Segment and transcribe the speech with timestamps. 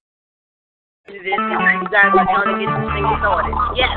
[1.06, 3.54] This is exactly how to get this thing started.
[3.76, 3.96] Yes.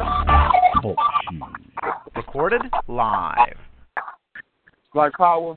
[2.16, 3.58] Recorded live.
[4.94, 5.56] Black Power,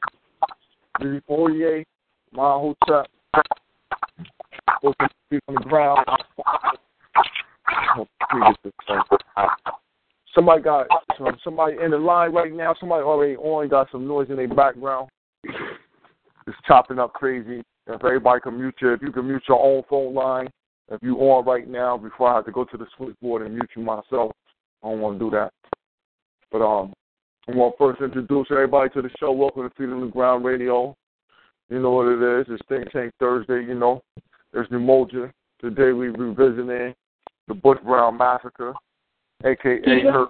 [1.01, 1.85] Louis Fourier,
[2.33, 3.05] my hotel.
[4.83, 4.95] Those
[5.29, 5.57] feet on
[10.35, 10.87] Somebody got
[11.43, 12.75] somebody in the line right now.
[12.79, 15.09] Somebody already on got some noise in their background.
[15.45, 17.63] It's chopping up crazy.
[17.87, 20.49] If everybody can mute you, if you can mute your own phone line,
[20.91, 23.71] if you on right now, before I have to go to the switchboard and mute
[23.77, 24.33] you myself,
[24.83, 25.53] I don't want to do that.
[26.53, 26.93] But um,
[27.49, 29.33] I want to first introduce everybody to the show.
[29.33, 30.97] Welcome to Feet on the Ground Radio.
[31.69, 32.47] You know what it is.
[32.49, 34.03] It's Think Tank Thursday, you know.
[34.53, 35.31] There's Umoja.
[35.61, 36.95] Today We're revisiting
[37.49, 38.75] the Bush Brown Massacre,
[39.45, 40.13] aka yeah.
[40.13, 40.29] Hur-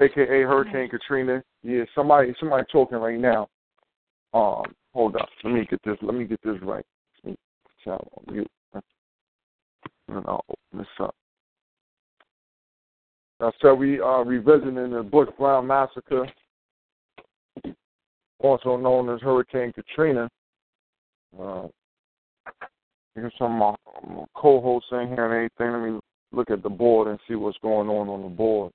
[0.00, 1.42] aka Hurricane Katrina.
[1.62, 3.48] Yeah, somebody somebody talking right now.
[4.34, 5.28] Um, hold up.
[5.44, 6.84] Let me get this let me get this right.
[7.24, 7.36] Let me
[7.86, 8.50] on mute.
[10.08, 11.14] And I'll open this up.
[13.40, 16.26] I said we are revisiting the Bush Brown Massacre,
[18.38, 20.28] also known as Hurricane Katrina.
[21.38, 21.66] Uh,
[23.16, 23.76] Here's some of
[24.06, 25.72] my co-hosts in here and everything.
[25.72, 26.00] Let me
[26.36, 28.72] look at the board and see what's going on on the board.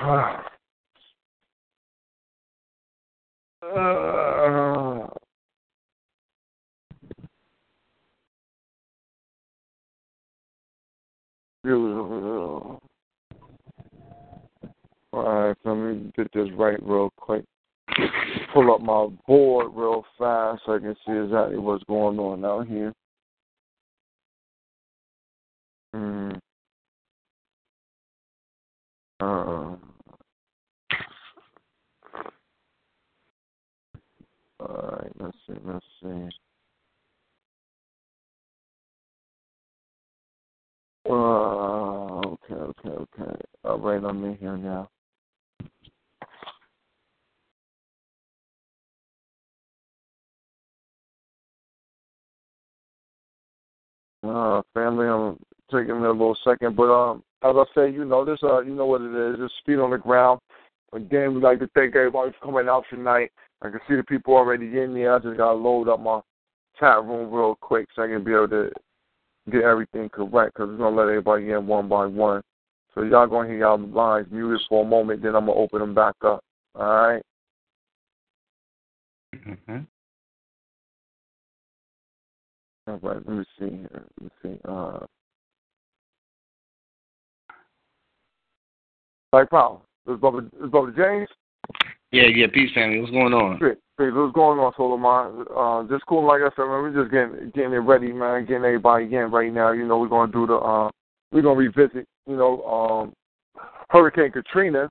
[3.64, 5.08] Uh,
[15.12, 17.44] all right, let me get this right real quick
[18.54, 22.68] pull up my board real fast so I can see exactly what's going on out
[22.68, 22.94] here.
[25.94, 26.40] Mm.
[29.20, 29.78] All
[34.60, 36.28] right, let's see, let's see.
[41.06, 43.40] Okay, okay, okay.
[43.64, 44.88] All right, I'm in here now.
[54.24, 55.38] Uh, family, I'm
[55.74, 58.38] taking a little second, but um, as I say, you know this.
[58.42, 59.38] Uh, you know what it is.
[59.38, 60.40] Just feet on the ground.
[60.92, 63.32] Again, we like to thank everybody for coming out tonight.
[63.62, 65.14] I can see the people already in there.
[65.14, 66.20] I just gotta load up my
[66.78, 68.70] chat room real quick so I can be able to
[69.50, 72.42] get everything correct because we're gonna let everybody in one by one.
[72.94, 75.94] So y'all gonna hear y'all lines muted for a moment, then I'm gonna open them
[75.94, 76.42] back up.
[76.74, 77.22] All right?
[79.34, 79.78] mm-hmm.
[82.86, 84.04] All right, let me see here.
[84.20, 84.60] Let me see.
[84.68, 85.06] Uh,
[89.34, 89.80] Black Power.
[90.06, 91.28] This is Bubba, this is Bubba James.
[92.12, 92.46] Yeah, yeah.
[92.54, 93.00] Peace, family.
[93.00, 93.58] What's going on?
[93.58, 93.74] Peace.
[93.98, 95.44] What's going on, Solomon?
[95.50, 96.24] Uh, just cool.
[96.24, 98.42] Like I said, man, we're just getting getting it ready, man.
[98.42, 99.72] Getting everybody in right now.
[99.72, 100.54] You know, we're gonna do the.
[100.54, 100.88] Uh,
[101.32, 102.06] we're gonna revisit.
[102.28, 103.12] You know, um,
[103.90, 104.88] Hurricane Katrina.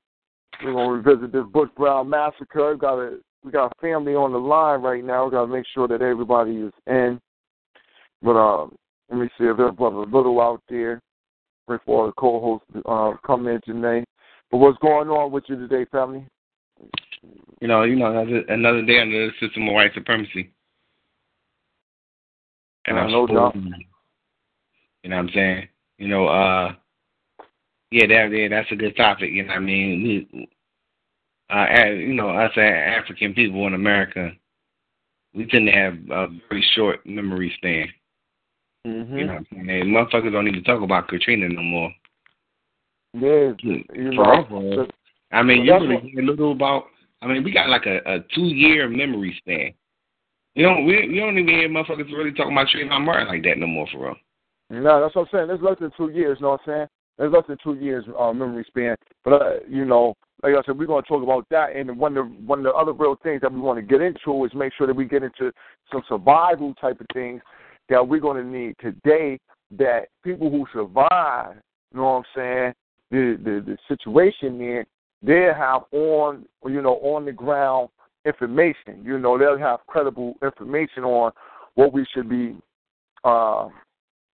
[0.62, 2.74] We're gonna revisit this Bush Brown massacre.
[2.74, 5.24] We got a we got a family on the line right now.
[5.24, 7.18] We gotta make sure that everybody is in.
[8.22, 8.68] But uh,
[9.09, 11.00] let me see if there's brother Little out there.
[11.66, 14.03] Before the co-host uh, come in today.
[14.53, 16.24] But what's going on with you today, family?
[17.59, 20.52] You know, you know, another, another day under the system of white supremacy.
[22.86, 23.56] And I'm no doubt.
[23.56, 25.69] You know what I'm saying?
[25.97, 26.75] You know, uh,
[27.90, 29.31] yeah, that yeah, that's a good topic.
[29.31, 30.28] You know what I mean?
[30.31, 30.50] We,
[31.50, 34.34] uh, you know, us African people in America,
[35.34, 37.88] we tend to have a very short memory span.
[38.85, 39.18] Mm-hmm.
[39.18, 41.91] You know, and motherfuckers don't need to talk about Katrina no more.
[43.13, 44.88] Yeah, you know.
[45.31, 46.85] I mean, you really hear a little about.
[47.22, 49.74] I mean, we got like a, a two year memory span.
[50.56, 53.57] You know, we you don't even hear motherfuckers really talking about Trayvon Martin like that
[53.57, 54.16] no more for real.
[54.69, 55.47] No, that's what I'm saying.
[55.47, 56.38] There's less than two years.
[56.40, 56.88] You know what I'm saying?
[57.17, 58.96] There's less than two years uh, memory span.
[59.23, 61.76] But uh, you know, like I said, we're going to talk about that.
[61.76, 64.02] And one of the one of the other real things that we want to get
[64.02, 65.52] into is make sure that we get into
[65.91, 67.41] some survival type of things
[67.90, 69.40] that we're going to need today
[69.72, 71.55] that people who survive,
[71.91, 72.73] you know what I'm saying,
[73.14, 74.86] the, the, the situation there,
[75.22, 77.90] they'll have on, you know, on the ground
[78.26, 79.04] information.
[79.04, 81.32] You know, they'll have credible information on
[81.76, 82.56] what we should be,
[83.24, 83.70] uh,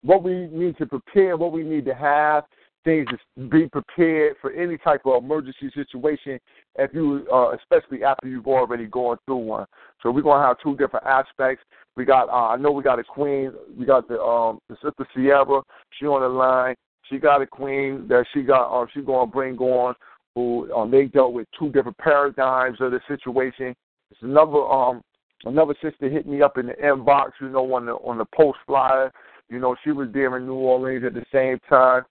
[0.03, 2.45] what we need to prepare, what we need to have,
[2.85, 6.39] things to be prepared for any type of emergency situation
[6.77, 9.67] if you uh, especially after you've already gone through one.
[10.01, 11.65] So we're gonna have two different aspects.
[11.97, 15.07] We got uh, I know we got a queen, we got the um the sister
[15.15, 15.63] Sierra,
[15.99, 16.77] she on the line.
[17.08, 18.70] She got a queen that she got.
[18.70, 19.94] Uh, she gonna bring on
[20.34, 23.75] who um, they dealt with two different paradigms of the situation.
[24.10, 25.02] It's another um
[25.44, 28.58] another sister hit me up in the inbox, you know, on the on the post
[28.66, 29.12] flyer.
[29.49, 32.02] You know, she was there in New Orleans at the same time.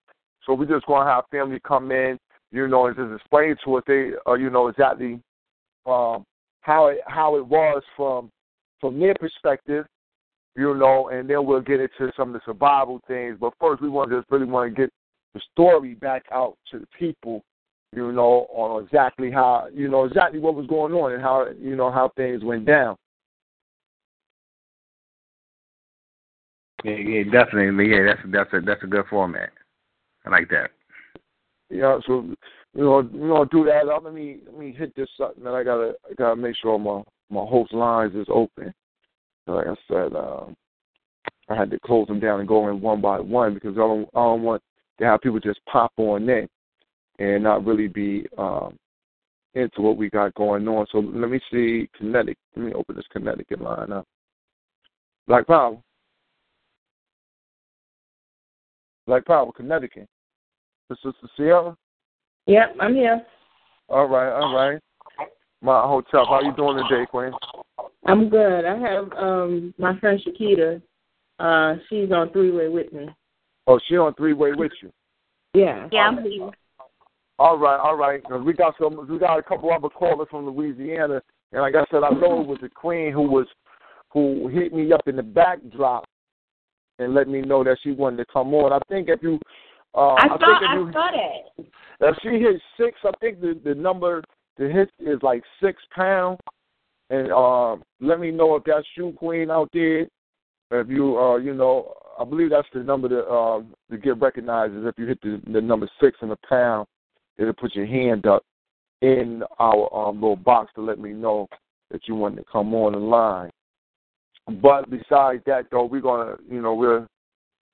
[0.45, 2.17] So we're just gonna have family come in,
[2.51, 5.19] you know, and just explain to us they uh, you know, exactly
[5.85, 6.25] um
[6.61, 8.29] how it how it was from
[8.79, 9.85] from their perspective,
[10.57, 13.38] you know, and then we'll get into some of the survival things.
[13.39, 14.92] But first we want to just really want to get
[15.33, 17.44] the story back out to the people
[17.94, 21.75] you know, on exactly how, you know, exactly what was going on and how, you
[21.75, 22.95] know, how things went down.
[26.83, 27.89] Yeah, yeah, definitely.
[27.89, 29.50] Yeah, that's that's a that's a good format.
[30.25, 30.69] I like that.
[31.69, 32.30] Yeah, so
[32.75, 33.88] you know, you know, do that.
[33.88, 37.01] Let me let me hit this something that I gotta I gotta make sure my
[37.31, 38.74] my host lines is open.
[39.47, 40.55] Like I said, um,
[41.49, 44.09] I had to close them down and go in one by one because I don't
[44.13, 44.61] I don't want
[44.99, 46.47] to have people just pop on in
[47.19, 48.77] and not really be um,
[49.53, 50.85] into what we got going on.
[50.91, 52.38] So let me see Connecticut.
[52.55, 54.05] Let me open this Connecticut line up.
[55.27, 55.77] Black Power.
[59.05, 60.07] Black Power, Connecticut.
[60.89, 61.75] This is the Sierra?
[62.45, 63.21] Yep, I'm here.
[63.89, 64.79] All right, all right.
[65.61, 66.25] My hotel.
[66.25, 67.31] How you doing today, Queen?
[68.07, 68.65] I'm good.
[68.65, 70.81] I have um my friend Shakita.
[71.39, 73.07] Uh, she's on three way with me.
[73.68, 74.92] Oh, she on three way with you.
[75.54, 75.88] Yeah.
[75.92, 76.50] Yeah, I'm here.
[77.39, 78.21] All right, all right.
[78.44, 79.07] We got some.
[79.07, 81.21] We got a couple other callers from Louisiana,
[81.51, 83.45] and like I said, I know it was the queen who was
[84.12, 86.06] who hit me up in the backdrop
[86.98, 88.74] and let me know that she wanted to come on.
[88.74, 89.39] I think if you,
[89.94, 91.09] uh, I, I saw think if I you, saw
[92.00, 92.09] that.
[92.09, 94.24] if she hit six, I think the the number
[94.57, 96.39] to hit is like six pounds.
[97.09, 100.07] And uh, let me know if that's you, Queen, out there.
[100.71, 104.74] If you, uh, you know, I believe that's the number to uh, to get recognized
[104.74, 106.88] is if you hit the, the number six in the pound
[107.38, 108.44] it'll put your hand up
[109.01, 111.48] in our um, little box to let me know
[111.92, 113.51] that you want to come on the line.
[114.62, 117.07] But besides that, though, we're gonna, you know, we'll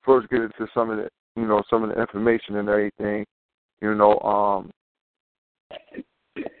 [0.02, 3.24] first get into some of the, you know, some of the information and everything.
[3.80, 4.70] You know, um,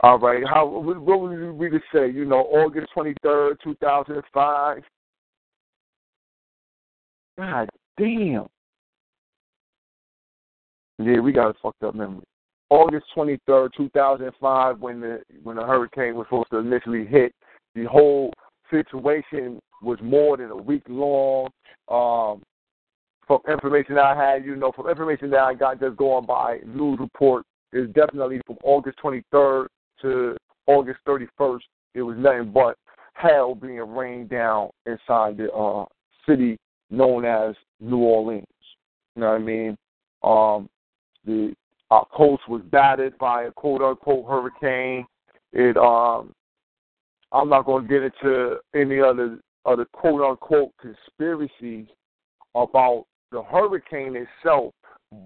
[0.00, 0.42] all right.
[0.46, 2.10] How what would we to say?
[2.10, 4.82] You know, August twenty third, two thousand five.
[7.38, 7.68] God
[7.98, 8.46] damn.
[10.98, 12.24] Yeah, we got a fucked up memory.
[12.70, 17.32] August 23rd, 2005, when the when the hurricane was supposed to initially hit,
[17.74, 18.32] the whole
[18.70, 21.48] situation was more than a week long.
[21.88, 22.42] Um,
[23.26, 26.58] from information that I had, you know, from information that I got just going by
[26.66, 27.44] news report,
[27.74, 29.66] is definitely from August 23rd
[30.02, 30.36] to
[30.66, 31.60] August 31st.
[31.94, 32.76] It was nothing but
[33.14, 35.84] hell being rained down inside the uh,
[36.26, 36.56] city
[36.90, 38.46] known as New Orleans.
[39.14, 39.76] You know what I mean?
[40.22, 40.68] Um,
[41.26, 41.54] the
[41.90, 45.06] our coast was battered by a quote unquote hurricane.
[45.52, 46.32] It um
[47.30, 51.86] I'm not gonna get into any other other quote unquote conspiracies
[52.54, 54.72] about the hurricane itself,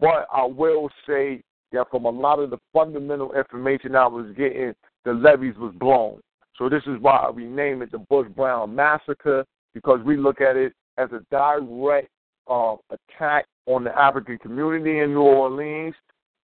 [0.00, 1.42] but I will say
[1.72, 4.74] that from a lot of the fundamental information I was getting,
[5.04, 6.20] the levees was blown.
[6.56, 9.44] So this is why we name it the Bush Brown Massacre,
[9.74, 12.08] because we look at it as a direct
[12.48, 15.94] uh, attack on the African community in New Orleans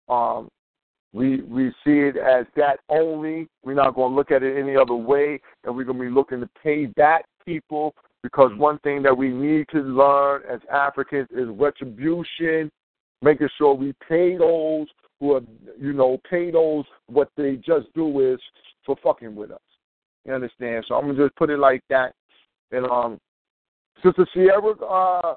[0.08, 0.48] um,
[1.12, 3.49] we we see it as that only.
[3.64, 6.11] We're not going to look at it any other way, and we're going to be
[6.11, 11.28] looking to pay back people because one thing that we need to learn as Africans
[11.32, 12.70] is retribution,
[13.20, 14.87] making sure we pay those
[15.23, 15.41] who are,
[15.81, 18.41] you know, pay those what they just do is
[18.85, 19.61] for fucking with us.
[20.26, 20.85] You understand?
[20.88, 22.14] So I'm gonna just put it like that.
[22.73, 23.19] And um,
[24.02, 25.35] Sister Sierra, uh,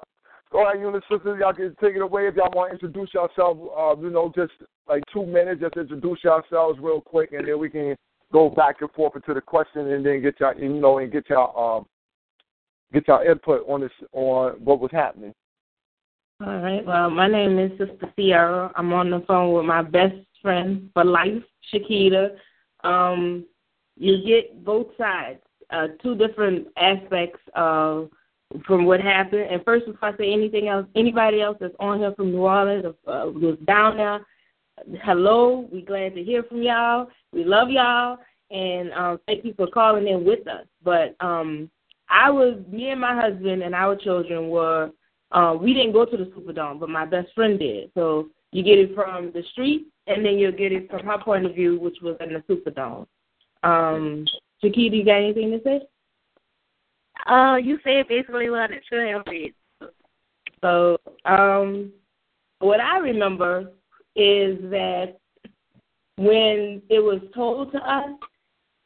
[0.52, 3.12] Go ahead, you and sisters, y'all can take it away if y'all want to introduce
[3.12, 3.58] yourself.
[3.76, 4.52] Uh, you know, just
[4.88, 7.96] like two minutes, just introduce yourselves real quick, and then we can
[8.32, 11.28] go back and forth into the question, and then get y'all, you know, and get
[11.28, 11.86] y'all, um,
[12.92, 15.34] get y'all input on this, on what was happening.
[16.44, 16.84] All right.
[16.84, 18.70] Well, my name is Sister Sierra.
[18.76, 22.36] I'm on the phone with my best friend for life, Shakita.
[22.84, 23.46] Um,
[23.96, 25.40] you get both sides,
[25.70, 28.10] uh, two different aspects of
[28.66, 29.48] from what happened.
[29.50, 32.84] And first, before I say anything else, anybody else that's on here from New Orleans
[32.84, 34.20] uh, was down there,
[35.04, 35.66] hello.
[35.72, 37.08] We glad to hear from y'all.
[37.32, 38.18] We love y'all,
[38.50, 40.66] and um, thank you for calling in with us.
[40.84, 41.70] But um,
[42.10, 44.90] I was, me and my husband and our children were.
[45.32, 47.90] Uh, we didn't go to the Superdome, but my best friend did.
[47.94, 51.46] So you get it from the street, and then you'll get it from her point
[51.46, 53.06] of view, which was in the Superdome.
[53.62, 54.26] Um,
[54.62, 55.80] Shakita, you got anything to say?
[57.26, 59.52] Uh, you said basically what it should have been.
[60.62, 61.92] So, um,
[62.60, 63.72] what I remember
[64.14, 65.18] is that
[66.16, 68.10] when it was told to us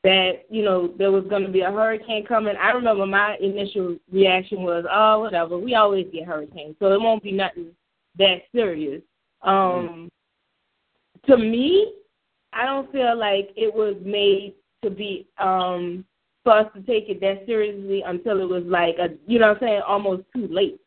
[0.02, 3.96] that you know there was going to be a hurricane coming, I remember my initial
[4.10, 5.58] reaction was, "Oh, whatever.
[5.58, 7.72] We always get hurricanes, so it won't be nothing
[8.18, 9.02] that serious."
[9.42, 10.10] Um,
[11.26, 11.92] to me,
[12.52, 16.04] I don't feel like it was made to be um
[16.42, 19.56] for us to take it that seriously until it was like a you know what
[19.58, 20.80] I'm saying almost too late.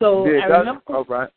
[0.00, 0.82] So yeah, I remember.
[0.88, 1.30] all right.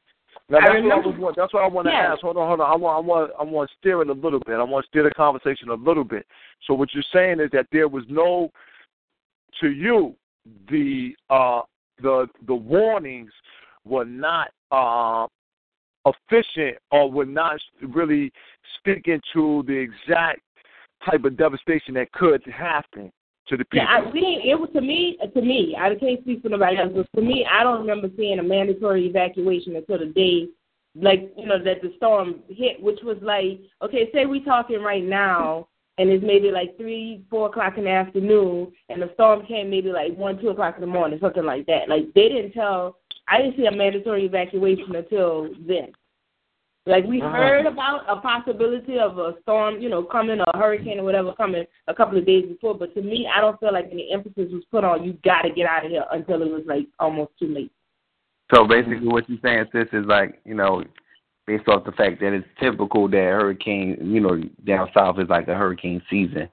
[0.50, 1.34] Now that's what I was.
[1.36, 2.14] That's what I want to Yeah.
[2.14, 2.22] ask.
[2.22, 2.72] Hold on, hold on.
[2.72, 4.56] I want, I want, I want to steer it a little bit.
[4.56, 6.26] I want to steer the conversation a little bit.
[6.66, 8.52] So what you're saying is that there was no,
[9.60, 10.16] to you,
[10.70, 11.62] the uh,
[12.02, 13.32] the the warnings
[13.84, 15.28] were not uh,
[16.06, 18.32] efficient or were not really
[18.78, 20.42] speaking to the exact
[21.06, 23.12] type of devastation that could happen
[23.48, 23.86] to the people.
[23.86, 25.18] Yeah, I, we didn't, it was to me.
[25.34, 28.40] To me, I can't speak for nobody else, but to me, I don't remember seeing
[28.40, 30.48] a mandatory evacuation until the day,
[30.96, 35.04] like you know, that the storm hit, which was like, okay, say we're talking right
[35.04, 39.70] now, and it's maybe like three, four o'clock in the afternoon, and the storm came
[39.70, 41.90] maybe like one, two o'clock in the morning, something like that.
[41.90, 42.98] Like they didn't tell.
[43.30, 45.92] I didn't see a mandatory evacuation until then.
[46.88, 47.36] Like we Uh-huh.
[47.36, 51.66] heard about a possibility of a storm, you know, coming a hurricane or whatever coming
[51.88, 54.64] a couple of days before, but to me, I don't feel like any emphasis was
[54.72, 57.48] put on you got to get out of here until it was like almost too
[57.48, 57.72] late.
[58.54, 60.84] So basically, what you're saying, sis, is like you know,
[61.46, 65.50] based off the fact that it's typical that hurricane, you know, down south is like
[65.50, 66.48] a hurricane season.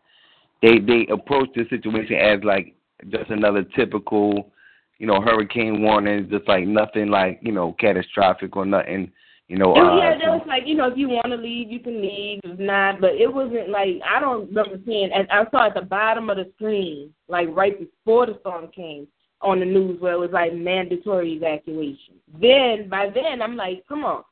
[0.63, 2.75] They they approach the situation as like
[3.09, 4.51] just another typical,
[4.99, 9.13] you know, hurricane warning, just like nothing like you know catastrophic or nothing,
[9.49, 9.75] you know.
[9.75, 12.41] Uh, yeah, there was like, you know, if you want to leave, you can leave.
[12.45, 15.11] If not, but it wasn't like I don't remember seeing.
[15.13, 19.07] And I saw at the bottom of the screen, like right before the storm came
[19.43, 22.15] on the news, where it was like mandatory evacuation.
[22.41, 24.25] Then by then, I'm like, come on,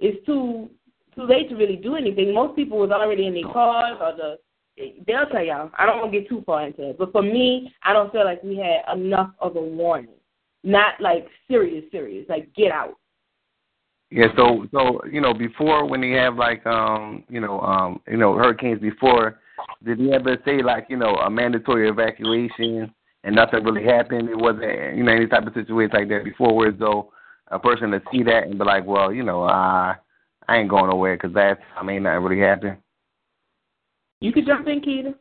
[0.00, 0.70] it's too
[1.14, 2.32] too late to really do anything.
[2.34, 4.38] Most people was already in their cars or the.
[5.06, 5.70] They'll tell y'all.
[5.78, 8.24] I don't want to get too far into it, but for me, I don't feel
[8.24, 10.16] like we had enough of a warning.
[10.64, 12.26] Not like serious, serious.
[12.28, 12.94] Like get out.
[14.14, 18.16] Yeah, so so you know before when they have like um you know um you
[18.16, 19.40] know hurricanes before,
[19.84, 22.94] did he ever say like you know a mandatory evacuation
[23.24, 24.28] and nothing really happened?
[24.28, 27.12] It wasn't you know any type of situation like that before, where though
[27.48, 29.94] a person to see that and be like, well you know uh
[30.46, 32.76] I ain't going nowhere because that's I mean nothing really happened.
[34.20, 35.16] You could jump in, Keita.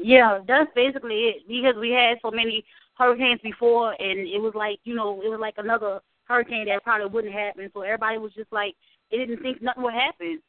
[0.00, 1.36] Yeah, that's basically it.
[1.46, 2.64] Because we had so many
[2.98, 7.08] hurricanes before, and it was like you know, it was like another hurricane that probably
[7.08, 7.70] wouldn't happen.
[7.72, 8.74] So everybody was just like,
[9.10, 10.40] they didn't think nothing would happen.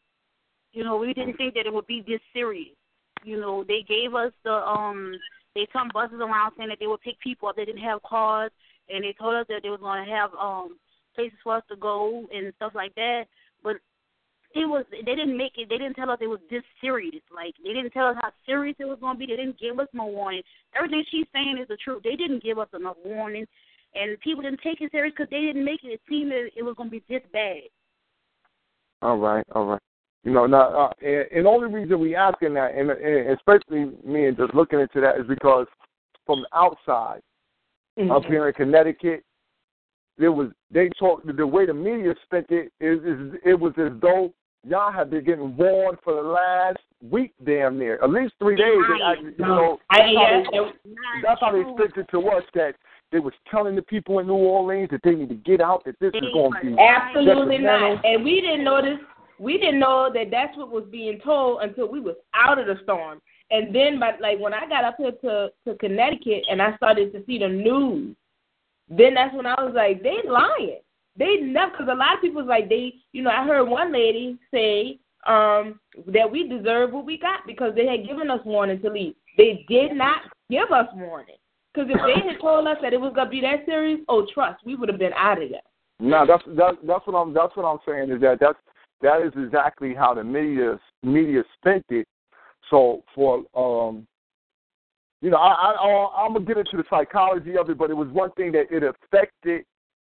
[0.74, 2.76] You know, we didn't think that it would be this serious.
[3.24, 5.14] You know, they gave us the um,
[5.56, 8.52] they come buses around saying that they would pick people up that didn't have cars,
[8.90, 10.78] and they told us that they were going to have um
[11.16, 13.26] places for us to go and stuff like that.
[13.64, 13.78] But
[14.54, 17.54] it was they didn't make it they didn't tell us it was this serious like
[17.64, 19.88] they didn't tell us how serious it was going to be they didn't give us
[19.94, 20.42] no warning
[20.76, 23.46] everything she's saying is the truth they didn't give us enough warning
[23.96, 26.76] and people didn't take it serious because they didn't make it seem that it was
[26.76, 27.62] going to be this bad
[29.02, 29.82] All right, all right.
[30.24, 33.92] You know, now, uh, and, and the only reason we asking that, and, and especially
[34.04, 35.68] me and just looking into that, is because
[36.26, 37.22] from the outside,
[38.12, 39.24] up here in Connecticut,
[40.20, 43.92] there was they talked the way the media spent it is, is it was as
[44.02, 44.34] though
[44.68, 46.78] y'all have been getting warned for the last
[47.10, 48.66] week, damn near at least three days.
[48.68, 49.18] They Right.
[49.18, 52.30] actually, you know, I, that's how yeah, they- it- that's how they spent it to
[52.30, 52.76] us that
[53.12, 55.96] they was telling the people in New Orleans that they need to get out, that
[56.00, 58.04] this is going to be absolutely not.
[58.04, 59.00] And we didn't know this.
[59.40, 62.76] We didn't know that that's what was being told until we was out of the
[62.84, 63.22] storm.
[63.52, 67.14] And then, but like when I got up here to to Connecticut and I started
[67.14, 68.16] to see the news,
[68.90, 70.80] then that's when I was like, they lying.
[71.18, 73.94] They never because a lot of people was like they, you know, I heard one
[73.94, 78.82] lady say um that we deserve what we got because they had given us warning
[78.82, 79.16] to leave.
[79.38, 81.38] They did not give us warning.
[81.78, 84.66] Because if they had told us that it was gonna be that serious, oh trust,
[84.66, 85.62] we would have been out of there.
[86.00, 88.58] No, that's that, that's what I'm that's what I'm saying is that that's
[89.02, 92.08] that is exactly how the media media spent it.
[92.72, 94.08] So for um,
[95.22, 98.08] you know, I, I I'm gonna get into the psychology of it, but it was
[98.10, 99.64] one thing that it affected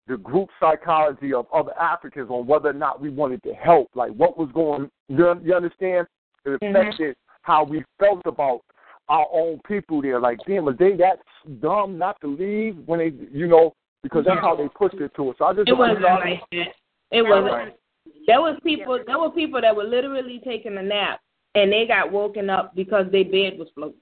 [0.09, 3.91] the group psychology of other Africans on whether or not we wanted to help.
[3.95, 6.09] Like what was going, you, you understand?
[6.45, 6.89] It Mhm.
[6.89, 8.63] affected how we felt about
[9.11, 10.21] our own people there.
[10.21, 11.19] Like, damn, are they that
[11.61, 15.31] dumb not to leave when they, you know, because that's how they pushed it to
[15.31, 15.37] us.
[15.39, 16.69] So I just It wasn't like that.
[17.11, 17.53] It wasn't.
[17.53, 17.77] Right.
[18.27, 18.99] There was people.
[19.05, 21.21] There were people that were literally taking a nap,
[21.55, 23.99] and they got woken up because their bed was floating.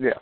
[0.00, 0.18] Yeah.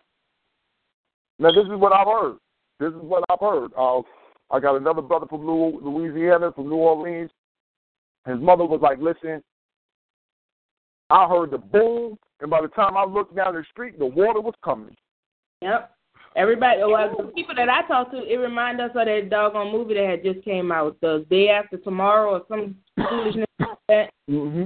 [1.38, 2.36] Now this is what I've heard.
[2.78, 3.72] This is what I've heard.
[3.76, 4.02] Uh,
[4.50, 7.30] I got another brother from Louisiana, from New Orleans.
[8.26, 9.42] His mother was like, "Listen,
[11.10, 14.40] I heard the boom, and by the time I looked down the street, the water
[14.40, 14.96] was coming."
[15.62, 15.94] Yep.
[16.36, 19.94] Everybody, well, the people that I talked to, it reminded us of that doggone movie
[19.94, 24.10] that had just came out, the day after tomorrow or some foolishness like that.
[24.30, 24.64] Mm-hmm.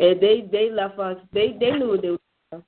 [0.00, 1.16] And they they left us.
[1.32, 2.62] They they knew what they were.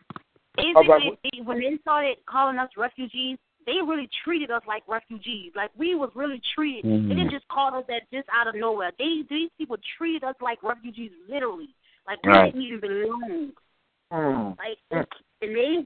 [0.56, 1.18] Basically, right.
[1.22, 3.36] they, when they started calling us refugees,
[3.66, 5.52] they really treated us like refugees.
[5.54, 6.84] Like we was really treated.
[6.84, 8.92] They didn't just call us that just out of nowhere.
[8.98, 11.68] They these people treated us like refugees, literally.
[12.06, 12.52] Like we Right.
[12.52, 13.52] didn't even belong.
[14.12, 14.58] Mm.
[14.58, 15.84] Like and they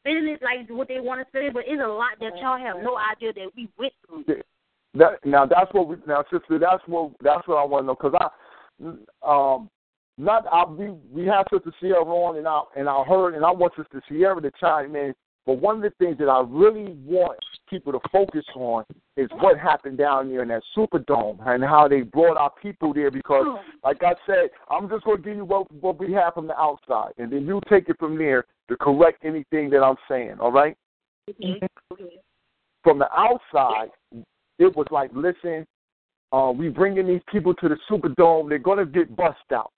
[0.00, 2.58] spending it like what they want to spend it, but it's a lot that y'all
[2.58, 4.24] have no idea that we went through.
[4.94, 7.94] That now that's what we now sister that's what that's what I want to know
[7.94, 8.88] because I
[9.22, 9.68] um
[10.16, 13.50] not I we we have Sister Sierra on and I and I heard and I
[13.50, 15.14] want Sister Sierra to chime in.
[15.46, 18.84] But one of the things that I really want people to focus on
[19.16, 23.10] is what happened down there in that Superdome and how they brought our people there
[23.10, 26.58] because like I said, I'm just gonna give you what what we have from the
[26.58, 30.52] outside and then you take it from there to correct anything that I'm saying, all
[30.52, 30.76] right?
[31.28, 31.60] Okay.
[32.82, 33.90] from the outside,
[34.58, 35.66] it was like, listen,
[36.32, 38.48] uh, we bringing these people to the Superdome.
[38.48, 39.72] They're gonna get bust out,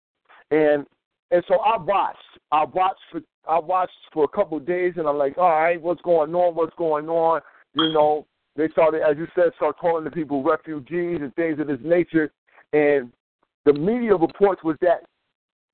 [0.50, 0.86] and
[1.30, 2.18] and so I watched.
[2.50, 5.80] I watched for I watched for a couple of days, and I'm like, all right,
[5.80, 6.54] what's going on?
[6.54, 7.40] What's going on?
[7.74, 11.68] You know, they started, as you said, start calling the people refugees and things of
[11.68, 12.32] this nature,
[12.72, 13.12] and
[13.64, 15.04] the media reports was that,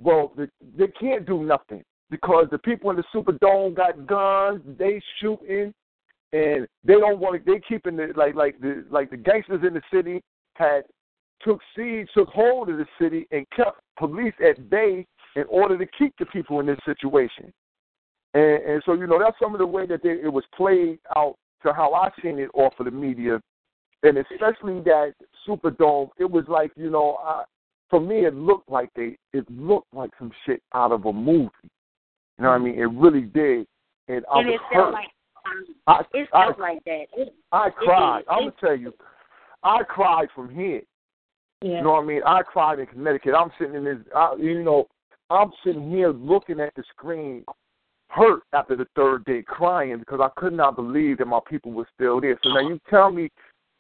[0.01, 5.01] well, they, they can't do nothing because the people in the Superdome got guns, they
[5.21, 5.73] shooting,
[6.33, 7.53] and they don't want to.
[7.53, 10.23] They keeping the like like the like the gangsters in the city
[10.55, 10.83] had
[11.43, 15.87] took siege, took hold of the city, and kept police at bay in order to
[15.99, 17.53] keep the people in this situation.
[18.35, 20.99] And, and so you know that's some of the way that they, it was played
[21.17, 23.41] out to how I seen it off of the media,
[24.03, 25.15] and especially that
[25.47, 26.11] Superdome.
[26.19, 27.45] It was like you know, I,
[27.91, 31.51] for me, it looked like they it looked like some shit out of a movie.
[32.39, 32.79] You know what I mean?
[32.79, 33.67] It really did,
[34.09, 34.83] and I and was it hurt.
[34.83, 35.09] felt like
[35.47, 37.05] um, I, it I, felt like that.
[37.17, 38.21] It, I cried.
[38.21, 38.29] did.
[38.29, 38.93] I'm gonna tell you,
[39.63, 40.83] I cried from here.
[41.63, 41.79] Yeah.
[41.79, 42.21] You know what I mean?
[42.27, 43.35] I cried in Connecticut.
[43.35, 43.97] I'm sitting in this.
[44.15, 44.87] I, you know,
[45.31, 47.45] I'm sitting here looking at the screen,
[48.09, 51.89] hurt after the third day, crying because I could not believe that my people were
[51.95, 52.39] still there.
[52.43, 53.31] So now you tell me,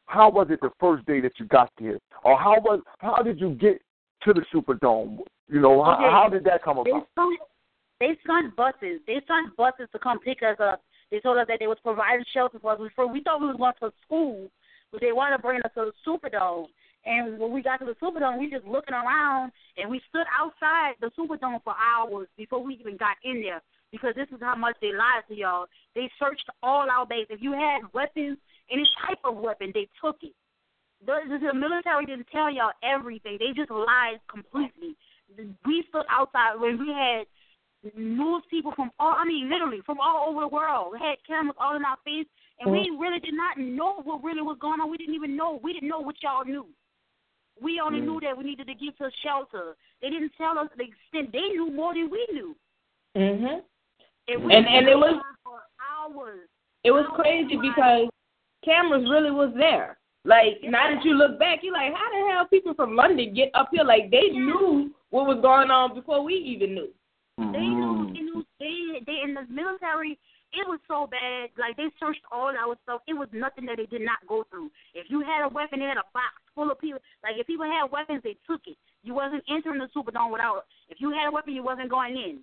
[0.07, 3.41] how was it the first day that you got there, or how was how did
[3.41, 3.81] you get
[4.23, 5.19] to the Superdome?
[5.49, 6.11] You know, how, Okay.
[6.11, 7.09] how did that come They about?
[7.15, 7.41] sent
[7.99, 9.01] they sent buses.
[9.07, 10.83] They sent buses to come pick us up.
[11.11, 12.79] They told us that they was providing shelter for us.
[12.79, 14.51] Before we thought we was going to school,
[14.93, 16.67] but they wanted to bring us to the Superdome.
[17.07, 20.95] And when we got to the Superdome, we just looking around, and we stood outside
[21.01, 23.63] the Superdome for hours before we even got in there.
[23.93, 25.67] Because this is how much they lied to y'all.
[25.95, 27.27] They searched all our base.
[27.31, 28.39] If you had weapons,
[28.71, 30.35] any type of weapon, they took it.
[31.05, 33.39] The, the military didn't tell y'all everything.
[33.39, 34.97] They just lied completely.
[35.65, 37.27] We stood outside when we had
[37.95, 40.93] news people from all, I mean, literally from all over the world.
[40.93, 42.27] We had cameras all in our face,
[42.59, 44.91] and we really did not know what really was going on.
[44.91, 45.61] We didn't even know.
[45.63, 46.67] We didn't know what y'all knew.
[47.61, 49.77] We only knew that we needed to get to shelter.
[50.03, 51.33] They didn't tell us the extent.
[51.33, 52.57] They knew more than we knew.
[53.17, 53.63] Mhm.
[54.29, 56.49] And, we And- and it was- for hours.
[56.85, 58.09] It was crazy because
[58.65, 59.99] cameras really was there.
[60.25, 63.51] Like now that you look back, you're like, how the hell people from London get
[63.55, 63.85] up here?
[63.85, 66.91] Like they knew what was going on before we even knew.
[67.39, 68.13] They knew, mm-hmm.
[68.13, 70.19] they knew, they, they in the military.
[70.53, 71.51] It was so bad.
[71.59, 73.03] Like they searched all our stuff.
[73.07, 74.71] It was nothing that they did not go through.
[74.95, 76.99] If you had a weapon, they had a box full of people.
[77.23, 78.79] Like if people had weapons, they took it.
[79.03, 80.65] You wasn't entering the Superdome without.
[80.89, 82.41] If you had a weapon, you wasn't going in.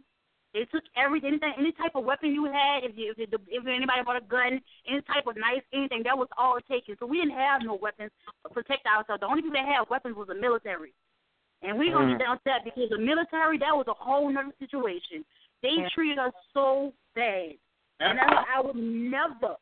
[0.54, 2.84] They took everything, anything, any type of weapon you had.
[2.84, 6.18] If you, if, it, if anybody bought a gun, any type of knife, anything, that
[6.18, 6.96] was all taken.
[7.00, 8.12] So we didn't have no weapons
[8.46, 9.22] to protect ourselves.
[9.22, 10.94] The only people that had weapons was the military.
[11.64, 12.20] And we gonna Mm.
[12.20, 15.26] down to that because the military that was a whole nother situation.
[15.62, 17.54] They treated us so bad,
[18.02, 19.56] and I, I would never,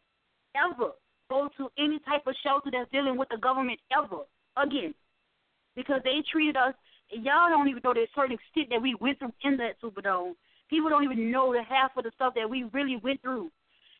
[0.56, 0.92] ever
[1.30, 4.26] go to any type of shelter that's dealing with the government ever
[4.58, 4.96] again,
[5.76, 6.74] because they treated us.
[7.12, 10.34] Y'all don't even know the certain extent that we went through in that Superdome.
[10.72, 13.52] People don't even know the half of the stuff that we really went through.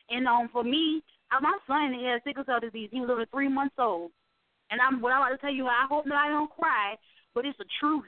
[0.10, 2.90] And um, for me, uh, my son he has sickle cell disease.
[2.92, 4.12] He was only three months old,
[4.72, 5.68] and I'm what I'm about to tell you.
[5.68, 6.96] I hope that I don't cry,
[7.36, 8.06] but it's the truth.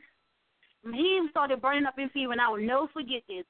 [0.91, 3.45] He started burning up in fever, and I will never forget this.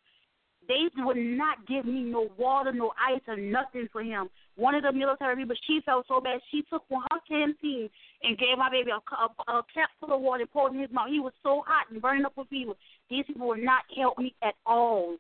[0.68, 4.30] They would not give me no water, no ice, or nothing for him.
[4.56, 7.90] One of the military people, she felt so bad, she took one her canteen
[8.22, 10.92] and gave my baby a, a, a cap full of water and poured in his
[10.92, 11.10] mouth.
[11.10, 12.74] He was so hot and burning up with fever.
[13.10, 15.16] These people would not help me at all.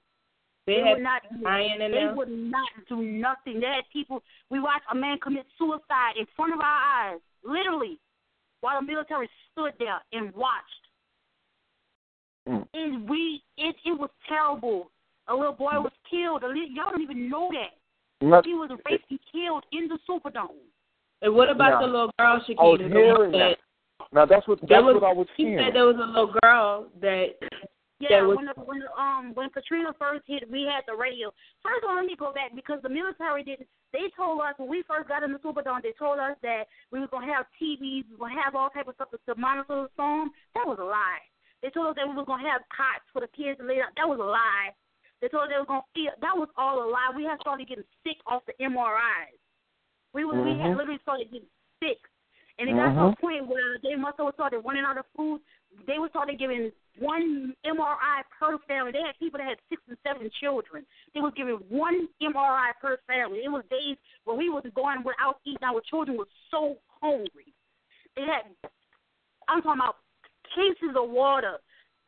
[0.65, 1.21] They, They had would not.
[1.45, 2.15] iron in They there.
[2.15, 3.59] would not do nothing.
[3.59, 4.23] They had people.
[4.49, 6.65] We watched a man commit suicide in front of our
[7.11, 7.99] eyes, literally,
[8.61, 10.63] while the military stood there and watched.
[12.47, 12.65] Mm.
[12.73, 14.89] And we, it, it was terrible.
[15.27, 16.43] A little boy was killed.
[16.43, 18.25] A little, y'all don't even know that.
[18.25, 20.47] Not, He was raped and killed in the Superdome.
[21.21, 21.87] And what about Yeah.
[21.87, 22.77] the little girl, I was Shakita?
[22.77, 23.57] the hearing that,
[24.11, 25.65] now that's what that's There was- what I was he hearing.
[25.65, 27.35] said there was a little girl that
[28.09, 31.31] Yeah, was- when the, when the, um when Katrina first hit, we had the radio.
[31.61, 33.67] First of all, let me go back because the military didn't.
[33.91, 36.99] They told us when we first got in the Superdome, they told us that we
[36.99, 39.85] were gonna have TVs, we were gonna have all type of stuff to, to monitor
[39.85, 40.31] the storm.
[40.55, 41.21] That was a lie.
[41.61, 43.93] They told us that we were gonna have cots for the kids to lay down.
[43.95, 44.73] That was a lie.
[45.21, 46.11] They told us they were gonna feel.
[46.19, 47.13] That was all a lie.
[47.15, 49.37] We had started getting sick off the MREs.
[50.13, 50.77] We was we had Mhm.
[50.77, 51.47] literally started getting
[51.79, 52.01] sick.
[52.59, 53.19] And it got to a Mhm.
[53.19, 55.41] point where they must have started running out of food.
[55.87, 58.91] They were started giving one MRE per family.
[58.91, 60.85] They had people that had six and seven children.
[61.13, 63.39] They was giving one MRE per family.
[63.43, 65.63] It was days where we was going without eating.
[65.63, 67.53] Our children were so hungry.
[68.15, 68.45] They had,
[69.47, 69.97] I'm talking about
[70.53, 71.57] cases of water,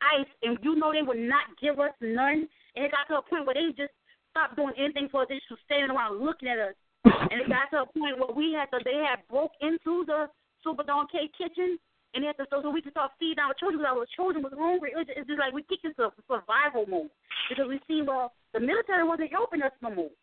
[0.00, 2.46] ice, and you know they would not give us none.
[2.76, 3.92] And it got to a point where they just
[4.30, 5.28] stopped doing anything for us.
[5.28, 6.74] They just standing around looking at us.
[7.04, 10.28] And it got to a point where we had to, they had broke into the
[10.64, 11.78] Superdome K kitchen,
[12.16, 14.40] and they had to, so, so we could start feeding our children because our children
[14.40, 14.96] was hungry.
[14.96, 17.12] It was just, it's just like we kicked into survival mode
[17.52, 20.14] because we see, well, the military wasn't helping us no more.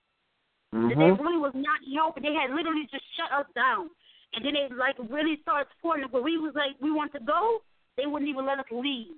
[0.73, 1.21] They Mhm.
[1.21, 2.23] really was not helping.
[2.25, 3.93] They had literally just shut us down.
[4.33, 6.09] And then they like really started supporting us.
[6.11, 7.61] But we was like, we want to go,
[7.95, 9.13] they wouldn't even let us leave.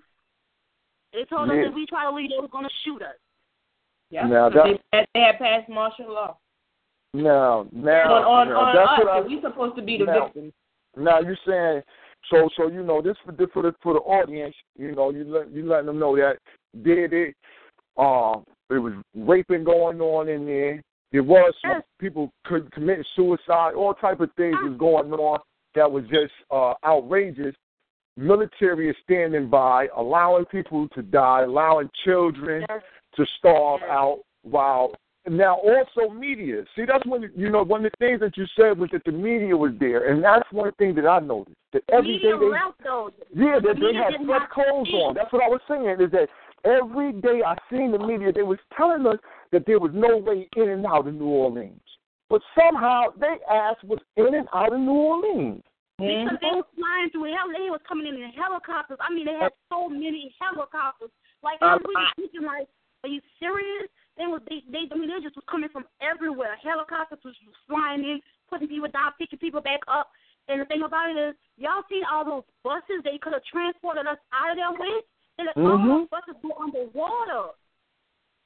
[1.16, 1.62] They told us Yeah.
[1.64, 3.16] that if we try to leave, they were going to shoot us.
[4.12, 6.36] yeah, Now that- they, had, they had passed martial law
[7.14, 9.00] Now, now, on on, now, on that's us.
[9.00, 10.54] what I, we supposed to be the now- victims.
[10.98, 11.84] Now you're saying
[12.30, 15.24] so so you know this for the for the for the audience, you know, you
[15.26, 16.38] let you letting them know that
[16.84, 17.36] did it
[17.98, 20.82] um there was raping going on in there.
[21.12, 25.40] There was some people could commit suicide, all type of things was going on
[25.76, 27.56] that was just uh outrageous.
[28.18, 32.66] Military is standing by, allowing people to die, allowing children
[33.16, 34.94] to starve out while
[35.28, 36.64] now also media.
[36.76, 39.12] See, that's one you know one of the things that you said was that the
[39.12, 41.58] media was there, and that's one thing that I noticed.
[41.74, 43.10] That every day Media they left though.
[43.36, 45.16] yeah, The that they had fresh clothes on.
[45.16, 45.98] That's what I was saying.
[46.00, 46.30] Is that
[46.64, 49.18] every day I seen the media, they was telling us
[49.52, 51.82] that there was no way in and out of New Orleans,
[52.30, 55.64] but somehow they asked was in and out of New Orleans.
[55.98, 56.60] Because they mm-hmm.
[56.60, 59.00] were flying through hell, they was coming in in helicopters.
[59.00, 61.10] I mean, they had so many helicopters.
[61.42, 62.68] Like I'm really thinking, like,
[63.04, 63.88] are you serious?
[64.18, 66.56] They was they they they just was coming from everywhere.
[66.64, 67.36] Helicopters was
[67.68, 70.10] flying in, putting people down, picking people back up.
[70.48, 74.08] And the thing about it is, y'all seen all those buses they could have transported
[74.08, 75.04] us out of there with?
[75.38, 75.88] And all Mhm.
[75.88, 77.50] those buses go underwater.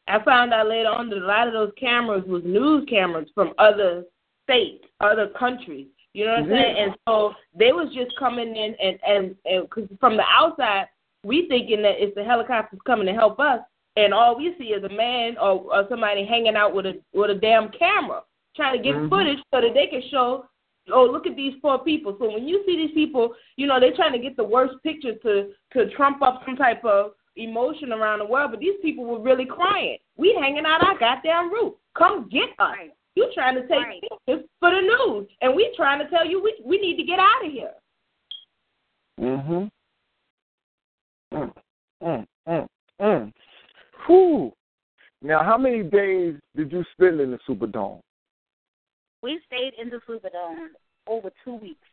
[0.07, 3.53] I found out later on that a lot of those cameras was news cameras from
[3.59, 4.05] other
[4.43, 5.87] states, other countries.
[6.13, 6.77] You know what I'm saying?
[6.77, 10.87] And so they was just coming in and and, and cause from the outside,
[11.23, 13.61] we thinking that it's the helicopters coming to help us,
[13.95, 17.31] and all we see is a man or, or somebody hanging out with a with
[17.31, 18.21] a damn camera
[18.55, 19.09] trying to get Mhm.
[19.09, 20.45] footage so that they can show.
[20.91, 22.15] Oh, look at these poor people.
[22.19, 25.15] So when you see these people, you know they're trying to get the worst picture
[25.15, 29.19] to to trump up some type of emotion around the world, but these people were
[29.19, 29.97] really crying.
[30.17, 31.75] We hanging out our goddamn roof.
[31.95, 32.75] Come get us.
[32.75, 32.91] Right.
[33.15, 34.01] You trying to take Right.
[34.01, 37.19] pictures for the news, and we trying to tell you we we need to get
[37.19, 37.75] out of here.
[39.19, 39.71] Mhm.
[41.31, 41.53] Mm,
[42.01, 42.67] mm, mm,
[42.99, 43.33] mm.
[44.09, 44.51] Whew.
[45.21, 47.99] Now, how many days did you spend in the Superdome?
[49.21, 50.69] We stayed in the Superdome
[51.05, 51.85] over two weeks.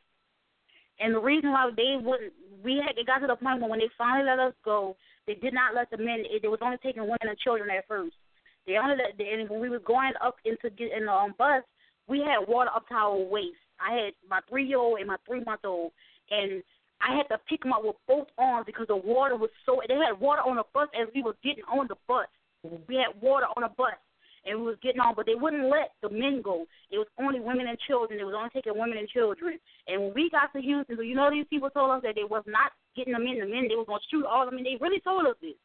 [0.98, 2.32] And the reason why they wouldn't,
[2.64, 5.34] we had, it got to the point where when they finally let us go, they
[5.34, 8.16] did not let the men, they was only taking women and children at first.
[8.66, 11.64] They only let, and when we were going up into get in the um, bus,
[12.08, 13.60] we had water up to our waist.
[13.78, 15.92] I had my three year old and my three month old,
[16.30, 16.62] and
[17.00, 19.80] I had to pick them up with both arms because the water was so.
[19.86, 22.26] They had water on the bus as we were getting on the bus.
[22.88, 23.94] We had water on the bus,
[24.44, 26.64] and we was getting on, but they wouldn't let the men go.
[26.90, 28.18] It was only women and children.
[28.18, 29.58] They was only taking women and children.
[29.86, 32.24] And when we got to Houston, so you know these people told us that they
[32.24, 33.38] was not getting the men.
[33.38, 34.56] The men they was gonna shoot all them.
[34.56, 35.58] And they really told us this.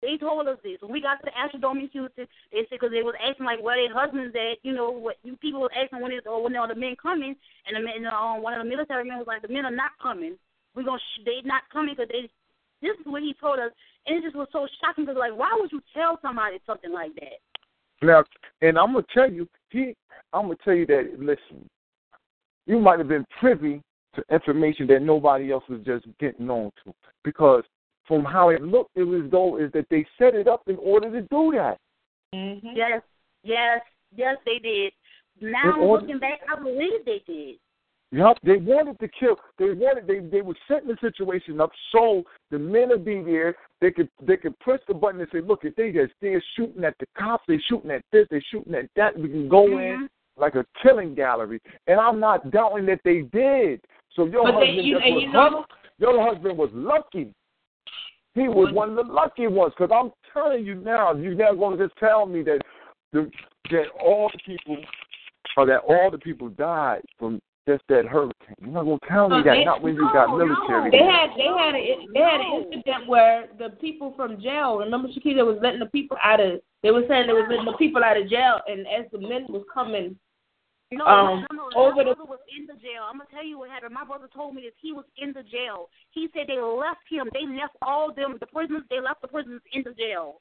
[0.00, 0.78] They told us this.
[0.80, 3.62] When we got to the Astrodome in Houston, they said because they was asking like
[3.62, 4.62] where their husbands at.
[4.62, 5.16] You know what?
[5.24, 7.34] You people was asking when is or when are the men coming?
[7.66, 9.90] And the men, um, one of the military men was like, the men are not
[10.00, 10.38] coming.
[10.74, 12.30] We gonna sh- they not coming because they.
[12.80, 13.72] This is what he told us,
[14.06, 17.12] and it just was so shocking because like, why would you tell somebody something like
[17.16, 17.42] that?
[18.00, 18.22] Now,
[18.62, 19.96] and I'm gonna tell you, he,
[20.32, 21.18] I'm gonna tell you that.
[21.18, 21.68] Listen,
[22.66, 23.82] you might have been privy
[24.14, 27.64] to information that nobody else was just getting on to, because
[28.08, 31.10] from how it looked, it was though is that they set it up in order
[31.10, 31.76] to do that.
[32.34, 32.68] Mm-hmm.
[32.74, 33.02] Yes,
[33.44, 33.80] yes,
[34.16, 34.92] yes, they did.
[35.40, 37.56] Now order- looking back, I believe they did.
[38.10, 39.36] Yep, they wanted to kill.
[39.58, 40.06] They wanted.
[40.06, 43.54] They they were setting the situation up so the men would be there.
[43.82, 46.84] They could they could press the button and say, "Look, if they just they're shooting
[46.84, 49.14] at the cops, they're shooting at this, they're shooting at that.
[49.18, 50.04] We can go Mm-hmm.
[50.04, 53.82] in like a killing gallery." And I'm not doubting that they did.
[54.16, 55.72] So your But they- husband you- and was you know- lucky.
[55.98, 57.34] Your husband was lucky.
[58.38, 59.72] He was one of the lucky ones.
[59.76, 62.60] Because I'm telling you now, you're not going to just tell me that
[63.12, 63.30] the,
[63.70, 64.76] that all the people
[65.56, 68.54] or that all the people died from just that hurricane.
[68.60, 69.52] You're not going to tell me No, that.
[69.54, 70.90] they- not when you got military.
[70.90, 70.90] no.
[70.90, 74.78] They had they had a they had an incident where the people from jail.
[74.78, 76.60] Remember, Shakita was letting the people out of.
[76.82, 79.46] They were saying they was letting the people out of jail, and as the men
[79.48, 80.16] was coming,
[80.90, 81.76] No, Um, no, no.
[81.76, 83.04] over my the- brother was in the jail.
[83.04, 83.92] I'm gonna tell you what happened.
[83.92, 85.90] My brother told me that he was in the jail.
[86.10, 87.28] He said they left him.
[87.34, 88.84] They left all them the prisoners.
[88.88, 90.40] They left the prisoners in the jail.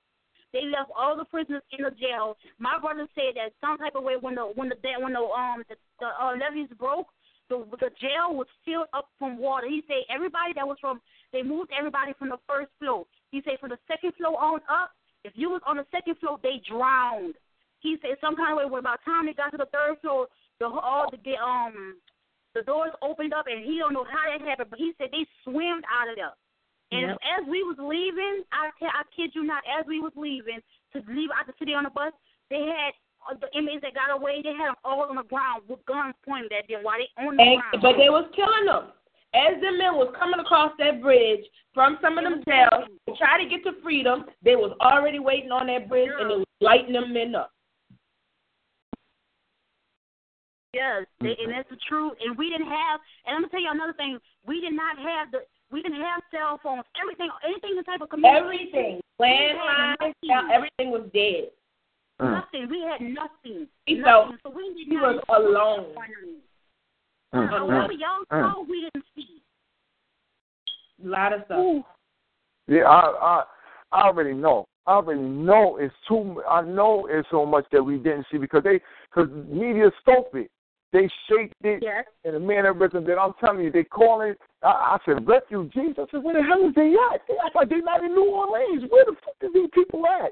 [0.53, 2.38] They left all the prisoners in the jail.
[2.60, 5.63] My brother said that some type of way when the when the when the um
[5.67, 7.12] the, the uh, levees broke,
[7.49, 9.67] the the jail was filled up from water.
[9.67, 11.01] He said everybody that was from
[11.33, 13.05] they moved everybody from the first floor.
[13.31, 14.91] He said from the second floor on up,
[15.25, 17.36] if you was on the second floor, they drowned.
[17.79, 18.65] He said some kind of way.
[18.65, 20.27] When by the time they got to the third floor,
[20.60, 21.96] the all the um
[22.56, 25.26] the doors opened up, and he don't know how that happened, but he said they
[25.43, 26.34] swam out of there.
[26.91, 27.20] And Yep.
[27.38, 30.60] as we was leaving, I te- I kid you not, as we was leaving
[30.93, 32.13] to leave out the city on the bus,
[32.50, 32.93] they had
[33.30, 34.41] uh, the inmates that got away.
[34.41, 37.36] They had them all on the ground with guns pointed at them while they on
[37.36, 37.82] the and, ground.
[37.82, 38.93] but they was killing them.
[39.36, 41.43] As the men was coming across that bridge
[41.74, 45.52] from some of them jails to try to get to freedom, they was already waiting
[45.52, 47.52] on that bridge, and it was lighting them men up.
[50.73, 51.43] Yes, they, Mm-hmm.
[51.43, 52.13] and that's the truth.
[52.23, 52.99] And we didn't have.
[53.25, 54.19] And I'm gonna tell you another thing.
[54.45, 55.39] We did not have the.
[55.71, 56.84] We didn't have cell phones.
[57.01, 58.43] Everything, anything, the type of communication.
[58.43, 60.13] Everything, landlines,
[60.53, 61.51] everything was dead.
[62.21, 62.32] Mm.
[62.32, 62.69] Nothing.
[62.69, 63.67] We had nothing.
[63.86, 64.38] He nothing.
[64.43, 65.93] so we did he was alone.
[67.34, 68.53] Mm, So mm, whatever y'all mm.
[68.53, 69.41] saw, we didn't see.
[71.03, 71.86] A lot of stuff.
[72.67, 73.43] Yeah, I, I
[73.91, 74.67] I already know.
[74.86, 76.41] I already know it's too.
[76.49, 78.82] I know it's so much that we didn't see because they
[79.13, 80.49] because media stupid.
[80.93, 82.06] They shaped it Yes.
[82.23, 83.71] in a mannerism that I'm telling you.
[83.71, 84.38] They call it.
[84.63, 85.95] I, I said refugees.
[85.97, 87.21] I said where the hell is they at?
[87.28, 88.84] They act like they're not in New Orleans.
[88.89, 90.32] Where the fuck is these people at?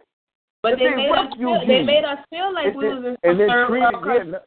[0.63, 3.05] But they they made us feel, they made us feel like and we then, was
[3.05, 4.31] in and then third treated, world yeah, country.
[4.31, 4.39] no,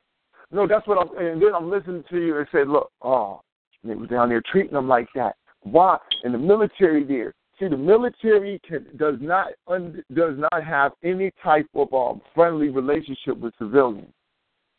[0.51, 1.16] no, that's what I'm.
[1.18, 3.40] And then I'm listening to you and said, look, oh,
[3.85, 5.37] they was down there treating them like that.
[5.62, 5.99] Why?
[6.25, 7.35] And the military there.
[7.61, 12.68] See, the military can, does not un, does not have any type of um, friendly
[12.68, 14.12] relationship with civilians.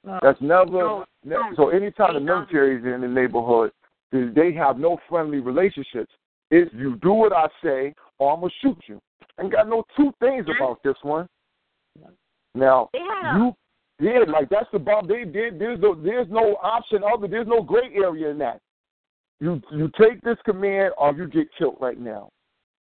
[0.03, 0.71] That's never.
[0.71, 1.51] No, ne- no.
[1.55, 3.71] so anytime the military is in the neighborhood,
[4.11, 6.11] they- they have no friendly relationships.
[6.51, 8.99] It's you do what I say, or I'm gonna shoot you.
[9.39, 11.27] Ain't got no two things about this one.
[12.55, 13.37] Now a.
[13.37, 13.55] you,
[13.99, 15.07] yeah, like that's the bomb.
[15.07, 15.59] They did.
[15.59, 17.27] There's no, there's no option other.
[17.27, 18.59] There's no gray area in that.
[19.39, 22.29] You you take this command or you get killed right now,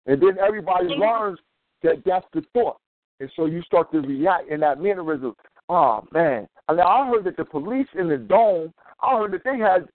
[0.07, 1.39] and then everybody learns
[1.83, 2.77] that that's the thought,
[3.19, 5.35] and so you start to react in that mannerism.
[5.71, 6.49] Oh man!
[6.67, 8.73] I mean, I heard that the police in the dome.
[9.01, 9.87] I heard that they had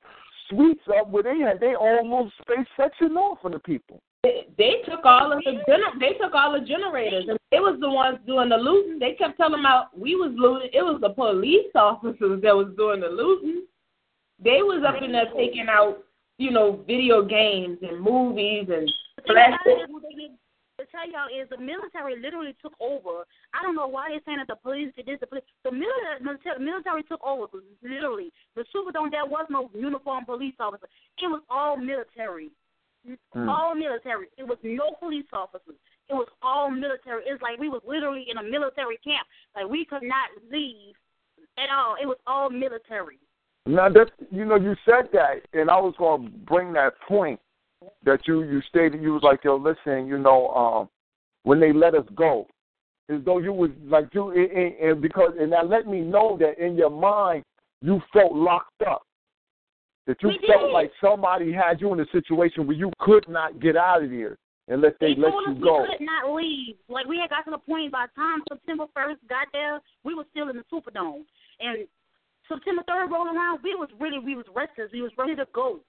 [0.48, 4.00] suites up where they had their own little space section off for the people.
[4.22, 7.76] They, they took all of the gener- they took all the generators and it was
[7.78, 8.98] the ones doing the looting.
[8.98, 10.70] They kept telling about we was looting.
[10.72, 13.66] It was the police officers that was doing the looting.
[14.42, 15.98] They was up in there taking out,
[16.38, 18.90] you know, video games and movies and
[19.26, 19.34] The
[20.96, 23.28] tell y'all is the military literally took over.
[23.52, 25.20] I don't know why they're saying that the police did this.
[25.20, 27.60] The, police, the military, military, took over.
[27.82, 30.88] Literally, the Superdome there was no uniformed police officer.
[31.20, 32.50] It was all military.
[33.36, 33.48] Mm.
[33.48, 34.26] All military.
[34.36, 35.76] It was no police officers.
[36.08, 37.22] It was all military.
[37.26, 39.26] It's like we was literally in a military camp.
[39.54, 40.94] Like we could not leave
[41.58, 41.96] at all.
[42.00, 43.18] It was all military.
[43.66, 47.40] Now that you know, you said that, and I was going to bring that point
[48.04, 49.02] that you you stated.
[49.02, 50.88] You was like, yo, listen, you know, um,
[51.42, 52.46] when they let us go,
[53.08, 56.58] as though you was like you, and, and, because and that let me know that
[56.64, 57.44] in your mind
[57.82, 59.02] you felt locked up,
[60.06, 60.72] that you We felt did.
[60.72, 64.36] like somebody had you in a situation where you could not get out of there
[64.68, 65.82] unless they, They let you go.
[65.82, 66.76] we could not leave.
[66.88, 70.14] Like we had got to the point by the time September first got there, we
[70.14, 71.22] were still in the Superdome.
[71.60, 71.86] And
[72.48, 74.90] September third rolled around, we was really we was restless.
[74.92, 75.80] We was ready to go.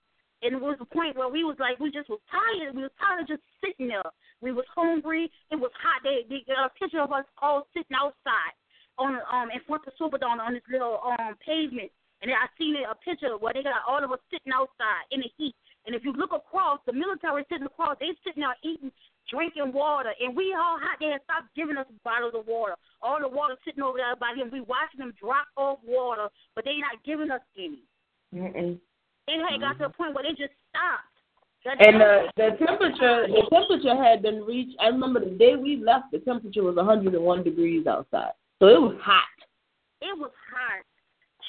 [0.44, 2.76] And it was a point where we was like we just was tired.
[2.76, 4.06] We was tired of just sitting there.
[4.42, 5.32] We was hungry.
[5.50, 6.06] It was hot.
[6.06, 8.54] They they got a picture of us all sitting outside
[8.98, 11.90] on um in front of Superdome on this little um pavement.
[12.22, 15.30] And I seen a picture where they got all of us sitting outside in the
[15.38, 15.54] heat.
[15.86, 18.92] And if you look across, the military sitting across, they sitting there eating,
[19.30, 20.98] drinking water, and we all hot.
[21.02, 22.74] Had stopped giving us bottles of water.
[23.02, 24.50] All the water sitting over there by them.
[24.54, 27.86] We watching them drop off water, but they not giving us any.
[28.34, 28.80] Mm-mm.
[29.28, 30.02] It had got to a mm-hmm.
[30.02, 31.16] point where they just stopped.
[31.66, 34.78] That- And uh, the the temperature the temperature had been reached.
[34.80, 38.96] I remember the day we left, the temperature was 101 degrees outside, so it was
[39.02, 39.28] hot.
[40.02, 40.86] it was hot.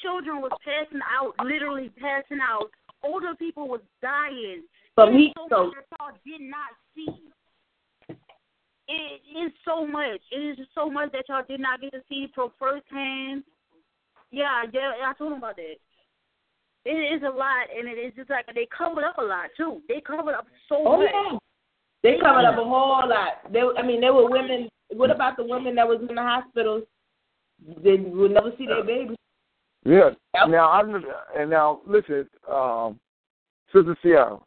[0.01, 2.71] Children was passing out, literally passing out.
[3.03, 4.63] Older people was dying.
[4.95, 5.73] From It heat so stroke.
[5.99, 7.29] y'all did not see.
[8.87, 10.19] It is so much.
[10.31, 13.43] It is so much that y'all did not get to see from firsthand.
[14.31, 15.75] Yeah, yeah, I told them about that.
[16.85, 19.81] It is a lot, and it is just like they covered up a lot too.
[19.87, 21.09] They covered up so Oh much.
[21.13, 21.37] yeah,
[22.03, 23.51] they covered up a whole lot.
[23.51, 24.69] They, I mean, there were women.
[24.89, 26.83] What about the women that was in the hospitals?
[27.83, 29.17] They would never see their babies.
[29.85, 30.11] Yeah.
[30.33, 30.49] Yep.
[30.49, 30.81] Now I
[31.37, 32.99] and now listen, um,
[33.73, 34.39] Sister Sierra.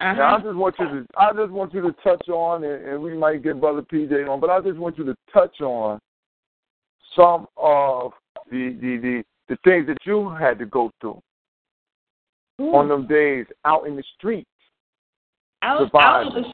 [0.00, 0.40] Now I Uh-huh.
[0.44, 3.42] just want you to I just want you to touch on and, and we might
[3.42, 6.00] get Brother PJ on, but I just want you to touch on
[7.14, 8.12] some of
[8.50, 11.20] the the, the, the things that you had to go through
[12.58, 14.48] on them days out in the streets.
[15.62, 16.52] out, out, in the,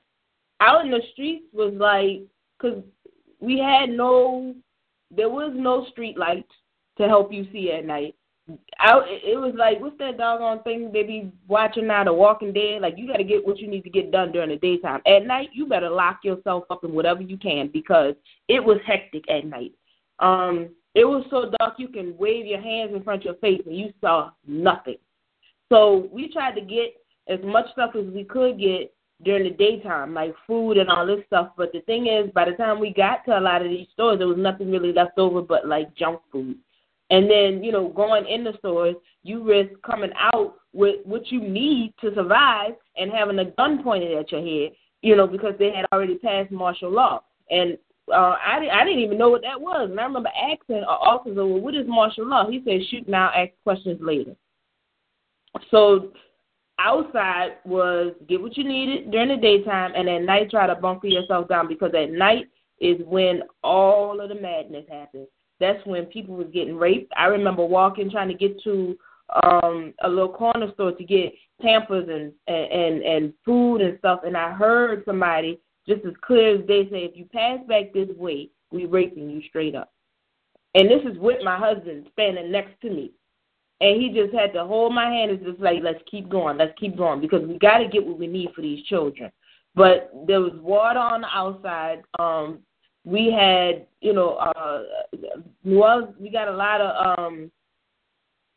[0.61, 2.23] out in the streets was like,
[2.59, 2.83] because
[3.41, 4.55] we had no,
[5.11, 6.53] there was no street lights
[6.99, 8.15] to help you see at night.
[8.81, 12.53] Out, it it was like, what's that doggone thing they be watching now, The Walking
[12.53, 12.83] Dead?
[12.83, 15.01] Like, you got to get what you need to get done during the daytime.
[15.07, 18.15] At night, you better lock yourself up in whatever you can because
[18.49, 19.73] it was hectic at night.
[20.19, 23.62] Um, it was so dark you can wave your hands in front of your face
[23.65, 24.99] and you saw nothing.
[25.73, 26.95] So we tried to get
[27.29, 28.93] as much stuff as we could get
[29.25, 31.53] during the daytime, like food and all this stuff.
[31.57, 34.19] But the thing is, by the time we got to a lot of these stores,
[34.19, 36.59] there was nothing really left over but like junk food.
[37.09, 41.41] And then, you know, going in the stores, you risk coming out with what you
[41.41, 45.73] need to survive and having a gun pointed at your head, you know, because they
[45.73, 47.23] had already passed martial law.
[47.51, 47.79] And
[48.13, 49.89] uh, I, I didn't even know what that was.
[49.91, 52.51] And I remember asking an officer, well, what is martial law?
[52.51, 54.37] He said, shoot now, ask questions later.
[55.71, 56.12] So
[56.79, 61.09] outside was get what you needed during the daytime, and at night try to bunker
[61.09, 62.47] yourself down because at night
[62.81, 65.29] is when all of the madness happens.
[65.61, 67.12] That's when people was getting raped.
[67.17, 68.97] I remember walking trying to get to
[69.45, 74.37] um a little corner store to get Pampers and and and food and stuff, and
[74.37, 78.51] I heard somebody just as clear as day say, if you pass back this way,
[78.71, 79.93] we raping you straight up.
[80.75, 83.12] And this is with my husband standing next to me
[83.83, 86.73] and he just had to hold my hand and just like, let's keep going, let's
[86.79, 89.31] keep going, because we got to get what we need for these children.
[89.75, 92.03] But there was water on the outside.
[92.18, 92.61] Um,
[93.05, 94.83] we had, you know, uh,
[95.64, 97.51] New we got a lot of um,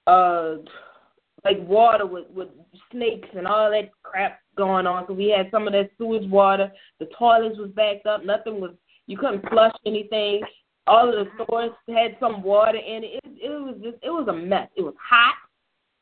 [0.05, 0.55] uh,
[1.43, 2.49] like water with with
[2.91, 5.05] snakes and all that crap going on.
[5.07, 6.71] So we had some of that sewage water.
[6.99, 8.23] The toilets was backed up.
[8.23, 8.71] Nothing was.
[9.07, 10.41] You couldn't flush anything
[10.87, 13.21] all of the stores had some water in it.
[13.23, 14.69] It, it was just it was a mess.
[14.75, 15.35] It was hot.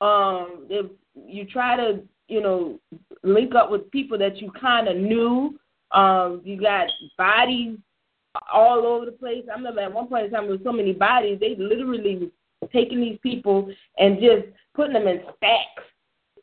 [0.01, 2.79] Um, it, you try to you know
[3.23, 5.57] link up with people that you kind of knew.
[5.91, 7.77] Um, you got bodies
[8.51, 9.45] all over the place.
[9.49, 11.39] I remember at one point in time there was so many bodies.
[11.39, 15.87] They literally was taking these people and just putting them in stacks,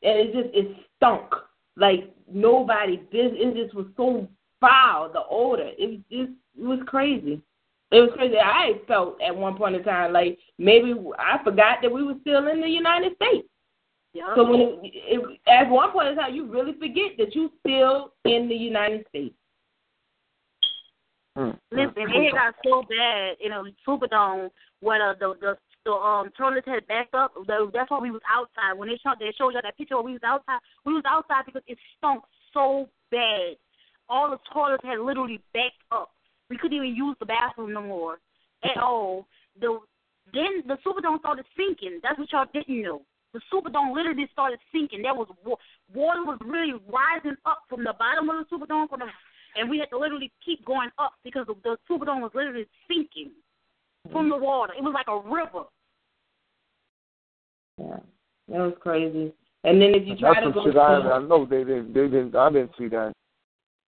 [0.03, 1.35] and it just it stunk
[1.77, 2.97] like nobody.
[3.13, 4.29] This it just was so
[4.61, 5.13] foul.
[5.13, 5.71] The odor.
[5.79, 7.43] It just it was crazy.
[7.91, 8.37] It was crazy.
[8.39, 12.47] I felt at one point in time like maybe I forgot that we were still
[12.47, 13.49] in the United States.
[14.13, 14.35] Yeah.
[14.35, 18.13] So when it, it, at one point in time, you really forget that you still
[18.25, 19.35] in the United States.
[21.39, 21.57] Mm.
[21.71, 24.51] Listen, it got so bad in a Superdome
[24.81, 27.33] where the the the, the um toilets had backed up.
[27.47, 28.77] The, that's why we was outside.
[28.77, 31.47] When they showed they showed you that picture where we was outside, we was outside
[31.47, 32.23] because it stunk
[32.53, 33.57] so bad.
[34.09, 36.11] All the toilets had literally backed up.
[36.51, 38.19] We couldn't even use the bathroom no more
[38.65, 39.27] at all.
[39.61, 39.79] The
[40.33, 42.01] then the Superdome started sinking.
[42.03, 43.03] That's what y'all didn't know.
[43.33, 45.03] The Superdome literally started sinking.
[45.03, 45.29] There was
[45.95, 49.07] water was really rising up from the bottom of the Superdome, from the,
[49.57, 53.31] and we had to literally keep going up because the, the Superdome was literally sinking
[54.13, 54.73] from the water.
[54.77, 55.67] It was like a river.
[57.79, 58.01] Yeah,
[58.49, 59.33] that was crazy.
[59.65, 61.93] And then if you try That's to go shit I, to, I know they didn't
[61.93, 63.13] they didn't I didn't see that.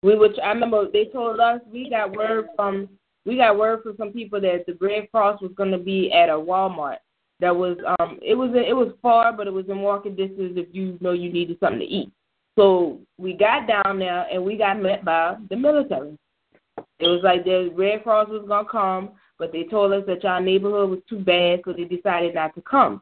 [0.01, 0.39] We would.
[0.39, 2.89] I remember they told us we got word from
[3.25, 6.29] we got word from some people that the Red Cross was going to be at
[6.29, 6.97] a Walmart.
[7.39, 10.67] That was um it was it was far, but it was in walking distance if
[10.73, 12.11] you know you needed something to eat.
[12.57, 16.17] So we got down there and we got met by the military.
[16.99, 20.41] It was like the Red Cross was gonna come, but they told us that our
[20.41, 23.01] neighborhood was too bad, so they decided not to come.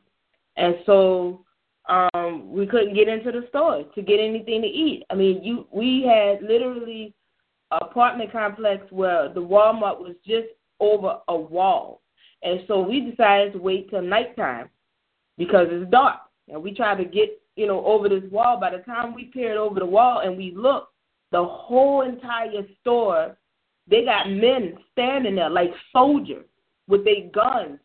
[0.55, 1.41] And so
[1.89, 5.03] um we couldn't get into the store to get anything to eat.
[5.09, 7.13] I mean, you we had literally
[7.71, 10.47] apartment complex where the Walmart was just
[10.79, 12.01] over a wall.
[12.43, 14.69] And so we decided to wait till nighttime
[15.37, 16.19] because it's dark.
[16.49, 18.59] and we tried to get, you know, over this wall.
[18.59, 20.93] By the time we peered over the wall and we looked,
[21.31, 23.37] the whole entire store,
[23.89, 26.45] they got men standing there like soldiers
[26.87, 27.79] with their guns.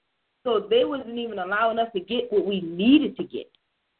[0.45, 3.51] So they wasn't even allowing us to get what we needed to get,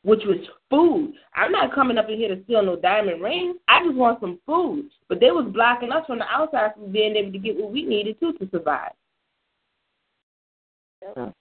[0.05, 0.39] which was
[0.69, 1.15] food.
[1.35, 3.57] I'm not coming up in here to steal no diamond rings.
[3.69, 4.91] I just want some food.
[5.09, 7.85] But they was blocking us from the outside from being able to get what we
[7.85, 8.93] needed to to survive.
[11.17, 11.33] Mm.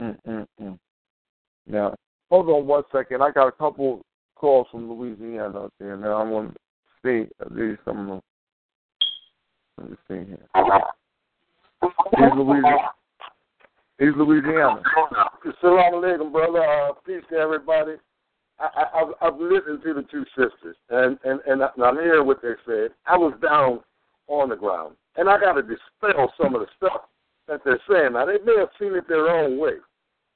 [0.00, 0.78] Mm, mm, mm.
[1.66, 1.94] Now,
[2.30, 3.22] hold on one second.
[3.22, 5.96] I got a couple calls from Louisiana out there.
[5.96, 6.58] Now I want to
[7.04, 8.20] see at least some of them.
[9.78, 10.48] Let me see here.
[11.82, 12.90] He's Louisiana.
[14.02, 14.82] He's Louisiana.
[15.60, 16.58] Salam alaikum, brother.
[16.58, 17.92] Uh, peace to everybody.
[18.58, 22.42] I, I, I've, I've listened to the two sisters, and, and, and I'm hearing what
[22.42, 22.90] they said.
[23.06, 23.78] I was down
[24.26, 27.02] on the ground, and I got to dispel some of the stuff
[27.46, 28.14] that they're saying.
[28.14, 29.78] Now, they may have seen it their own way.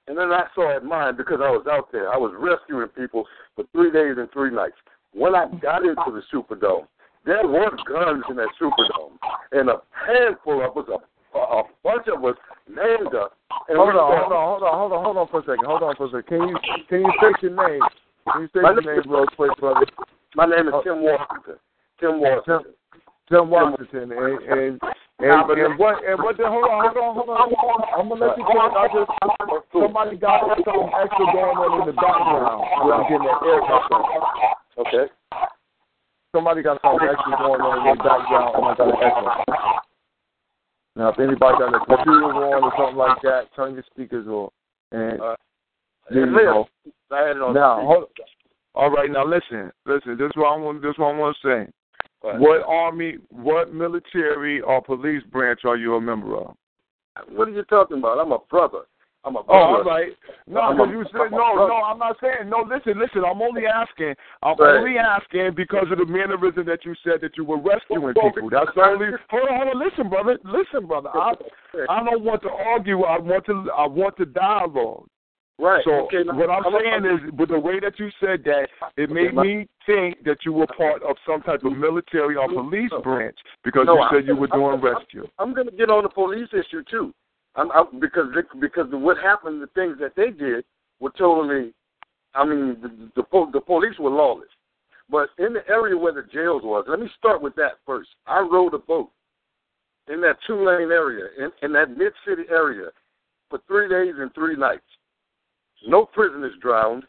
[0.07, 2.13] And then I saw it mine because I was out there.
[2.13, 3.25] I was rescuing people
[3.57, 4.77] for three days and three nights.
[5.13, 6.87] When I got into the Superdome,
[7.25, 9.19] there were guns in that Superdome,
[9.51, 12.37] and a handful of us, a, a bunch of us,
[12.69, 13.37] manned up.
[13.69, 15.67] And Hold on, hold on, hold on, hold on, hold on for a second.
[15.67, 16.27] Hold on for a second.
[16.27, 16.57] Can you
[16.89, 17.83] can you state your name?
[18.33, 19.87] Can you state My your name real quick, brother?
[20.35, 20.83] My name is Oh.
[20.83, 21.59] Tim Washington.
[22.01, 22.75] Tim Washington.
[23.29, 24.81] Tim Washington, and and
[25.19, 26.37] and, and what and what?
[26.37, 27.83] The, hold on, hold on, hold on.
[27.97, 28.71] I'm gonna let you finish.
[28.77, 29.11] I just
[29.73, 32.63] somebody got something extra going on in the background.
[32.87, 34.05] I'm getting that air pressure.
[34.79, 35.07] Okay.
[36.31, 39.86] Somebody got something extra going on in the background, and I got an echo.
[40.97, 44.53] Now, if anybody got a computer on or something like that, turn your speakers off.
[44.93, 45.37] And Uh,
[46.11, 46.69] there you go.
[47.11, 48.07] I had it on Now, hold,
[48.75, 49.11] all right.
[49.11, 50.17] Now, listen, listen.
[50.17, 50.83] This is what I want.
[50.83, 51.73] This is what I want to say.
[52.23, 56.57] What army, what military or police branch are you a member of?
[57.29, 58.19] What are you talking about?
[58.19, 58.81] I'm a brother.
[59.27, 60.13] I'm a Oh, all right.
[60.47, 61.69] No, because you said no, brother.
[61.69, 61.83] no.
[61.85, 62.63] I'm not saying no.
[62.63, 63.25] Listen, listen.
[63.25, 64.15] I'm only asking.
[64.43, 64.77] I'm Right.
[64.79, 68.49] only asking because of the mannerism that you said that you were rescuing people.
[68.49, 69.09] That's the only.
[69.31, 69.79] Hold on, hold on.
[69.83, 70.39] Listen, brother.
[70.45, 71.11] Listen, brother.
[71.13, 71.35] I
[71.91, 73.03] I don't want to argue.
[73.03, 75.07] I want to I want to dialogue.
[75.59, 75.83] Right.
[75.85, 78.69] So okay, now, what I'm a- saying is, with the way that you said that,
[78.99, 82.47] it made my- me think that you were part of some type of military or
[82.47, 85.27] police branch because No, you I- said you were doing I'm- rescue.
[85.39, 87.15] I'm going to get on the police issue too,
[87.57, 90.65] I'm, I'm, because they, because what happened, the things that they did
[91.01, 91.73] were totally.
[92.35, 94.49] I mean, the, the the police were lawless.
[95.09, 98.09] But in the area where the jails was, let me start with that first.
[98.27, 99.11] I rode a boat
[100.09, 102.89] in that Tulane area, in, in that mid city area,
[103.49, 104.83] for three days and three nights.
[105.87, 107.05] No prisoners drowned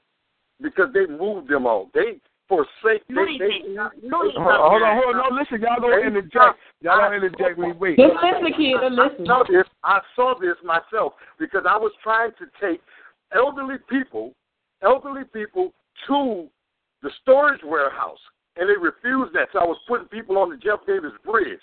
[0.61, 1.89] because they moved them all.
[1.93, 3.03] They forsake.
[3.09, 3.75] No, They, they, didn't.
[3.75, 5.29] No, he Hold on, hold on.
[5.29, 6.59] No, listen, y'all don't Hey, interject.
[6.81, 7.57] Y'all don't interject.
[7.57, 7.97] Wait, wait.
[7.97, 8.75] Just listen, kid.
[8.81, 9.25] I Listen.
[9.25, 9.67] saw this.
[9.83, 12.81] I saw this myself because I was trying to take
[13.35, 14.33] elderly people,
[14.81, 15.73] elderly people
[16.07, 16.47] to
[17.03, 18.19] the storage warehouse,
[18.55, 19.49] and they refused that.
[19.53, 21.61] So I was putting people on the Jeff Davis Bridge.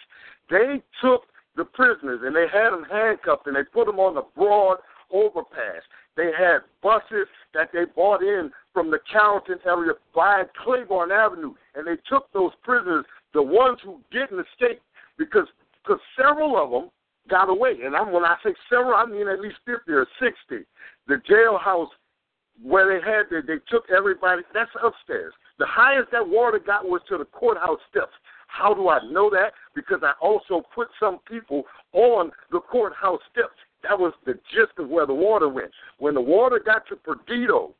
[0.50, 1.22] They took
[1.56, 4.78] the prisoners and they had them handcuffed and they put them on the broad
[5.14, 5.82] overpass.
[6.16, 11.86] They had buses that they bought in from the Carrollton area by Claiborne Avenue, and
[11.86, 14.82] they took those prisoners, the ones who didn't escape,
[15.16, 15.46] because
[15.82, 16.90] because several of them
[17.28, 17.76] got away.
[17.84, 20.64] And I'm, when I say several, I mean at least 50 or 60.
[21.06, 21.88] The jailhouse
[22.62, 24.42] where they had they, they took everybody.
[24.52, 25.32] That's upstairs.
[25.58, 28.12] The highest that water got was to the courthouse steps.
[28.46, 29.52] How do I know that?
[29.74, 33.54] Because I also put some people on the courthouse steps.
[33.88, 35.70] That was the gist of where the water went.
[35.98, 37.74] When the water got to Perdido,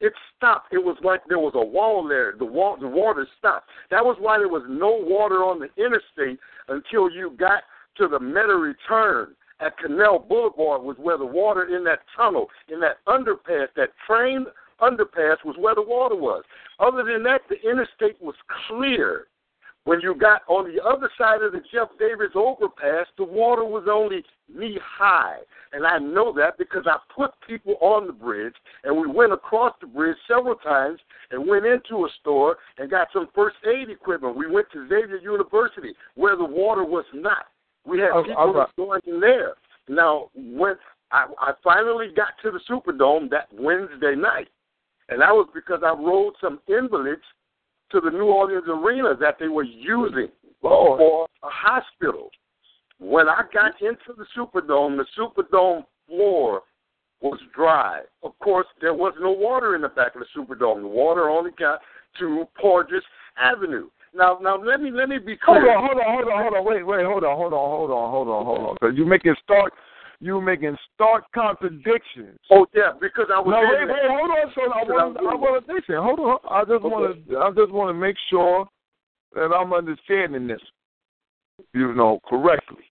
[0.00, 0.72] it stopped.
[0.72, 2.34] It was like there was a wall there.
[2.38, 3.68] The wall, the water stopped.
[3.90, 6.38] That was why there was no water on the interstate
[6.68, 7.62] until you got
[7.98, 10.82] to the Metairie turn at Canal Boulevard.
[10.82, 14.46] Was where the water in that tunnel, in that underpass, that train
[14.80, 16.44] underpass, was where the water was.
[16.78, 18.36] Other than that, the interstate was
[18.68, 19.26] clear.
[19.90, 23.88] When you got on the other side of the Jeff Davis overpass, the water was
[23.90, 25.38] only knee high.
[25.72, 29.74] And I know that because I put people on the bridge and we went across
[29.80, 31.00] the bridge several times
[31.32, 34.36] and went into a store and got some first aid equipment.
[34.36, 37.46] We went to Xavier University where the water was not.
[37.84, 38.68] We had Oh, people right.
[38.76, 39.54] going in there.
[39.88, 40.76] Now, when
[41.10, 44.50] I, I finally got to the Superdome that Wednesday night,
[45.08, 47.24] and that was because I rode some invalids
[47.92, 50.28] to the New Orleans arena that they were using
[50.60, 52.30] for a hospital.
[52.98, 56.62] When I got into the Superdome, the Superdome floor
[57.20, 58.00] was dry.
[58.22, 60.82] Of course, there was no water in the back of the Superdome.
[60.82, 61.80] The water only got
[62.18, 63.00] to Poydras
[63.38, 63.88] Avenue.
[64.14, 66.64] Now, now let me let me be Hold on, hold on, hold on, hold on.
[66.64, 68.76] Wait, wait, hold on, hold on, hold on, hold on, hold on.
[68.80, 69.72] Because you make it start.
[70.20, 72.38] You were making stark contradictions.
[72.50, 73.48] Oh yeah, because I was.
[73.48, 74.72] No, wait, wait, hold on, son.
[74.74, 75.96] I want, I want to listen.
[75.96, 76.38] Hold on.
[76.48, 78.66] I just want to, I just want to make sure
[79.34, 80.60] that I'm understanding this,
[81.72, 82.84] you know, correctly.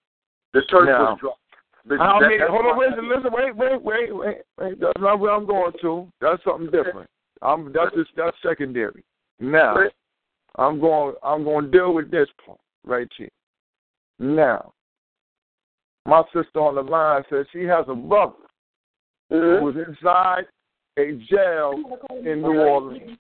[0.54, 1.40] The church Now, was dropped.
[1.86, 4.80] The- I that- mean, that's hold on, listen, listen, wait, wait, wait, wait, wait.
[4.80, 6.08] That's not where I'm going to.
[6.22, 7.10] That's something different.
[7.42, 9.04] I'm that's just that's secondary.
[9.40, 9.78] Now,
[10.56, 13.30] I'm going, I'm going to deal with this part right here.
[14.18, 14.74] Now,
[16.10, 18.34] my sister on the line says she has a brother
[19.32, 19.60] Mhm.
[19.60, 20.46] who was inside
[20.98, 21.74] a jail
[22.26, 23.18] in New Orleans.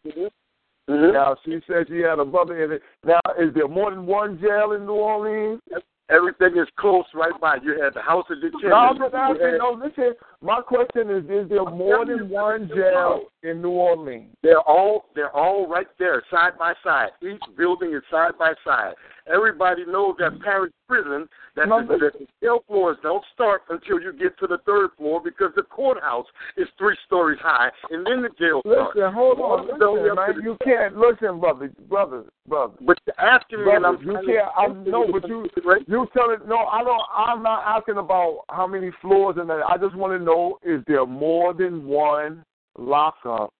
[0.89, 1.13] Mhm.
[1.13, 2.83] Now she says she had a brother in it.
[3.03, 5.61] Now, is there more than one jail in New Orleans?
[6.09, 7.57] Everything is close right by.
[7.57, 8.69] You had the house of detention.
[8.69, 9.45] No, I'm just You asking.
[9.45, 10.15] had- No, listen.
[10.41, 14.29] My question is: Is there more than one jail in New Orleans?
[14.41, 17.09] They're all they're all right there, side by side.
[17.21, 18.93] Each building is side by side.
[19.27, 24.01] Everybody knows that parish prison that No, the, that the jail floors don't start until
[24.01, 26.25] you get to the third floor because the courthouse
[26.57, 28.95] is three stories high, and then the jail starts.
[28.95, 30.41] Listen, hold on, listen, man.
[30.41, 32.73] You can't listen, brother, brother, brother.
[32.81, 34.49] But you're asking me, and Brother, I'm you can't.
[34.57, 35.45] I know, but you
[35.87, 36.47] you tell it.
[36.47, 37.01] No, I don't.
[37.13, 39.61] I'm not asking about how many floors and that.
[39.67, 40.28] I just want to know:
[40.63, 42.43] Is there more than one
[42.77, 43.51] lockup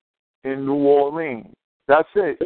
[0.44, 1.48] in New Orleans?
[1.88, 2.38] That's it.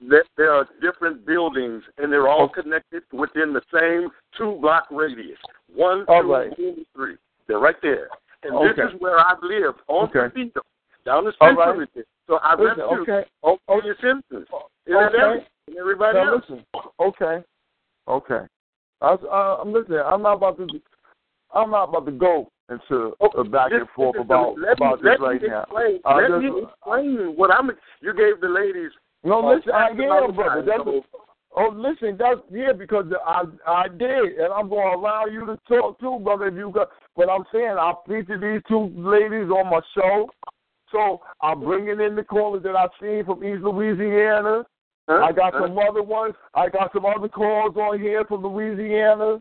[0.00, 4.08] There, there are different buildings, and they're all connected within the same
[4.38, 5.38] two block radius.
[5.74, 6.50] One, All two, right.
[6.94, 7.16] three.
[7.48, 8.08] They're right there.
[8.44, 8.68] And Okay.
[8.82, 10.52] this is where I've lived on Okay.
[11.04, 11.74] Down the street right.
[11.74, 12.06] from it.
[12.28, 13.28] So I Listen, rescued okay.
[13.42, 14.46] all your Simpsons.
[14.52, 15.44] Okay.
[15.66, 16.44] and everybody Now else.
[16.48, 16.64] listen.
[17.00, 17.42] Okay.
[18.06, 18.46] Okay.
[19.00, 19.98] I, uh, I'm listening.
[19.98, 20.68] I'm not about to.
[21.52, 25.12] I'm not about to go into a back and forth about let me, about let
[25.12, 25.62] this right now.
[25.62, 27.70] explain, I let just- me explain what I'm.
[28.00, 28.90] You gave the ladies.
[29.24, 29.72] No, uh, listen.
[29.72, 30.62] I about brother.
[30.66, 30.82] That's
[31.56, 32.16] oh, listen.
[32.18, 36.18] That's yeah, because I I did, and I'm going to allow you to talk too,
[36.22, 36.46] brother.
[36.48, 40.28] If you got, but I'm saying I featured these two ladies on my show,
[40.90, 44.64] so I'm bringing in the callers that I've seen from East Louisiana.
[45.08, 45.24] Huh?
[45.24, 45.66] I got Huh?
[45.66, 46.34] some other ones.
[46.54, 49.40] I got some other calls on here from Louisiana.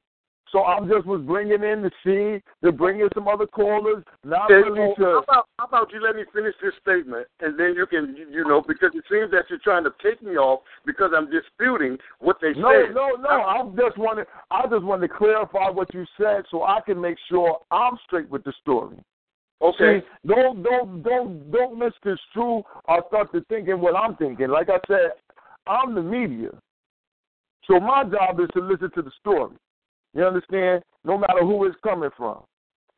[0.51, 4.51] So I'm just was bringing in to see to bring in some other callers, not
[4.51, 5.03] Okay, really to.
[5.03, 8.27] how, about, how about you let me finish this statement, and then you can, you,
[8.29, 11.97] you know, because it seems that you're trying to take me off because I'm disputing
[12.19, 12.93] what they No, said.
[12.93, 13.29] no, no.
[13.29, 13.43] No.
[13.43, 14.27] I'm just wanted.
[14.51, 18.29] I just wanted to clarify what you said so I can make sure I'm straight
[18.29, 18.97] with the story.
[19.61, 19.99] Okay.
[19.99, 24.49] See, don't don't don't don't misconstrue or start to thinking what I'm thinking.
[24.49, 25.11] Like I said,
[25.65, 26.49] I'm the media,
[27.67, 29.55] so my job is to listen to the story.
[30.13, 30.83] You understand?
[31.03, 32.43] No matter who it's coming from.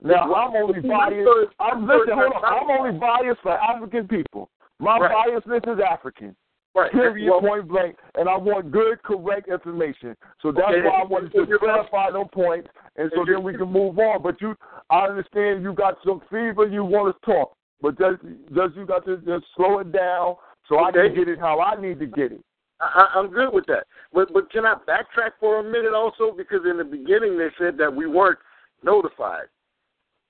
[0.01, 1.30] Now I'm only biased.
[1.59, 2.14] I'm listen.
[2.14, 2.43] Hold on.
[2.43, 4.49] I'm only biased for African people.
[4.80, 5.28] My Right.
[5.28, 6.36] biasness is African.
[6.76, 6.91] Right.
[6.91, 7.97] Period, Well, point blank.
[8.16, 10.18] And I want good, correct information.
[10.41, 10.82] So that's Okay.
[10.82, 14.24] why I wanted to clarify those points, and so then we can move on.
[14.24, 14.57] But you,
[14.89, 18.24] I understand you got some fever, you want to talk, but just,
[18.55, 20.36] just you got to just slow it down
[20.68, 21.09] so I Okay.
[21.09, 22.43] can get it how I need to get it.
[22.80, 23.86] I, I- I'm good with that.
[24.13, 27.78] But but can I backtrack for a minute also because in the beginning they said
[27.78, 28.39] that we weren't
[28.84, 29.45] notified.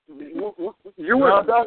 [0.06, 0.52] You
[0.98, 1.66] you were No,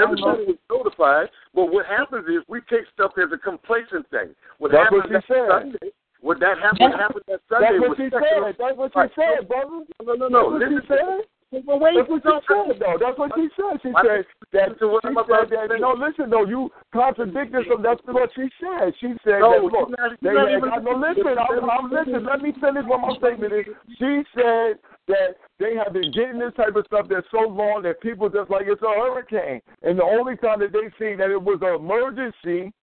[0.00, 4.34] everybody was notified, but what happens is we take stuff as a complacent thing.
[4.58, 5.48] What That's happened what she that said.
[5.50, 8.54] Sunday, what that happened, what happened that Sunday That's what was she said.
[8.58, 9.10] That's what she Right.
[9.18, 9.82] said, brother.
[10.04, 10.48] No, no, no, That's no.
[10.48, 11.26] what she Listen, said.
[11.52, 12.98] Well, wait, That's what she said, though.
[12.98, 13.78] That's what she said.
[13.80, 14.74] She said that.
[14.74, 15.78] listen to what She said to that.
[15.78, 16.44] No, listen though.
[16.44, 17.82] You contradicted some.
[17.86, 18.90] That's what she said.
[18.98, 19.62] She said No, that.
[19.62, 21.38] Look, not- they not had, even- no, listen.
[21.38, 22.26] I'm, I'm listen.
[22.26, 23.66] Let me finish what my statement is.
[23.94, 28.02] She said that they have been getting this type of stuff that's so long that
[28.02, 31.40] people just like it's a hurricane, and the only time that they seen that it
[31.40, 32.74] was an emergency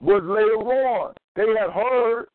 [0.00, 1.12] was later on.
[1.34, 2.26] They had heard.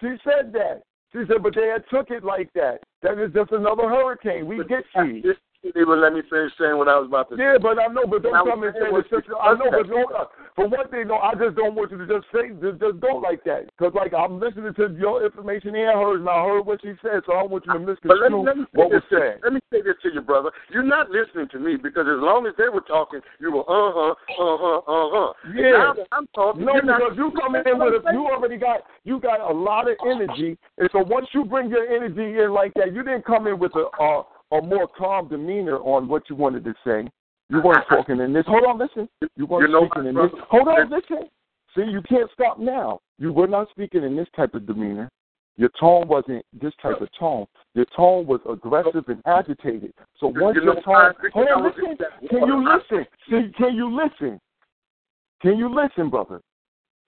[0.00, 0.82] She said that.
[1.12, 2.78] She said, but they had took it like that.
[3.02, 4.46] That is just another hurricane.
[4.46, 5.34] We get you.
[5.62, 7.42] Just even let me finish saying what I was about to say.
[7.42, 9.22] Yeah, but I know, but don't I come and say the what sister.
[9.30, 10.26] you- I know, but don't, uh,
[10.58, 13.22] for one thing, no, I just don't want you to just say, just, just go
[13.22, 13.70] like that.
[13.78, 17.22] Because, like, I'm listening to your information and hers, and I heard what she said,
[17.26, 19.08] so I don't want you to But let me, let me say what was this
[19.14, 19.40] to, said.
[19.46, 20.50] let me say this to you, brother.
[20.74, 23.92] You're not listening to me because as long as they were talking, you were uh
[23.94, 25.32] huh, uh huh, uh huh.
[25.54, 25.94] Yeah.
[25.94, 29.38] Now I'm talking, No, because you come in with a, you already got you got
[29.40, 33.02] a lot of energy, and so once you bring your energy in like that, you
[33.02, 36.74] didn't come in with a a, a more calm demeanor on what you wanted to
[36.84, 37.08] say.
[37.48, 38.44] You weren't talking in this.
[38.46, 39.08] Hold on, listen.
[39.36, 40.30] You weren't You know speaking in this.
[40.48, 41.28] Hold on, listen.
[41.74, 43.00] See, you can't stop now.
[43.18, 45.10] You were not speaking in this type of demeanor.
[45.56, 47.46] Your tone wasn't this type of tone.
[47.74, 49.92] Your tone was aggressive and agitated.
[50.18, 51.96] So once You your tone, hold on, listen.
[52.28, 53.06] Can you listen?
[53.28, 54.40] See, can you listen?
[55.40, 56.40] Can you listen, brother?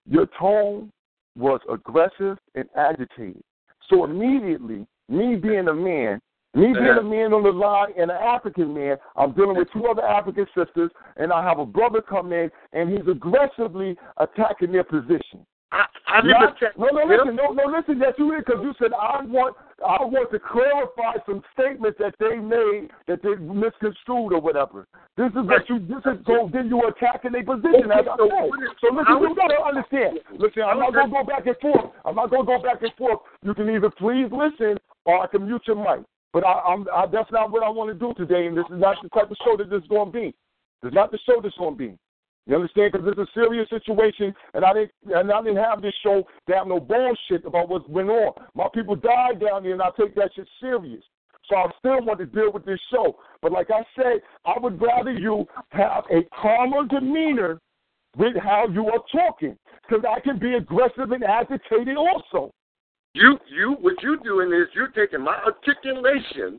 [0.07, 0.91] Your tone
[1.37, 3.43] was aggressive and agitated.
[3.89, 6.21] So immediately, me being a man,
[6.55, 9.87] Me being a man on the line and an African man, I'm dealing with two
[9.87, 14.85] other African sisters, and I have a brother come in, and he's aggressively attacking their
[14.85, 15.45] position.
[15.73, 17.99] I, I Not- no, no, listen, no, no, listen.
[17.99, 22.15] Yes, you did because you said I want, I want to clarify some statements that
[22.21, 24.87] they made that they misconstrued or whatever.
[25.17, 25.81] This is what you.
[25.81, 26.49] This is so.
[26.53, 28.51] Then you attacking their position as I So said.
[28.79, 30.21] So listen, you gotta understand.
[30.39, 31.91] Listen, I'm not gonna go back and forth.
[32.05, 33.19] I'm not gonna go back and forth.
[33.43, 36.07] You can either please listen or I can mute your mic.
[36.35, 38.81] But I, I'm, I, that's not what I want to do today, and this is
[38.81, 40.35] not the type of show that this is going to be.
[40.83, 41.97] This is not the show that's going to be.
[42.47, 42.91] You understand?
[42.91, 46.55] Because it's a serious situation, and I didn't, and I didn't have this show to
[46.55, 48.33] have no bullshit about what went on.
[48.57, 51.05] My people died down there, and I take that shit serious.
[51.49, 53.17] So I still want to deal with this show.
[53.41, 57.61] But like I said, I would rather you have a calmer demeanor
[58.17, 59.57] with how you are talking,
[59.89, 62.53] because I can be aggressive and agitated also.
[63.15, 66.59] You, you, what you doing is you're taking my articulation.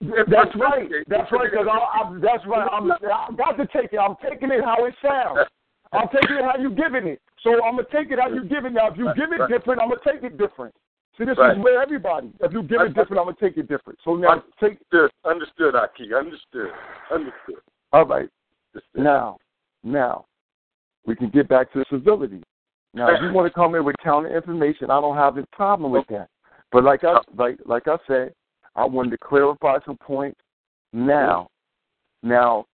[0.00, 0.88] That's right.
[1.08, 1.50] That's right.
[1.50, 2.66] Because I, I, that's right.
[2.72, 3.98] I'm, I got to take it.
[3.98, 5.46] I'm taking it how it sounds.
[5.92, 7.20] I'm taking it how you giving it.
[7.42, 8.74] So I'm gonna take it how you giving it.
[8.74, 10.74] Now, if you give it different, I'm gonna take it different.
[11.18, 11.56] See, this Right.
[11.56, 12.32] is where everybody.
[12.40, 13.98] If you give it different, I'm gonna take it different.
[14.04, 14.78] So now, take.
[14.92, 16.14] Understood, understood, Aki.
[16.14, 16.70] Understood,
[17.12, 17.62] understood.
[17.92, 18.30] All right.
[18.74, 19.02] understood.
[19.02, 19.38] Now,
[19.82, 20.26] now,
[21.06, 22.42] we can get back to civility.
[22.92, 25.92] Now, if you want to come in with counter information, I don't have a problem
[25.92, 26.28] with that.
[26.72, 28.32] But like I like like I said,
[28.74, 30.40] I wanted to clarify some points.
[30.92, 31.48] Now,
[32.22, 32.66] now,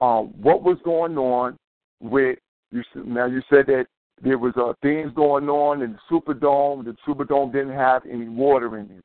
[0.00, 1.56] um, what was going on
[2.00, 2.38] with
[2.70, 2.82] you?
[2.94, 3.86] Now you said that
[4.22, 6.84] there was uh, things going on in the Superdome.
[6.84, 9.04] The Superdome didn't have any water in it.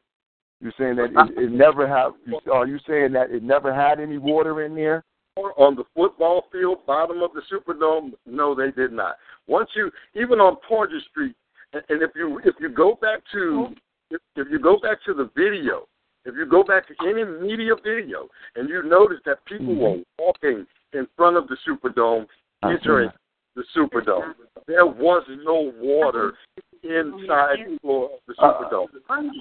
[0.62, 2.14] You're saying that it, it never have.
[2.52, 5.04] Are you saying that it never had any water in there?
[5.38, 8.12] On the football field, bottom of the Superdome?
[8.26, 9.16] No, they did not.
[9.48, 11.36] Once you, even on Porter Street,
[11.74, 13.68] and, if you if you go back to
[14.10, 15.88] if, if you go back to the video,
[16.26, 20.66] if you go back to any media video, and you notice that people were walking
[20.94, 22.28] in front of the Superdome,
[22.64, 23.10] entering
[23.56, 24.34] the Superdome,
[24.68, 26.34] there was no water
[26.84, 28.88] inside the floor of the Superdome.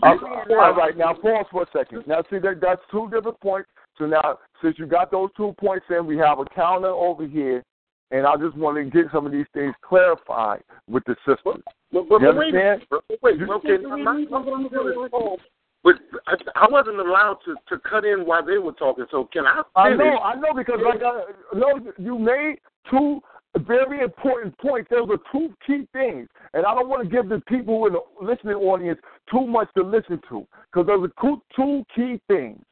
[0.02, 2.04] Uh, all right, now pause for a second.
[2.06, 3.68] Now, see, that, that's two different points.
[4.00, 7.62] So now, since you got those two points in, we have a counter over here,
[8.10, 11.62] and I just want to get some of these things clarified with the system.
[11.92, 12.86] But, but, You but wait, understand?
[12.88, 15.38] but wait, okay, I'm not, I'm not gonna fall.
[15.84, 15.96] But
[16.26, 19.04] I, I wasn't allowed to, to cut in while they were talking.
[19.10, 21.24] So can I I know, I know, because like I,
[21.54, 22.56] no, you made
[22.90, 23.20] two
[23.66, 24.88] very important points.
[24.90, 28.00] Those are two key things, and I don't want to give the people in the
[28.22, 28.98] listening audience
[29.30, 32.62] too much to listen to, because those are two, two key things: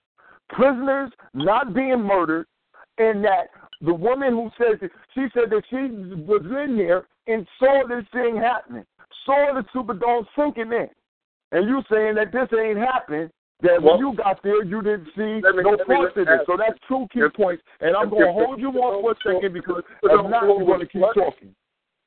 [0.50, 2.46] prisoners not being murdered,
[2.98, 3.48] and that
[3.80, 5.76] the woman who says that she said that she
[6.26, 8.84] was in there and saw this thing happening,
[9.24, 10.88] saw the Superdome sinking in,
[11.52, 13.30] and you saying that this ain't happened.
[13.60, 16.40] That when you got there, you didn't see me- no let me parts of it.
[16.46, 19.34] So that's two key If- points, and I'm going to hold you on for a
[19.34, 21.54] second because if not, you're going to keep talking.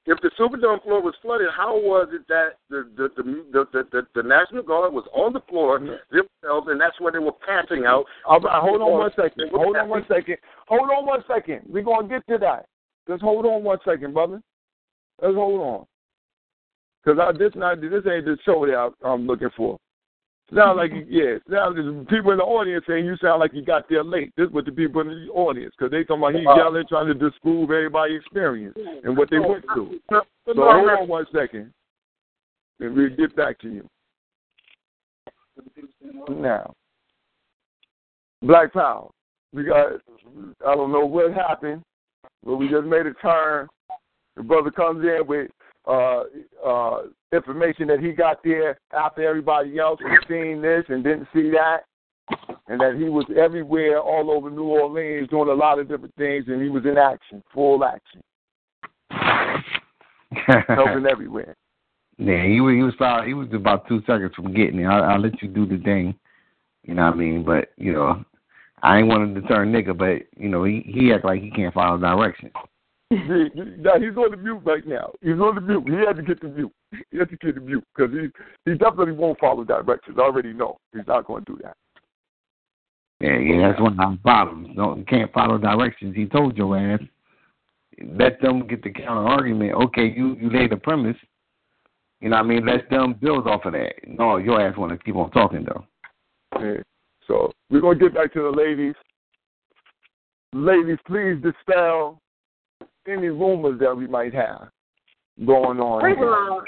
[0.07, 4.01] If the Superdome floor was flooded, how was it that the the the the, the,
[4.15, 5.93] the, National Guard was on the floor mm-hmm.
[6.09, 8.05] themselves, and that's where they were passing out?
[8.25, 9.51] All right, hold on one second.
[9.53, 10.37] Hold on one second.
[10.67, 11.61] Hold on one second.
[11.69, 12.65] We're going to get to that.
[13.07, 14.41] Just hold on one second, brother.
[15.21, 15.85] Let's hold on.
[17.03, 19.77] Because I this not this ain't the show that I, I'm looking for.
[20.53, 21.37] Sound like yeah.
[21.49, 24.33] Sound people in the audience saying you sound like you got there late.
[24.35, 27.03] This is what the people in the audience because they talking about he yelling uh-huh.
[27.03, 29.99] trying to disprove everybody's experience and what they oh, went through.
[30.09, 31.71] So hold on one second,
[32.81, 33.89] and we'll get back to you.
[36.29, 36.73] Now,
[38.41, 39.09] Black Power.
[39.53, 39.93] We got.
[40.67, 41.83] I don't know what happened,
[42.43, 43.67] but we just made a turn.
[44.35, 45.49] The brother comes in with
[45.87, 46.23] uh,
[46.65, 47.01] uh,
[47.33, 51.81] information that he got there after everybody else had seen this and didn't see that,
[52.67, 56.45] and that he was everywhere, all over New Orleans, doing a lot of different things,
[56.47, 58.21] and he was in action, full action,
[60.67, 61.55] helping everywhere.
[62.17, 64.85] Yeah, he was he was about he was about two seconds from getting it.
[64.85, 66.13] I'll, I'll let you do the thing.
[66.83, 67.43] You know what I mean?
[67.43, 68.23] But you know,
[68.83, 71.73] I ain't wanted to turn nigga, but you know he he act like he can't
[71.73, 72.51] follow directions.
[73.11, 75.11] Now he's on the mute right now.
[75.21, 75.83] He's on the mute.
[75.85, 76.71] He had to get the mute.
[77.11, 78.29] He had to get the mute because he
[78.69, 80.17] he definitely won't follow directions.
[80.17, 81.75] I already know he's not going to do that.
[83.19, 84.75] Yeah, yeah, that's one of the problems.
[84.77, 86.15] Don't you can't follow directions.
[86.15, 87.01] He told your ass.
[88.17, 89.73] Let them get the counter argument.
[89.73, 91.17] Okay, you you lay the premise.
[92.21, 92.65] You know what I mean?
[92.65, 93.93] Let them build off of that.
[94.07, 95.85] No, your ass want to keep on talking though.
[96.61, 96.81] Yeah.
[97.27, 98.95] So we're gonna get back to the ladies.
[100.53, 102.21] Ladies, please dispel
[103.07, 104.69] any rumors that we might have
[105.45, 106.01] going on.
[106.01, 106.29] Praise the here.
[106.49, 106.67] Lord.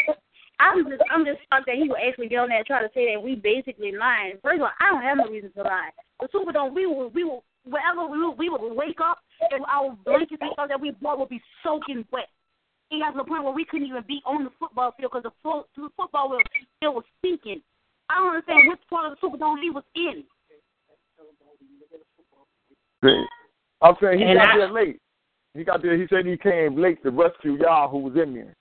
[0.59, 2.89] I'm just I'm just shocked that he would actually get on there and try to
[2.93, 4.37] say that we basically lying.
[4.41, 5.89] First of all, I don't have no reason to lie.
[6.21, 9.19] The Superdome, we will we will wherever we will, we would wake up
[9.51, 12.29] and our blankets and stuff that we bought would be soaking wet.
[12.91, 15.23] It got to the point where we couldn't even be on the football field because
[15.23, 16.37] the, fo- the football
[16.79, 17.61] field was stinking.
[18.09, 20.23] I don't understand which part of the Superdome he was in.
[23.81, 24.99] I'm saying he And got I- there late.
[25.53, 25.97] He got there.
[25.97, 28.55] He said he came late to rescue y'all who was in there.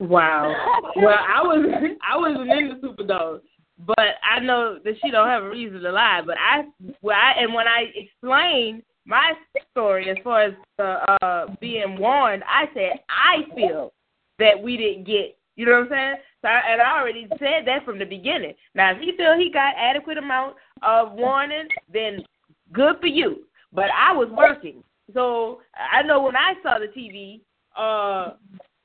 [0.00, 0.54] Wow.
[0.96, 1.66] Well, I was
[2.02, 3.40] I wasn't in the Superdome,
[3.86, 6.22] but I know that she don't have a reason to lie.
[6.24, 6.64] But I,
[7.02, 9.34] well, I and when I explained my
[9.72, 13.92] story as far as uh, uh, being warned, I said I feel
[14.38, 15.36] that we didn't get.
[15.56, 16.14] You know what I'm saying?
[16.40, 18.54] So I, and I already said that from the beginning.
[18.74, 22.24] Now, if he feel he got adequate amount of warning, then
[22.72, 23.44] good for you.
[23.72, 24.82] But I was working,
[25.14, 27.40] so I know when I saw the TV,
[27.76, 28.34] uh,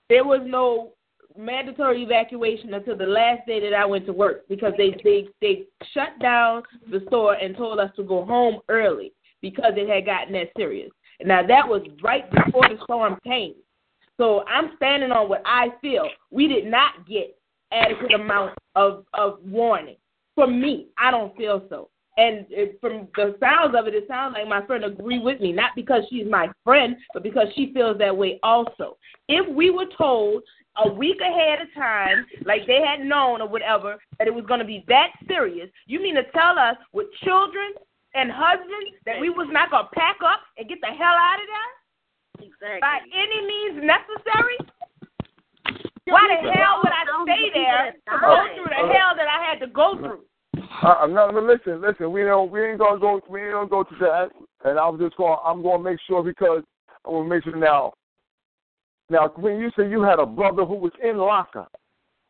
[0.10, 0.94] there was no
[1.38, 5.64] mandatory evacuation until the last day that I went to work because they they they
[5.94, 10.34] shut down the store and told us to go home early because it had gotten
[10.34, 10.92] that serious.
[11.24, 13.56] Now that was right before the storm came.
[14.18, 16.08] So I'm standing on what I feel.
[16.30, 17.38] We did not get
[17.72, 19.96] adequate amount of of warning.
[20.36, 21.90] For me, I don't feel so.
[22.22, 25.52] And it, from the sounds of it, it sounds like my friend agree with me,
[25.52, 28.98] not because she's my friend, but because she feels that way also.
[29.28, 30.44] If we were told
[30.86, 34.60] a week ahead of time, like they had known or whatever, that it was going
[34.60, 37.74] to be that serious, you mean to tell us with children
[38.14, 41.42] and husbands that we was not going to pack up and get the hell out
[41.42, 42.82] of there Exactly.
[42.82, 44.58] by any means necessary?
[46.06, 49.60] Why the hell would I stay there to go through the hell that I had
[49.66, 50.22] to go through?
[50.58, 52.12] Uh, no, no, listen, listen.
[52.12, 52.52] We don't.
[52.52, 53.22] We ain't gonna go.
[53.30, 54.30] We ain't gonna go to that.
[54.66, 55.38] And I'm just going.
[55.46, 56.64] I'm gonna make sure because
[57.06, 57.94] I want to make sure now.
[59.10, 61.68] Now, when you say you had a brother who was in locker,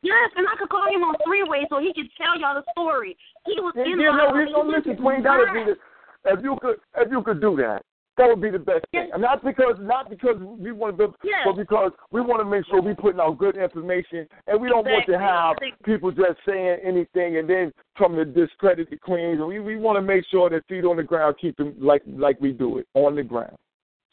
[0.04, 2.66] Yes, and I could call him on three way so he could tell y'all the
[2.74, 3.16] story.
[3.46, 4.46] He was yeah, in yeah, no, locker.
[4.46, 4.98] we don't listen.
[4.98, 5.78] Queen, that would be the.
[6.26, 7.86] If you could, if you could do that,
[8.18, 9.10] that would be the best thing.
[9.14, 11.40] And not because, not because we want to, Yes.
[11.46, 14.86] but because we want to make sure we putting out good information, and we don't
[14.86, 19.40] want to have people just saying anything and then come to discredit the queens.
[19.40, 22.04] And we we want to make sure that feet on the ground keep them like
[22.06, 23.56] like we do it on the ground.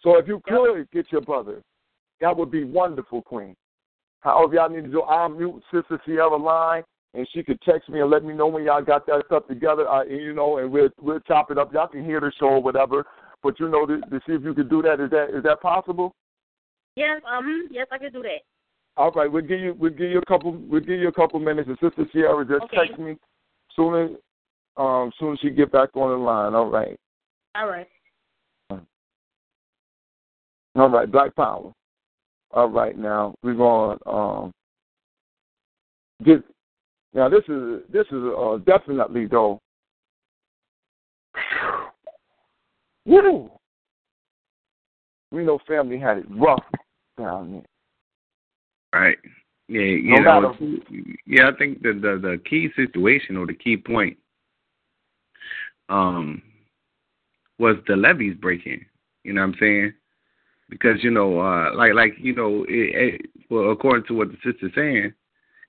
[0.02, 1.60] So if you could get your brother,
[2.20, 3.56] that would be wonderful, Queen.
[4.20, 6.82] However, y'all need to do, I'll mute Sister Sierra line,
[7.14, 9.88] and she could text me and let me know when y'all got that stuff together.
[9.88, 11.72] Uh, you know, and we'll we'll chop it up.
[11.72, 13.04] Y'all can hear the show or whatever.
[13.42, 15.00] But you know, to, to see if you could do that.
[15.00, 16.14] Is that is that possible?
[16.96, 18.40] Yes, um, yes, I can do that.
[18.96, 21.38] All right, we'll give you we'll give you a couple we'll give you a couple
[21.38, 21.68] minutes.
[21.68, 22.88] And Sister Sierra just Okay.
[22.88, 23.16] text me
[23.76, 24.10] soon as
[24.76, 26.54] um soon as she get back on the line.
[26.54, 26.98] All right,
[27.54, 27.86] All right.
[30.74, 31.72] all right, Black Power.
[32.50, 34.52] All right, now we're going to um
[36.24, 36.42] get
[37.14, 37.28] now.
[37.28, 39.60] This is this is uh, definitely though.
[43.08, 43.50] Woo!
[45.32, 46.62] We know family had it rough
[47.18, 49.00] down there.
[49.00, 49.18] Right.
[49.68, 51.48] Yeah, you No know, matter- yeah.
[51.48, 54.16] I think the, the the key situation or the key point,
[55.88, 56.42] um,
[57.58, 58.84] was the levees breaking.
[59.24, 59.92] You know what I'm saying?
[60.70, 64.36] Because you know, uh, like like you know, it, it, well, according to what the
[64.44, 65.12] sister's saying,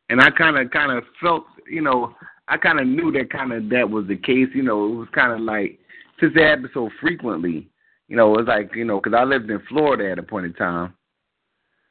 [0.09, 2.15] and I kind of kind of felt, you know,
[2.47, 4.47] I kind of knew that kind of that was the case.
[4.53, 5.77] You know, it was kind of like
[6.19, 7.69] since it happened so frequently.
[8.07, 10.45] You know, it was like you know, because I lived in Florida at a point
[10.45, 10.93] in time.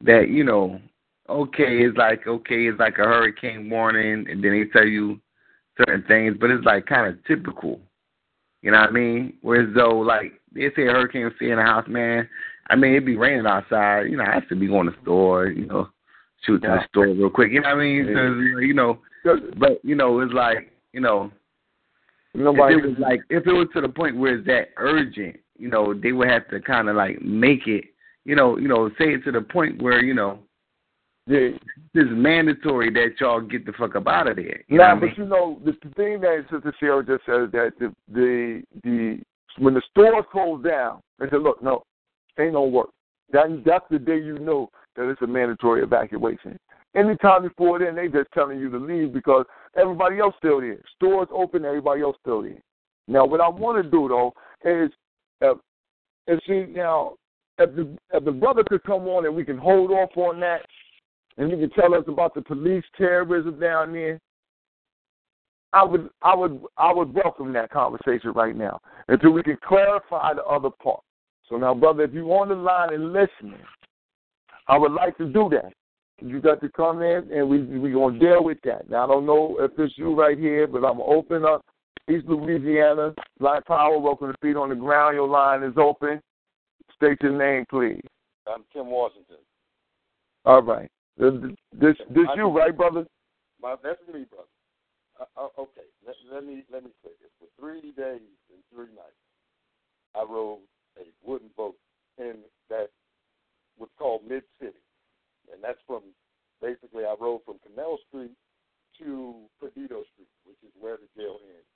[0.00, 0.80] That you know,
[1.28, 5.20] okay, it's like okay, it's like a hurricane warning, and then they tell you
[5.76, 7.80] certain things, but it's like kind of typical.
[8.62, 9.34] You know what I mean?
[9.42, 12.28] Whereas though, like they say a hurricane stay in the house, man.
[12.70, 14.10] I mean, it'd be raining outside.
[14.10, 15.46] You know, I have to be going to the store.
[15.46, 15.88] You know,
[16.44, 16.76] shoot to Yeah.
[16.76, 17.52] the store real quick.
[17.52, 18.06] You know what I mean?
[18.12, 18.98] So, you know,
[19.56, 21.30] but you know, it's like you know,
[22.38, 25.36] Nobody if it was like if it was to the point where it's that urgent,
[25.58, 27.84] you know, they would have to kind of like make it,
[28.24, 30.38] you know, you know, say it to the point where you know
[31.28, 31.50] yeah,
[31.94, 34.64] it's mandatory that y'all get the fuck up out of there.
[34.68, 35.10] You know Nah, what I mean?
[35.10, 39.18] but you know the, the thing that Sister Sarah just said that the the the
[39.58, 41.82] when the stores close down, they said, look, no,
[42.38, 42.90] ain't no work.
[43.32, 46.58] That that's the day you know that it's a mandatory evacuation.
[46.96, 49.44] Anytime before then, they just telling you to leave because
[49.76, 50.80] everybody else still there.
[50.96, 52.62] Stores open, everybody else still there.
[53.06, 54.34] Now, what I want to do though
[54.64, 54.90] is,
[55.42, 55.54] uh,
[56.26, 57.14] is see now
[57.58, 60.62] if the if the brother could come on and we can hold off on that,
[61.36, 64.20] and you can tell us about the police terrorism down there.
[65.72, 70.34] I would I would I would welcome that conversation right now until we can clarify
[70.34, 71.02] the other part.
[71.48, 73.60] So now, brother, if you're on the line and listening,
[74.66, 75.72] I would like to do that.
[76.20, 78.90] You got to come in, and we we gonna deal with that.
[78.90, 81.64] Now I don't know if it's you right here, but I'm gonna open up
[82.10, 83.98] East Louisiana Live Power.
[83.98, 85.14] Welcome to Feet on the Ground.
[85.14, 86.20] Your line is open.
[86.96, 88.02] State your name, please.
[88.52, 89.36] I'm Tim Washington.
[90.44, 90.90] All right.
[91.16, 91.34] This
[91.72, 93.06] this, this you, right, brother?
[93.60, 94.48] My, that's me, brother.
[95.20, 97.30] Uh, uh, okay, let, let me let me say this.
[97.38, 99.18] For three days and three nights,
[100.16, 100.60] I rode
[100.96, 101.76] a wooden boat
[102.18, 102.36] in
[102.70, 102.88] that
[103.78, 104.78] was called Mid City,
[105.52, 106.02] and that's from
[106.60, 108.32] basically I rode from Canal Street
[108.98, 111.70] to Perdido Street, which is where the jail ends.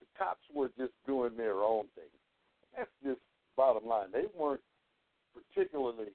[0.00, 2.10] The cops were just doing their own thing.
[2.76, 3.20] That's just
[3.56, 4.08] bottom line.
[4.12, 4.62] They weren't
[5.34, 6.14] particularly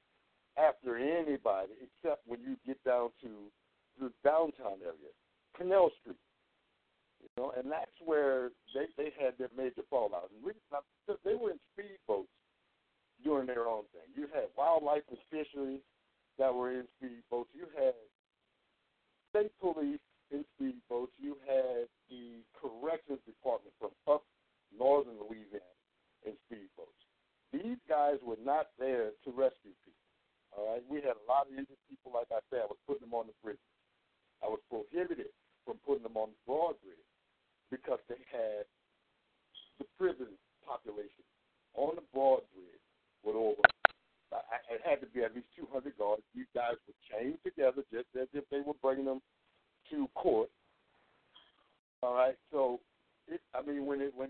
[0.58, 3.52] after anybody except when you get down to
[4.00, 5.12] the downtown area,
[5.58, 6.20] Canal Street.
[7.22, 10.30] You know, and that's where they they had their major fallout.
[10.32, 10.80] And I,
[11.24, 12.32] they were in speedboats
[13.24, 14.08] doing their own thing.
[14.16, 15.82] You had wildlife and fisheries
[16.38, 17.52] that were in speedboats.
[17.54, 17.94] You had
[19.30, 20.00] state police
[20.32, 21.14] in speedboats.
[21.18, 24.24] You had the corrections department from up
[24.76, 25.76] northern Louisiana
[26.26, 27.00] in speedboats.
[27.54, 30.04] These guys were not there to rescue people.
[30.58, 32.12] All right, we had a lot of injured people.
[32.14, 33.60] Like I said, I was putting them on the bridge.
[34.44, 35.32] I was prohibited
[35.64, 37.12] from putting them on the broad bridge
[37.72, 38.66] because they had
[39.80, 41.24] the prison population
[41.76, 42.84] on the broad bridge
[43.24, 43.62] with over.
[44.72, 46.24] It had to be at least 200 guards.
[46.36, 49.22] These guys were chained together just as if they were bringing them
[49.92, 50.50] to court.
[52.02, 52.80] All right, so
[53.28, 54.30] it, I mean, when it when,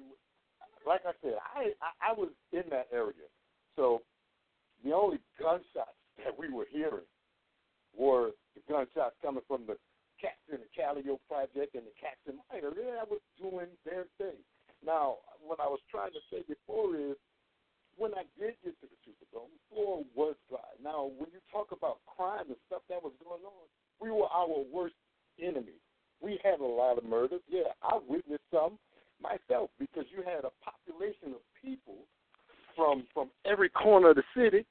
[0.87, 3.27] like I said, I, I I was in that area,
[3.75, 4.01] so
[4.83, 7.09] the only gunshots that we were hearing
[7.97, 9.75] were the gunshots coming from the
[10.21, 12.71] cats in the Calliope Project and the cats in Minor.
[12.71, 14.39] They was doing their thing.
[14.85, 17.17] Now, what I was trying to say before is
[17.97, 20.67] when I did get to the Superdome, the floor was dry.
[20.83, 23.65] Now, when you talk about crime and stuff that was going on,
[23.99, 24.95] we were our worst
[25.39, 25.79] enemy.
[26.21, 27.41] We had a lot of murders.
[27.47, 28.79] Yeah, I witnessed some
[29.21, 32.03] myself because you had a population of people
[32.75, 34.65] from from every corner of the city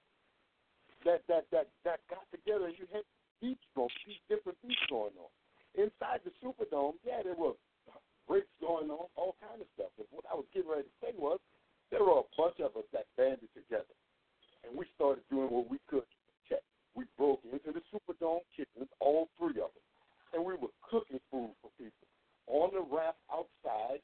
[1.05, 2.68] that that that that got together.
[2.68, 3.05] You had
[3.41, 5.33] beats going, these different beats going on
[5.77, 7.01] inside the Superdome.
[7.05, 7.57] Yeah, there were
[8.29, 9.93] breaks going on, all kind of stuff.
[9.97, 11.41] But what I was getting ready to say was
[11.91, 13.95] there were a bunch of us that banded together,
[14.64, 16.64] and we started doing what we could to protect.
[16.95, 19.87] We broke into the Superdome kitchens, all three of them,
[20.35, 22.09] and we were cooking food for people
[22.47, 24.01] on the ramp outside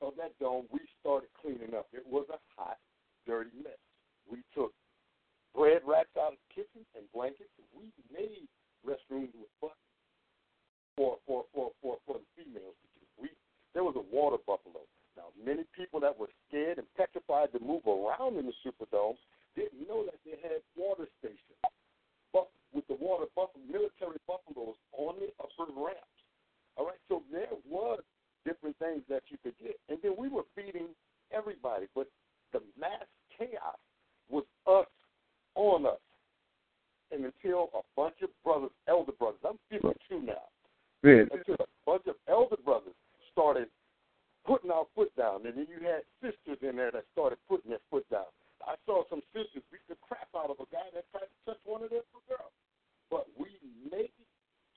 [0.00, 0.66] of that dome.
[0.70, 1.86] We started cleaning up.
[1.92, 2.78] It was a hot,
[3.26, 3.78] dirty mess.
[4.30, 4.72] We took
[5.54, 7.50] bread racks out of the kitchen and blankets.
[7.72, 8.50] We made
[8.82, 9.80] restrooms with buckets
[10.96, 13.10] for for for for, for the females to use.
[13.16, 13.28] We
[13.72, 14.82] there was a water buffalo.
[15.16, 19.18] Now many people that were scared and petrified to move around in the Superdome
[19.54, 21.62] didn't know that they had water stations.
[22.32, 26.18] But with the water buffalo, military buffaloes on the upper ramps.
[26.76, 28.02] All right, so there was
[28.44, 30.90] different things that you could get, and then we were feeding
[31.30, 31.86] everybody.
[31.94, 32.08] But
[32.52, 33.06] the mass
[33.38, 33.78] chaos
[34.28, 34.90] was us
[35.54, 36.02] on us.
[37.12, 40.48] And until a bunch of brothers, elder brothers, I'm 52 now,
[41.02, 41.26] Yeah.
[41.30, 42.94] until a bunch of elder brothers
[43.30, 43.70] started
[44.44, 47.80] putting our foot down, and then you had sisters in there that started putting their
[47.90, 48.26] foot down.
[48.66, 51.60] I saw some sisters beat the crap out of a guy that tried to touch
[51.64, 52.52] one of their little girls.
[53.10, 53.48] But we
[53.90, 54.12] made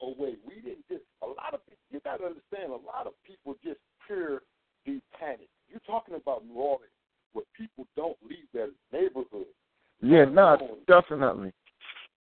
[0.02, 0.36] a way.
[0.46, 3.56] We didn't just, a lot of people, you got to understand, a lot of people
[3.64, 4.44] just pure
[4.86, 5.50] deep panic.
[5.70, 6.92] You're talking about New Orleans,
[7.34, 9.48] where people don't leave their neighborhood
[10.18, 10.58] Yeah, no,
[10.88, 11.52] definitely.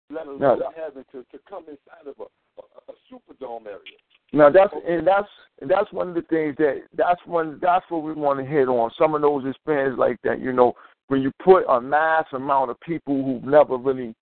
[0.09, 0.71] let alone No.
[0.75, 3.97] having to, to come inside of a, a, a superdome area.
[4.33, 5.27] Now that's and that's
[5.69, 8.91] that's one of the things that that's one that's what we want to hit on.
[8.97, 10.73] Some of those experiences like that, you know,
[11.07, 14.13] when you put a mass amount of people who've never really,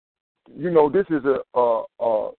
[0.55, 2.31] you know, this is a a, a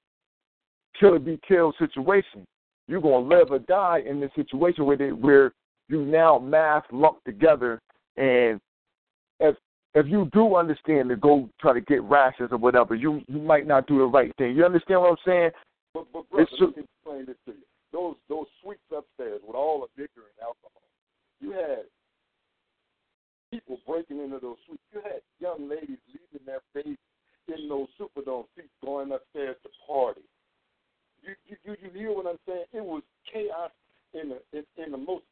[0.99, 2.47] kill or be killed situation.
[2.89, 5.53] You're gonna live or die in this situation where they, where
[5.89, 7.81] you now mass lumped together,
[8.17, 8.61] and
[9.97, 13.67] if you do understand to go try to get rashes or whatever, you you might
[13.67, 14.55] not do the right thing.
[14.55, 15.51] You understand what I'm saying?
[15.95, 17.65] But, but brother, It's let me explain this to you.
[17.93, 20.85] Those those suites upstairs with all the liquor and alcohol,
[21.41, 21.89] you had
[23.51, 24.83] people breaking into those suites.
[24.93, 26.99] You had young ladies leaving their babies
[27.49, 30.21] in those Superdome seats going upstairs to party.
[31.23, 32.65] You you you, you hear what I'm saying?
[32.75, 33.71] It was chaos
[34.13, 35.25] in the in, in the most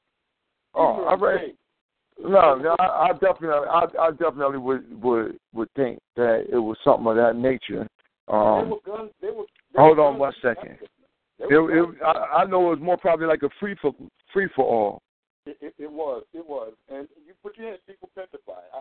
[0.75, 1.41] Oh, I ignorant read.
[1.51, 1.55] way.
[2.23, 6.76] No, no, I, I definitely, I, I definitely would would would think that it was
[6.85, 7.87] something of that nature.
[8.28, 9.11] Um, were guns.
[9.20, 9.45] There were.
[9.74, 10.78] there hold on one second.
[11.39, 12.03] It, it.
[12.05, 13.93] I, I know it was more probably like a free for
[14.32, 15.03] free for all.
[15.47, 18.64] It, it, it was, it was, and you, but you had people petrified.
[18.74, 18.80] I,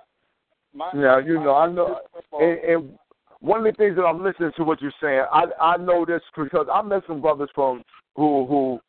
[0.74, 1.99] my, Yeah, you my- know, I know,
[2.39, 2.99] and, and
[3.41, 6.22] one of the things that I'm listening to what you're saying, I I know this
[6.38, 7.84] because I met some brothers from
[8.16, 8.80] who who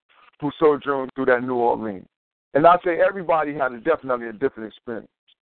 [0.40, 2.06] who sojourned through that New Orleans,
[2.54, 5.08] and I say everybody had a definitely a different experience.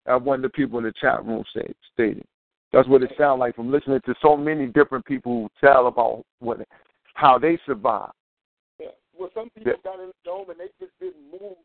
[0.08, 2.24] As one of the people in the chat room said, stated.
[2.72, 6.60] That's what it sounds like from listening to so many different people tell about what
[7.14, 8.12] how they survived.
[8.78, 8.94] Yeah.
[9.18, 9.82] Well, some people yeah.
[9.82, 11.58] got in the dome and they just didn't move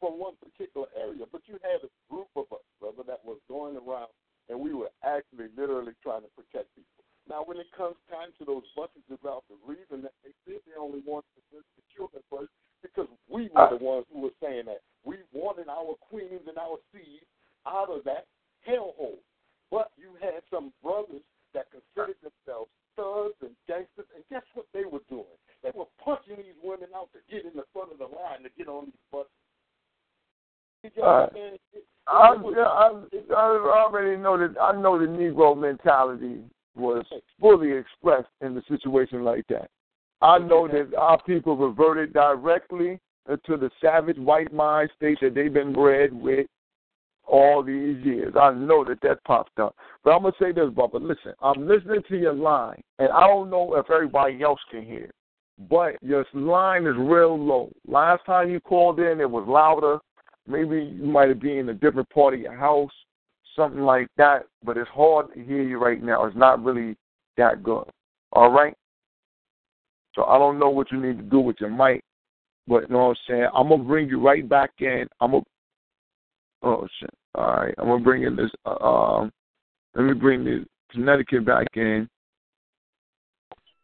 [0.00, 3.76] from one particular area, but you had a group of us, brother, that was going
[3.76, 4.12] around,
[4.48, 7.04] and we were actually literally trying to protect people.
[7.28, 10.76] Now, when it comes time to those buses about the reason that they said they
[10.78, 14.84] only wanted the, the children first, because we were the ones who were saying that.
[15.02, 17.26] We wanted our queens and our seeds
[17.66, 18.26] out of that
[18.62, 19.18] hellhole.
[19.70, 21.24] But you had some brothers
[21.54, 25.36] that considered themselves thugs and gangsters, and guess what they were doing?
[25.62, 28.50] They were punching these women out to get in the front of the line to
[28.56, 29.30] get on these buses.
[31.02, 31.26] Uh,
[32.06, 32.92] I, I,
[33.34, 36.38] I already know that I know the Negro mentality
[36.76, 37.04] was
[37.40, 39.70] fully expressed in the situation like that.
[40.22, 45.52] I know that our people reverted directly to the savage white mind state that they've
[45.52, 46.46] been bred with
[47.26, 48.34] all these years.
[48.40, 49.74] I know that that popped up.
[50.04, 51.00] But I'm going to say this, Bubba.
[51.00, 55.10] Listen, I'm listening to your line, and I don't know if everybody else can hear,
[55.68, 57.70] but your line is real low.
[57.86, 59.98] Last time you called in, it was louder.
[60.46, 62.92] Maybe you might have been in a different part of your house,
[63.56, 66.24] something like that, but it's hard to hear you right now.
[66.26, 66.96] It's not really
[67.36, 67.84] that good.
[68.32, 68.74] All right?
[70.16, 72.02] So I don't know what you need to do with your mic,
[72.66, 73.48] but you know what I'm saying?
[73.54, 75.06] I'm going to bring you right back in.
[75.20, 75.48] I'm going to
[76.62, 77.10] Oh shit!
[77.34, 78.50] All right, I'm gonna bring in this.
[78.64, 79.32] Uh, um,
[79.94, 82.08] let me bring the Connecticut back in,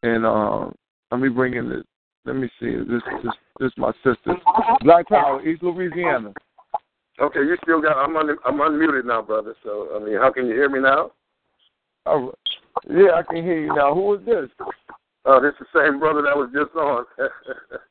[0.02, 0.74] and um,
[1.10, 1.82] let me bring in this.
[2.24, 2.70] Let me see.
[2.70, 4.34] This this this my sister,
[4.80, 6.32] Black Power, East Louisiana.
[7.20, 7.96] Okay, you still got.
[8.02, 9.54] I'm un, I'm unmuted now, brother.
[9.62, 11.12] So I mean, how can you hear me now?
[12.06, 12.32] Oh,
[12.90, 13.94] yeah, I can hear you now.
[13.94, 14.48] Who is this?
[15.24, 17.04] Oh, this is the same brother that was just on.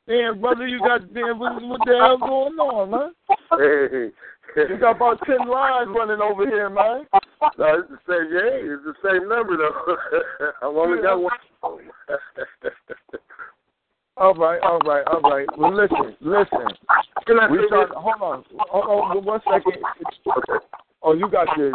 [0.07, 1.39] damn, brother, you got damn.
[1.39, 3.13] What, what the hell going on, man?
[3.57, 4.11] Hey,
[4.67, 7.05] you got about ten lines running over here, man.
[7.57, 8.27] No, it's the same.
[8.33, 9.95] Yeah, it's the same number though.
[10.61, 11.31] I've only got one.
[14.17, 15.47] all right, all right, all right.
[15.57, 16.67] Well, listen, listen.
[17.25, 19.81] Can I we start, hold on, hold on, one second.
[20.27, 20.65] Okay.
[21.01, 21.71] Oh, you got your.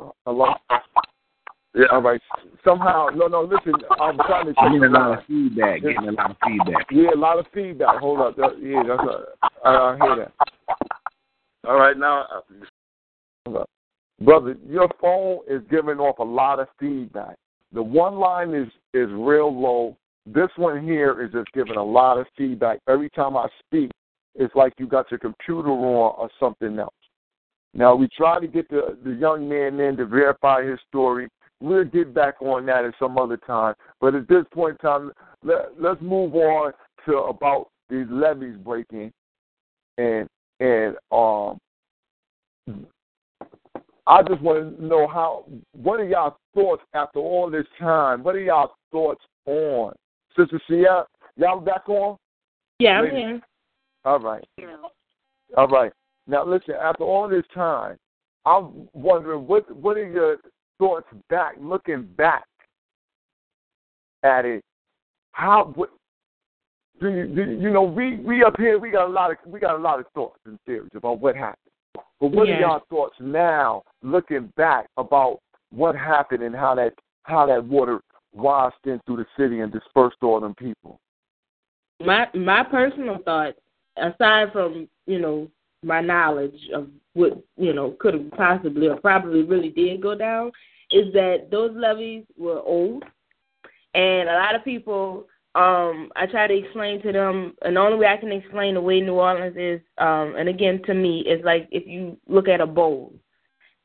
[0.00, 0.54] Oh, hello.
[1.78, 1.84] Yeah.
[1.92, 2.20] All right.
[2.64, 3.42] Somehow, no, no.
[3.42, 4.52] Listen, I'm trying to.
[4.54, 5.80] Getting a lot of feedback.
[5.82, 6.86] Getting a lot of feedback.
[6.90, 8.00] Yeah, a lot of feedback.
[8.00, 8.36] Hold up.
[8.36, 9.00] That, yeah, that's.
[9.08, 10.32] A, I, I hear that.
[11.68, 12.26] All right, now.
[13.46, 13.64] Uh,
[14.20, 17.36] Brother, your phone is giving off a lot of feedback.
[17.72, 19.96] The one line is is real low.
[20.26, 22.80] This one here is just giving a lot of feedback.
[22.88, 23.92] Every time I speak,
[24.34, 26.92] it's like you got your computer on or something else.
[27.72, 31.28] Now we try to get the the young man in to verify his story.
[31.60, 33.74] We'll get back on that at some other time.
[34.00, 36.72] But at this point in time, let, let's move on
[37.06, 39.12] to about these levees breaking,
[39.96, 40.28] and
[40.60, 41.58] and um,
[44.06, 45.44] I just want to know how.
[45.72, 48.22] What are y'all thoughts after all this time?
[48.22, 49.92] What are y'all thoughts on
[50.36, 51.06] Sister Sia?
[51.36, 52.16] Y'all back on?
[52.78, 53.40] Yeah, I'm here.
[54.04, 54.44] All right.
[54.58, 54.76] Yeah.
[55.56, 55.92] All right.
[56.26, 56.74] Now listen.
[56.80, 57.96] After all this time,
[58.44, 60.36] I'm wondering what what are your
[60.78, 62.46] thoughts back, looking back
[64.22, 64.64] at it,
[65.32, 65.90] how what,
[67.00, 69.60] do you, do you know we we up here we got a lot of we
[69.60, 71.56] got a lot of thoughts and theories about what happened.
[72.20, 72.54] But what yeah.
[72.54, 75.38] are y'all thoughts now, looking back about
[75.70, 78.00] what happened and how that how that water
[78.32, 80.98] washed in through the city and dispersed all them people?
[82.04, 83.58] My my personal thoughts,
[83.96, 85.48] aside from you know
[85.82, 90.50] my knowledge of what you know could have possibly or probably really did go down
[90.90, 93.04] is that those levees were old,
[93.94, 95.26] and a lot of people.
[95.54, 98.80] Um, I try to explain to them, and the only way I can explain the
[98.80, 102.60] way New Orleans is, um, and again to me, is like if you look at
[102.60, 103.12] a bowl,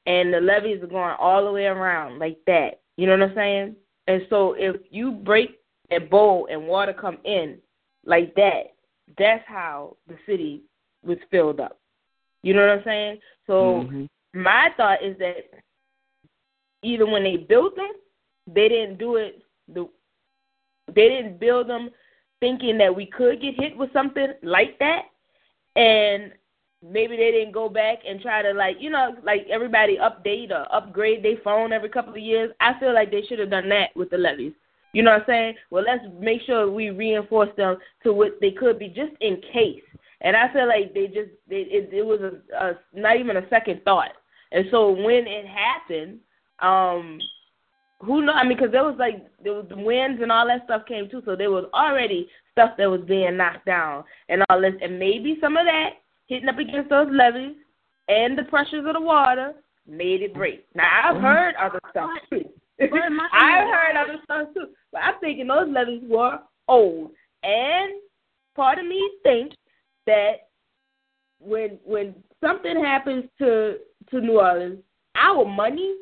[0.06, 2.82] and the levees are going all the way around like that.
[2.98, 3.76] You know what I'm saying?
[4.08, 5.60] And so if you break
[5.92, 7.58] a bowl and water come in
[8.06, 8.74] like that,
[9.18, 10.64] that's how the city
[11.04, 11.80] was filled up.
[12.44, 13.20] You know what I'm saying?
[13.48, 13.54] So
[13.86, 14.06] mm-hmm.
[14.42, 15.50] my thought is that
[16.84, 17.92] either when they built them,
[18.48, 19.42] they didn't do it
[19.74, 19.88] the
[20.88, 21.90] they didn't build them
[22.40, 25.04] thinking that we could get hit with something like that
[25.76, 26.34] and
[26.84, 30.68] maybe they didn't go back and try to like you know like everybody update or
[30.76, 33.96] upgrade their phone every couple of years i feel like they should have done that
[33.96, 34.52] with the levees
[34.92, 38.52] you know what i'm saying well let's make sure we reinforce them to what they
[38.52, 39.84] could be just in case
[40.24, 43.50] and I feel like they just they, it, it was a, a not even a
[43.50, 44.12] second thought.
[44.52, 46.20] And so when it happened,
[46.60, 47.20] Um,
[48.02, 48.34] who know?
[48.34, 51.10] I mean, because there was like there was the winds and all that stuff came
[51.10, 55.00] too, so there was already stuff that was being knocked down and all this, and
[55.00, 55.92] maybe some of that
[56.28, 57.56] hitting up against those levees
[58.10, 59.54] and the pressures of the water
[59.88, 60.66] made it break.
[60.76, 61.26] Now I've Mm-hmm.
[61.26, 62.46] heard other stuff too.
[62.82, 67.12] I've heard other stuff too, but I'm thinking those levees were old,
[67.44, 67.94] and
[68.56, 69.56] part of me thinks
[70.06, 70.50] that
[71.40, 73.78] when when something happens to
[74.10, 74.80] to New Orleans,
[75.16, 75.96] our money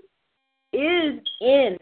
[0.74, 1.78] is in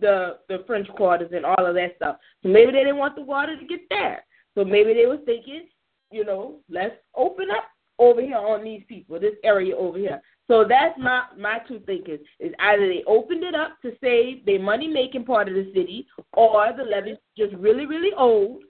[0.00, 2.16] the the French quarters and all of that stuff.
[2.42, 4.24] So maybe they didn't want the water to get there.
[4.54, 5.68] So maybe they was thinking,
[6.10, 7.64] you know, let's open up
[7.98, 10.20] over here on these people, this area over here.
[10.46, 14.60] So that's my my two thinkings is either they opened it up to save their
[14.60, 18.62] money making part of the city, or the levees just really really old,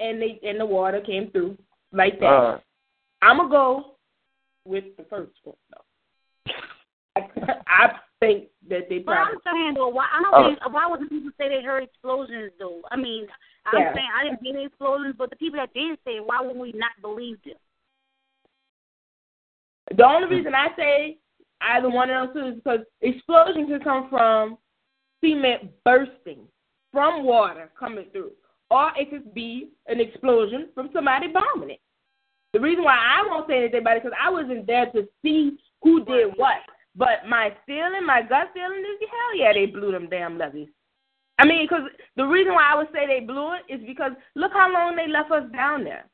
[0.00, 1.58] and they and the water came through
[1.92, 2.26] like that.
[2.26, 2.58] Uh,
[3.22, 3.96] I'm gonna go
[4.64, 6.52] with the first one though.
[7.16, 7.20] I,
[7.66, 10.48] I think that they But I'm saying though, why I don't Oh.
[10.48, 12.82] think why would the people say they heard explosions though?
[12.90, 13.26] I mean,
[13.66, 13.94] I'm Yeah.
[13.94, 16.72] saying I didn't see any explosions, but the people that did say, why would we
[16.72, 17.54] not believe them?
[19.96, 21.18] The only reason I say
[21.60, 24.58] either one of those two is because explosion can come from
[25.22, 26.48] cement bursting
[26.92, 28.32] from water coming through,
[28.72, 31.80] or it could be an explosion from somebody bombing it.
[32.54, 35.58] The reason why I won't say anything about it because I wasn't there to see
[35.82, 36.56] who did what.
[36.96, 40.68] But my feeling, my gut feeling is hell yeah, they blew them damn levees.
[41.38, 41.82] I mean, because
[42.16, 45.08] the reason why I would say they blew it is because look how long they
[45.08, 46.06] left us down there.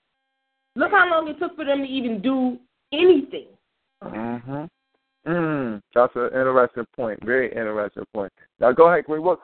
[0.75, 2.59] Look how long it took for them to even do
[2.93, 3.47] anything.
[4.03, 4.65] Mm-hmm.
[5.29, 7.25] Mm, that's an interesting point.
[7.25, 8.33] Very interesting point.
[8.61, 9.23] Now go ahead, Queen.
[9.23, 9.41] What,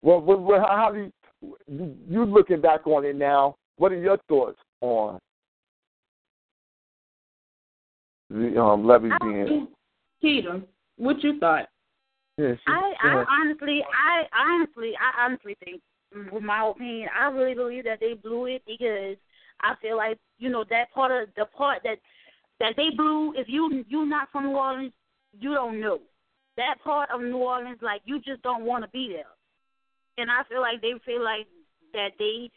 [0.00, 3.56] what, what, what how do you, you, you looking back on it now?
[3.76, 5.18] What are your thoughts on
[8.30, 9.68] the um, levees being?
[10.20, 10.60] Peter,
[10.96, 11.68] what you thought?
[12.36, 15.80] Yeah, she- I, I honestly, I honestly, I honestly think,
[16.32, 19.16] with my opinion, I really believe that they blew it because
[19.60, 21.98] I feel like you know that part of the part that
[22.60, 23.34] that they blew.
[23.34, 24.92] If you you not from New Orleans,
[25.38, 25.98] you don't know
[26.56, 27.78] that part of New Orleans.
[27.80, 29.24] Like you just don't want to be there.
[30.18, 31.46] And I feel like they feel like
[31.94, 32.50] that they.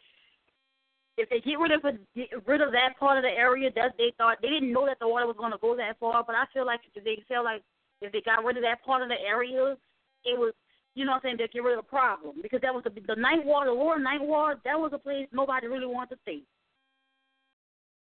[1.18, 3.92] If they get rid of a, get rid of that part of the area, that
[3.98, 6.24] they thought they didn't know that the water was going to go that far.
[6.24, 7.60] But I feel like if they feel like
[8.00, 9.76] if they got rid of that part of the area,
[10.24, 10.54] it was
[10.94, 12.36] you know what I'm saying, to get rid of the problem.
[12.42, 15.28] Because that was the the ninth ward, the lower ninth ward, that was a place
[15.32, 16.42] nobody really wanted to stay.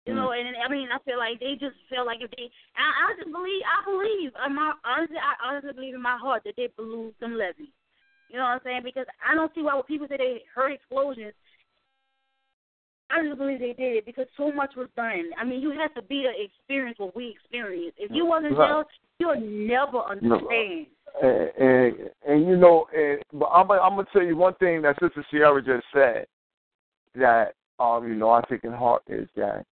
[0.05, 0.17] You mm.
[0.17, 3.17] know, and I mean, I feel like they just feel like if they, I, I
[3.17, 6.69] just believe, I believe, in my honestly, I honestly believe in my heart that they
[6.77, 7.73] blew some levees.
[8.29, 8.81] You know what I'm saying?
[8.83, 11.33] Because I don't see why when people say they heard explosions.
[13.09, 15.29] I just believe they did it because so much was done.
[15.39, 17.97] I mean, you have to be to experience what we experienced.
[17.99, 18.67] If you wasn't Right.
[18.67, 18.85] there,
[19.19, 20.87] you'll never understand.
[21.21, 24.99] and, and and you know, and but I'm I'm gonna tell you one thing that
[24.99, 26.25] Sister Sierra just said
[27.13, 29.65] that um you know I take in heart is that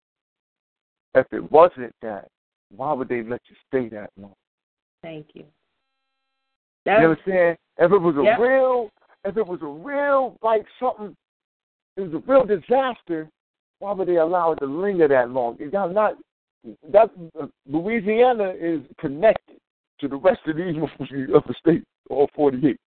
[1.16, 2.30] if it wasn't that,
[2.76, 4.36] why would they let you stay that long?
[5.02, 5.46] Thank you.
[6.86, 7.58] You understand?
[7.78, 8.40] If it was a Yep.
[8.40, 8.90] real,
[9.26, 11.16] if it was a real like something,
[11.98, 13.30] it was a real disaster.
[13.80, 15.58] Why would they allow it to linger that long?
[15.60, 16.18] It got not
[16.92, 17.10] that
[17.40, 19.58] uh, Louisiana is connected
[20.00, 20.76] to the rest of these
[21.34, 22.80] of the states, all forty-eight.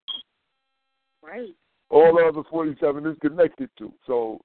[1.23, 1.55] Right.
[1.89, 3.93] All the other 47 is connected to.
[4.07, 4.41] So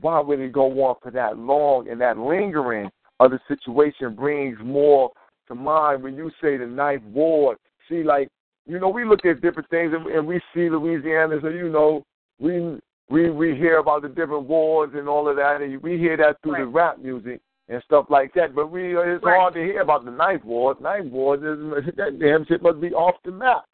[0.00, 2.90] why would it go on for that long and that lingering
[3.20, 5.10] of the situation brings more
[5.48, 7.58] to mind when you say the ninth ward.
[7.88, 8.28] See, like,
[8.66, 12.04] you know, we look at different things and, and we see Louisiana, so, you know,
[12.38, 12.78] we
[13.10, 16.40] we we hear about the different wards and all of that, and we hear that
[16.42, 18.54] through the rap music and stuff like that.
[18.54, 19.38] But we it's Right.
[19.38, 20.80] hard to hear about the ninth ward.
[20.80, 23.64] Ninth wars is that damn shit must be off the map.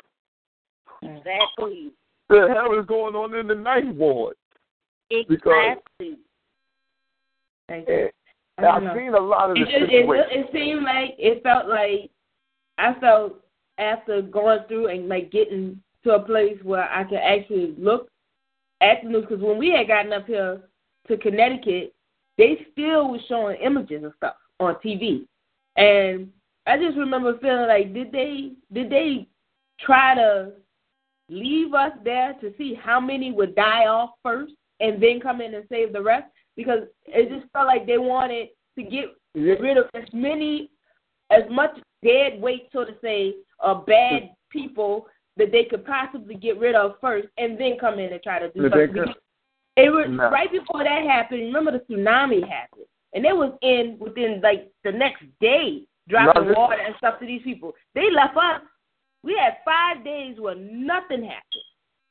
[1.03, 1.93] Exactly.
[2.29, 4.37] The hell is going on in the ninth ward?
[5.09, 6.19] Because- Exactly.
[7.69, 8.11] Thank eh, you.
[8.59, 8.95] I don't I've know.
[8.97, 10.27] seen a lot of the It, just, it, situations.
[10.31, 12.11] it seemed like it felt like
[12.79, 13.35] I felt
[13.81, 18.09] after going through and like getting to a place where I could actually look
[18.81, 19.25] at the news.
[19.29, 20.61] Because when we had gotten up here
[21.09, 21.95] to Connecticut,
[22.39, 25.27] they still was showing images and stuff on TV,
[25.77, 26.31] and
[26.67, 29.27] I just remember feeling like did they did they
[29.81, 30.53] try to
[31.29, 35.55] leave us there to see how many would die off first and then come in
[35.55, 36.27] and save the rest?
[36.57, 40.71] Because it just felt like they wanted to get rid of as many
[41.31, 45.07] as much dead weight so to say of bad people
[45.37, 48.51] that they could possibly get rid of first and then come in and try to
[48.51, 48.93] do something.
[48.93, 49.15] could-
[49.77, 50.31] It was No.
[50.31, 51.43] right before that happened.
[51.43, 56.55] Remember the tsunami happened, and it was in within like the next day dropping No,
[56.55, 57.75] water and stuff to these people.
[57.95, 58.63] They left us
[59.23, 61.65] We had five days where nothing happened.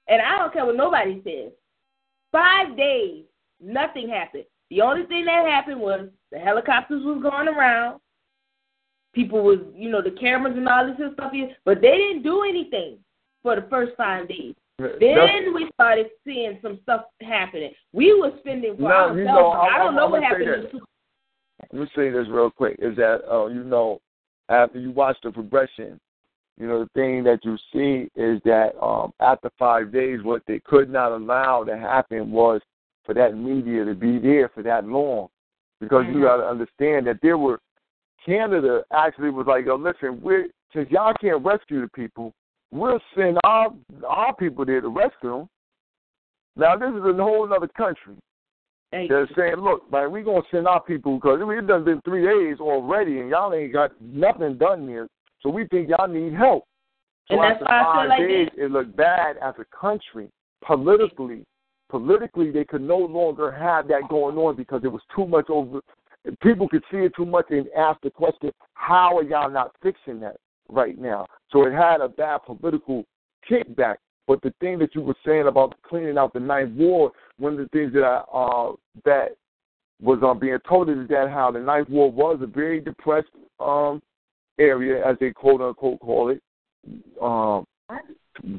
[0.07, 1.51] And I don't care what nobody says.
[2.31, 3.25] Five days,
[3.59, 4.45] nothing happened.
[4.69, 7.99] The only thing that happened was the helicopters was going around.
[9.13, 11.31] People was, you know, the cameras and all this stuff,
[11.65, 12.97] but they didn't do anything
[13.41, 14.53] for the first five days.
[14.77, 17.71] Then we started seeing some stuff happening.
[17.91, 19.17] We were spending for No, ourselves.
[19.19, 20.63] you know, I don't I'm- know I'm what happened.
[20.65, 20.71] this.
[20.71, 20.79] to
[21.73, 23.99] Let me say this real quick: is that uh, you know,
[24.47, 25.99] after you watch the progression,
[26.57, 30.59] you know, the thing that you see is that um, after five days, what they
[30.59, 32.61] could not allow to happen was
[33.05, 35.27] for that media to be there for that long,
[35.81, 37.59] because you got to understand that there were
[38.25, 42.33] Canada actually was like, "Yo, listen, we since y'all can't rescue the people,
[42.71, 43.73] we'll send our
[44.07, 45.49] our people there to rescue them."
[46.55, 48.15] Now this is a whole other country.
[48.91, 52.25] They're saying, look, man, we're going to send our people because it's done been three
[52.25, 55.07] days already and y'all ain't got nothing done here.
[55.41, 56.63] So we think y'all need help.
[57.29, 59.65] So And that's after why I feel five like days, it looked bad as a
[59.79, 60.29] country.
[60.65, 61.43] Politically,
[61.89, 65.81] politically, they could no longer have that going on because it was too much over.
[66.41, 70.19] People could see it too much and ask the question, how are y'all not fixing
[70.19, 70.37] that
[70.69, 71.25] right now?
[71.51, 73.05] So it had a bad political
[73.49, 73.95] kickback.
[74.27, 77.59] But the thing that you were saying about cleaning out the ninth ward, one of
[77.59, 78.73] the things that I uh,
[79.05, 79.29] that
[80.01, 83.27] was um, being told is that how the ninth ward was a very depressed
[83.59, 84.01] um,
[84.59, 86.41] area, as they quote unquote call it.
[87.21, 87.65] Um,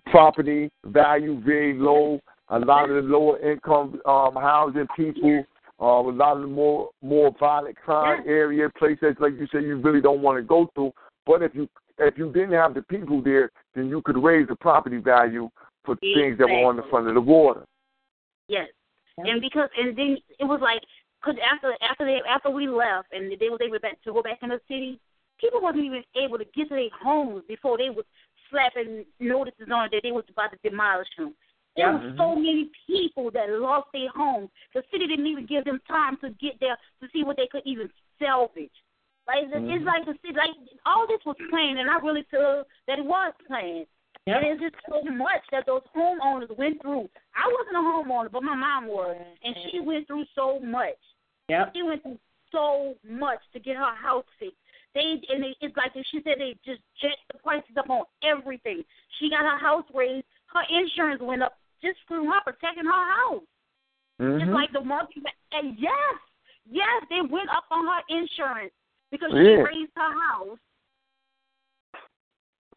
[0.06, 2.20] property value very low.
[2.48, 5.44] A lot of the lower income um, housing people,
[5.81, 9.77] uh, a lot of the more more violent crime area places like you said you
[9.77, 10.93] really don't want to go through.
[11.27, 14.57] But if you if you didn't have the people there, then you could raise the
[14.57, 15.48] property value
[15.85, 17.65] for things that were on the front of the water.
[18.48, 18.69] Yes,
[19.16, 20.82] and because and then it was like
[21.20, 24.39] because after after they after we left and they was able back to go back
[24.43, 25.01] in the city,
[25.40, 28.05] people wasn't even able to get to their homes before they was
[28.51, 31.35] slapping notices on that they was about to demolish them.
[31.76, 31.98] There Yeah.
[31.98, 32.06] Mm-hmm.
[32.06, 34.51] was so many people that lost their homes.
[34.74, 37.62] The city didn't even give them time to get there to see what they could
[37.64, 38.74] even salvage.
[39.26, 39.86] Like it's, it's mm-hmm.
[39.86, 40.56] like the city, like
[40.86, 43.86] all this was planned, and I really feel that it was planned.
[44.26, 47.09] And it's just so much that those homeowners went through.
[47.34, 50.98] I wasn't a homeowner, but my mom was, and she went through so much.
[51.48, 51.72] Yep.
[51.74, 52.18] She went through
[52.52, 54.56] so much to get her house fixed.
[54.94, 58.82] They and they, it's like she said they just jacked the prices up on everything.
[59.18, 60.26] She got her house raised.
[60.52, 63.43] Her insurance went up just for her protecting her house.
[64.20, 64.39] Mm-hmm.
[64.40, 65.23] Just like the market.
[65.52, 66.16] And yes,
[66.70, 68.73] yes, they went up on her insurance
[69.11, 69.62] because she Yeah.
[69.62, 70.59] raised her house.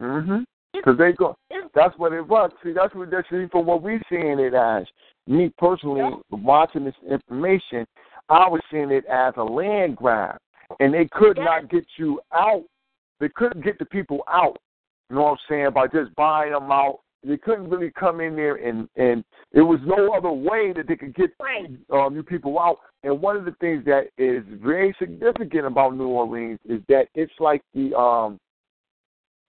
[0.01, 0.45] Mhm.
[0.73, 1.35] Because they go.
[1.73, 2.51] That's what it was.
[2.63, 4.85] See, that's what that's see, from what we seeing it as.
[5.27, 7.85] Me personally, watching this information,
[8.29, 10.37] I was seeing it as a land grab,
[10.79, 11.45] and they could Yes.
[11.45, 12.63] not get you out.
[13.19, 14.57] They couldn't get the people out.
[15.09, 15.71] You know what I'm saying?
[15.71, 19.79] By just buying them out, they couldn't really come in there and and there was
[19.85, 21.69] no other way that they could get Right.
[21.91, 22.79] um, you people out.
[23.03, 27.33] And one of the things that is very significant about New Orleans is that it's
[27.39, 28.39] like the um,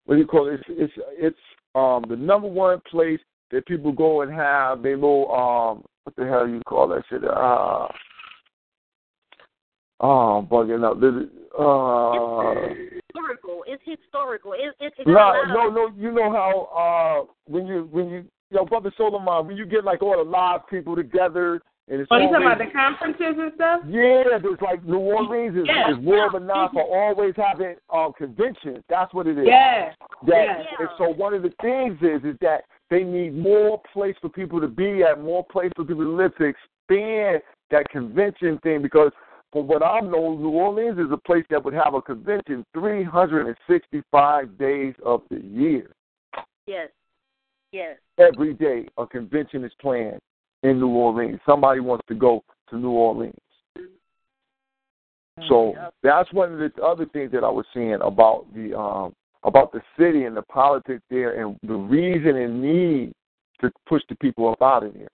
[0.05, 0.59] what do you call it?
[0.59, 1.37] It's it's it's
[1.75, 3.19] um the number one place
[3.51, 7.23] that people go and have their little um what the hell you call that shit?
[7.23, 7.87] Uh
[10.01, 10.97] oh I'm bugging up.
[11.57, 13.63] Uh historical.
[13.67, 14.53] It's historical.
[14.53, 16.01] It, it, it no, a lot no, of- no.
[16.01, 20.01] You know how uh when you when you yo brother Solomon when you get like
[20.01, 23.51] all the live people together and it's Oh, you talking always- about the conferences and
[23.55, 23.81] stuff?
[23.87, 25.91] Yeah, it's like New Orleans is, Yeah.
[25.91, 28.83] is world renowned for always having um conventions.
[28.89, 29.45] That's what it is.
[29.47, 29.91] Yeah.
[30.27, 30.63] That, Yeah.
[30.79, 34.61] And so one of the things is is that they need more place for people
[34.61, 37.41] to be at, more place for people to live to expand
[37.71, 39.11] that convention thing because
[39.53, 44.57] from what I know, New Orleans is a place that would have a convention 365
[44.57, 45.91] days of the year.
[46.65, 46.89] Yes.
[47.71, 47.97] Yes.
[48.17, 50.19] Every day a convention is planned
[50.63, 51.39] in New Orleans.
[51.45, 53.35] Somebody wants to go to New Orleans.
[55.47, 55.73] So
[56.03, 59.13] that's one of the other things that I was saying about the um
[59.43, 63.13] about the city and the politics there and the reason and need
[63.59, 65.07] to push the people up out of there.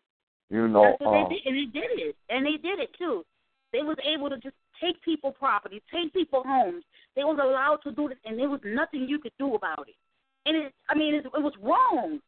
[0.49, 3.24] You know, um, they did, and they did it, and they did it too.
[3.71, 6.83] They was able to just take people property, take people homes.
[7.15, 9.95] They was allowed to do this, and there was nothing you could do about it.
[10.45, 12.19] And it, I mean, it, it was wrong.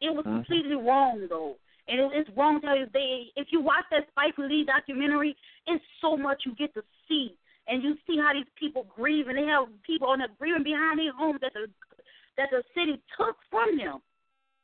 [0.00, 0.44] It was Mhm.
[0.44, 1.56] completely wrong though,
[1.88, 3.32] and it, it's wrong to this day.
[3.36, 5.36] If you watch that Spike Lee documentary,
[5.66, 7.34] it's so much you get to see,
[7.66, 10.98] and you see how these people grieve, and they have people on the grieving behind
[11.00, 11.68] their homes that the
[12.36, 14.00] that the city took from them.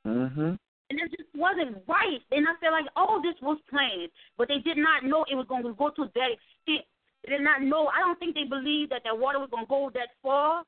[0.06, 0.58] mhm.
[0.94, 2.22] And it just wasn't right.
[2.30, 5.46] And I feel like all this was planned, but they did not know it was
[5.48, 6.86] going to go to that extent.
[7.26, 7.90] They did not know.
[7.90, 10.62] I don't think they believed that that water was going to go that far.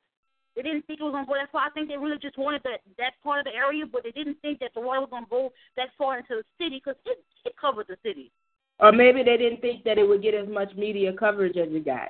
[0.57, 1.67] They didn't think it was gonna go that far.
[1.67, 4.41] I think they really just wanted that that part of the area, but they didn't
[4.41, 7.53] think that the water was gonna go that far into the city because it it
[7.61, 8.33] covered the city.
[8.81, 11.85] Or maybe they didn't think that it would get as much media coverage as it
[11.85, 12.09] got.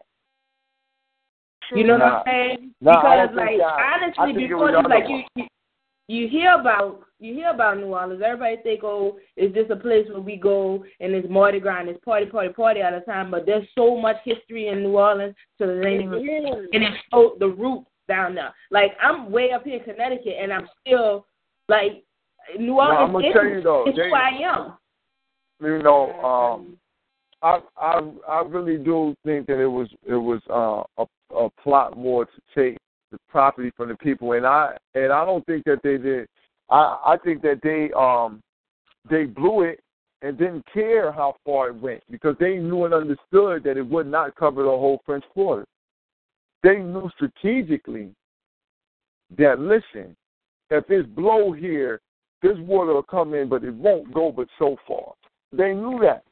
[1.74, 2.18] You know Nah.
[2.18, 2.74] what I'm saying?
[2.80, 3.66] Nah, because like think that.
[3.66, 5.47] I honestly, think it before was like you, you
[6.09, 8.23] you hear about you hear about New Orleans.
[8.24, 11.89] Everybody think, oh, it's just a place where we go and it's Mardi Gras and
[11.89, 13.31] it's party, party, party all the time?
[13.31, 17.37] But there's so much history in New Orleans, so they ain't even and it's so
[17.41, 18.55] the roots down there.
[18.70, 21.27] Like I'm way up here in Connecticut, and I'm still
[21.69, 22.05] like
[22.59, 22.99] New Nah, Orleans.
[23.01, 24.73] I'm gonna is, tell you though, it's they- who I am.
[25.61, 26.77] you know, um,
[27.43, 31.07] I I I really do think that it was it was uh, a
[31.37, 32.77] a plot more to take
[33.12, 36.28] the property from the people, and I and I don't think that they did.
[36.70, 38.41] I I think that they um
[39.09, 39.81] they blew it
[40.23, 44.07] and didn't care how far it went because they knew and understood that it would
[44.07, 45.66] not cover the whole French Quarter.
[46.62, 48.11] They knew strategically
[49.39, 50.16] that listen,
[50.70, 52.01] if this blow here,
[52.43, 55.12] this water will come in, but it won't go but so far.
[55.53, 56.24] They knew that.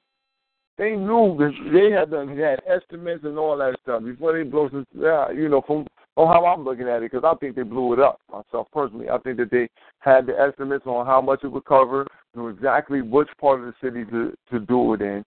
[0.76, 4.68] They knew that they had done had estimates and all that stuff before they blow.
[4.70, 7.62] Some, yeah, you know, from on how I'm looking at it, because I think they
[7.62, 9.08] blew it up myself personally.
[9.10, 9.68] I think that they
[9.98, 13.74] had the estimates on how much it would cover, knew exactly which part of the
[13.82, 15.24] city to to do it in.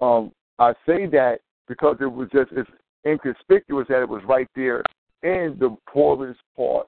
[0.00, 1.38] Um, I say that
[1.68, 2.70] because it was just it's
[3.06, 4.82] inconspicuous that it was right there
[5.22, 6.86] in the poorest part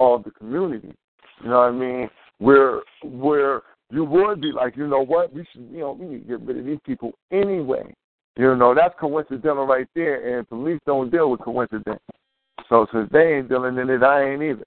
[0.00, 0.94] of the community.
[1.42, 2.10] You know what I mean?
[2.38, 6.22] Where where you would be like, you know what, we should you know, we need
[6.26, 7.94] to get rid of these people anyway.
[8.36, 12.00] You know, that's coincidental right there and police don't deal with coincidence.
[12.68, 14.64] So since they ain't dealing in it, I ain't either.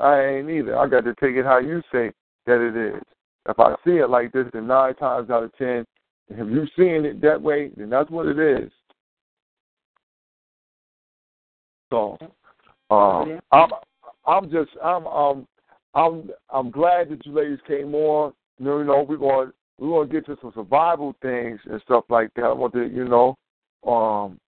[0.00, 0.78] I ain't either.
[0.78, 2.12] I got to take it how you say
[2.46, 3.02] that it is.
[3.48, 5.84] If I see it like this, then nine times out of ten,
[6.28, 8.70] if you're seeing it that way, then that's what it is.
[11.90, 12.16] So,
[12.90, 13.70] um, I'm,
[14.26, 15.46] I'm just, I'm, um,
[15.94, 18.32] I'm, I'm glad that you ladies came on.
[18.58, 21.80] You know, you know we're going, we're going to get to some survival things and
[21.82, 22.44] stuff like that.
[22.44, 23.36] I want to, you know,
[23.86, 24.38] um,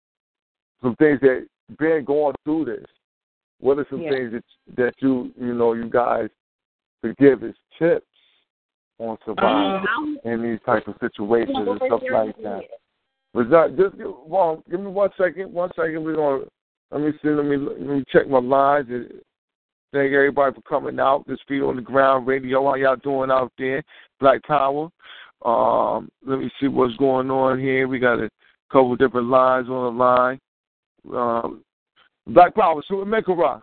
[0.83, 1.47] some things that
[1.79, 2.87] been going through this.
[3.61, 4.11] What are some Yeah.
[4.11, 4.45] things that
[4.77, 6.29] that you, you know, you guys
[7.03, 8.07] could give as tips
[8.99, 12.65] on surviving Um, in these type of situations and stuff like that?
[13.33, 16.05] Was that just give, well, give me one second, one second.
[16.05, 16.45] We're gonna
[16.91, 18.89] let me see, let me let me check my lines.
[18.91, 19.21] And
[19.93, 21.27] thank everybody for coming out.
[21.27, 22.65] This feet on the ground radio.
[22.65, 23.83] How y'all doing out there?
[24.21, 24.89] Black Power.
[25.45, 27.89] Um, let me see what's going on here.
[27.89, 28.31] We got a
[28.71, 30.41] couple different lines on the line.
[31.15, 31.63] Um,
[32.27, 33.63] Black Power, so make a rock.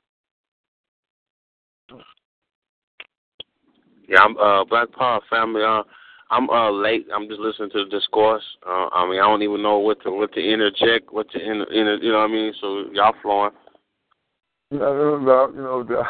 [4.08, 5.64] Yeah, I'm uh Black Power family.
[5.64, 5.84] Uh,
[6.30, 7.08] I'm uh late.
[7.14, 8.44] I'm just listening to the discourse.
[8.66, 11.72] Uh, I mean, I don't even know what to what to interject, what to inter,
[11.72, 12.54] inter you know what I mean.
[12.60, 13.52] So y'all flowing.
[14.72, 16.04] No, no, you know, the,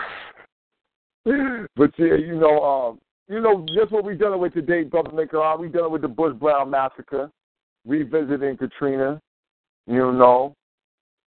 [1.75, 5.57] but yeah, you know, um, you know, just what we're dealing with today, brother Nicola.
[5.57, 7.29] We dealing with the Bush Brown massacre,
[7.85, 9.21] revisiting Katrina.
[9.87, 10.55] You know,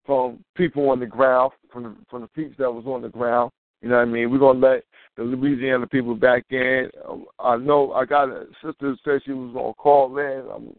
[0.06, 3.52] from people on the ground, from the, from the peeps that was on the ground.
[3.82, 4.32] You know what I mean?
[4.32, 4.84] We're gonna let
[5.18, 6.90] the Louisiana people back in.
[7.08, 10.44] Um, I know I got a sister said she was gonna call in.
[10.54, 10.76] I'm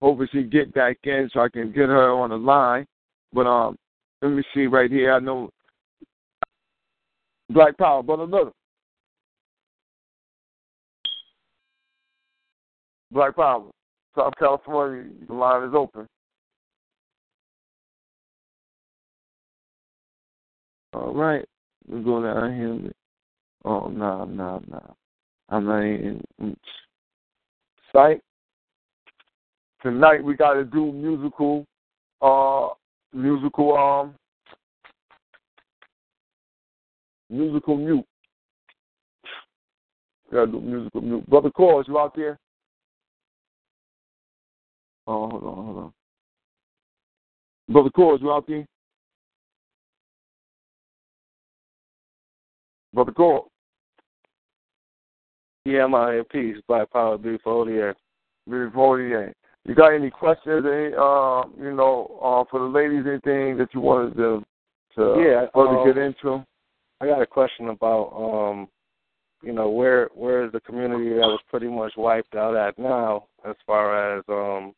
[0.00, 2.86] hoping she get back in so I can get her on the line.
[3.32, 3.76] But um,
[4.20, 5.12] let me see right here.
[5.12, 5.50] I know
[7.50, 8.52] Black Power, brother Little.
[13.12, 13.64] Black Power,
[14.16, 16.06] South California, the line is open.
[20.94, 21.44] All right,
[21.88, 22.92] we go down here.
[23.64, 24.96] Oh no, no, no.
[25.48, 26.22] I'm not even
[27.92, 28.20] sight.
[29.82, 31.66] Tonight we got to do musical,
[32.20, 32.68] uh,
[33.12, 34.14] musical um,
[37.30, 38.04] musical mute.
[40.30, 41.28] Gotta do musical mute.
[41.28, 42.38] Brother Cause, you out there?
[45.06, 45.92] Oh, hold on, hold on.
[47.68, 48.66] Brother Cause, you out there?
[52.92, 53.48] Brother Cause.
[55.64, 56.24] Yeah, I'm out here.
[56.24, 56.56] Peace.
[56.66, 57.92] Black Power, beautiful yeah.
[58.48, 59.26] Beautiful yeah.
[59.64, 63.80] You got any questions, any, uh, you know, uh, for the ladies, anything that you
[63.80, 64.44] wanted to,
[64.96, 66.44] to Yeah, further um, get into?
[67.00, 68.68] I got a question about, um,
[69.40, 73.26] you know, where where is the community that was pretty much wiped out at now,
[73.48, 74.74] as far as, um,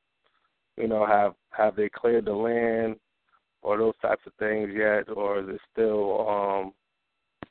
[0.76, 2.96] you know, have have they cleared the land
[3.62, 6.72] or those types of things yet, or is it still, um,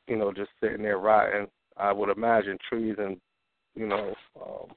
[0.08, 1.48] you know, just sitting there rotting?
[1.78, 3.18] I would imagine trees and,
[3.76, 4.68] you know, um,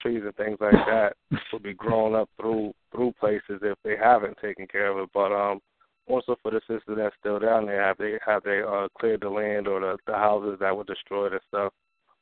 [0.00, 1.14] trees and things like that
[1.52, 5.10] would be growing up through through places if they haven't taken care of it.
[5.12, 5.60] But um,
[6.06, 9.28] also for the sisters that's still down there, have they have they uh, cleared the
[9.28, 11.72] land or the, the houses that were destroyed and stuff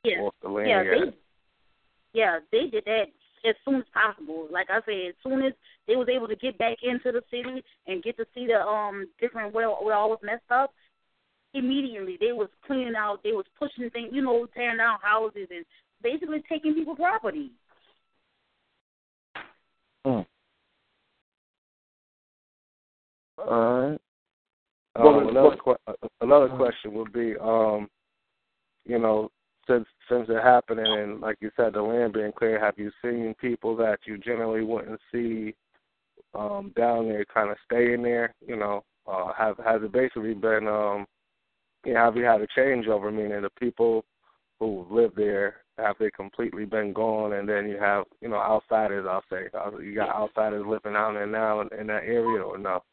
[0.03, 0.21] Yeah.
[0.21, 0.91] off the land Yeah, yet?
[0.91, 1.17] they
[2.13, 3.05] yeah, they did that
[3.47, 4.47] as soon as possible.
[4.49, 5.53] Like I said, as soon as
[5.87, 9.07] they was able to get back into the city and get to see the um
[9.19, 10.73] different where where all was messed up,
[11.55, 15.65] immediately they was cleaning out, they was pushing things, you know, tearing down houses and
[16.03, 17.51] basically taking people property.
[20.05, 20.25] Mm.
[23.37, 23.99] All right.
[24.95, 27.89] Um, Well, another que- another question would be, um,
[28.85, 29.29] you know,
[29.67, 33.33] since since it happening and like you said, the land being clear, have you seen
[33.41, 35.55] people that you generally wouldn't see
[36.33, 38.33] um, down there kind of staying there?
[38.45, 41.05] You know, uh, have has it basically been, um,
[41.85, 43.13] you know, have you had a changeover?
[43.13, 44.05] Meaning the people
[44.59, 49.05] who live there have they completely been gone, and then you have you know outsiders.
[49.09, 52.57] I'll say Uh, you got outsiders living out there now in, in that area, or
[52.57, 52.83] no?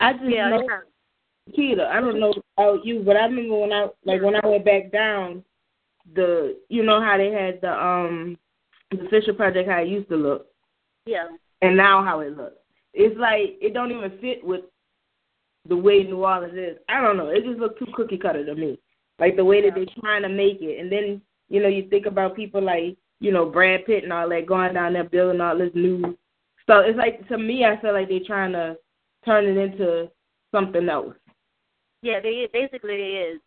[0.00, 0.68] I just Yeah, know
[1.56, 4.64] Keita, I don't know about you, but I remember when I like when I went
[4.64, 5.44] back down,
[6.14, 8.38] the you know how they had the um
[8.90, 10.46] the Fischer Project how it used to look,
[11.06, 11.28] Yeah.
[11.62, 12.56] and now how it looks.
[12.94, 14.62] It's like it don't even fit with
[15.68, 16.78] the way New Orleans is.
[16.88, 17.28] I don't know.
[17.28, 18.78] It just looks too cookie cutter to me.
[19.18, 22.06] Like the way that they're trying to make it, and then you know you think
[22.06, 25.56] about people like you know Brad Pitt and all that going down there building all
[25.56, 26.16] this new
[26.62, 26.84] stuff.
[26.86, 28.76] It's like to me, I feel like they're trying to
[29.24, 30.10] turn it into
[30.50, 31.14] something else.
[32.02, 33.40] Yeah, they basically it is.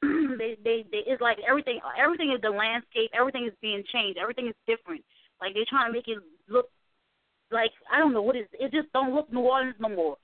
[0.38, 4.48] they, they they it's like everything everything is the landscape, everything is being changed, everything
[4.48, 5.02] is different.
[5.40, 6.18] Like they're trying to make it
[6.48, 6.68] look
[7.50, 10.16] like I don't know what is it just don't look New Orleans no more.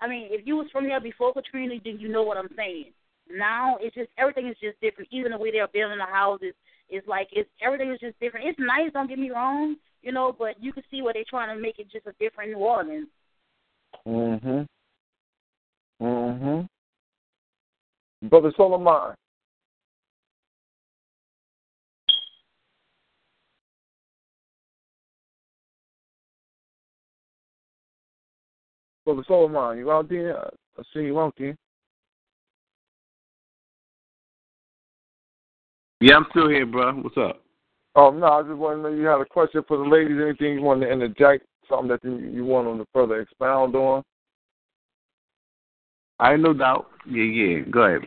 [0.00, 2.92] I mean, if you was from here before Katrina, then you know what I'm saying.
[3.30, 5.08] Now it's just everything is just different.
[5.12, 6.54] Even the way they're building the houses
[6.88, 8.46] is like it's everything is just different.
[8.46, 11.54] It's nice, don't get me wrong, you know, but you can see where they're trying
[11.54, 13.08] to make it just a different New Orleans.
[14.06, 14.66] Mhm.
[16.00, 16.68] Mhm.
[18.22, 19.14] Brother Solomon.
[29.08, 30.38] Brother Solomon, you out uh, there?
[30.78, 31.56] I see you out there.
[36.02, 36.92] Yeah, I'm still here, bro.
[36.92, 37.42] What's up?
[37.94, 40.18] Oh no, I just wanted to know you had a question for the ladies.
[40.22, 41.46] Anything you want to interject?
[41.70, 44.02] Something that you, you want them to further expound on?
[46.20, 46.88] I no doubt.
[47.08, 47.60] Yeah, yeah.
[47.70, 48.02] Go ahead.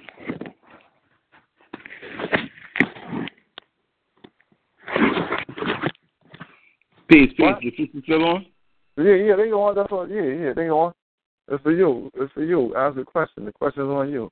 [7.09, 7.39] Peace, peace.
[7.39, 7.63] What?
[7.63, 8.45] Your sister still on?
[9.01, 9.75] Yeah, yeah, they on.
[9.75, 10.07] That's all.
[10.07, 10.93] Yeah, yeah, they on.
[11.47, 12.11] It's for you.
[12.15, 12.75] It's for you.
[12.75, 13.45] Ask the question.
[13.45, 14.31] The question's on you.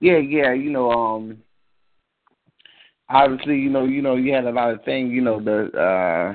[0.00, 0.52] Yeah, yeah.
[0.52, 1.38] You know, um,
[3.08, 5.12] obviously, you know, you know, you had a lot of things.
[5.12, 6.34] You know, the uh,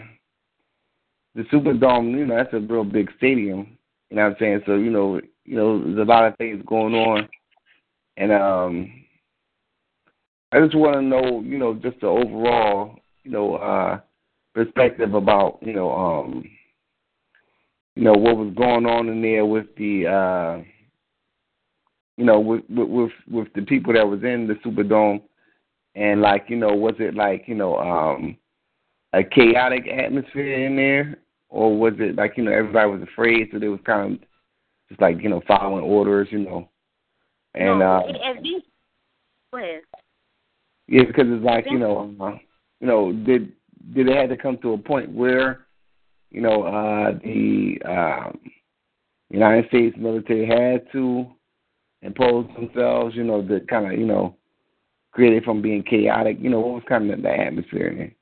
[1.35, 2.17] the Superdome.
[2.17, 3.77] You know, that's a real big stadium.
[4.09, 4.61] You know what I'm saying?
[4.65, 7.27] So, you know, you know, there's a lot of things going on,
[8.15, 8.91] and um,
[10.51, 13.99] I just want to know, you know, just the overall, you know, uh,
[14.57, 16.43] perspective about, you know, um,
[17.95, 20.63] you know, what was going on in there with the, uh,
[22.17, 25.21] you know, with with with, the people that was in the Superdome,
[25.93, 28.35] and like, you know, was it like, you know, um,
[29.13, 31.19] a chaotic atmosphere in there,
[31.49, 34.19] or was it like, you know, everybody was afraid, so they was kind of
[34.89, 36.67] just like, you know, following orders, you know,
[37.53, 38.63] and no, uh, it, as these,
[39.53, 39.81] go ahead.
[40.87, 42.37] yeah, because it's like, you know, uh,
[42.79, 43.53] you know, did
[43.93, 45.67] did it have to come to a point where,
[46.29, 48.39] you know, uh, the um,
[49.29, 51.25] United States military had to
[52.01, 54.35] impose themselves, you know, to kind of, you know,
[55.11, 56.37] create it from being chaotic.
[56.39, 58.15] You know, what was kind of the atmosphere in there?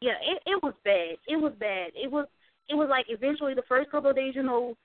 [0.00, 1.16] Yeah, it it was bad.
[1.26, 1.90] It was bad.
[1.94, 2.26] It was
[2.68, 4.76] it was like eventually the first couple of days, you know,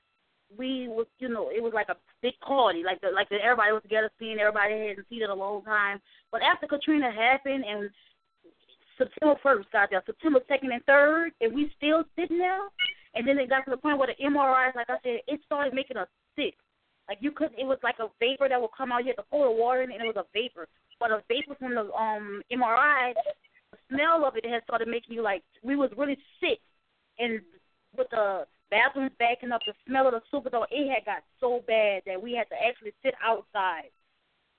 [0.58, 3.72] we was you know it was like a big party, like the like the, everybody
[3.72, 6.02] was together, seeing everybody hadn't seen it a long time.
[6.32, 7.90] But after Katrina happened and
[8.98, 12.62] September first got there, September second and third, and we still sitting there.
[13.16, 15.74] And then it got to the point where the MREs, like I said, it started
[15.74, 16.56] making us sick.
[17.08, 19.04] Like you could, it was like a vapor that would come out.
[19.04, 20.68] You had to pour the water in, and it was a vapor.
[21.00, 23.14] But a vapor from the um MRE,
[23.72, 26.60] the smell of it had started making you like we was really sick.
[27.20, 27.42] And
[27.96, 32.04] with the bathrooms backing up, the smell of the Superdome, it had got so bad
[32.06, 33.92] that we had to actually sit outside.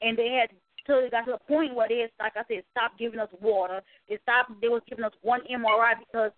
[0.03, 0.51] And they had
[0.87, 3.81] till it got to the point where they, like I said, stopped giving us water.
[4.09, 4.53] They stopped.
[4.61, 6.33] They was giving us one MRE because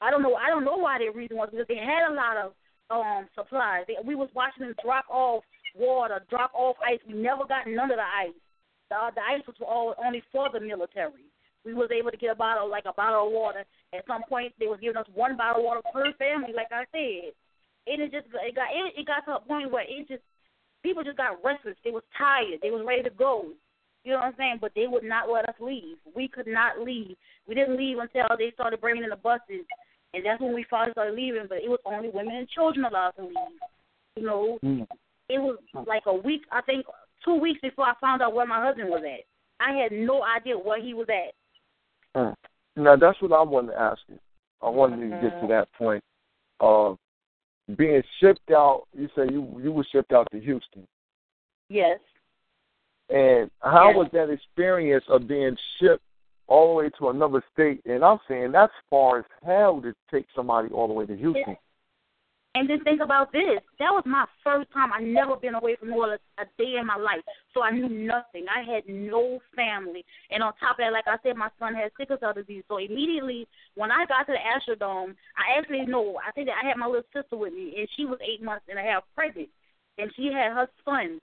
[0.00, 0.34] I don't know.
[0.34, 2.52] I don't know why their reason was because they had a lot of
[2.90, 3.84] um supplies.
[3.88, 5.44] They, we was watching them drop off
[5.74, 7.00] water, drop off ice.
[7.06, 8.36] We never got none of the ice.
[8.90, 11.26] The, the ice was all only for the military.
[11.64, 13.64] We was able to get a bottle, like a bottle of water.
[13.92, 16.84] At some point, they was giving us one bottle of water per family, like I
[16.92, 17.34] said.
[17.86, 20.22] and it just it got it, it got to a point where it just
[20.82, 21.76] people just got restless.
[21.84, 22.60] They was tired.
[22.62, 23.46] They was ready to go.
[24.06, 24.58] You know what I'm saying?
[24.60, 25.96] But they would not let us leave.
[26.14, 27.16] We could not leave.
[27.48, 29.66] We didn't leave until they started bringing in the buses,
[30.14, 31.46] and that's when we finally started leaving.
[31.48, 33.34] But it was only women and children allowed to leave.
[34.14, 34.86] You know, Mm.
[35.28, 35.58] it was
[35.88, 36.42] like a week.
[36.52, 36.86] I think
[37.24, 39.24] two weeks before I found out where my husband was at.
[39.58, 41.34] I had no idea where he was at.
[42.14, 42.34] Mm.
[42.76, 44.20] Now that's what I wanted to ask you.
[44.62, 46.04] I wanted to get to that point
[46.60, 46.96] of
[47.76, 48.84] being shipped out.
[48.96, 50.86] You say you you were shipped out to Houston,
[51.68, 51.98] Yes.
[53.08, 53.96] And how Yes.
[53.96, 56.02] was that experience of being shipped
[56.48, 57.82] all the way to another state?
[57.86, 61.56] And I'm saying that's far as hell to take somebody all the way to Houston.
[62.56, 63.60] And then think about this.
[63.78, 64.90] That was my first time.
[64.90, 67.20] I never been away from Orleans a day in my life.
[67.52, 68.46] So I knew nothing.
[68.48, 70.06] I had no family.
[70.30, 72.64] And on top of that, like I said, my son had sickle cell disease.
[72.66, 76.66] So immediately when I got to the Astrodome, I actually know I think that I
[76.66, 79.50] had my little sister with me and she was eight months and a half pregnant.
[79.98, 81.20] And she had her son.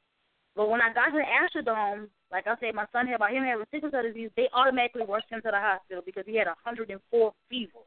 [0.56, 3.66] But when I got to Astrodome, like I said, my son had about him having
[3.72, 6.90] sickle cell disease, they automatically rushed him to the hospital because he had a hundred
[6.92, 7.86] and four fever.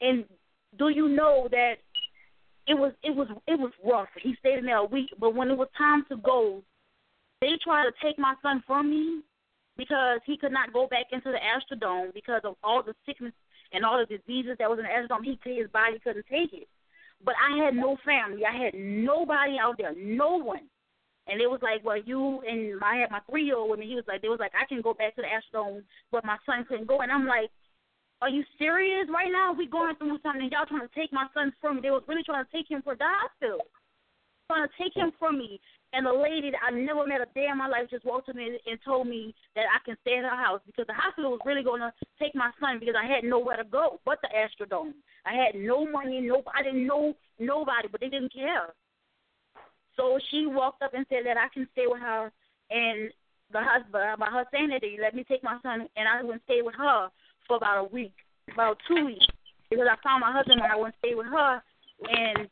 [0.00, 0.24] And
[0.78, 1.74] do you know that
[2.66, 4.08] it was it was it was rough.
[4.22, 6.62] He stayed in there a week, but when it was time to go,
[7.40, 9.22] they tried to take my son from me
[9.76, 13.32] because he could not go back into the Astrodome because of all the sickness
[13.72, 15.24] and all the diseases that was in the Astrodome.
[15.24, 16.68] He his body couldn't take it.
[17.24, 18.42] But I had no family.
[18.44, 20.68] I had nobody out there, no one.
[21.28, 23.86] And it was like, well, you and I had my three year old with me.
[23.86, 26.36] He was like, they was like, I can go back to the Astrodome, but my
[26.46, 27.00] son couldn't go.
[27.00, 27.50] And I'm like,
[28.20, 29.52] are you serious right now?
[29.52, 31.82] We going through something y'all trying to take my son from me.
[31.82, 33.60] They was really trying to take him for hospital.
[34.50, 35.60] Trying to take him from me.
[35.92, 38.34] And the lady that I never met a day in my life just walked to
[38.34, 41.40] me and told me that I can stay at her house because the hospital was
[41.46, 44.92] really going to take my son because I had nowhere to go but the Astrodome.
[45.24, 48.74] I had no money, no, I didn't know nobody, but they didn't care.
[49.98, 52.30] So she walked up and said that I can stay with her,
[52.70, 53.10] and
[53.52, 54.96] the husband, about her sanity.
[55.00, 57.08] let me take my son, and I and stay with her
[57.46, 58.14] for about a week,
[58.52, 59.26] about two weeks,
[59.68, 61.62] because I found my husband and I and stay with her,
[62.08, 62.48] and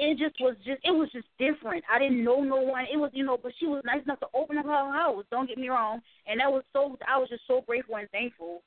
[0.00, 1.84] it just was just it was just different.
[1.92, 2.86] I didn't know no one.
[2.92, 5.24] It was you know, but she was nice enough to open up her house.
[5.30, 8.62] Don't get me wrong, and that was so I was just so grateful and thankful.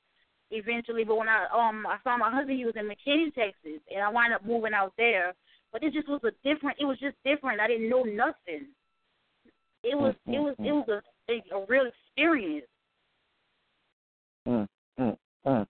[0.52, 4.04] Eventually, but when I um I found my husband, he was in McKinney, Texas, and
[4.04, 5.34] I wound up moving out there.
[5.74, 6.78] But it just was a different.
[6.80, 7.60] It was just different.
[7.60, 8.68] I didn't know nothing.
[9.84, 10.88] It was it was it was
[11.30, 12.68] a a, real experience.
[14.48, 14.68] Mm,
[15.00, 15.66] mm, mm.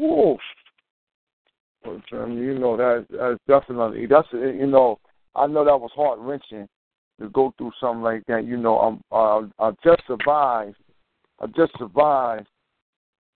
[0.00, 0.40] Oof.
[1.84, 4.98] Well, Jeremy, you know that that's definitely that's you know
[5.36, 6.66] I know that was heart wrenching
[7.20, 8.46] to go through something like that.
[8.46, 10.76] You know, I'm uh, I just survived.
[11.40, 12.46] I just survived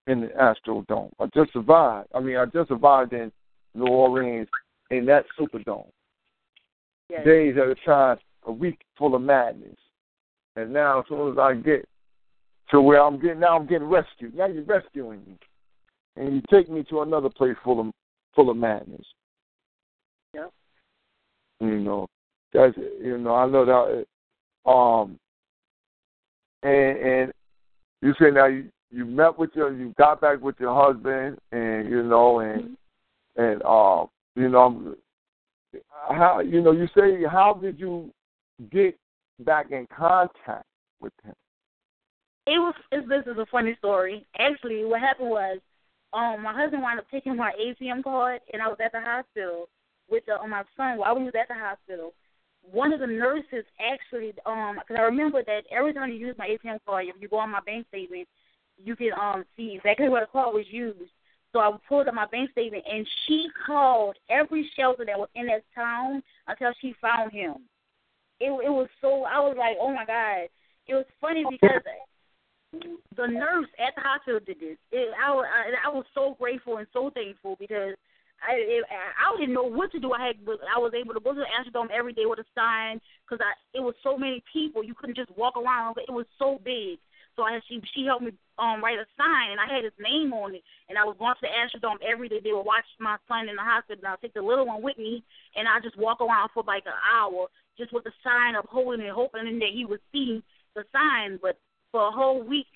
[0.07, 1.11] in the Astrodome.
[1.21, 2.09] I just survived.
[2.15, 3.31] I mean, I just survived in
[3.75, 4.49] New Orleans
[4.91, 5.89] in that Superdome.
[7.09, 7.25] Yes.
[7.25, 9.77] Days at a time, a week full of madness.
[10.57, 11.87] And now, as soon as I get
[12.71, 14.35] to where I'm getting, now I'm getting rescued.
[14.35, 15.39] Now you're rescuing me,
[16.17, 17.93] and you take me to another place full of
[18.35, 19.07] full of madness.
[20.35, 20.51] Yep.
[21.61, 22.09] You know,
[22.53, 24.71] that's you know I know that.
[24.71, 25.19] Um,
[26.63, 27.33] and and
[28.03, 31.89] you say now you you met with your you got back with your husband and
[31.89, 32.77] you know and
[33.37, 34.95] and um you know
[36.09, 38.13] how you know you say how did you
[38.71, 38.97] get
[39.41, 40.67] back in contact
[41.01, 41.35] with him?
[42.47, 44.25] It was this is a funny story.
[44.39, 45.59] Actually, what happened was,
[46.13, 49.69] um, my husband wound up taking my ATM card, and I was at the hospital
[50.09, 52.13] with the, uh, my son while we was at the hospital.
[52.63, 56.49] One of the nurses actually, um, because I remember that every time you use my
[56.49, 58.29] ATM card, if you go on my bank statement,
[58.83, 61.11] you can um see exactly where the card was used.
[61.57, 65.47] So I pulled up my bank statement, and she called every shelter that was in
[65.47, 67.55] that town until she found him.
[68.41, 70.53] It it was so I was like, oh my god.
[70.87, 71.81] It was funny because
[72.73, 74.77] the nurse at the hospital did this.
[74.93, 77.97] It, I, I I was so grateful and so thankful because
[78.47, 80.13] I it, I didn't know what to do.
[80.13, 83.01] I had I was able to go to the Astrodome every day with a sign
[83.25, 85.97] because I it was so many people you couldn't just walk around.
[86.07, 86.99] It was so big.
[87.37, 90.33] So I she she helped me um write a sign and I had his name
[90.33, 92.41] on it and I was going to the Astrodome every day.
[92.43, 94.97] They would watch my son in the hospital and I'd take the little one with
[94.97, 95.23] me
[95.55, 99.05] and I just walk around for like an hour just with the sign up holding
[99.05, 100.43] it, hoping that he would see
[100.75, 101.39] the sign.
[101.41, 101.59] But
[101.93, 102.73] for a whole week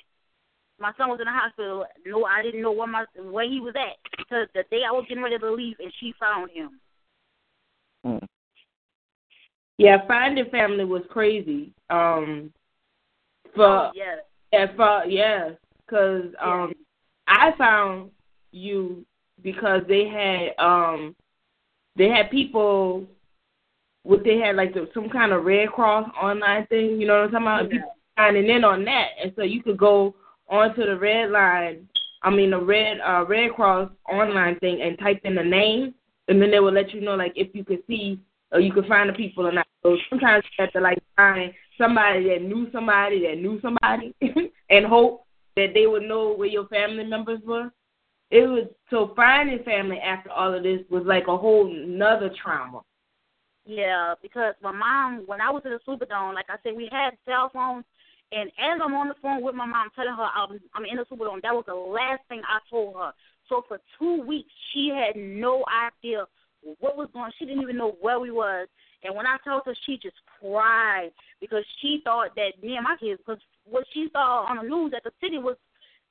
[0.81, 1.85] my son was in the hospital.
[2.07, 5.05] No, I didn't know where my where he was at because the day I was
[5.09, 6.81] getting ready to leave, and she found him.
[8.05, 8.27] Mm.
[9.77, 11.73] Yeah, finding family was crazy.
[11.91, 12.53] Um,
[13.55, 14.19] for oh, yes,
[14.52, 15.51] yeah, for yeah,
[15.86, 16.72] because um,
[17.27, 18.10] I found
[18.52, 19.05] you
[19.43, 21.14] because they had um,
[21.97, 23.06] they had people
[24.02, 27.35] what they had like the, some kind of Red Cross online thing, you know what
[27.35, 27.62] I'm talking about?
[27.64, 27.78] Yeah.
[27.78, 30.14] People signing in on that, and so you could go
[30.48, 31.89] onto the red line.
[32.22, 35.94] I mean the red uh, Red Cross online thing and type in the name,
[36.28, 38.20] and then they will let you know like if you could see
[38.52, 39.66] or you could find the people or not.
[39.82, 44.15] So sometimes you have to like find somebody that knew somebody that knew somebody
[44.70, 45.24] and hope
[45.57, 47.70] that they would know where your family members were.
[48.31, 52.82] It was so finding family after all of this was like a whole nother trauma.
[53.65, 57.11] Yeah, because my mom, when I was in the Superdome, like I said, we had
[57.24, 57.85] cell phones,
[58.32, 61.05] and as I'm on the phone with my mom, telling her I'm I'm in the
[61.05, 63.12] Superdome, that was the last thing I told her.
[63.48, 66.27] So for two weeks, she had no idea
[66.78, 67.32] what was going.
[67.39, 68.69] She didn't even know where we was.
[69.02, 71.10] And when I told her, she just cried
[71.40, 74.93] because she thought that me and my kids, because what she saw on the news
[74.93, 75.56] that the city was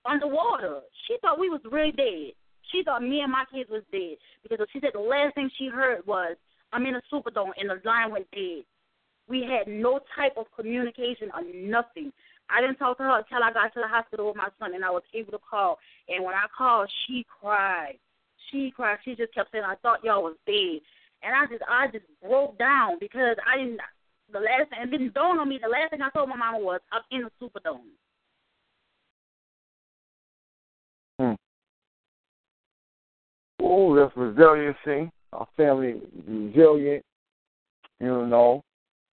[0.06, 0.82] underwater.
[1.08, 2.34] She thought we was really dead.
[2.72, 5.68] She thought me and my kids was dead because she said the last thing she
[5.68, 6.38] heard was,
[6.72, 8.64] "I'm in a Superdome and the line went dead."
[9.28, 12.12] We had no type of communication or nothing.
[12.50, 14.84] I didn't talk to her until I got to the hospital with my son and
[14.84, 15.78] I was able to call.
[16.08, 18.00] And when I called, she cried.
[18.50, 18.98] She cried.
[19.06, 20.82] She just kept saying, "I thought y'all was dead,"
[21.24, 23.80] and I just, I just broke down because I didn't.
[24.32, 25.60] The last thing, it didn't dawn on me.
[25.62, 27.80] The last thing I told my mama was, "I'm in the Superdome."
[31.20, 31.34] Hmm.
[33.62, 35.12] Oh, that's resiliency.
[35.34, 37.04] Our family resilient.
[38.00, 38.64] You know,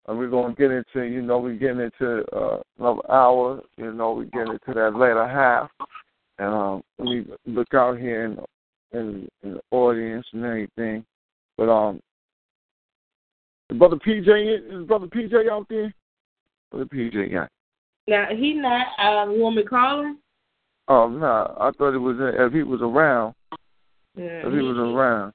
[0.06, 3.60] and we're gonna get into, you know, we're getting into uh, another hour.
[3.77, 5.70] You know, we're getting into that later half,
[6.39, 8.39] and um, we look out here in
[8.93, 11.05] in, in the audience and everything.
[11.60, 12.00] But um,
[13.78, 15.92] brother PJ, is brother PJ out there?
[16.70, 17.48] Brother PJ, yeah.
[18.08, 18.86] Now he not.
[18.98, 20.18] Um, you want me to call him?
[20.88, 23.34] Oh no, nah, I thought it was if he was around.
[24.16, 25.34] Yeah, if he, he was around.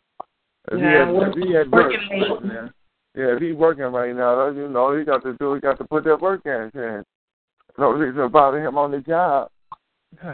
[0.71, 2.67] If nah, he had, if he had working work, yeah.
[3.15, 5.83] yeah, if he's working right now, you know, he got to do, he got to
[5.85, 6.71] put that work in.
[6.73, 7.01] Yeah.
[7.77, 9.51] No reason about him on the job.
[10.23, 10.25] but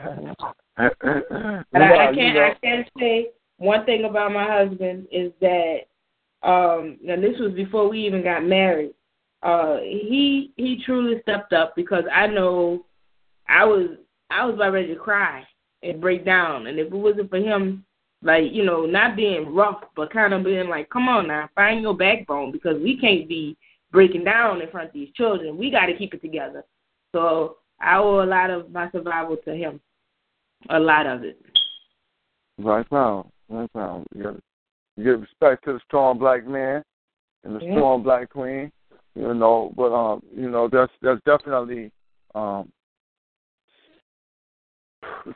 [0.78, 3.32] I, I can't, I can't say
[3.62, 5.82] one thing about my husband is that,
[6.42, 8.96] um, and this was before we even got married.
[9.44, 12.86] Uh, he he truly stepped up because I know
[13.48, 13.98] I was
[14.32, 15.44] I was about ready to cry
[15.84, 17.86] and break down, and if it wasn't for him,
[18.24, 21.82] like you know, not being rough, but kind of being like, come on now, find
[21.82, 23.56] your backbone because we can't be
[23.92, 25.56] breaking down in front of these children.
[25.56, 26.64] We got to keep it together.
[27.14, 29.80] So I owe a lot of my survival to him,
[30.72, 31.40] a lot of it.
[32.58, 34.36] Right now, right now, you got
[34.98, 36.84] you give respect to the strong black man
[37.44, 37.72] and the Yeah.
[37.74, 38.72] strong black queen.
[39.16, 41.92] You know, but um, you know, that's that's definitely
[42.34, 42.72] um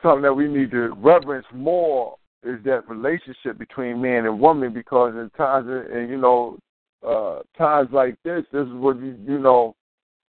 [0.02, 5.14] something that we need to reverence more is that relationship between man and woman because
[5.16, 6.58] in times and you know
[7.06, 9.76] uh times like this this is what you you know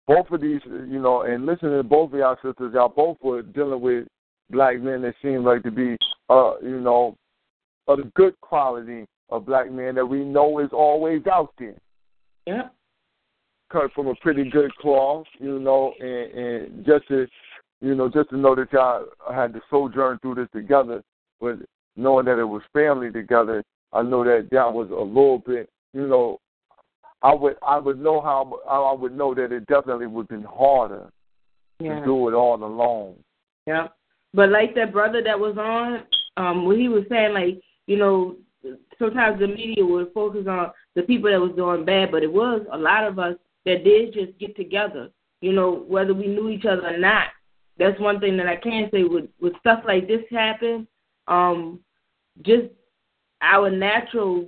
[0.07, 3.43] both of these you know and listening to both of y'all sisters y'all both were
[3.43, 4.07] dealing with
[4.51, 5.97] black men that seem like to be
[6.31, 7.17] uh you know
[7.87, 11.77] of the good quality of black men that we know is always out there
[12.47, 12.69] Yeah.
[13.71, 17.27] cut from a pretty good cloth, you know, and, and just to,
[17.81, 21.03] you know, just to know that y'all had to sojourn through this together,
[21.41, 21.57] but
[21.97, 23.63] knowing that it was family together,
[23.93, 26.39] I know that that was a little bit, you know,
[27.23, 30.43] I would I would know how I would know that it definitely would have been
[30.49, 31.11] harder
[31.81, 32.01] Yeah.
[32.01, 33.17] to do it all alone.
[33.67, 33.89] Yeah.
[34.35, 36.07] But like that brother that was on,
[36.37, 38.37] um, when he was saying like, you know,
[38.99, 42.63] sometimes the media would focus on the people that was doing bad, but it was
[42.73, 45.11] a lot of us that did just get together.
[45.41, 47.29] You know, whether we knew each other or not.
[47.79, 50.87] That's one thing that I can say with with stuff like this happen.
[51.27, 51.81] Um,
[52.43, 52.69] just
[53.43, 54.47] our natural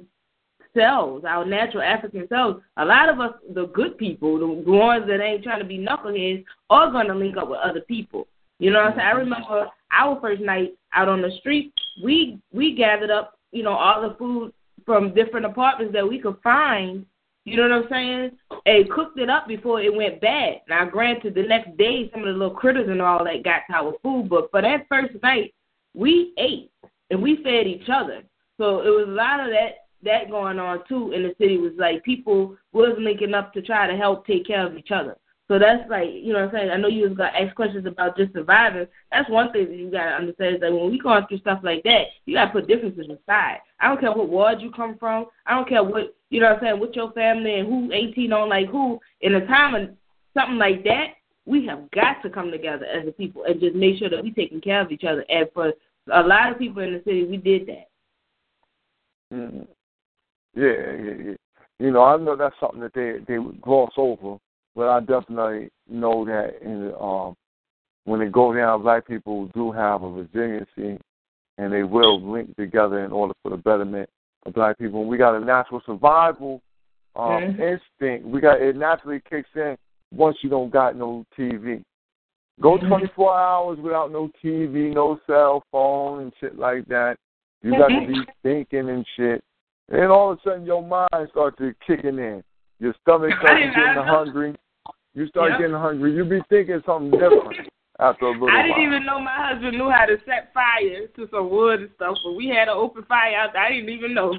[0.75, 2.61] selves, our natural African selves.
[2.77, 6.45] A lot of us, the good people, the ones that ain't trying to be knuckleheads,
[6.71, 8.29] are gonna link up with other people.
[8.59, 9.09] You know what I'm saying?
[9.09, 11.73] I remember our first night out on the street,
[12.03, 14.53] we we gathered up, you know, all the food
[14.85, 17.07] from different apartments that we could find.
[17.45, 18.31] You know what I'm saying?
[18.67, 20.63] And cooked it up before it went bad.
[20.69, 23.77] Now, granted, the next day some of the little critters and all that got to
[23.77, 25.55] our food, but for that first night,
[25.95, 26.73] we ate
[27.11, 28.23] and we fed each other.
[28.59, 31.57] So it was a lot of that that going on too in the city.
[31.57, 35.17] Was like people was linking up to try to help take care of each other.
[35.49, 36.71] So that's like, you know what I'm saying?
[36.71, 38.87] I know you was gonna ask questions about just surviving.
[39.13, 41.85] That's one thing that you gotta understand is that when we going through stuff like
[41.85, 43.59] that, you gotta put differences aside.
[43.79, 45.27] I don't care what ward you come from.
[45.47, 48.33] I don't care what you know what I'm saying, with your family and who eighteen
[48.33, 48.99] on like who.
[49.21, 49.91] In a time of
[50.35, 51.15] something like that,
[51.45, 54.35] we have got to come together as a people and just make sure that we're
[54.35, 55.25] taking care of each other.
[55.29, 55.73] And for
[56.13, 57.89] a lot of people in the city, we did that.
[59.33, 59.63] Mm-hmm.
[60.57, 61.37] Yeah, yeah, yeah.
[61.79, 64.39] You know, I know that's something that they they gloss over,
[64.77, 67.35] but I definitely know that in um
[68.05, 71.01] when they go down, black people do have a resiliency,
[71.59, 74.09] and they will link together in order for the betterment
[74.45, 75.01] of black people.
[75.01, 76.61] And we got a natural survival
[77.17, 77.59] um, Mhm.
[77.59, 78.27] instinct.
[78.27, 79.77] We got it naturally kicks in
[80.13, 81.83] once you don't got no TV.
[82.61, 82.89] Go Mhm.
[82.89, 87.19] 24 hours without no TV, no cell phone, and shit like that.
[87.63, 89.43] You got to be thinking and shit.
[89.89, 92.45] And all of a sudden, your mind starts to kicking in.
[92.79, 94.55] Your stomach starts getting hungry.
[95.17, 95.61] You start Yep.
[95.61, 96.15] getting hungry.
[96.15, 98.67] You be thinking something different after a little I while.
[98.69, 102.19] didn't even know my husband knew how to set fire to some wood and stuff,
[102.23, 103.63] but we had an open fire out there.
[103.63, 104.39] I didn't even know.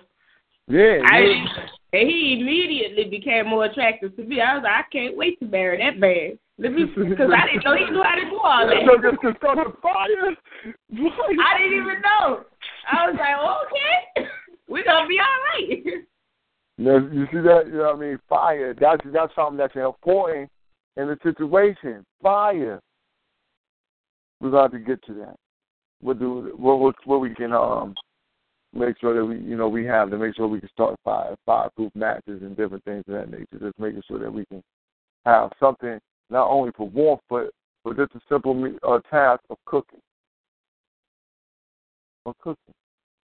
[0.67, 1.49] yeah, I didn't,
[1.93, 4.39] and he immediately became more attractive to me.
[4.39, 6.37] I was like, I can't wait to marry that man.
[6.59, 8.77] Let me, because I didn't know he knew how to do all that.
[8.85, 10.05] So just to start a fire.
[10.05, 12.45] I didn't even know.
[12.91, 14.29] I was like, oh, okay,
[14.69, 16.03] we're gonna be all right.
[16.77, 17.63] Now, you see that?
[17.65, 18.19] You know what I mean?
[18.29, 18.75] Fire.
[18.79, 20.51] That's that's something that's important
[20.97, 22.05] in the situation.
[22.21, 22.81] Fire.
[24.41, 25.35] We're going to get to that.
[26.01, 27.95] We'll do what what what we can um
[28.73, 31.35] make sure that we you know we have to make sure we can start fire
[31.45, 33.59] fireproof matches and different things of that nature.
[33.59, 34.61] Just making sure that we can
[35.25, 35.99] have something
[36.29, 37.49] not only for warmth but
[37.81, 40.01] for just a simple uh, task of cooking.
[42.25, 42.73] Of cooking.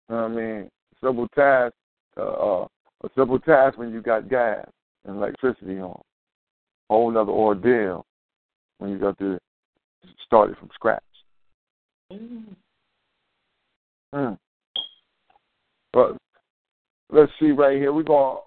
[0.09, 0.69] What I mean?
[1.03, 1.74] Simple task.
[2.19, 2.66] Uh, uh,
[3.05, 4.66] a simple task when you got gas
[5.07, 6.03] and electricity on.
[6.89, 8.06] Whole another ordeal
[8.78, 9.39] when you got to
[10.24, 11.02] start it from scratch.
[14.15, 14.39] Mm.
[15.93, 16.16] But
[17.10, 17.93] let's see right here.
[17.93, 18.39] We're gonna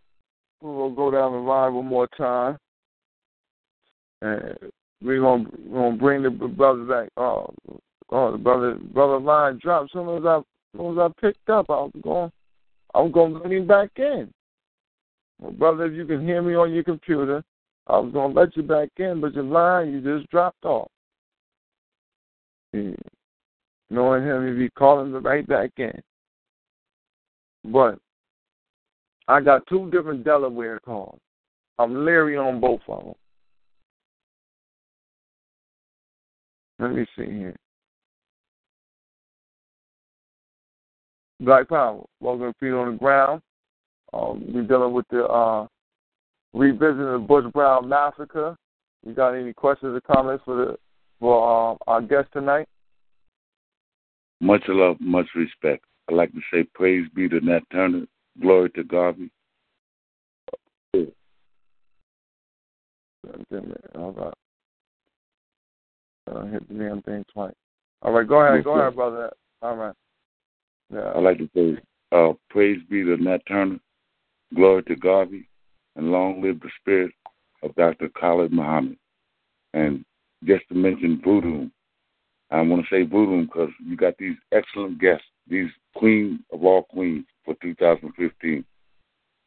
[0.61, 2.57] we're gonna go down the line one more time,
[4.21, 4.55] and
[5.03, 7.09] we're gonna we're gonna bring the brother back.
[7.17, 7.53] Oh,
[8.09, 9.85] oh, the brother brother line dropped.
[9.85, 10.43] As soon as I as
[10.77, 12.31] soon as I picked up, I was going
[12.93, 14.31] I'm gonna let him back in.
[15.39, 17.43] Well, brother, if you can hear me on your computer,
[17.91, 20.89] I was gonna let you back in, but your line you just dropped off.
[22.71, 22.91] Yeah.
[23.89, 26.01] Knowing him, he'd be calling right back in.
[27.65, 27.99] But
[29.27, 31.19] I got two different Delaware calls.
[31.79, 33.13] I'm leery on both of them.
[36.79, 37.55] Let me see here.
[41.41, 43.41] Black Power, welcome to Feet on the Ground.
[44.13, 45.67] Um, we're dealing with the uh,
[46.53, 48.55] revisiting the Bush Brown massacre.
[49.05, 50.77] You got any questions or comments for the
[51.19, 52.67] for uh, our guest tonight?
[54.39, 55.85] Much love, much respect.
[56.09, 58.05] I'd like to say praise be to Nat Turner,
[58.41, 59.31] glory to Garvey.
[63.95, 64.33] All right.
[66.27, 67.53] Uh, hit the damn thing twice.
[68.01, 69.31] All right, go ahead, go ahead, brother.
[69.61, 69.95] All right.
[70.91, 71.11] Yeah.
[71.15, 73.79] I'd like to say uh, praise be to Nat Turner,
[74.55, 75.47] glory to Garvey,
[75.95, 77.11] and long live the spirit
[77.63, 78.09] of Dr.
[78.09, 78.97] Khalid Muhammad.
[79.73, 80.03] And
[80.45, 81.69] just to mention Voodoo,
[82.49, 86.83] I want to say Voodoo because you got these excellent guests, these queen of all
[86.83, 88.65] queens for 2015.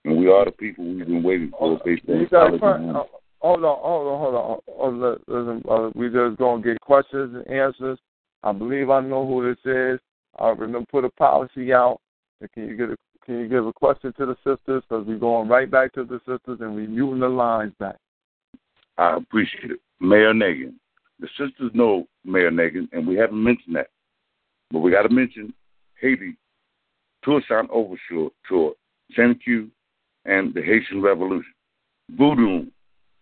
[0.05, 2.97] And we are the people we've been waiting for based on got Khalid Muhammad.
[2.97, 3.05] uh,
[3.41, 4.59] Hold on, hold on, hold on.
[4.75, 5.19] Hold on.
[5.27, 7.99] Listen, uh, we just gonna get questions and answers.
[8.43, 10.01] I believe I know who this is.
[10.39, 12.01] I remember put a policy out.
[12.55, 14.83] Can you get a Can you give a question to the sisters?
[14.89, 17.97] Because we're going right back to the sisters and we're muting the lines back.
[18.99, 19.81] I appreciate it.
[20.01, 20.75] Mayor Nagin.
[21.21, 23.89] The sisters know Mayor Nagin, and we haven't mentioned that.
[24.71, 25.55] But we got to mention
[26.01, 26.37] Haiti,
[27.25, 28.75] Toussaint Louverture, tour,
[29.17, 29.71] Saint Q,
[30.27, 31.53] and the Haitian Revolution.
[32.11, 32.67] Voodoo,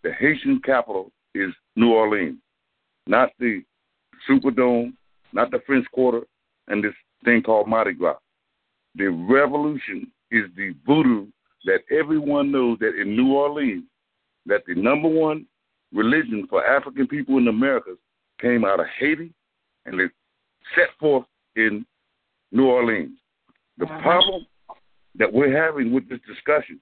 [0.03, 2.39] the Haitian capital is New Orleans,
[3.07, 3.62] not the
[4.29, 4.95] Superdome,
[5.33, 6.23] not the French Quarter,
[6.69, 8.16] and this thing called Mardi Gras.
[8.94, 11.27] The revolution is the voodoo
[11.64, 13.85] that everyone knows that in New Orleans,
[14.47, 15.47] that the number one
[15.93, 17.93] religion for African people in America
[18.40, 19.32] came out of Haiti
[19.86, 20.10] and it
[20.74, 21.86] set forth in
[22.51, 23.16] New Orleans.
[23.78, 24.47] The problem
[25.16, 26.81] that we're having with this discussion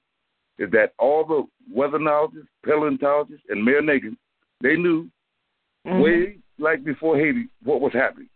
[0.58, 4.16] is that all the weathernologists, paleontologists, and Mayor Nagin,
[4.60, 5.08] they knew
[5.86, 6.00] mm-hmm.
[6.00, 8.28] way like before Haiti what was happening.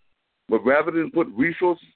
[0.48, 1.86] But rather than put resources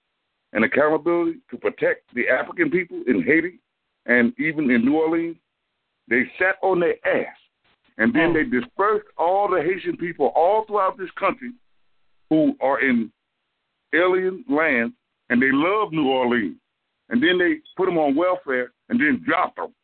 [0.53, 3.61] and accountability to protect the African people in Haiti
[4.07, 5.37] and even in New Orleans,
[6.09, 7.37] they sat on their ass.
[7.99, 8.35] And then mm.
[8.35, 11.53] they dispersed all the Haitian people all throughout this country
[12.31, 13.13] who are in
[13.95, 14.95] alien lands
[15.29, 16.57] and they love New Orleans.
[17.11, 19.75] And then they put them on welfare and then dropped them.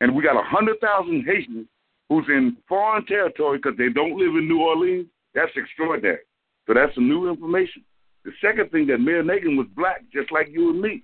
[0.00, 1.66] And we got a 100,000 Haitians
[2.08, 5.06] who's in foreign territory because they don't live in New Orleans.
[5.34, 6.20] That's extraordinary.
[6.66, 7.84] So that's some new information.
[8.24, 11.02] The second thing that Mayor Nagin was black, just like you and me.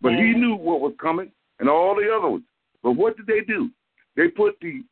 [0.00, 2.44] But he knew what was coming, and all the other ones.
[2.82, 3.70] But what did they do?
[4.16, 4.82] They put the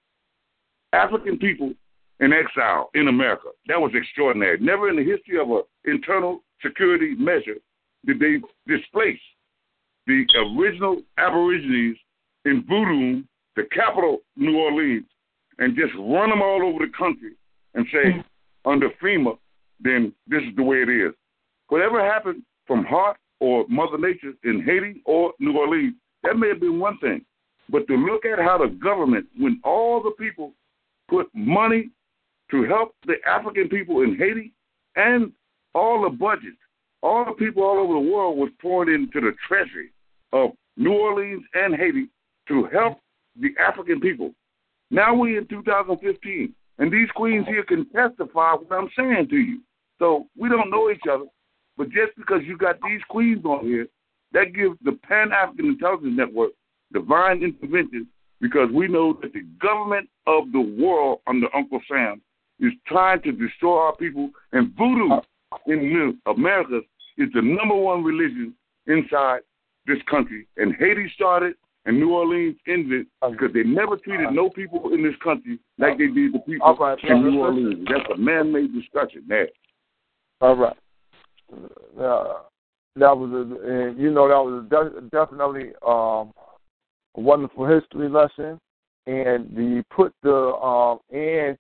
[0.93, 1.73] African people
[2.20, 3.49] in exile in America.
[3.66, 4.59] That was extraordinary.
[4.61, 7.57] Never in the history of an internal security measure
[8.07, 9.20] did they displace
[10.07, 10.24] the
[10.59, 11.97] original Aborigines
[12.45, 13.23] in Voodoo,
[13.57, 15.07] the capital, New Orleans,
[15.59, 17.32] and just run them all over the country
[17.74, 18.70] and say, hmm.
[18.70, 19.39] under FEMA,
[19.81, 21.15] then this is the way it is.
[21.69, 26.61] Whatever happened from Hart or Mother Nature in Haiti or New Orleans, that may have
[26.61, 27.24] been one thing.
[27.69, 30.53] But to look at how the government, when all the people
[31.09, 31.91] put money
[32.51, 34.53] to help the African people in Haiti
[34.97, 35.32] and
[35.74, 36.57] all the budgets,
[37.03, 39.91] all the people all over the world was poured into the treasury
[40.32, 42.09] of New Orleans and Haiti
[42.49, 42.99] to help
[43.41, 44.32] the African people.
[44.91, 49.61] Now we in 2015, and these queens here can testify what I'm saying to you.
[49.99, 51.24] So we don't know each other,
[51.76, 53.86] but just because you got these queens on here,
[54.32, 56.51] that gives the Pan African Intelligence Network
[56.92, 58.06] divine intervention
[58.40, 62.20] because we know that the government of the world under Uncle Sam
[62.60, 65.20] is trying to destroy our people, and voodoo
[65.66, 66.80] in America
[67.18, 68.55] is the number one religion
[68.86, 69.40] inside
[69.86, 70.46] this country.
[70.56, 75.14] And Haiti started, and New Orleans ended because they never treated no people in this
[75.22, 77.40] country like they did the people right, in New.
[77.40, 77.86] Orleans.
[77.88, 79.48] That's a man-made discussion there.
[80.40, 80.76] All right.
[82.97, 86.33] That was a, and you know that was a de- definitely um,
[87.16, 88.61] a wonderful history lesson,
[89.07, 91.59] and the put the um and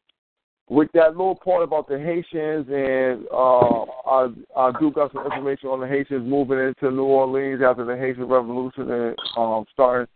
[0.68, 5.68] with that little part about the Haitians and uh, I I do got some information
[5.68, 10.06] on the Haitians moving into New Orleans after the Haitian Revolution and um, starting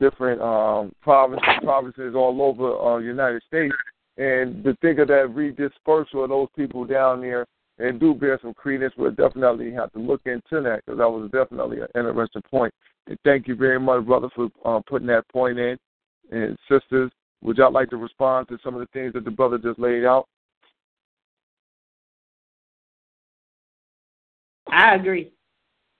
[0.00, 3.74] different um, provinces provinces all over uh, United States.
[4.16, 7.46] And to think of that redispersal of those people down there
[7.78, 11.30] and do bear some credence, we'll definitely have to look into that because that was
[11.32, 12.72] definitely an interesting point.
[13.06, 15.76] And thank you very much, brother, for uh, putting that point in.
[16.30, 17.10] And sisters,
[17.42, 20.04] would y'all like to respond to some of the things that the brother just laid
[20.04, 20.28] out?
[24.70, 25.32] I agree.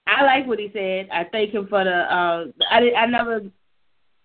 [0.07, 1.09] I like what he said.
[1.11, 1.91] I thank him for the.
[1.91, 3.41] Uh, I did, I never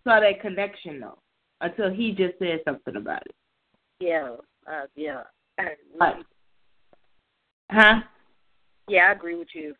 [0.04, 1.18] saw that connection though
[1.60, 3.34] until he just said something about it.
[4.00, 5.22] Yeah, uh, yeah.
[6.00, 6.16] Right.
[7.70, 8.00] Huh?
[8.88, 9.74] Yeah, I agree with you.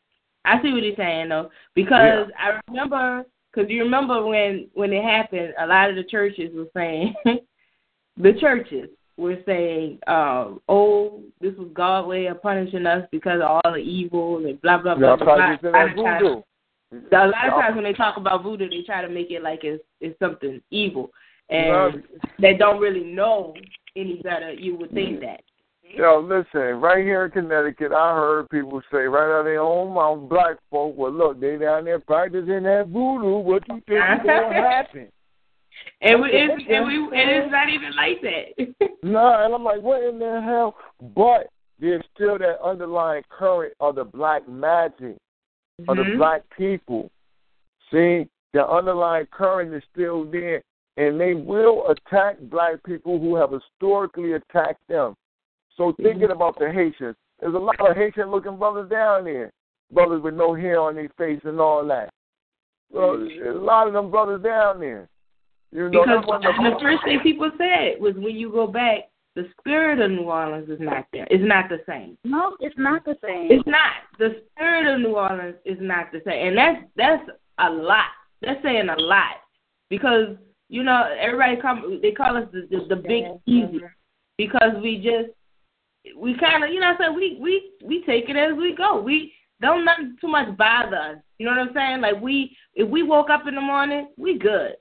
[0.44, 5.02] I see what he's saying though, because I remember, because you remember when when it
[5.02, 7.15] happened, a lot of the churches were saying,
[8.16, 13.60] the churches were saying, um, "Oh, this was God's way of punishing us because of
[13.65, 15.56] all the evil and blah blah blah." Y'all blah, blah.
[15.56, 16.43] been A lot of times- voodoo.
[16.93, 19.43] a lot of Y'all- times when they talk about voodoo, they try to make it
[19.43, 21.10] like it's it's something evil,
[21.51, 22.02] and
[22.39, 23.55] they don't really know
[23.97, 24.52] any better.
[24.52, 25.40] You would think that.
[25.97, 29.94] Yo, listen, right here in Connecticut, I heard people say right out of their own
[29.94, 33.39] mouth, black folk, well, look, they down there practicing that voodoo.
[33.39, 35.09] What you think is going to happen?
[36.01, 38.89] And we, it's, and we and it's not even like that.
[39.02, 40.74] No, and I'm like, what in the hell?
[41.15, 41.48] But
[41.81, 45.16] there's still that underlying current of the black magic
[45.86, 46.19] of the Mhm.
[46.19, 47.09] black people.
[47.93, 50.62] See, the underlying current is still there,
[50.97, 55.15] and they will attack black people who have historically attacked them.
[55.78, 59.52] So thinking about the Haitians, there's a lot of Haitian-looking brothers down there,
[59.92, 62.10] brothers with no hair on their face and all that.
[62.92, 65.09] So there's a lot of them brothers down there.
[65.70, 68.50] You know, because that's one of the the first thing people said was when you
[68.50, 71.28] go back, the spirit of New Orleans is not there.
[71.30, 72.18] It's not the same.
[72.24, 73.48] No, it's not the same.
[73.50, 73.92] It's not.
[74.18, 78.06] The spirit of New Orleans is not the same, and that's that's a lot.
[78.42, 79.36] That's saying a lot
[79.90, 80.36] because
[80.68, 82.00] you know everybody come.
[82.02, 83.80] They call us the the, the big easy
[84.38, 85.38] because we just
[86.16, 88.74] we kind of you know what I'm saying we we we take it as we
[88.74, 89.01] go.
[89.01, 91.16] We don't nothing too much bother us.
[91.39, 92.01] You know what I'm saying?
[92.01, 94.74] Like we if we woke up in the morning, we good.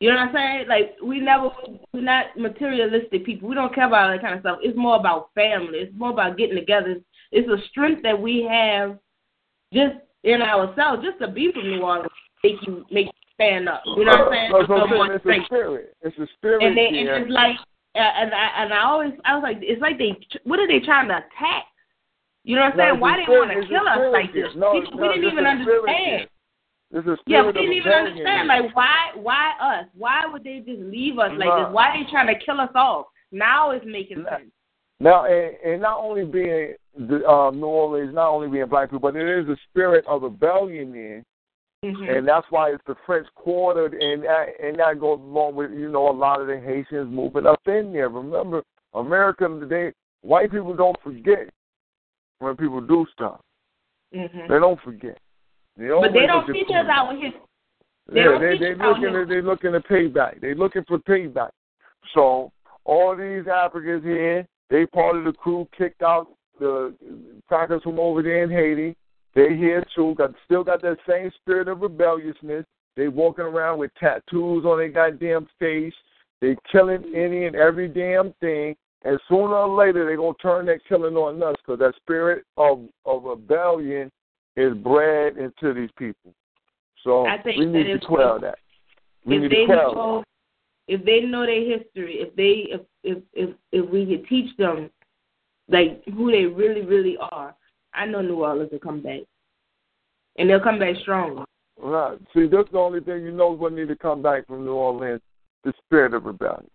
[0.00, 0.68] You know what I'm saying?
[0.68, 1.50] Like we never
[1.92, 3.48] we're not materialistic people.
[3.48, 4.58] We don't care about that kind of stuff.
[4.62, 5.78] It's more about family.
[5.78, 6.96] It's more about getting together.
[7.30, 8.98] It's a strength that we have
[9.72, 9.94] just
[10.24, 12.10] in ourselves, just to be from New Orleans,
[12.42, 13.82] make you make you stand up.
[13.86, 14.50] You know what I'm saying?
[14.50, 15.96] No, so saying it's a spirit.
[16.02, 17.56] It's a spirit And they and it's like
[17.94, 21.08] and I and I always I was like it's like they what are they trying
[21.08, 21.66] to attack?
[22.44, 23.00] You know what I'm No, saying?
[23.00, 24.50] Why they want to kill us like this?
[24.56, 25.96] No, we, no, we didn't even understand.
[25.96, 26.26] here.
[26.90, 29.86] There's a Yeah, we didn't even understand like why why us?
[29.96, 31.72] Why would they just leave us like this?
[31.72, 33.06] Why are they trying to kill us off?
[33.30, 34.50] Now it's making sense.
[35.00, 39.00] Now, and, and not only being the, uh, New Orleans, not only being black people,
[39.00, 41.24] but it is a spirit of rebellion there,
[41.84, 42.04] Mm-hmm.
[42.04, 45.90] and that's why it's the French quartered, and that, and that goes along with you
[45.90, 48.08] know a lot of the Haitians moving up in there.
[48.08, 48.62] Remember,
[48.94, 51.50] America today, white people don't forget
[52.38, 53.40] when people do stuff.
[54.14, 54.48] Mhm.
[54.48, 55.18] They don't forget.
[55.76, 57.40] They But they don't at teach us our history.
[58.12, 60.40] They yeah, they they looking to, they looking to payback.
[60.40, 61.50] They looking for payback.
[62.14, 62.52] So
[62.84, 66.28] all these Africans here, they part of the crew kicked out
[66.58, 66.94] the
[67.48, 68.96] crackers from over there in Haiti.
[69.34, 72.64] They here too, got still got that same spirit of rebelliousness.
[72.96, 75.94] They walking around with tattoos on their goddamn face.
[76.40, 78.76] They killing any and every damn thing.
[79.04, 82.44] And sooner or later, they're going to turn that killing on us because that spirit
[82.56, 84.10] of, of rebellion
[84.56, 86.34] is bred into these people.
[87.02, 88.58] So I think we need to if- quell that.
[89.24, 90.24] We need they to quell know
[90.88, 94.90] if they know their history, if they if if if if we could teach them
[95.68, 97.54] like who they really really are,
[97.94, 99.20] I know New Orleans will come back,
[100.38, 101.44] and they'll come back stronger.
[101.78, 102.18] Right.
[102.34, 105.20] See, that's the only thing you know what need to come back from New Orleans,
[105.64, 106.70] the spirit of rebellion.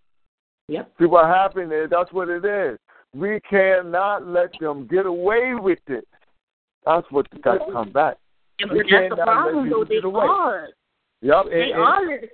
[0.67, 0.91] Yep.
[0.99, 2.77] See what happened is that's what it is.
[3.13, 6.07] We cannot let them get away with it.
[6.85, 8.17] That's what got to come back.
[8.59, 10.19] And We but that's the problem, people though.
[10.19, 10.67] They are.
[11.21, 11.45] Yep.
[11.45, 12.05] They and- and- are.
[12.05, 12.29] letting-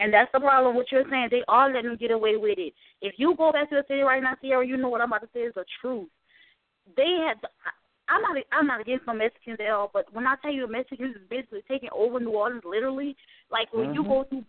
[0.00, 0.74] And that's the problem.
[0.74, 2.74] What you're saying, they are letting them get away with it.
[3.00, 5.22] If you go back to the city right now, Sierra, you know what I'm about
[5.22, 6.08] to say is the truth.
[6.96, 7.38] They had.
[8.08, 8.36] I'm not.
[8.52, 11.62] I'm not against no Mexicans at all, but when I tell you Mexicans is basically
[11.68, 13.16] taking over New Orleans, literally,
[13.50, 14.08] like when you Mhm.
[14.08, 14.44] go through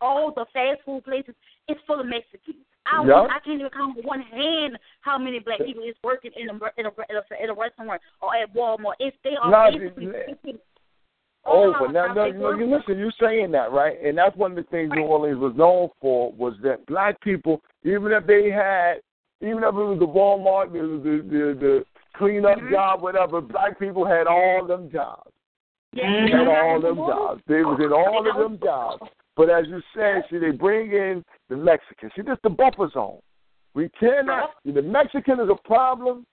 [0.00, 1.34] all the fast food places,
[1.68, 2.64] it's full of Mexicans.
[2.86, 3.30] I Yup.
[3.30, 6.54] I can't even count with one hand how many black people is working in a
[6.76, 8.94] in a in a, in a restaurant or at Walmart.
[8.98, 10.60] If they are Nah, basically
[11.44, 12.98] Oh, but now, you, know, you listen.
[12.98, 16.32] You saying that right, and that's one of the things New Orleans was known for
[16.32, 19.00] was that black people, even if they had,
[19.40, 22.72] even if it was the Walmart, the the the, the cleanup Mm-hmm.
[22.72, 25.30] job, whatever, black people had all them jobs.
[25.92, 27.42] They Yeah, had all them jobs.
[27.46, 29.02] They was in all of them jobs.
[29.36, 32.12] But as you said, see, they bring in the Mexicans.
[32.14, 33.18] See, this the buffer zone.
[33.74, 34.50] We cannot.
[34.64, 36.26] The Mexican is a problem.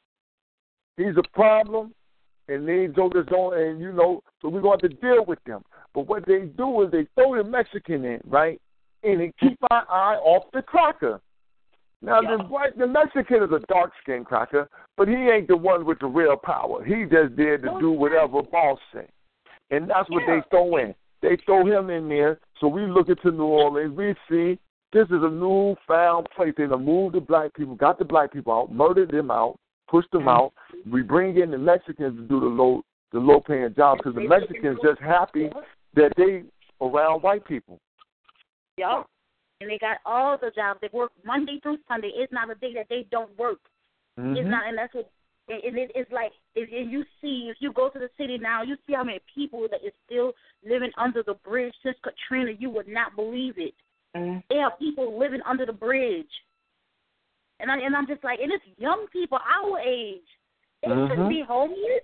[0.97, 1.93] He's a problem,
[2.49, 3.57] and they jokers don't.
[3.57, 5.61] And you know, so we're going to have to deal with them.
[5.93, 8.60] But what they do is they throw the Mexican in, right,
[9.03, 11.22] and they keep our eye off the cracker.
[12.01, 15.85] Now the white, the Mexican is a dark skinned cracker, but he ain't the one
[15.85, 16.84] with the real power.
[16.84, 19.07] He just there to do whatever boss say,
[19.69, 20.95] and that's what they throw in.
[21.21, 23.97] They throw him in there, so we look into New Orleans.
[23.97, 24.57] We see
[24.93, 26.53] this is a new found place.
[26.57, 29.57] They done moved the black people, got the black people out, murdered them out,
[29.89, 30.53] pushed them out.
[30.89, 32.81] We bring in the Mexicans to do the low
[33.11, 35.49] the low paying jobs because the Mexicans just happy
[35.95, 36.43] that they
[36.80, 37.80] around white people.
[38.77, 39.07] Yup.
[39.61, 40.80] And they got all the jobs.
[40.81, 42.11] They work Monday through Sunday.
[42.15, 43.60] It's not a day that they don't work.
[44.18, 44.49] It's Mhm.
[44.49, 45.10] not, and that's what.
[45.49, 48.38] And and it, it's like if, if you see, if you go to the city
[48.38, 50.34] now, you see how many people that is still
[50.64, 52.52] living under the bridge since Katrina.
[52.52, 53.73] You would not believe it.
[54.15, 54.44] Mm.
[54.49, 56.31] There are people living under the bridge,
[57.60, 60.27] and I and I'm just like, and it's young people our age.
[60.84, 61.07] They Mhm.
[61.10, 62.03] shouldn't be homeless,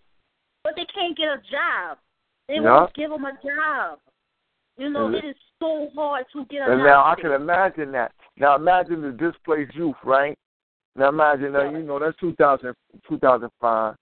[0.63, 1.99] but they can't get a job.
[2.47, 2.79] They Yeah.
[2.81, 3.99] won't give them a job.
[4.77, 7.91] You know, And- it is so hard to get a And now I can imagine
[7.93, 8.11] that.
[8.37, 10.37] Now imagine the displaced youth, right?
[10.95, 12.73] Now imagine that you know that's 2000,
[13.07, 13.95] 2005.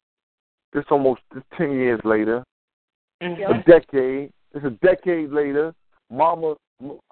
[0.74, 2.44] It's almost it's ten years later.
[3.22, 4.32] A decade.
[4.54, 5.74] It's a decade later.
[6.12, 6.56] Mama,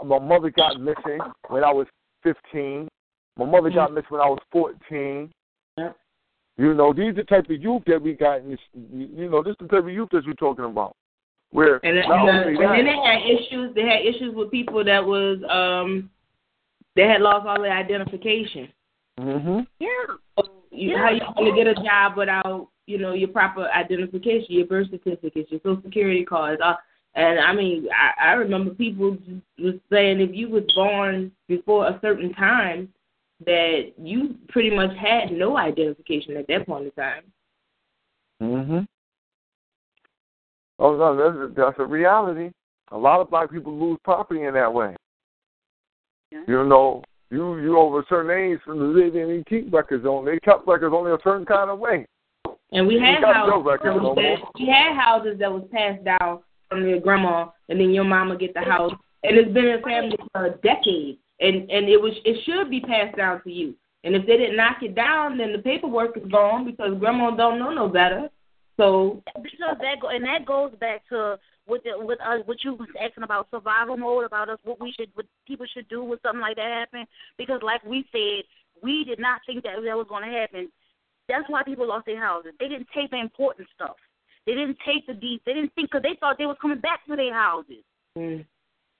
[0.03, 1.87] my mother got missing when I was
[2.23, 2.87] fifteen.
[3.37, 3.77] My mother mm-hmm.
[3.77, 5.31] got missing when I was fourteen.
[6.57, 8.41] You know, these are the type of youth that we got.
[8.41, 10.95] In this, you know, this is the type of youth that we're talking about.
[11.51, 13.75] Where And, then- not and, only then- and then they had issues.
[13.75, 16.09] They had issues with people that was um,
[16.95, 18.69] they had lost all their identification.
[19.19, 19.87] hmm Yeah.
[20.73, 24.65] You, How you going to get a job without you know your proper identification, your
[24.65, 26.61] birth certificate, your social security cards?
[26.63, 26.75] Uh,
[27.15, 31.87] and I mean, I, I remember people just was saying if you was born before
[31.87, 32.87] a certain time,
[33.45, 37.23] that you pretty much had no identification at that point in time.
[38.39, 38.79] hmm
[40.81, 42.51] Oh no, that's a, that's a reality.
[42.91, 44.95] A lot of black people lose property in that way.
[46.31, 50.25] You know, you you over a certain age from the they didn't keep records on.
[50.25, 52.05] They kept records only a certain kind of way.
[52.71, 53.51] And we had houses.
[53.51, 57.49] no that no was passed, we had houses that was passed down from your grandma,
[57.69, 58.93] and then your mama get the house,
[59.23, 62.71] and it's been in the family for a decade, and and it was it should
[62.71, 63.75] be passed down to you.
[64.03, 67.59] And if they didn't knock it down, then the paperwork is gone because grandma don't
[67.59, 68.29] know no better.
[68.77, 72.73] So because that go, and that goes back to what the, with us what you
[72.73, 76.17] was asking about survival mode about us what we should what people should do when
[76.23, 77.05] something like that happen
[77.37, 78.43] because like we said
[78.81, 80.71] we did not think that that was going to happen.
[81.29, 82.53] That's why people lost their houses.
[82.59, 83.95] They didn't take the important stuff.
[84.45, 85.43] They didn't take the deep.
[85.45, 87.85] They didn't think because they thought they was coming back to their houses.
[88.17, 88.45] Mm.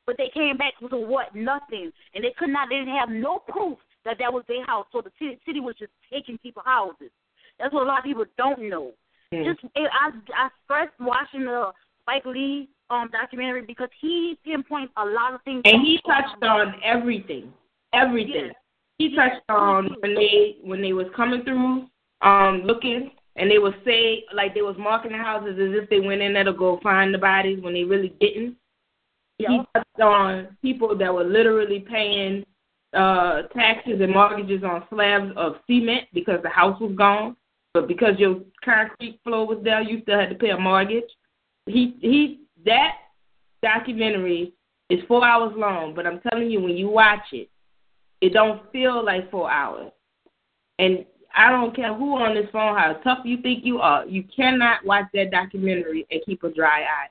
[0.06, 1.35] But they came back with a what?
[1.35, 1.91] Nothing.
[2.14, 2.69] And they could not.
[2.69, 4.85] They didn't have no proof that that was their house.
[4.91, 7.11] So the city, city was just taking people houses.
[7.60, 8.93] That's what a lot of people don't know.
[9.33, 9.45] Mm.
[9.45, 11.71] Just it, I I first watching the
[12.01, 15.61] Spike Lee um documentary because he pinpoints a lot of things.
[15.65, 17.53] And he touched on everything,
[17.93, 18.47] everything.
[18.47, 18.55] Yes.
[18.97, 21.87] He touched on when they when they was coming through,
[22.21, 25.99] um, looking, and they would say like they was marking the houses as if they
[25.99, 28.57] went in there to go find the bodies when they really didn't.
[29.37, 32.45] He touched on people that were literally paying
[32.93, 37.35] uh taxes and mortgages on slabs of cement because the house was gone,
[37.73, 41.10] but because your concrete floor was there, you still had to pay a mortgage.
[41.65, 42.95] He he that
[43.64, 44.53] documentary
[44.89, 47.49] is four hours long, but I'm telling you, when you watch it,
[48.19, 49.91] it don't feel like four hours.
[50.80, 54.23] And I don't care who on this phone, how tough you think you are, you
[54.35, 57.07] cannot watch that documentary and keep a dry eye.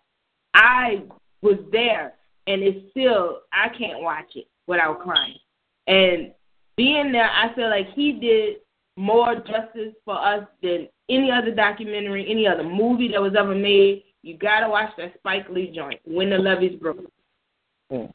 [0.54, 1.02] I
[1.42, 2.14] was there,
[2.46, 5.38] and it's still I can't watch it without crying.
[5.86, 6.32] And
[6.76, 8.56] being there, I feel like he did
[8.96, 14.04] more justice for us than any other documentary, any other movie that was ever made.
[14.22, 17.10] You gotta watch that Spike Lee joint, When the Levees Broke.
[17.90, 18.12] Mm.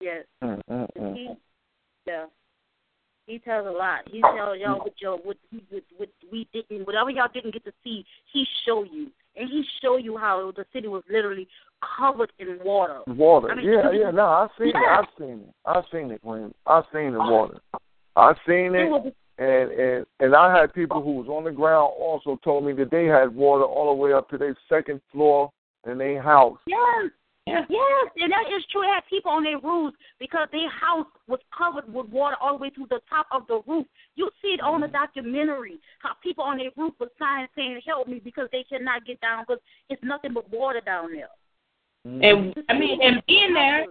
[0.00, 0.24] Yes.
[0.42, 1.14] Mm, mm, mm.
[1.14, 1.28] He,
[2.06, 2.26] yeah.
[3.26, 4.02] He tells a lot.
[4.08, 5.36] He tells y'all what y'all what,
[5.70, 9.08] what what we didn't whatever y'all didn't get to see, he show you.
[9.38, 11.48] And he show you how the city was literally
[11.98, 13.00] covered in water.
[13.08, 13.50] Water.
[13.50, 14.10] I mean, yeah, yeah.
[14.10, 14.80] No, I've seen Yeah.
[14.80, 14.98] it.
[14.98, 15.54] I've seen it.
[15.64, 16.54] I've seen it, Queen.
[16.66, 17.60] I've seen the water.
[18.14, 21.50] I've seen It it, was and and and I had people who was on the
[21.50, 25.00] ground also told me that they had water all the way up to their second
[25.12, 25.52] floor
[25.86, 26.58] in their house.
[26.66, 27.10] Yes.
[27.46, 27.60] Yeah.
[27.70, 28.82] Yes, and that is true.
[28.82, 32.62] They had people on their roofs because their house was covered with water all the
[32.62, 33.86] way to the top of the roof.
[34.16, 34.96] You see it on the mm-hmm.
[34.96, 39.20] documentary how people on their roof were signs saying, "Help me," because they cannot get
[39.20, 41.28] down because it's nothing but water down there.
[42.04, 43.86] And I mean, and being there,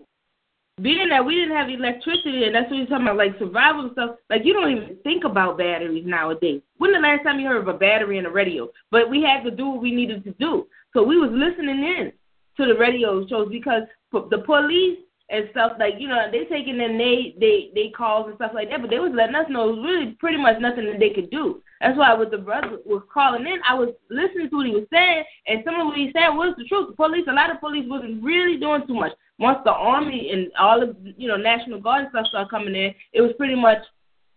[0.81, 4.17] being that we didn't have electricity, and that's what you're talking about, like survival stuff.
[4.29, 6.61] Like you don't even think about batteries nowadays.
[6.77, 8.69] When the last time you heard of a battery in a radio?
[8.91, 12.11] But we had to do what we needed to do, so we was listening in
[12.57, 14.99] to the radio shows because the police
[15.29, 18.69] and stuff like you know they taking in they they they calls and stuff like
[18.69, 21.09] that, but they was letting us know it was really pretty much nothing that they
[21.09, 21.61] could do.
[21.79, 24.87] That's why with the brother was calling in, I was listening to what he was
[24.91, 26.89] saying, and some of what he said was the truth.
[26.89, 29.11] The police, a lot of police wasn't really doing too much.
[29.37, 32.93] Once the army and all of you know National Guard and stuff started coming in,
[33.13, 33.79] it was pretty much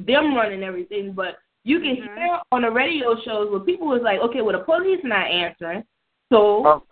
[0.01, 1.13] them running everything.
[1.13, 2.17] But you can mm-hmm.
[2.17, 5.85] hear on the radio shows where people was like, okay, well the police not answering,
[6.33, 6.83] so oh.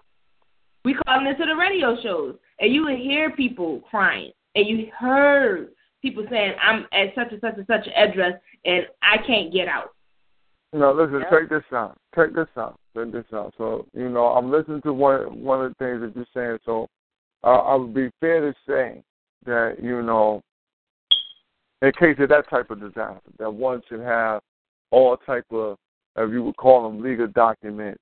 [0.84, 5.70] we calling into the radio shows, and you would hear people crying, and you heard
[6.00, 8.34] people saying, "I'm at such and such and such address,
[8.64, 9.90] and I can't get out."
[10.72, 11.96] No, listen, check this out.
[12.14, 12.78] Check this out.
[12.94, 13.54] Check this out.
[13.56, 16.58] So, you know, I'm listening to one one of the things that you're saying.
[16.64, 16.86] So,
[17.46, 19.02] uh, I would be fair to say
[19.46, 20.42] that you know,
[21.80, 24.42] in case of that type of disaster, that one should have
[24.90, 25.76] all type of,
[26.16, 28.00] if you would call them legal documents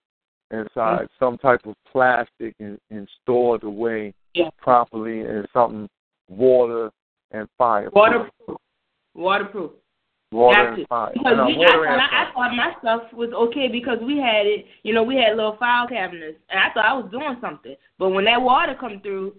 [0.51, 4.51] inside some type of plastic and, and stored away Yeah.
[4.61, 5.89] properly in something
[6.29, 6.91] water
[7.33, 7.91] and fire.
[7.93, 8.59] Waterproof.
[9.15, 9.73] Waterproof.
[10.35, 10.87] Water Got and to.
[10.89, 11.11] fire.
[11.15, 12.27] Because No, we, water I, and fire.
[12.27, 14.67] I thought my stuff was okay because we had it.
[14.83, 17.77] You know, we had little file cabinets, and I thought I was doing something.
[18.01, 19.37] But when that water come through,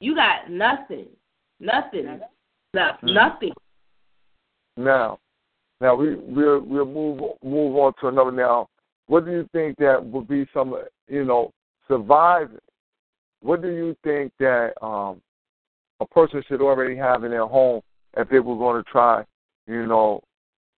[0.00, 1.06] you got nothing,
[1.60, 2.20] nothing
[2.74, 3.14] left, Mm.
[3.14, 3.52] nothing.
[4.76, 5.18] Now,
[5.80, 8.32] now we we'll we'll move move on to another.
[8.32, 8.68] Now,
[9.06, 10.76] what do you think that would be some
[11.08, 11.52] you know
[11.86, 12.58] surviving?
[13.40, 15.20] What do you think that um,
[16.00, 17.82] a person should already have in their home
[18.16, 19.24] if they were going to try?
[19.68, 20.22] You know,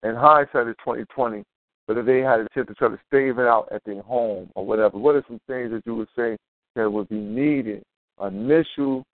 [0.02, 1.44] in hindsight, it's twenty twenty.
[1.86, 4.50] But if they had a chance to try to save it out at their home
[4.54, 6.36] or whatever, what are some things that you would say
[6.74, 7.82] that would be needed?
[8.20, 9.04] Initial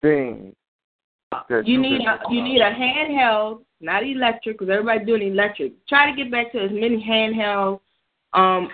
[0.00, 0.54] things
[1.48, 5.86] that You you need a, you need a handheld, not electric, because everybody's doing electric.
[5.86, 7.80] Try to get back to as many handheld
[8.34, 8.70] um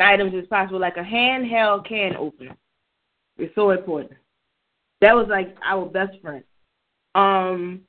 [0.00, 2.56] items as possible, like a handheld can opener.
[3.36, 4.12] It's so important.
[5.00, 6.44] That was like our best friend.
[7.14, 7.82] Um,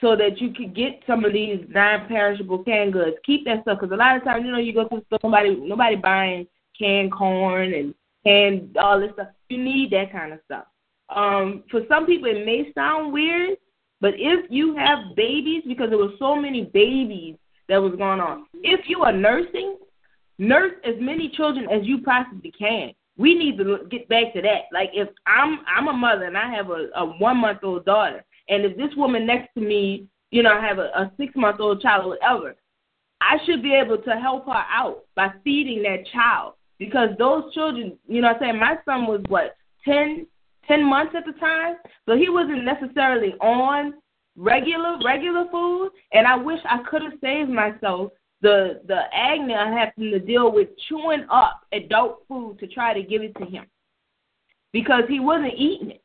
[0.00, 3.16] so that you could get some of these non-perishable canned goods.
[3.24, 5.18] Keep that stuff because a lot of times, you know, you go to the store,
[5.22, 6.46] nobody nobody buying
[6.78, 7.94] canned corn and
[8.24, 9.28] canned all this stuff.
[9.48, 10.64] You need that kind of stuff.
[11.08, 13.56] Um, for some people, it may sound weird,
[14.00, 17.36] but if you have babies, because there were so many babies
[17.68, 19.76] that was going on, if you are nursing,
[20.38, 22.92] nurse as many children as you possibly can.
[23.18, 24.64] We need to get back to that.
[24.72, 28.22] Like if I'm I'm a mother and I have a, a one month old daughter,
[28.48, 31.60] and if this woman next to me, you know, I have a, a six month
[31.60, 32.56] old child or whatever,
[33.20, 37.98] I should be able to help her out by feeding that child because those children,
[38.06, 40.26] you know, I'm saying my son was what ten
[40.68, 43.94] ten months at the time, so he wasn't necessarily on
[44.36, 48.12] regular regular food, and I wish I could have saved myself
[48.42, 53.02] the the agony I having to deal with chewing up adult food to try to
[53.02, 53.64] give it to him.
[54.72, 56.02] because he wasn't eating it.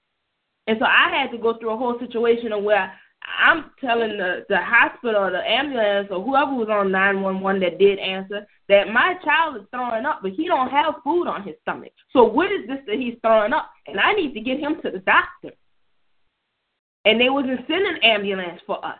[0.67, 2.91] And so I had to go through a whole situation of where
[3.23, 7.99] I'm telling the the hospital or the ambulance or whoever was on 911 that did
[7.99, 11.91] answer that my child is throwing up, but he don't have food on his stomach.
[12.13, 13.69] So what is this that he's throwing up?
[13.87, 15.55] And I need to get him to the doctor.
[17.05, 18.99] And they wasn't sending an ambulance for us.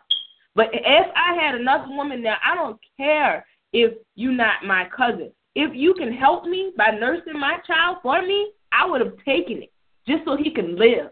[0.56, 5.32] But if I had another woman there, I don't care if you're not my cousin.
[5.56, 9.64] If you can help me by nursing my child for me, I would have taken
[9.64, 9.72] it
[10.08, 11.12] just so he can live.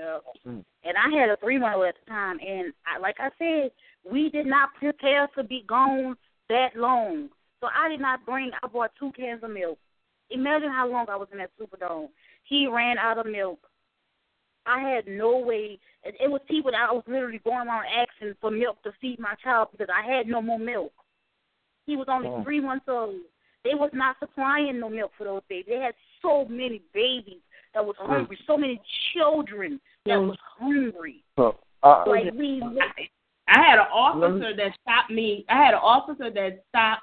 [0.00, 0.18] Yeah.
[0.46, 0.64] Mm.
[0.84, 3.70] And I had a three month old at the time, and I, like I said,
[4.10, 6.16] we did not prepare to be gone
[6.48, 7.28] that long.
[7.60, 8.50] So I did not bring.
[8.62, 9.78] I bought two cans of milk.
[10.30, 12.08] Imagine how long I was in that Superdome.
[12.44, 13.58] He ran out of milk.
[14.66, 15.78] I had no way.
[16.04, 19.18] It, it was people that I was literally going around asking for milk to feed
[19.18, 20.92] my child because I had no more milk.
[21.86, 22.42] He was only Oh.
[22.42, 23.16] three months old.
[23.64, 25.66] They was not supplying no milk for those babies.
[25.68, 27.42] They had so many babies
[27.74, 28.80] that was hungry, so many
[29.12, 31.22] children that was hungry.
[31.36, 32.62] So, uh, Like we,
[33.48, 35.44] I had an officer that stopped me.
[35.48, 37.02] I had an officer that stopped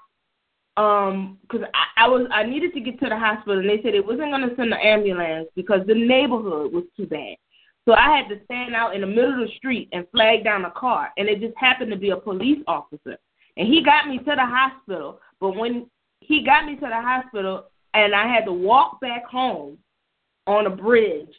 [0.77, 3.95] um because I, I was I needed to get to the hospital and they said
[3.95, 7.35] it wasn't going to send the ambulance because the neighborhood was too bad.
[7.85, 10.65] So I had to stand out in the middle of the street and flag down
[10.65, 13.17] a car and it just happened to be a police officer.
[13.55, 15.89] And he got me to the hospital, but when
[16.19, 17.65] he got me to the hospital
[17.95, 19.79] and I had to walk back home
[20.47, 21.29] on a bridge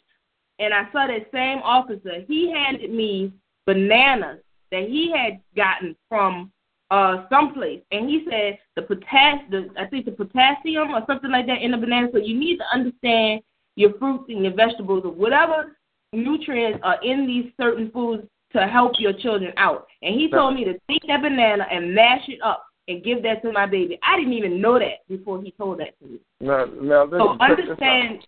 [0.59, 3.31] and I saw that same officer, he handed me
[3.65, 4.39] bananas
[4.71, 6.51] that he had gotten from
[6.91, 11.45] uh someplace and he said the potas the I think the potassium or something like
[11.47, 12.09] that in the banana.
[12.11, 13.41] So you need to understand
[13.75, 15.77] your fruits and your vegetables or whatever
[16.13, 18.23] nutrients are in these certain foods
[18.53, 19.85] to help your children out.
[20.01, 23.43] And he told me to take that banana and mash it up and give that
[23.43, 23.99] to my baby.
[24.01, 26.19] I didn't even know that before he told that to me.
[26.39, 28.25] now, now So understand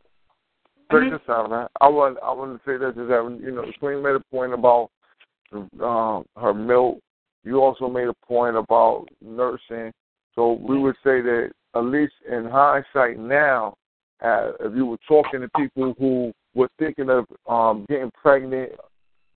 [0.91, 1.67] Check this out, man.
[1.79, 4.19] I want I want to say this is that you know the Queen made a
[4.31, 4.89] point about
[5.81, 6.99] um, her milk.
[7.43, 9.91] You also made a point about nursing.
[10.35, 13.75] So we would say that at least in hindsight now,
[14.23, 18.71] uh, if you were talking to people who were thinking of um, getting pregnant,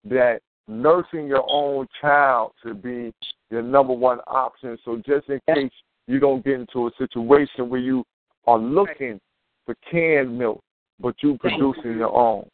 [0.06, 3.14] that nursing your own child should be
[3.50, 4.78] your number one option.
[4.86, 5.72] So just in case
[6.08, 8.04] you don't get into a situation where you
[8.48, 9.20] are looking
[9.66, 10.62] for canned milk,
[11.00, 12.48] but you producing your own.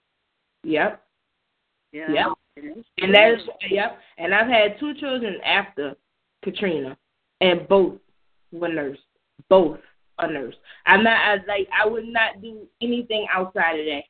[0.64, 1.02] Yep.
[1.92, 2.12] Yeah.
[2.12, 2.28] Yep.
[2.98, 3.98] And that's yep.
[4.18, 5.96] And I've had two children after
[6.44, 6.98] Katrina,
[7.40, 7.96] and both
[8.52, 9.02] were nursed.
[9.50, 9.80] Both
[10.20, 10.58] are nursed.
[10.86, 14.04] I'm not I, like I would not do anything outside of that.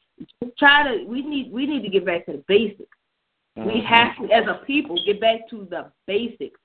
[0.44, 1.06] Just try to.
[1.06, 2.90] We need we need to get back to the basics.
[3.56, 3.86] We mm-hmm.
[3.86, 6.60] have to, as a people, get back to the basics.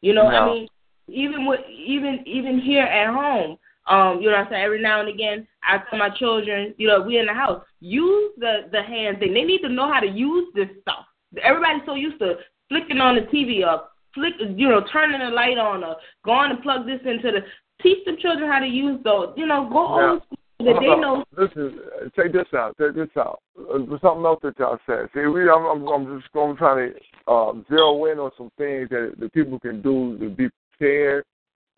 [0.00, 0.68] You know, I mean,
[1.08, 5.00] even with even even here at home, um, you know what I'm saying, every now
[5.00, 8.82] and again I tell my children, you know, we in the house, use the the
[8.82, 9.34] hand thing.
[9.34, 11.04] They need to know how to use this stuff.
[11.42, 12.36] Everybody's so used to
[12.68, 16.62] flicking on the TV or flick you know, turning the light on or going and
[16.62, 17.40] plug this into the
[17.82, 20.80] teach the children how to use those, you know, go Now, old school so that
[20.80, 22.76] they uh, know Listen, uh, check this out.
[22.78, 23.40] Check this out.
[23.58, 25.08] Uh, there's something else that y'all said.
[25.14, 28.50] See, we, I'm, I'm, I'm just going to try to um, zero in on some
[28.56, 30.48] things that the people can do to be
[30.78, 31.24] prepared.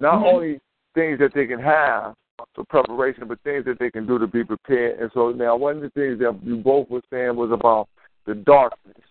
[0.01, 0.32] Not Mhm.
[0.32, 0.60] only
[0.99, 2.15] things that they can have
[2.55, 4.99] for preparation, but things that they can do to be prepared.
[4.99, 7.89] And so now, one of the things that you both were saying was about
[8.27, 9.05] the darkness,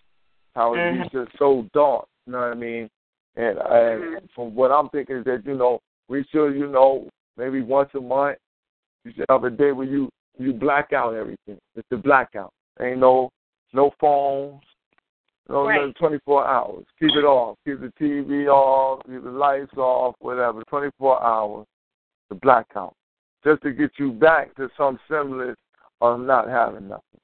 [0.54, 1.02] how Mhm.
[1.02, 2.06] it's just so dark.
[2.26, 2.90] You know what I mean?
[3.36, 7.62] And, and from what I'm thinking is that you know we should, you know, maybe
[7.62, 8.38] once a month
[9.04, 11.58] you should have a day where you you black out everything.
[11.74, 12.52] It's the blackout.
[12.80, 13.30] Ain't no
[13.72, 14.62] no phones,
[15.48, 15.96] no, no Right.
[15.96, 16.84] 24 hours.
[16.98, 17.56] Keep it off.
[17.64, 19.04] Keep the TV off.
[19.06, 20.14] Keep the lights off.
[20.20, 20.62] Whatever.
[20.64, 21.66] 24 hours.
[22.28, 22.94] The blackout,
[23.44, 25.58] just to get you back to some semblance
[26.00, 27.20] of not having nothing.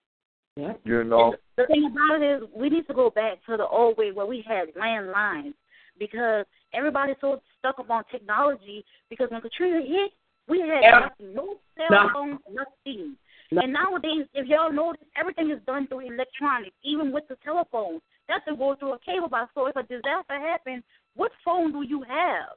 [0.57, 0.73] Yeah.
[0.85, 1.35] You know.
[1.57, 4.27] The thing about it is, we need to go back to the old way where
[4.27, 5.55] we had landlines
[5.99, 8.85] because everybody's so stuck up on technology.
[9.11, 10.13] Because when Katrina hit,
[10.49, 11.01] we had Yeah.
[11.01, 12.09] nothing, no cell No.
[12.13, 13.17] phones, nothing.
[13.51, 18.01] And nowadays, if y'all notice, everything is done through electronics, even with the telephone.
[18.27, 19.53] That's to go through a cable box.
[19.55, 20.83] So if a disaster happens,
[21.15, 22.57] what phone do you have?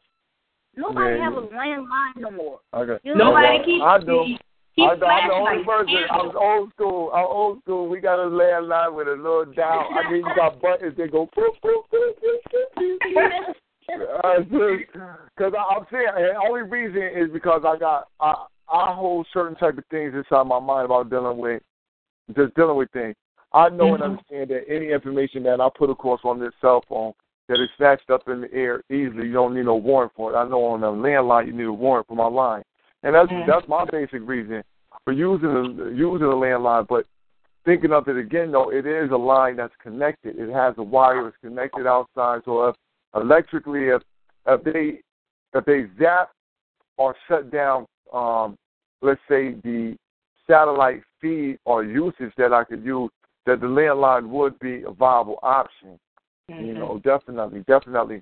[0.78, 2.60] Nobody Yeah, have you- a landline no more.
[2.74, 2.99] Okay.
[3.04, 4.24] You know, Nobody keeps- I do.
[4.26, 4.41] keep
[4.80, 5.06] I do.
[5.06, 6.10] I'm the only flashlights, person.
[6.12, 7.12] I was old school.
[7.12, 7.88] I'm old school.
[7.88, 9.90] We got a landline with a little dial.
[9.91, 11.26] I mean, you got buttons that go.
[13.86, 19.78] Because I'm saying the only reason is because I got I I hold certain type
[19.78, 21.64] of things inside my mind about dealing with
[22.36, 23.16] just dealing with things.
[23.54, 24.06] I know and Mhm.
[24.06, 27.14] understand that any information that I put across on this cell phone
[27.48, 30.38] that is snatched up in the air easily, you don't need no warrant for it.
[30.38, 32.64] I know on a landline you need a warrant for my line,
[33.03, 33.45] and that's Mhm.
[33.45, 34.64] that's my basic reason
[35.06, 37.06] for using the, using the landline, but
[37.64, 40.38] thinking of it again, though, it is a line that's connected.
[40.38, 41.28] It has a wire.
[41.28, 42.41] It's connected outside.
[42.45, 42.76] So if
[43.15, 44.02] electrically, if
[44.48, 45.02] if they
[45.53, 46.32] if they zap
[46.98, 48.57] or shut down, um,
[49.02, 49.95] let's say the
[50.48, 53.11] satellite feed or usage that I could use,
[53.45, 55.99] that the landline would be a viable option.
[56.49, 56.65] Mm-hmm.
[56.65, 58.22] You know, definitely, definitely.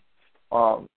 [0.52, 0.88] Um,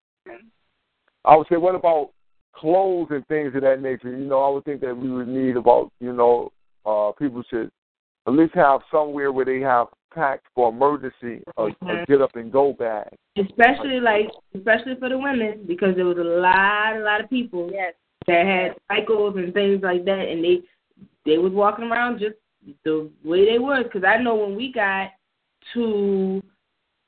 [1.24, 2.10] I would say, what about
[2.55, 4.10] clothes and things of that nature?
[4.16, 6.52] You know, I would think that we would need about, you know,
[6.86, 7.70] uh, people should
[8.26, 11.88] at least have somewhere where they have packed for emergency or, Mm-hmm.
[11.88, 13.09] or get up and go bag.
[13.36, 17.70] especially like especially for the women because there was a lot a lot of people
[17.72, 17.92] yes.
[18.26, 20.60] that had cycles and things like that and they
[21.26, 22.36] they was walking around just
[22.84, 25.10] the way they was because I know when we got
[25.74, 26.42] to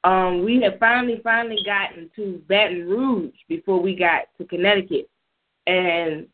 [0.04, 5.08] um we had finally finally gotten to Baton Rouge before we got to Connecticut
[5.66, 6.26] and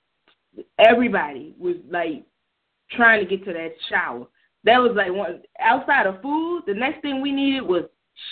[0.78, 2.24] everybody was like
[2.90, 4.26] trying to get to that shower.
[4.64, 7.84] That was like one outside of food, the next thing we needed was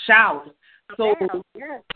[0.06, 0.50] showers.
[0.96, 1.14] So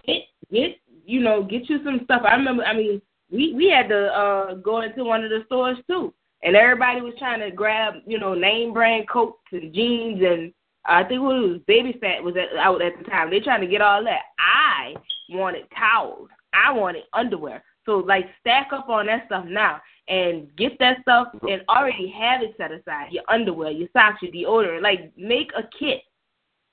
[0.07, 2.23] get get you know, get you some stuff.
[2.25, 5.79] I remember I mean, we we had to uh go into one of the stores
[5.89, 6.15] too.
[6.43, 10.53] And everybody was trying to grab, you know, name brand coats and jeans and
[10.89, 13.31] I think it was baby fat was at, out at the time.
[13.31, 14.23] They trying to get all that.
[14.39, 14.95] I
[15.29, 16.29] wanted towels.
[16.55, 17.63] I wanted underwear.
[17.85, 22.43] So like stack up on that stuff now and get that stuff and already have
[22.43, 23.13] it set aside.
[23.13, 24.83] Your underwear, your socks, your deodorant.
[24.83, 26.03] Like make a kit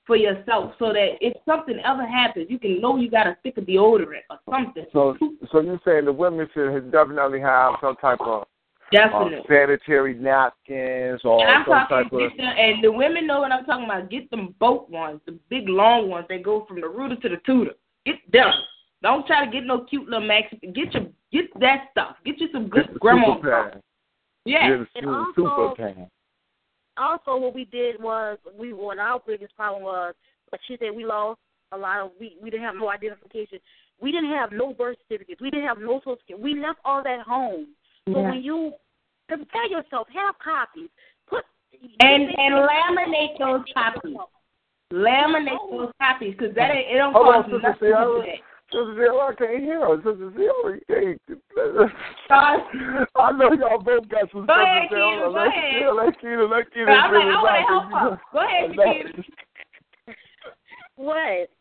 [0.06, 3.58] for yourself so that if something ever happens, you can know you got a stick
[3.58, 4.86] of deodorant or something.
[4.92, 5.16] So,
[5.52, 8.46] so you're saying the women should definitely have some type of
[8.92, 9.38] Definitely.
[9.38, 12.18] uh, sanitary napkins or And I'm some talking, type of.
[12.20, 14.10] get them, and the women know what I'm talking about.
[14.10, 17.38] Get them boat ones, the big long ones that go from the rooter to the
[17.44, 17.72] tutor.
[18.04, 18.52] Get them.
[19.02, 20.48] Don't try to get no cute little max.
[20.62, 22.16] Get your get that stuff.
[22.24, 23.82] Get you some good grandma super stuff.
[24.44, 24.84] Yeah.
[24.94, 25.76] And also-
[26.96, 30.14] also what we did was we what our biggest problem was
[30.50, 31.38] like she said we lost
[31.72, 33.58] a lot of we we didn't have no identification.
[34.00, 35.40] We didn't have no birth certificates.
[35.40, 36.42] We didn't have no social security.
[36.44, 37.68] We left all that home.
[38.08, 38.30] So Yeah.
[38.30, 38.72] when you
[39.28, 40.90] prepare yourself, have copies.
[41.26, 41.44] Put
[42.00, 44.16] And and laminate those copies.
[44.92, 48.04] Laminate those copies because that ain't, it don't Hold on, cost Sister nothing to Sierra.
[48.04, 48.40] do that.
[48.70, 49.96] Sister Zero, I can't hear her.
[49.96, 51.20] Sister Zero, you can't.
[52.30, 55.00] I know y'all both got some Go stuff ahead, to say.
[55.00, 55.62] Keita, go on, ahead.
[55.64, 58.20] Let Keita, let Keita, let Keita I'm like, I it want to help her.
[58.32, 59.24] Go ahead, Shakita.
[60.96, 61.50] What?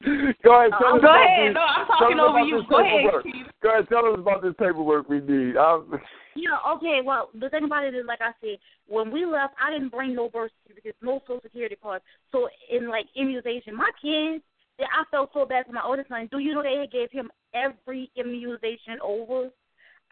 [0.44, 1.50] Go ahead, tell us Go about ahead.
[1.50, 1.54] this.
[1.54, 2.58] No, I'm talking over you.
[2.58, 3.24] this Go ahead, paperwork.
[3.26, 3.50] Keita.
[3.62, 5.56] Go ahead, tell us about this paperwork we need.
[5.56, 5.92] I'm,
[6.36, 8.56] Yeah, okay, well, the thing about it is, like I said,
[8.86, 12.04] when we left, I didn't bring no birth certificates, no social security cards.
[12.30, 14.42] So, in like immunization, my kids,
[14.78, 16.28] yeah, I felt so bad for my oldest son.
[16.30, 19.50] Do you know they gave him every immunization over?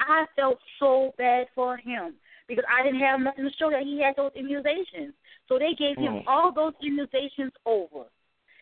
[0.00, 2.14] I felt so bad for him
[2.48, 5.12] because I didn't have nothing to show that he had those immunizations.
[5.48, 6.24] So they gave him Mm.
[6.26, 8.04] all those immunizations over.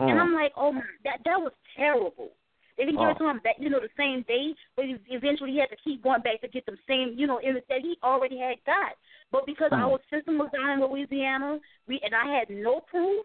[0.01, 0.21] And Mm.
[0.21, 2.31] I'm like, oh my, that that was terrible.
[2.77, 3.11] They didn't give Oh.
[3.13, 5.77] it to him that you know the same day, but he, eventually he had to
[5.77, 8.97] keep going back to get them same you know in that he already had got.
[9.33, 9.79] But because Mm.
[9.83, 13.25] our system was down in Louisiana, we and I had no proof.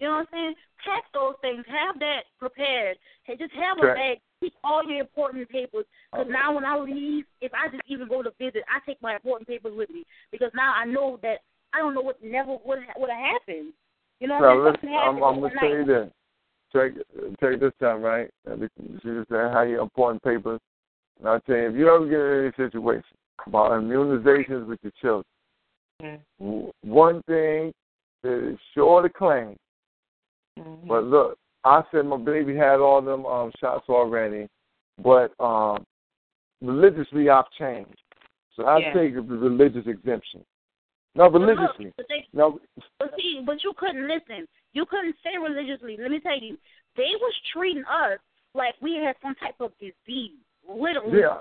[0.00, 0.54] You know what I'm saying?
[0.84, 1.64] Pack those things.
[1.68, 2.98] Have that prepared.
[3.28, 3.96] and just have a Correct.
[3.98, 4.20] bag.
[4.40, 5.84] Keep all your important papers.
[6.10, 9.14] Because now when I leave, if I just even go to visit, I take my
[9.14, 10.04] important papers with me.
[10.32, 11.42] Because now I know that
[11.74, 13.72] I don't know what never would would have happened.
[14.20, 16.10] You know what Now, I'm I'm, to tell you this.
[16.72, 16.94] Take,
[17.40, 18.30] take this time, right?
[18.46, 20.60] She just said how you important papers.
[21.18, 23.16] And I tell you, if you ever get in any situation
[23.46, 27.72] about immunizations with your children, w- one thing
[28.22, 29.56] is sure to claim.
[30.86, 34.46] But look, I said my baby had all them um shots already,
[35.02, 35.84] but um
[36.60, 37.96] religiously I've changed.
[38.54, 38.92] So I Yeah.
[38.92, 40.44] take the religious exemption.
[41.14, 41.92] No, But look, religiously.
[41.96, 42.60] but they- No,
[42.98, 44.46] But see, but you couldn't listen.
[44.72, 45.96] You couldn't say religiously.
[45.96, 46.56] Let me tell you,
[46.96, 48.18] they was treating us
[48.54, 50.38] like we had some type of disease,
[50.68, 51.20] literally.
[51.20, 51.40] yeah.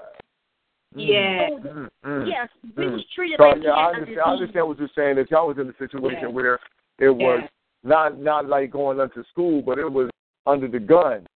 [0.96, 1.50] Yeah.
[1.52, 2.94] Mm, mm, Yes, we mm.
[2.94, 4.24] was treated So, like we yeah, I had a understand, disease.
[4.26, 5.16] I understand what you're saying.
[5.18, 6.28] That y'all was in a situation Yeah.
[6.30, 6.60] where
[6.98, 7.48] it was Yeah.
[7.84, 10.10] not not like going up to school, but it was
[10.48, 11.28] under the gun.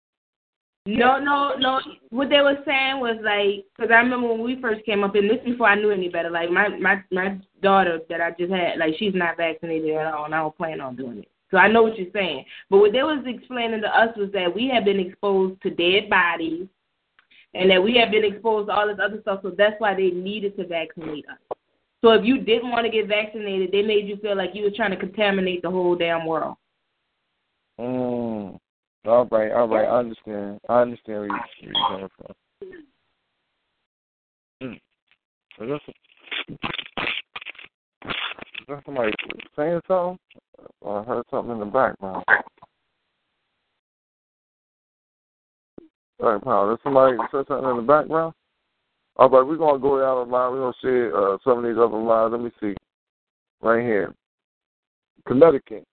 [0.85, 1.81] No, no, no.
[2.11, 5.31] What they were saying was like, because I remember when we first came up, and
[5.31, 6.31] this before I knew any better.
[6.31, 10.25] Like my my my daughter that I just had, like she's not vaccinated at all,
[10.25, 11.29] and I don't plan on doing it.
[11.53, 12.45] So I know what you're saying.
[12.69, 16.11] But what they was explaining to us was that we have been exposed to dead
[16.11, 16.67] bodies,
[17.55, 19.41] and that we have been exposed to all this other stuff.
[19.43, 21.57] So that's why they needed to vaccinate us.
[22.01, 24.73] So if you didn't want to get vaccinated, they made you feel like you were
[24.75, 26.57] trying to contaminate the whole damn world.
[27.79, 28.42] Mm.
[29.05, 29.89] All right, all right.
[29.89, 30.61] I understand.
[30.69, 32.35] I understand where you- where you're coming from.
[34.63, 34.81] Mm.
[35.59, 35.95] So that's-
[38.61, 39.13] Is that somebody
[39.57, 40.19] saying something?
[40.87, 42.25] I heard something in the background.
[46.21, 46.67] All right, pal.
[46.69, 48.35] There's somebody said something in the background?
[49.17, 50.53] All right, we're going to go down the line.
[50.53, 52.33] We're to see uh, some of these other lines.
[52.33, 52.77] Let me see.
[53.61, 54.15] Right here.
[55.27, 55.85] Connecticut.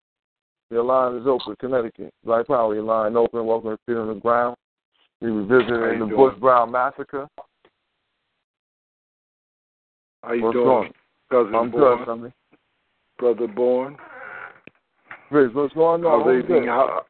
[0.71, 1.55] Your line is open.
[1.59, 2.13] Connecticut.
[2.23, 3.45] Black Power, your line open.
[3.45, 4.55] Welcome to Feet on the Ground.
[5.19, 6.15] We revisiting the doing?
[6.15, 7.27] Bush Brown Massacre.
[10.23, 10.93] How you What's doing, going?
[11.31, 11.97] cousin I'm Born?
[11.97, 12.33] good, something.
[13.17, 13.97] Brother Born.
[15.31, 16.05] Riz, what's going on?
[16.05, 16.65] Oh, How's Who's everything?
[16.65, 16.69] this?
[16.69, 17.01] How,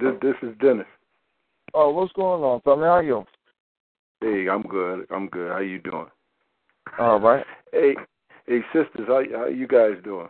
[0.00, 0.86] this this is Dennis.
[1.74, 2.84] Oh, what's going on, family?
[2.84, 3.24] How are you?
[4.22, 5.06] Hey, I'm good.
[5.10, 5.52] I'm good.
[5.52, 6.06] How you doing?
[6.98, 7.44] All right.
[7.72, 7.94] Hey,
[8.46, 10.28] hey, sisters, how how you guys doing?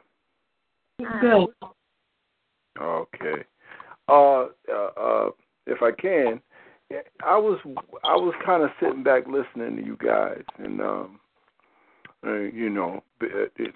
[0.99, 1.47] Good.
[2.81, 3.45] Okay.
[4.09, 5.31] Uh, uh, uh,
[5.67, 6.41] if I can,
[7.25, 7.59] I was
[8.05, 11.21] I was kind of sitting back listening to you guys, and um,
[12.25, 13.27] uh, you know, uh,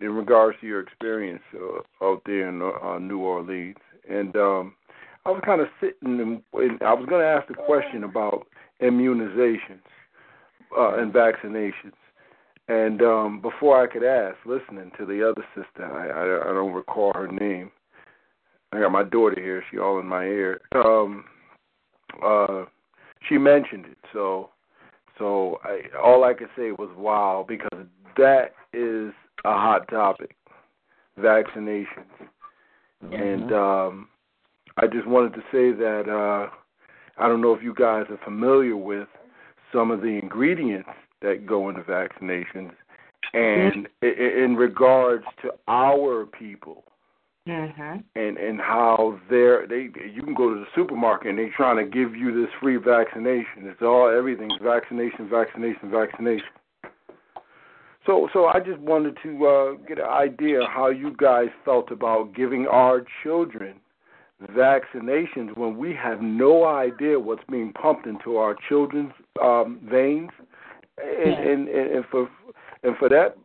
[0.00, 3.76] in regards to your experience uh, out there in New Orleans,
[4.08, 4.74] and um,
[5.26, 6.42] I was kind of sitting, and,
[6.82, 8.46] I was going to ask the question about
[8.80, 9.82] immunizations
[10.76, 11.92] uh, and vaccinations.
[12.68, 16.72] And um, before I could ask, listening to the other sister, I, I I don't
[16.72, 17.72] recall her name.
[18.72, 20.60] I got my daughter here; she all in my ear.
[20.74, 21.24] Um,
[22.24, 22.64] uh,
[23.28, 24.50] she mentioned it, so
[25.18, 27.86] so I, all I could say was wow because
[28.16, 29.12] that is
[29.44, 30.36] a hot topic,
[31.18, 31.86] vaccinations,
[33.12, 34.08] and um,
[34.78, 36.50] I just wanted to say that uh,
[37.18, 39.08] I don't know if you guys are familiar with
[39.72, 40.90] some of the ingredients
[41.22, 42.72] that go into vaccinations,
[43.32, 46.84] and i i in regards to our people
[47.48, 48.04] Mhm.
[48.14, 51.84] and and how they're they you can go to the supermarket and they're trying to
[51.84, 53.66] give you this free vaccination.
[53.66, 56.46] It's all everything's vaccination, vaccination, vaccination.
[58.06, 62.34] So so I just wanted to uh, get an idea how you guys felt about
[62.34, 63.80] giving our children
[64.48, 69.12] vaccinations when we have no idea what's being pumped into our children's
[69.42, 70.30] um, veins,
[70.98, 72.28] and, and and and for
[72.82, 73.36] and for that,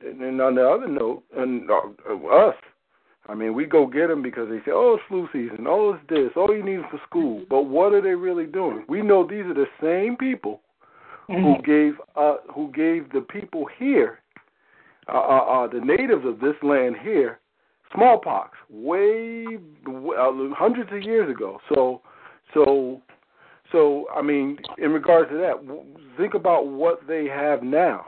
[0.00, 2.54] and on the other note, and uh, us,
[3.26, 5.66] I mean, we go get them because they say, "Oh, it's flu season.
[5.66, 6.30] Oh, it's this.
[6.36, 8.84] Oh, you need it for school." But what are they really doing?
[8.88, 10.60] We know these are the same people
[11.26, 14.20] who gave uh, who gave the people here,
[15.08, 17.40] uh, uh, uh, the natives of this land here,
[17.94, 19.46] smallpox way
[19.86, 21.58] uh, hundreds of years ago.
[21.72, 22.02] So,
[22.52, 23.00] so,
[23.72, 25.54] so I mean, in regards to that,
[26.18, 28.06] think about what they have now.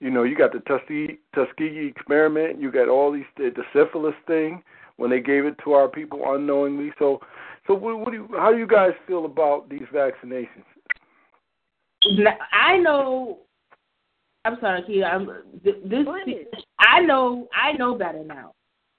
[0.00, 2.60] You know, you got the Tuskegee, Tuskegee experiment.
[2.60, 4.62] You got all these the, the syphilis thing
[4.96, 6.92] when they gave it to our people unknowingly.
[6.98, 7.20] So,
[7.66, 10.64] so what, what do you, how do you guys feel about these vaccinations?
[12.12, 13.40] Now, I know.
[14.44, 15.04] I'm sorry, Kia.
[15.04, 15.26] I'm
[15.64, 16.06] th- this.
[16.78, 17.48] I know.
[17.52, 18.52] I know better now.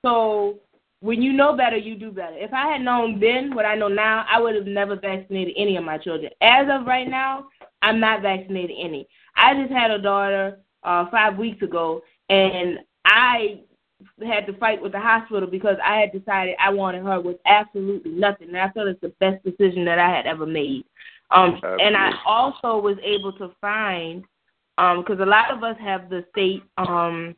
[0.05, 0.59] So
[1.01, 2.35] when you know better, you do better.
[2.37, 5.77] If I had known then what I know now, I would have never vaccinated any
[5.77, 6.31] of my children.
[6.41, 7.45] As of right now,
[7.81, 9.07] I'm not vaccinating any.
[9.39, 13.61] I just had a daughter uh five weeks ago, and I
[14.25, 18.11] had to fight with the hospital because I had decided I wanted her with absolutely
[18.11, 20.85] nothing, and I felt it's the best decision that I had ever made.
[21.31, 24.23] Um, and I also was able to find,
[24.77, 27.35] um, because a lot of us have the state um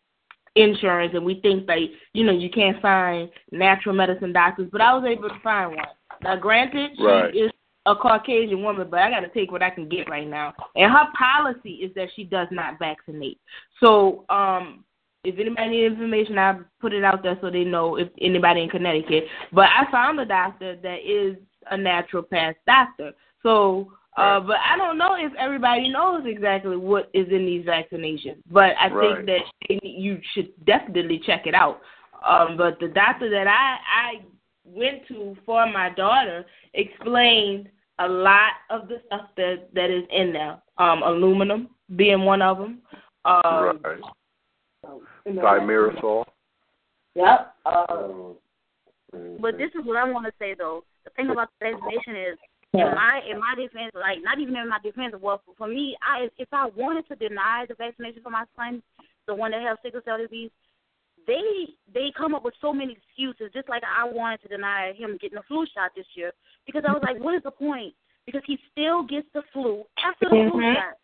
[0.55, 1.79] insurance, and we think that
[2.13, 5.85] you know you can't find natural medicine doctors, but I was able to find one.
[6.21, 7.35] Now, granted, she Right.
[7.35, 7.51] is
[7.85, 10.53] a Caucasian woman, but I got to take what I can get right now.
[10.75, 13.39] And her policy is that she does not vaccinate.
[13.79, 14.83] So, um,
[15.23, 18.69] if anybody needs information, I put it out there so they know if anybody in
[18.69, 19.25] Connecticut.
[19.53, 21.37] But I found a doctor that is
[21.69, 23.11] a naturopath doctor.
[23.43, 28.41] So, uh, but I don't know if everybody knows exactly what is in these vaccinations.
[28.49, 29.15] But I Right.
[29.15, 31.81] think that you should definitely check it out.
[32.27, 34.21] Um, but the doctor that I I
[34.73, 37.69] went to for my daughter explained
[37.99, 40.61] a lot of the stuff that that is in there.
[40.77, 42.79] Um, aluminum being one of them.
[43.25, 43.99] Um, right.
[45.25, 46.25] you Thimerosal.
[47.15, 47.55] Yep.
[47.65, 48.07] Uh,
[49.39, 50.83] But this is what I want to say though.
[51.03, 52.37] The thing about the vaccination is,
[52.73, 56.29] in my in my defense, like not even in my defense, well, for me, I
[56.37, 58.81] if I wanted to deny the vaccination for my son,
[59.27, 60.51] the one that has sickle cell disease,
[61.27, 63.51] they they come up with so many excuses.
[63.53, 66.31] Just like I wanted to deny him getting a flu shot this year
[66.65, 67.93] because I was like, what is the point?
[68.25, 70.75] Because he still gets the flu after the flu Mhm.
[70.75, 70.97] shot.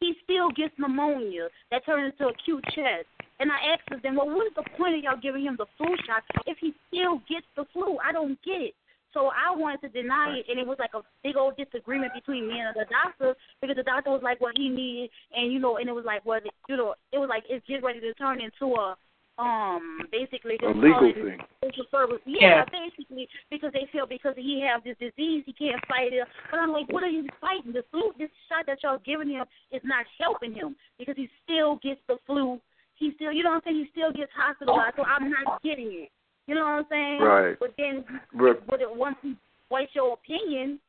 [0.00, 3.06] He still gets pneumonia that turns into a acute chest.
[3.40, 5.96] And I asked them, well, what is the point of y'all giving him the flu
[6.06, 7.98] shot if he still gets the flu?
[7.98, 8.74] I don't get it.
[9.14, 12.46] So I wanted to deny it, and it was like a big old disagreement between
[12.46, 15.78] me and the doctor because the doctor was like what he needed, and you know,
[15.78, 18.40] and it was like what you know, it was like it's getting ready to turn
[18.40, 18.96] into a
[19.38, 21.38] um basically just A legal thing.
[21.64, 22.18] social service.
[22.26, 22.64] Yeah, Yeah.
[22.70, 26.26] basically because they feel because he have this disease he can't fight it.
[26.50, 27.72] But I'm like, what are you fighting?
[27.72, 31.76] The flu, this shot that y'all giving him is not helping him because he still
[31.82, 32.60] gets the flu.
[32.96, 33.76] He still, you know what I'm saying?
[33.84, 34.96] He still gets hospitalized.
[34.96, 36.10] So I'm not getting it.
[36.48, 37.20] You know what I'm saying?
[37.22, 37.56] Right.
[37.60, 38.04] But then,
[38.34, 38.66] Right.
[38.66, 39.36] but it, once you
[39.68, 40.80] voice your opinion,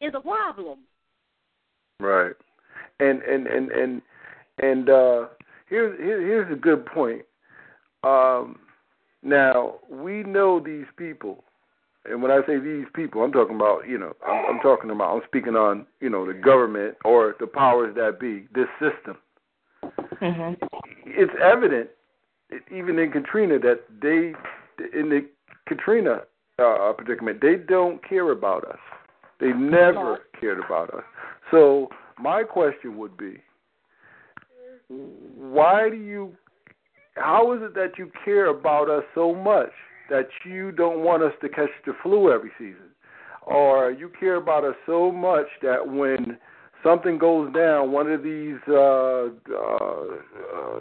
[0.00, 0.78] is a problem.
[2.00, 2.32] Right.
[3.00, 4.02] And and and and
[4.58, 5.26] and uh
[5.68, 7.22] here's here's a good point.
[8.04, 8.58] Um
[9.22, 11.44] now we know these people.
[12.04, 15.14] And when I say these people, I'm talking about, you know, I'm, I'm talking about,
[15.16, 19.16] I'm speaking on, you know, the government or the powers that be, this system.
[20.20, 20.58] Mhm.
[21.06, 21.88] It's evident,
[22.70, 24.34] even in Katrina, that they,
[24.98, 25.26] in the
[25.66, 26.22] Katrina
[26.58, 28.78] uh, predicament, they don't care about us.
[29.40, 31.04] They never cared about us.
[31.50, 33.42] So my question would be,
[34.88, 36.36] why do you?
[37.16, 39.70] How is it that you care about us so much
[40.10, 42.90] that you don't want us to catch the flu every season,
[43.42, 46.38] or you care about us so much that when
[46.82, 50.04] something goes down, one of these uh, uh,
[50.54, 50.80] uh,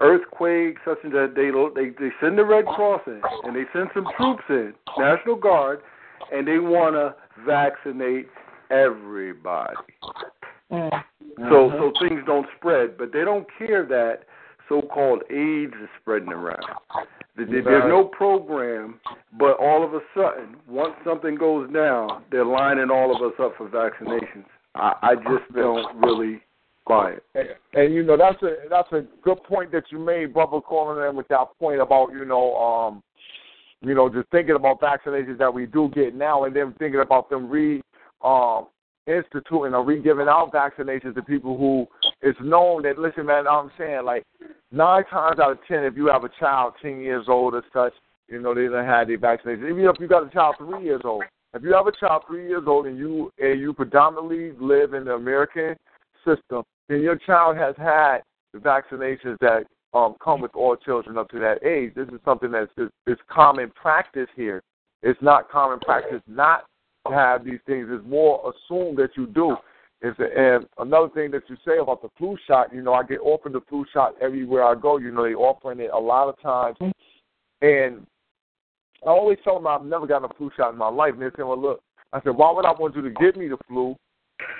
[0.00, 1.50] earthquakes, such and that, they
[1.80, 5.80] they they send the Red Cross in and they send some troops in, National Guard,
[6.32, 7.14] and they want to
[7.44, 8.28] vaccinate
[8.70, 9.76] everybody.
[10.70, 14.20] So so things don't spread, but they don't care that
[14.68, 16.64] so-called AIDS is spreading around.
[17.36, 19.00] There- there- There's no program,
[19.38, 23.56] but all of a sudden, once something goes down, they're lining all of us up
[23.56, 24.44] for vaccinations.
[24.74, 26.42] I, I just don't really
[26.86, 27.24] buy it.
[27.34, 31.06] And, and you know that's a that's a good point that you made, brother, calling
[31.08, 33.02] in with that point about you know um
[33.80, 37.30] you know just thinking about vaccinations that we do get now, and then thinking about
[37.30, 37.82] them re
[38.22, 38.66] um
[39.06, 41.86] instituting or re-giving out vaccinations to people who
[42.20, 44.24] it's known that listen, man, I'm saying like
[44.70, 47.92] nine times out of ten, if you have a child ten years old or such,
[48.28, 49.64] you know they don't have their vaccination.
[49.64, 51.24] Even if you got a child three years old,
[51.54, 55.04] if you have a child three years old and you and you predominantly live in
[55.04, 55.74] the American
[56.24, 58.18] system, then your child has had
[58.52, 59.64] the vaccinations that
[59.94, 61.92] um, come with all children up to that age.
[61.94, 64.62] This is something that's is, is common practice here.
[65.02, 66.64] It's not common practice not
[67.10, 67.88] have these things.
[67.90, 69.56] It's more assumed that you do.
[70.02, 73.20] Is and another thing that you say about the flu shot, you know, I get
[73.20, 74.96] offered the flu shot everywhere I go.
[74.96, 76.76] You know, they offering it a lot of times,
[77.60, 78.04] and
[79.06, 81.12] I always tell them I've never gotten a flu shot in my life.
[81.12, 81.80] And they say, "Well, look,"
[82.12, 83.94] I said, "Why would I want you to give me the flu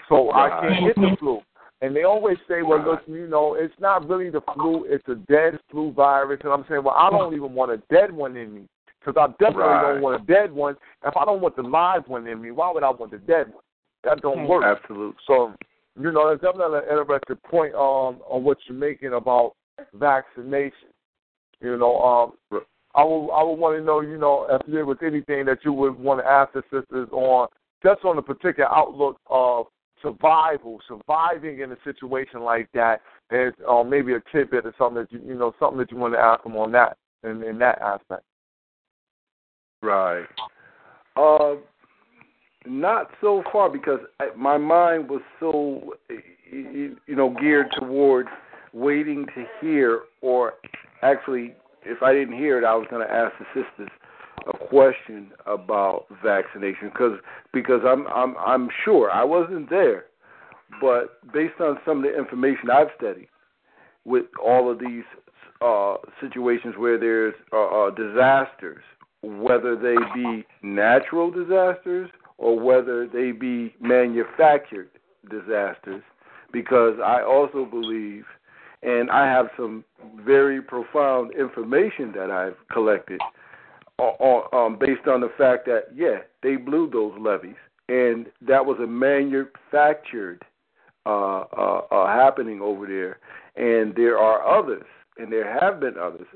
[0.09, 1.41] so I can't get the flu?"
[1.81, 5.17] And they always say, "Well, look, you know, it's not really the flu; it's a
[5.17, 8.55] dead flu virus." And I'm saying, "Well, I don't even want a dead one in
[8.55, 8.69] me
[9.05, 9.93] because I definitely Right.
[9.93, 10.77] don't want a dead one.
[11.05, 13.53] If I don't want the live one in me, why would I want the dead
[13.53, 13.63] one?
[14.05, 15.17] That don't work." Absolutely.
[15.27, 15.55] So,
[16.01, 19.55] you know, that's definitely an interesting point um, on what you're making about
[19.95, 20.89] vaccination.
[21.61, 22.61] You know, um,
[22.95, 25.73] I would I would want to know, you know, if there was anything that you
[25.73, 27.49] would want to ask the sisters on,
[27.83, 29.67] just on the particular outlook of
[30.03, 33.01] survival, surviving in a situation like that,
[33.31, 36.15] and uh, maybe a tidbit or something that you you know something that you want
[36.15, 38.23] to ask them on that in, in that aspect.
[39.83, 40.27] Right.
[41.17, 41.55] Uh,
[42.65, 44.01] not so far because
[44.37, 45.95] my mind was so,
[46.51, 48.27] you you know, geared toward
[48.73, 50.55] waiting to hear, or
[51.03, 51.55] actually,
[51.85, 53.91] if I didn't hear it, I was going to ask the sisters
[54.47, 57.19] a question about vaccination because
[57.53, 60.07] because I'm I'm I'm sure I wasn't there,
[60.81, 63.29] but based on some of the information I've studied
[64.05, 65.05] with all of these
[65.61, 68.83] uh, situations where there's uh, uh, disasters,
[69.23, 74.91] whether they be natural disasters or whether they be manufactured
[75.31, 76.03] disasters,
[76.53, 78.25] because I also believe,
[78.83, 79.85] and I have some
[80.17, 83.21] very profound information that I've collected
[83.99, 87.55] on, um, based on the fact that yeah, they blew those levees,
[87.89, 90.43] and that was a manufactured
[91.07, 93.19] uh, uh, uh, happening over there,
[93.57, 94.87] and there are others,
[95.19, 96.27] and there have been others.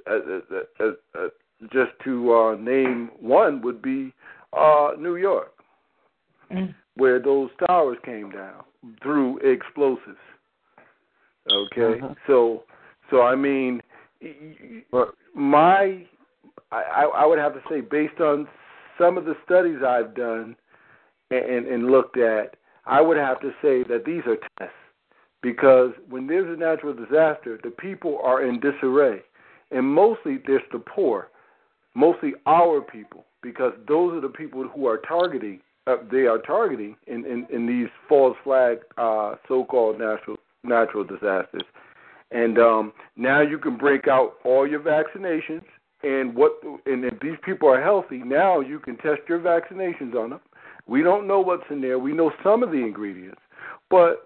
[1.72, 4.12] Just to uh, name one would be
[4.52, 5.52] uh, New York,
[6.96, 8.62] where those towers came down
[9.02, 10.18] through explosives.
[11.50, 12.64] Okay, so
[13.10, 13.80] so I mean,
[15.34, 16.04] my
[16.70, 18.46] I, I would have to say based on
[18.98, 20.56] some of the studies I've done
[21.30, 24.74] and, and looked at, I would have to say that these are tests.
[25.42, 29.22] Because when there's a natural disaster, the people are in disarray,
[29.70, 31.28] and mostly there's the poor,
[31.96, 35.60] mostly our people, because those are the people who are targeting.
[35.86, 41.62] Uh, they are targeting in, in, in these false flag uh, so-called natural natural disasters,
[42.32, 45.62] And um, now you can break out all your vaccinations
[46.02, 46.52] and what
[46.86, 50.40] and if these people are healthy, now you can test your vaccinations on them.
[50.86, 51.98] We don't know what's in there.
[51.98, 53.40] We know some of the ingredients,
[53.90, 54.22] but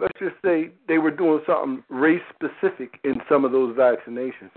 [0.00, 4.50] let's just say they were doing something race specific in some of those vaccinations.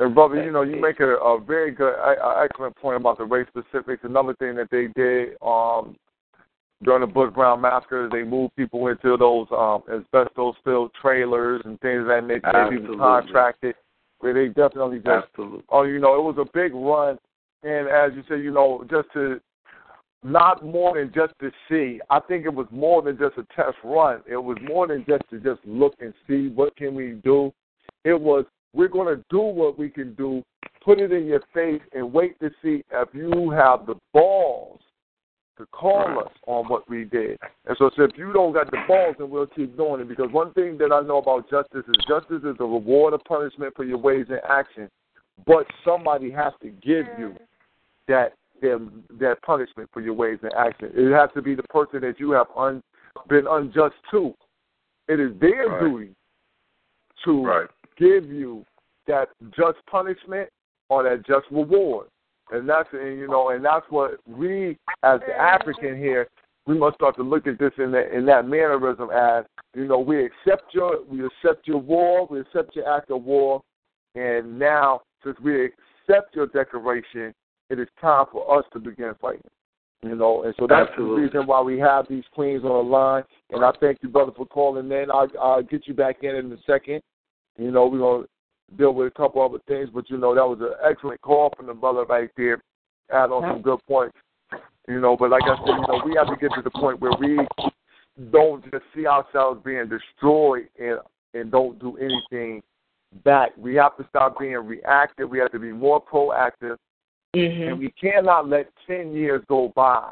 [0.00, 3.24] And brother, you know, you make a, a very good, a, excellent point about the
[3.24, 4.02] race specifics.
[4.04, 5.96] Another thing that they did um,
[6.82, 12.02] during the Bush Brown massacre, they moved people into those um, asbestos-filled trailers and things
[12.02, 12.68] of that nature.
[12.70, 13.74] They contracted
[14.20, 15.62] where they definitely just, Absolutely.
[15.70, 17.18] oh, you know, it was a big run.
[17.62, 19.40] And as you said, you know, just to
[20.22, 22.00] not more than just to see.
[22.10, 24.22] I think it was more than just a test run.
[24.28, 27.52] It was more than just to just look and see what can we do.
[28.04, 30.42] It was we're going to do what we can do,
[30.84, 34.80] put it in your face, and wait to see if you have the balls
[35.56, 37.38] to call us on what we did.
[37.66, 40.08] And so, so if you don't got the balls, then we'll keep doing it.
[40.08, 43.74] Because one thing that I know about justice is justice is a reward or punishment
[43.74, 44.90] for your ways and action.
[45.46, 47.34] But somebody has to give you
[48.08, 50.92] that them that punishment for your ways and actions.
[50.94, 52.82] It has to be the person that you have un,
[53.28, 54.34] been unjust to.
[55.08, 55.80] It is their Right.
[55.80, 56.14] duty
[57.24, 57.70] to Right.
[57.96, 58.64] give you
[59.06, 60.50] that just punishment
[60.88, 62.08] or that just reward.
[62.50, 66.28] And that's and, you know, and that's what we as the African here,
[66.66, 69.98] we must start to look at this in that in that mannerism as, you know,
[69.98, 73.62] we accept your we accept your war, we accept your act of war,
[74.14, 77.34] and now since we accept your declaration,
[77.70, 79.42] it is time for us to begin fighting.
[80.02, 81.16] You know, and so that's Absolutely.
[81.16, 83.24] the reason why we have these queens on the line.
[83.50, 85.10] And I thank you, brother, for calling in.
[85.10, 87.00] I'll, I'll get you back in in a second.
[87.58, 90.46] You know, we're going to deal with a couple other things, but, you know, that
[90.46, 92.62] was an excellent call from the brother right there.
[93.10, 94.16] Add on some good points.
[94.86, 97.00] You know, but like I said, you know, we have to get to the point
[97.00, 97.40] where we
[98.30, 100.98] don't just see ourselves being destroyed and
[101.34, 102.62] and don't do anything
[103.24, 103.50] back.
[103.56, 105.28] We have to stop being reactive.
[105.28, 106.76] We have to be more proactive.
[107.36, 107.68] Mm-hmm.
[107.68, 110.10] And we cannot let 10 years go by.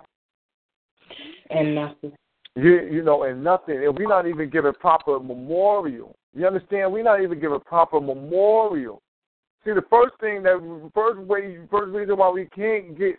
[1.51, 2.13] And nothing.
[2.57, 3.83] You, you know, and nothing.
[3.83, 6.15] And we're not even giving proper memorial.
[6.35, 6.93] You understand?
[6.93, 9.01] We're not even giving proper memorial.
[9.65, 13.17] See, the first thing that first way, first reason why we can't get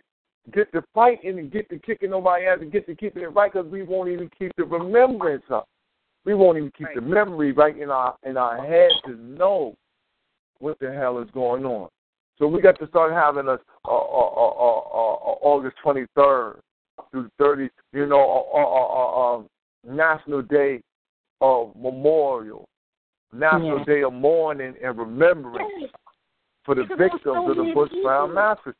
[0.54, 3.52] get the fighting and get the kicking nobody ass and get to keeping it right
[3.52, 5.66] because we won't even keep the remembrance up.
[6.24, 9.74] We won't even keep the memory right in our in our head to know
[10.60, 11.88] what the hell is going on.
[12.38, 16.58] So we got to start having a, a, a, a, a, August 23rd
[17.10, 19.44] through 30, you know, a, a, a, a
[19.94, 20.82] National Day
[21.40, 22.68] of Memorial,
[23.32, 23.84] National Yeah.
[23.84, 25.90] Day of Mourning and Remembrance
[26.64, 28.74] for the Because victims so of the Bush Brown massacre.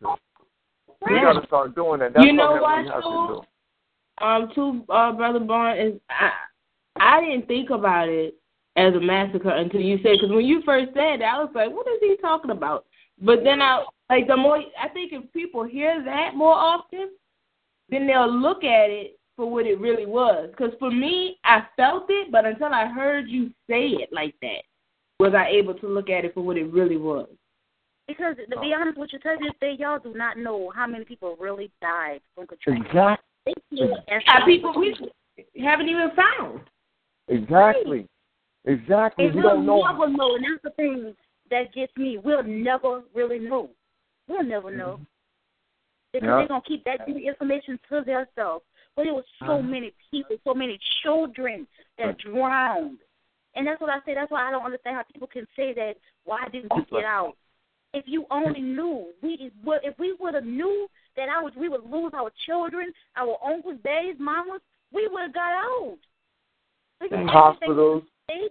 [1.06, 1.22] We Yeah.
[1.22, 2.12] got to start doing that.
[2.14, 4.24] That's You know what, we have to do.
[4.24, 6.32] um to uh brother Barn is I
[6.96, 8.34] I didn't think about it
[8.76, 11.70] as a massacre until you said because when you first said that I was like
[11.70, 12.86] what is he talking about
[13.20, 17.10] but then I like the more I think if people hear that more often
[17.88, 22.06] then they'll look at it for what it really was because for me I felt
[22.08, 24.62] it but until I heard you say it like that
[25.18, 27.28] was I able to look at it for what it really was
[28.08, 30.86] Because to be honest with you, tell you this day, y'all do not know how
[30.86, 32.84] many people really died from Katrina.
[32.84, 33.24] Exactly.
[33.46, 34.94] They feel as Uh, people we
[35.62, 36.60] haven't even found
[37.28, 38.06] Exactly.
[38.66, 39.26] Exactly.
[39.26, 39.82] And We don't know.
[39.82, 40.34] never know.
[40.36, 41.14] And that's the thing
[41.50, 42.18] that gets me.
[42.18, 43.70] We'll never really know.
[44.28, 45.00] We'll never know.
[46.12, 46.36] Because Yeah.
[46.38, 48.64] they're going to keep that information to themselves.
[48.94, 49.62] But it was so Uh-huh.
[49.62, 51.66] many people, so many children
[51.98, 52.98] that drowned.
[53.54, 54.14] And that's what I say.
[54.14, 57.36] That's why I don't understand how people can say that, why didn't we get out?
[57.94, 59.50] If you only knew, we
[59.82, 63.78] if we would have knew that I was, we would lose our children, our uncles,
[63.82, 64.60] daddies, mamas,
[64.92, 65.98] we would have got out.
[67.00, 68.02] We could In hospitals.
[68.28, 68.48] they.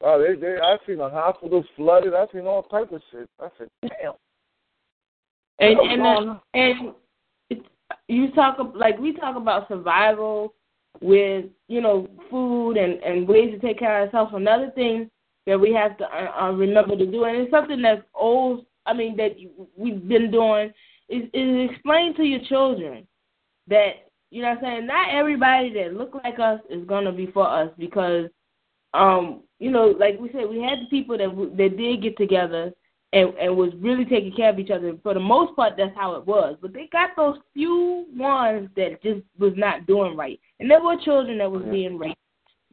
[0.00, 2.14] Oh, they, they, I've seen the hospitals flooded.
[2.14, 3.28] I've seen all type of shit.
[3.40, 4.12] I said, damn.
[5.60, 6.94] And and uh, and
[7.50, 7.66] it's,
[8.06, 10.54] you talk ab- like we talk about survival
[11.00, 14.32] with you know food and and ways to take care of ourselves.
[14.36, 15.10] Another thing
[15.46, 18.66] that we have to uh, uh, remember to do, and it's something that's old.
[18.86, 19.32] I mean that
[19.76, 20.72] we've been doing
[21.08, 23.06] is is explain to your children
[23.66, 24.86] that you know what I'm saying.
[24.86, 28.28] Not everybody that look like us is gonna be for us because
[28.94, 32.16] um you know like we said we had the people that w- that did get
[32.16, 32.72] together
[33.12, 34.94] and and was really taking care of each other.
[35.02, 36.56] For the most part, that's how it was.
[36.60, 40.96] But they got those few ones that just was not doing right, and there were
[41.04, 42.18] children that was being raped.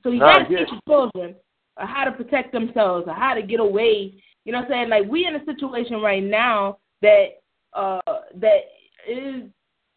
[0.03, 1.35] So you got to teach your children
[1.77, 4.13] how to protect themselves, or how to get away.
[4.43, 4.89] You know what I'm saying?
[4.89, 7.41] Like we in a situation right now that
[7.73, 8.01] uh
[8.35, 8.59] that
[9.07, 9.43] is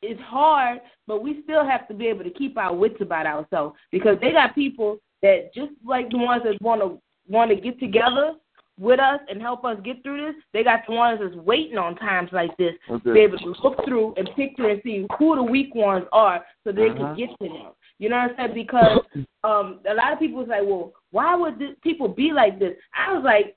[0.00, 3.76] is hard, but we still have to be able to keep our wits about ourselves
[3.90, 7.78] because they got people that just like the ones that want to want to get
[7.78, 8.34] together
[8.78, 11.96] with us and help us get through this, they got the ones that's waiting on
[11.96, 13.02] times like this Okay.
[13.04, 16.06] to be able to look through and pick through and see who the weak ones
[16.12, 16.94] are so they Uh-huh.
[16.94, 17.72] can get to them.
[17.98, 18.54] You know what I'm saying?
[18.54, 19.00] Because
[19.42, 22.76] um, a lot of people was like, well, why would this, people be like this?
[22.94, 23.56] I was like,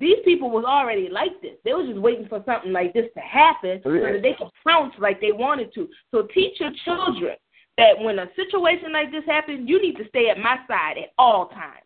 [0.00, 1.56] these people was already like this.
[1.62, 4.94] They was just waiting for something like this to happen so that they could pounce
[4.98, 5.90] like they wanted to.
[6.10, 7.36] So teach your children
[7.78, 11.12] that when a situation like this happens, you need to stay at my side at
[11.18, 11.80] all times.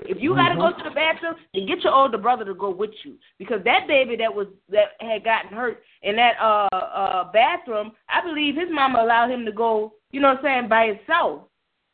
[0.00, 2.70] If you got to go to the bathroom, then get your older brother to go
[2.70, 7.32] with you because that baby that was that had gotten hurt in that uh uh
[7.32, 9.94] bathroom, I believe his mama allowed him to go.
[10.12, 11.44] You know what I'm saying by himself.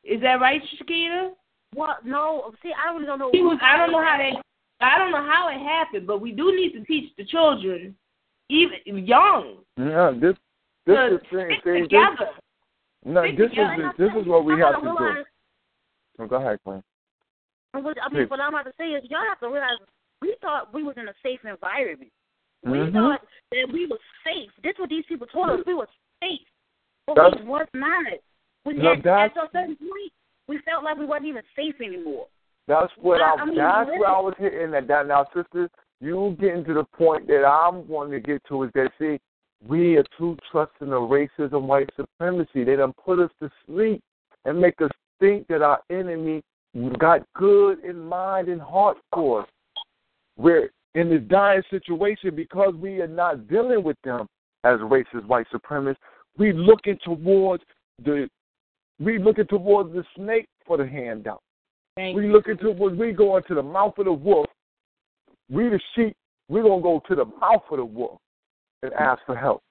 [0.02, 1.30] Is that right, Shakita?
[1.74, 2.04] What?
[2.04, 2.52] No.
[2.62, 3.30] See, I really don't know.
[3.32, 3.58] He was.
[3.62, 4.32] I don't know how they.
[4.80, 7.94] I don't know how it happened, but we do need to teach the children,
[8.50, 10.34] even young, Yeah, this
[10.86, 11.46] this to is thing.
[11.46, 12.30] stick See, this, together.
[13.04, 13.58] No, this is
[13.98, 15.24] this is what we have to gotta do.
[16.18, 16.82] Oh, go ahead, Quinn.
[17.72, 19.78] What, I mean, what I'm about to say is, y'all have to realize
[20.20, 22.12] we thought we was in a safe environment.
[22.64, 22.92] We Mhm.
[22.92, 24.50] thought that we was safe.
[24.62, 25.66] That's what these people told us.
[25.66, 25.88] We were
[26.22, 26.46] safe,
[27.06, 28.12] but That's- we was not.
[28.64, 30.12] We No, had, at a certain point,
[30.46, 32.28] we felt like we wasn't even safe anymore.
[32.68, 35.70] That's what I- I, I mean, that's where I was hitting at that now, sisters.
[36.00, 39.18] You getting to the point that I'm wanting to get to is that see,
[39.66, 42.64] we are too trusting of racism, white supremacy.
[42.64, 44.02] They done put us to sleep
[44.44, 46.42] and make us think that our enemy
[46.98, 49.48] got good in mind and heart for us.
[50.36, 54.26] We're in this dying situation because we are not dealing with them
[54.64, 55.96] as racist white supremacists.
[56.38, 57.62] We looking towards
[58.04, 58.28] the
[58.98, 61.42] we looking towards the snake for the handout.
[61.96, 64.46] Thank we looking towards we going to the mouth of the wolf.
[65.50, 66.16] We the sheep.
[66.48, 68.18] We're gonna go to the mouth of the wolf
[68.82, 69.62] and ask for help.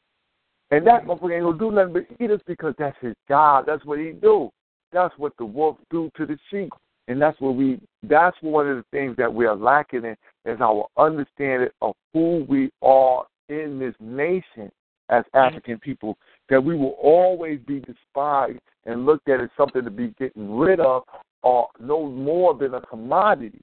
[0.72, 1.12] And that mm-hmm.
[1.12, 3.66] motherfucker ain't gonna do nothing but eat us because that's his job.
[3.68, 4.50] That's what he do.
[4.92, 6.72] That's what the wolf do to the sheep.
[7.08, 10.16] And that's what we that's one of the things that we are lacking in
[10.46, 14.72] is our understanding of who we are in this nation
[15.10, 15.38] as mm-hmm.
[15.38, 16.18] African people.
[16.50, 20.80] That we will always be despised and looked at as something to be getting rid
[20.80, 21.04] of
[21.44, 23.62] or no more than a commodity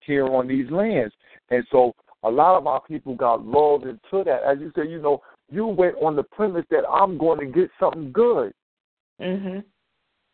[0.00, 1.14] here on these lands.
[1.50, 1.94] And so
[2.26, 4.42] a lot of our people got lulled into that.
[4.42, 7.70] As you said, you know, you went on the premise that I'm going to get
[7.78, 8.52] something good.
[9.20, 9.64] Mhm.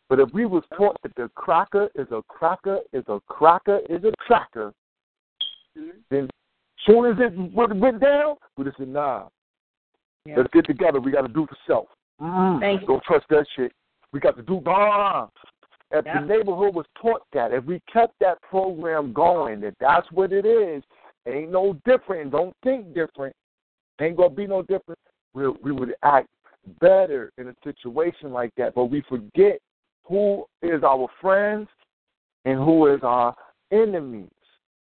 [0.09, 4.03] But if we was taught that the cracker is a cracker is a cracker is
[4.03, 4.73] a cracker,
[6.09, 6.29] then
[6.85, 9.29] soon as it went down, we just said, nah,
[10.25, 10.37] Yeah.
[10.37, 10.99] let's get together.
[10.99, 11.89] We got to do for self.
[12.21, 12.85] Mm, Thank.
[12.85, 13.71] Don't trust that shit.
[14.11, 15.29] We got to do blah.
[15.91, 16.21] If Yeah.
[16.21, 20.45] the neighborhood was taught that, if we kept that program going, that that's what it
[20.45, 20.83] is,
[21.27, 22.31] ain't no different.
[22.31, 23.35] Don't think different.
[24.01, 24.99] Ain't gonna be no different.
[25.33, 26.27] We we would act
[26.79, 28.75] better in a situation like that.
[28.75, 29.59] But we forget
[30.03, 31.67] who is our friends
[32.45, 33.35] and who is our
[33.71, 34.29] enemies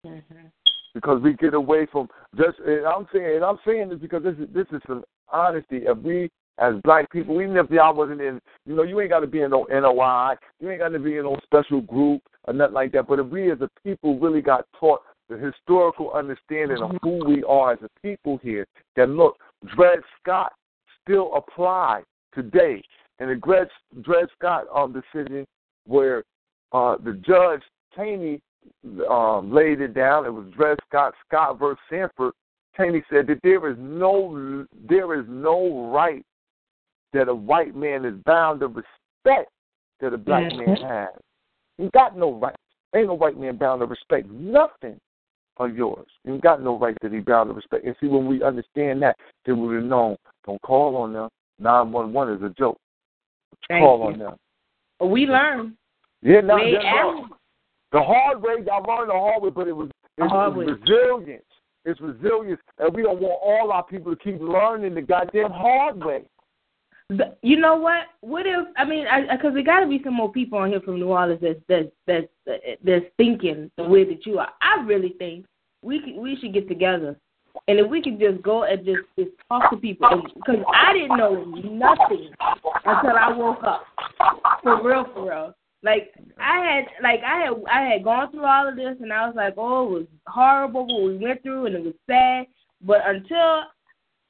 [0.04, 0.50] Mhm.
[0.94, 2.58] because we get away from just.
[2.60, 5.86] And I'm saying, and I'm saying this because this is this is some honesty.
[5.86, 9.20] If we as black people, even if y'all wasn't in, you know, you ain't got
[9.20, 12.52] to be in no NOI, you ain't got to be in no special group or
[12.52, 13.06] nothing like that.
[13.06, 15.02] But if we as a people really got taught
[15.33, 19.36] the historical understanding of who we are as a people here, then look,
[19.75, 20.52] Dred Scott
[21.02, 22.02] still apply
[22.35, 22.83] today.
[23.19, 23.69] And the Dred,
[24.02, 25.47] Dred Scott um, decision
[25.86, 26.25] where
[26.73, 27.62] uh, the judge
[27.97, 28.41] Taney
[29.09, 30.27] um, laid it down.
[30.27, 32.33] It was Dred Scott, Scott versus Sandford.
[32.77, 36.25] Taney said that there is no there is no right
[37.12, 39.51] that a white man is bound to respect
[40.01, 41.11] that a black man has.
[41.77, 42.57] You got no right.
[42.94, 44.99] Ain't no white man bound to respect nothing
[45.58, 46.06] of yours.
[46.24, 47.84] You got no right that he bound to respect.
[47.84, 49.16] And see, when we understand that,
[49.47, 50.16] then we would know.
[50.47, 51.28] Don't call on them.
[51.58, 52.78] Nine one one is a joke.
[53.68, 54.05] Thank call you.
[54.12, 55.10] on them.
[55.10, 55.76] We learn.
[56.22, 57.32] Yeah, no, We that's ask-
[57.92, 60.64] The hard way, y'all learned the hard way, but it was it was way.
[60.66, 61.44] resilience.
[61.84, 66.02] It's resilience, and we don't want all our people to keep learning the goddamn hard
[66.05, 66.22] way.
[67.42, 68.05] You know what?
[68.20, 70.99] What if I mean, because there got to be some more people on here from
[70.99, 72.28] New Orleans that's that's that's
[72.84, 74.50] that's thinking the way that you are.
[74.60, 75.47] I really think
[75.82, 77.16] we could, we should get together,
[77.68, 81.16] and if we could just go and just just talk to people, because I didn't
[81.16, 82.31] know nothing
[82.84, 83.84] until I woke up.
[84.62, 85.55] For real, for real.
[85.82, 89.26] Like I had, like I had, I had gone through all of this, and I
[89.26, 92.47] was like, oh, it was horrible what we went through, and it was sad.
[92.81, 93.65] But until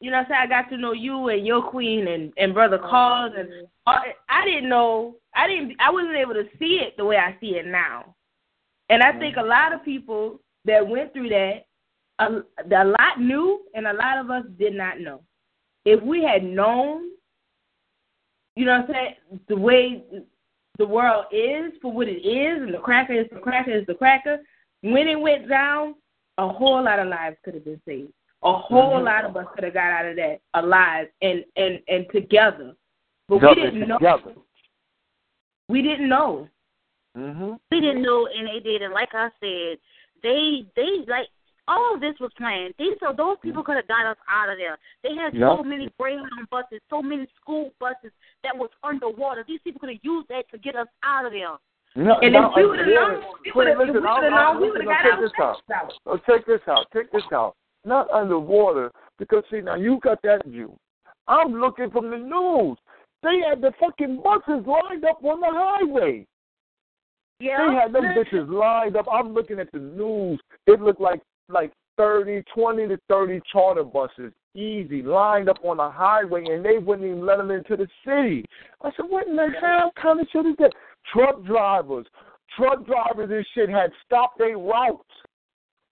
[0.02, 2.52] you know, what I'm saying I got to know you and your queen and and
[2.52, 3.48] brother Carl, and
[3.86, 7.36] I, I didn't know, I didn't, I wasn't able to see it the way I
[7.40, 8.16] see it now.
[8.88, 9.48] And I think a mm-hmm.
[9.48, 11.66] lot of people that went through that,
[12.18, 12.26] a,
[12.74, 15.22] a lot knew, and a lot of us did not know.
[15.84, 17.10] If we had known,
[18.56, 20.02] you know, what I'm saying the way
[20.78, 23.94] the world is for what it is, and the cracker is the cracker is the
[23.94, 24.38] cracker,
[24.80, 25.94] when it went down,
[26.38, 28.12] a whole lot of lives could have been saved.
[28.44, 29.04] A whole Mhm.
[29.04, 32.74] lot of us could have got out of that alive and and and together.
[33.28, 33.98] But we didn't know.
[33.98, 34.34] together.
[35.68, 36.48] We didn't know.
[37.16, 37.58] Mhm.
[37.70, 38.82] We didn't know, and they did.
[38.82, 39.78] And like I said,
[40.22, 41.28] they they like
[41.68, 42.74] all of this was planned.
[42.78, 44.76] These so those people could have got us out of there.
[45.02, 45.56] They had Yeah.
[45.56, 48.10] so many Greyhound buses, so many school buses
[48.42, 49.44] that was underwater.
[49.44, 51.56] These people could have used that to get us out of there.
[51.94, 54.14] No, And no, if we would have known, we would have Listen, if we I'm-
[54.16, 55.62] would have I'm- known, we would have now got check this out.
[55.72, 55.98] out.
[56.06, 56.90] Oh, check this out.
[56.92, 57.54] Check this out.
[57.84, 60.76] Not underwater, because see now you got that view.
[61.28, 62.78] I'm looking from the news.
[63.22, 66.26] They had the fucking buses lined up on the highway.
[67.40, 67.66] Yeah.
[67.66, 69.06] They had them bitches lined up.
[69.10, 70.40] I'm looking at the news.
[70.66, 75.90] It looked like like thirty, twenty to 30 charter buses, easy, lined up on the
[75.90, 78.44] highway, and they wouldn't even let them into the city.
[78.82, 80.72] I said, what in the hell kind of shit is that?
[81.12, 82.06] Truck drivers,
[82.56, 85.04] truck drivers and shit had stopped their routes.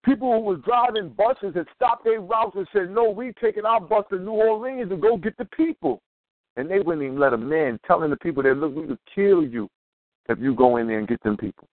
[0.03, 3.81] People who was driving buses had stopped their routes and said, no, we taking our
[3.81, 6.01] bus to New Orleans to go get the people.
[6.55, 9.43] And they wouldn't even let them in, telling the people that, look, we could kill
[9.43, 9.69] you
[10.29, 11.67] if you go in there and get them people.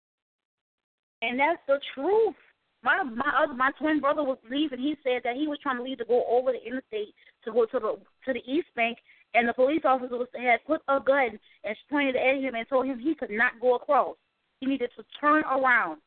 [1.21, 2.35] And that's the truth.
[2.83, 4.77] My my other my twin brother was leaving.
[4.77, 7.65] He said that he was trying to leave to go over the interstate to go
[7.65, 8.99] to the to the East Bank,
[9.33, 12.85] and the police officer was, had put a gun and pointed at him and told
[12.85, 14.15] him he could not go across.
[14.59, 15.97] He needed to turn around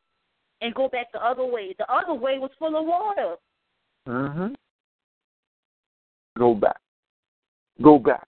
[0.61, 1.75] and go back the other way.
[1.79, 3.37] The other way was full of water.
[4.09, 4.55] Mm-hmm.
[6.39, 6.77] Go back.
[7.83, 8.27] Go back.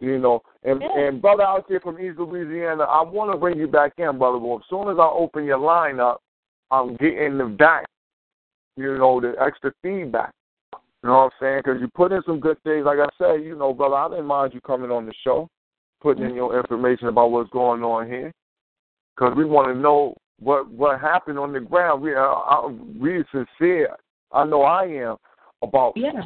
[0.00, 0.98] You know, and Yeah.
[0.98, 4.38] and brother out there from East Louisiana, I want to bring you back in, brother.
[4.38, 6.22] Well, as soon as I open your line up,
[6.70, 7.86] I'm getting the back.
[8.76, 10.32] You know, the extra feedback.
[11.02, 11.62] You know what I'm saying?
[11.64, 12.86] Because you put in some good things.
[12.86, 15.48] Like I said, you know, brother, I didn't mind you coming on the show,
[16.00, 18.32] putting in your information about what's going on here,
[19.14, 22.02] because we want to know what what happened on the ground.
[22.02, 22.66] We are I,
[22.98, 23.96] we sincere.
[24.32, 25.16] I know I am
[25.62, 26.22] about Yeah.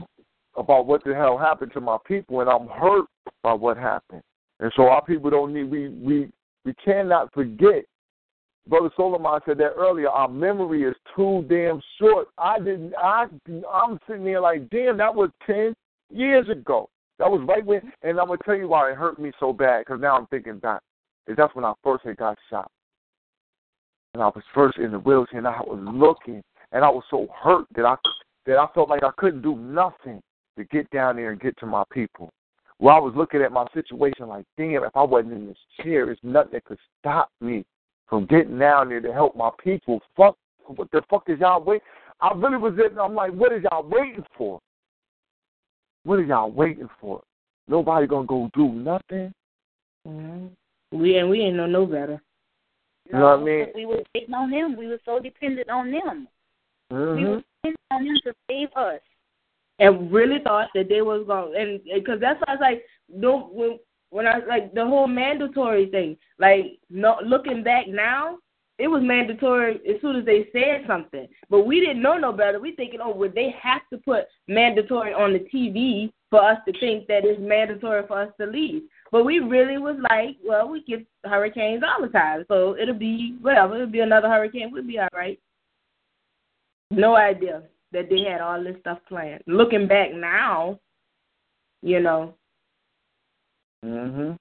[0.57, 3.07] about what the hell happened to my people, and I'm hurt
[3.43, 4.23] by what happened.
[4.61, 6.31] And so our people don't need we we
[6.65, 7.85] we cannot forget.
[8.67, 10.09] Brother Solomon said that earlier.
[10.09, 12.29] Our memory is too damn short.
[12.39, 12.95] I didn't.
[12.97, 13.27] I
[13.71, 15.75] I'm sitting there like, damn, that was ten
[16.11, 16.89] years ago.
[17.19, 17.93] That was right when.
[18.03, 19.85] And I'm gonna tell you why it hurt me so bad.
[19.85, 20.81] Because now I'm thinking back.
[21.27, 22.71] Is that's when I first had got shot.
[24.15, 27.27] And I was first in the wheelchair, and I was looking, and I was so
[27.43, 27.97] hurt that I
[28.47, 30.21] that I felt like I couldn't do nothing
[30.57, 32.31] to get down there and get to my people.
[32.79, 36.07] Well, I was looking at my situation like, damn, if I wasn't in this chair,
[36.07, 37.65] there's nothing that could stop me
[38.09, 40.01] from getting down there to help my people.
[40.17, 40.37] Fuck,
[40.67, 41.87] what the fuck is y'all waiting?
[42.21, 44.61] I really was in, I'm like, what is y'all waiting for?
[46.05, 47.23] What are y'all waiting for?
[47.67, 49.33] Nobody gonna go do nothing.
[50.07, 50.51] Mhm.
[50.93, 52.21] We and we ain't know no better.
[53.07, 53.67] You know what I mean?
[53.75, 54.77] We were waiting on them.
[54.77, 56.29] We were so dependent on them.
[56.91, 57.25] We Mm-hmm.
[57.25, 59.01] were dependent on them to save us.
[59.81, 63.49] and really thought that they was going and because that's why I was like no
[63.53, 63.79] when
[64.11, 68.39] when I like the whole mandatory thing like no looking back now
[68.79, 72.61] it was mandatory as soon as they said something but we didn't know no better
[72.61, 76.79] we thinking oh would they have to put mandatory on the TV for us to
[76.79, 78.83] think that it's mandatory for us to leave
[79.15, 83.37] but we really was like well we get hurricanes all the time so it'll be
[83.41, 85.39] whatever it'll be another hurricane we'll be all right
[86.91, 87.63] no idea
[87.95, 89.43] that they had all this stuff planned.
[89.47, 90.79] Looking back now,
[91.83, 92.35] you know,
[93.85, 94.33] Mm-hmm.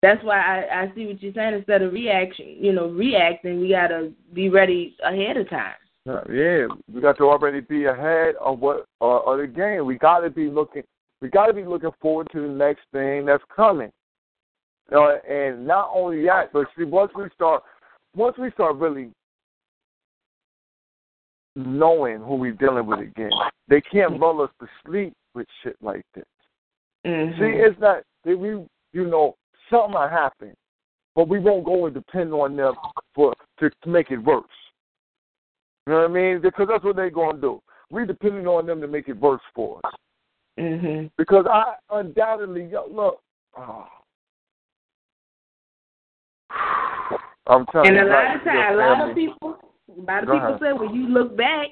[0.00, 1.52] that's why I, I see what you're saying.
[1.52, 5.74] Instead of reaction, you know, reacting, we gotta be ready ahead of time.
[6.06, 9.84] Yeah, we got to already be ahead of what uh, of the game.
[9.84, 10.84] We got to be looking.
[11.20, 13.90] We got to be looking forward to the next thing that's coming.
[14.90, 17.62] You know, and not only that, but see, once we start,
[18.16, 19.10] once we start really
[21.56, 23.30] knowing who we're dealing with again,
[23.68, 26.24] they can't lull us to sleep with shit like this.
[27.06, 27.40] Mm-hmm.
[27.40, 28.48] See, it's not that we,
[28.92, 29.36] you know,
[29.70, 30.54] something might happen,
[31.14, 32.74] but we won't go and depend on them
[33.14, 34.44] for to, to make it worse.
[35.86, 36.40] You know what I mean?
[36.40, 37.60] Because that's what they're gonna do.
[37.90, 39.92] We depending on them to make it worse for us.
[40.58, 43.20] hmm Because I undoubtedly yo, look.
[43.56, 43.86] Oh.
[47.46, 49.56] I'm telling And you, a lot of time, a lot of people,
[49.88, 50.60] a lot of Go people ahead.
[50.60, 51.68] say when you look back,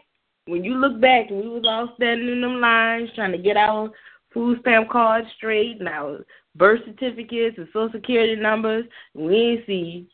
[0.46, 3.90] when you look back, we was all standing in them lines trying to get our
[4.32, 6.24] food stamp cards straight and our
[6.56, 10.08] birth certificates and social security numbers, we ain't see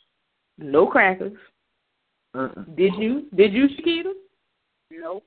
[0.59, 1.37] no crackers.
[2.35, 2.77] Mm-mm.
[2.77, 3.27] Did you?
[3.35, 4.13] Did you, Shakita?
[4.91, 5.25] Nope.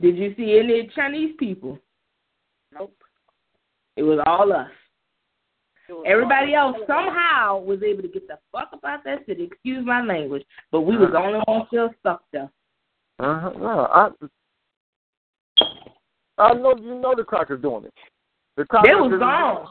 [0.00, 1.78] Did you see any Chinese people?
[2.72, 2.94] Nope.
[3.96, 4.68] It was all us.
[6.06, 9.44] Everybody else somehow was able to get the fuck up out that city.
[9.44, 12.50] Excuse my language, but we was the only ones still stuck there.
[13.18, 13.50] Uh-huh.
[13.58, 14.08] No, I,
[16.38, 17.94] I know you know the crackers doing it.
[18.56, 19.68] The crackers They was gone.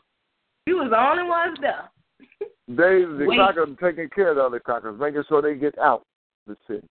[0.68, 1.90] You was the only ones there.
[2.68, 3.38] They the Wait.
[3.38, 6.04] crackers taking care of the other crackers, making sure they get out
[6.46, 6.88] the city,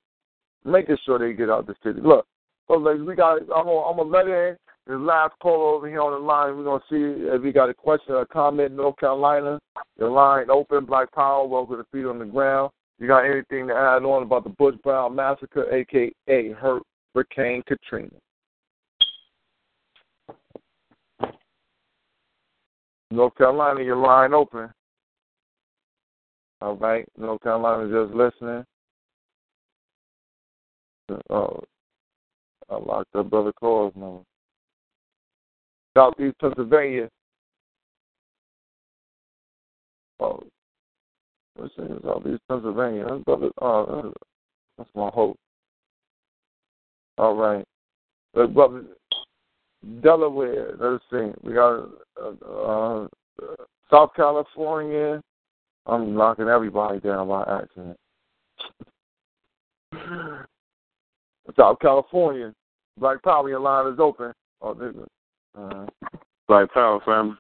[0.65, 2.01] making sure they get out the city.
[2.03, 2.27] Look,
[2.67, 3.41] so ladies, we got.
[3.43, 4.57] I'm gonna, I'm gonna let in
[4.89, 6.57] the last call over here on the line.
[6.57, 8.73] We're gonna see if we got a question or a comment.
[8.73, 9.61] North Carolina,
[9.99, 10.87] the line open.
[10.87, 12.71] Black Power, welcome to Feet on the Ground.
[12.99, 16.53] You got anything to add on about the Bush Brown massacre, aka
[17.15, 18.09] Hurricane Katrina?
[23.11, 24.71] North Carolina, your line open.
[26.63, 28.65] All right, North Carolina just listening.
[31.31, 31.61] Oh,
[32.71, 34.23] I locked up Brother Cole's number.
[35.99, 37.09] Southeast Pennsylvania.
[40.21, 40.41] Oh,
[41.59, 43.05] let's see, Southeast Pennsylvania.
[43.09, 43.51] That's brother.
[43.61, 44.13] Oh,
[44.77, 45.37] that's- my hope.
[47.19, 47.65] All right,
[48.33, 48.85] But brother.
[50.01, 50.77] Delaware.
[50.79, 51.33] Let's see.
[51.43, 51.89] We got
[52.21, 53.09] uh, uh,
[53.91, 55.21] South California.
[55.87, 57.97] I'm knocking everybody down by accident.
[61.57, 62.53] South California.
[62.99, 64.33] Black Power, your line is open.
[64.61, 64.75] Oh,
[65.57, 65.87] uh,
[66.47, 67.37] Black Power family.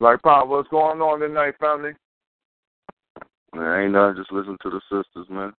[0.00, 1.92] Black Power, what's going on tonight, family?
[3.54, 4.16] Man, ain't nothing.
[4.16, 5.52] Just listen to the sisters, man.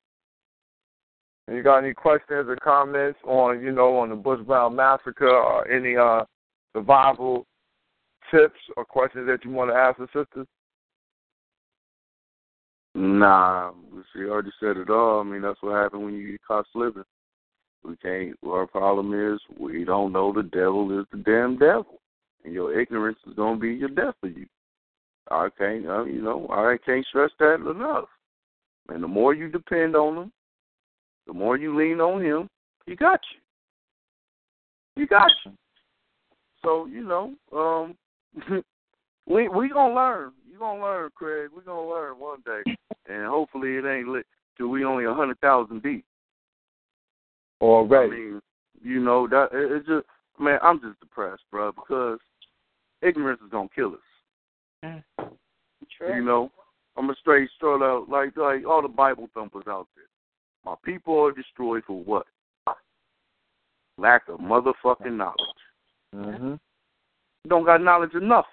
[1.47, 5.29] And you got any questions or comments on, you know, on the Bush Brown massacre
[5.29, 6.23] or any uh
[6.73, 7.45] survival
[8.31, 10.47] tips or questions that you want to ask the sisters?
[12.95, 13.71] Nah,
[14.13, 15.21] she already said it all.
[15.21, 17.03] I mean, that's what happened when you get caught slipping.
[17.83, 18.37] We can't.
[18.45, 21.99] Our problem is we don't know the devil is the damn devil,
[22.43, 24.47] and your ignorance is gonna be your death for you.
[25.29, 28.07] I can't, uh, you know, I can't stress that enough.
[28.89, 30.31] And the more you depend on him,
[31.27, 32.49] the more you lean on him,
[32.85, 35.01] he got you.
[35.01, 35.51] He got you.
[36.63, 37.95] So you know, um,
[39.27, 40.31] we we gonna learn.
[40.49, 41.49] You gonna learn, Craig.
[41.55, 42.61] We gonna learn one day,
[43.07, 44.25] and hopefully it ain't lit
[44.57, 46.05] till we only a hundred thousand deep.
[47.63, 48.11] Already.
[48.11, 48.41] I mean,
[48.83, 50.05] you know that it, it's just
[50.37, 52.19] man, I'm just depressed, bro, because
[53.01, 55.01] ignorance is gonna kill us.
[55.97, 56.15] True.
[56.15, 56.51] You know,
[56.97, 60.05] I'm a straight straight out like like all the Bible thumpers out there.
[60.65, 62.25] My people are destroyed for what?
[63.97, 65.37] Lack of motherfucking knowledge.
[66.13, 66.55] Mm-hmm.
[67.43, 68.43] You don't got knowledge of nothing.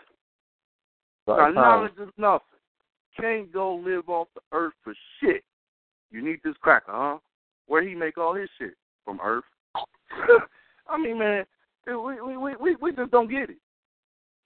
[1.26, 2.46] Got Black knowledge of nothing.
[3.18, 5.42] Can't go live off the earth for shit.
[6.12, 7.18] You need this cracker, huh?
[7.66, 9.44] Where he make all his shit from Earth?
[10.88, 11.44] I mean, man,
[11.86, 13.58] we we we we we just don't get it.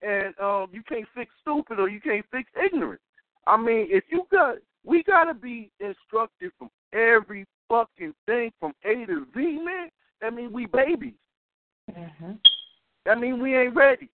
[0.02, 3.00] And um, you can't fix stupid or you can't fix ignorant.
[3.47, 9.07] I mean, if you got, we gotta be instructed from every fucking thing from A
[9.07, 9.89] to Z, man.
[10.20, 11.15] That mean we babies.
[11.91, 12.33] Mm-hmm.
[13.07, 14.08] That mean we ain't ready.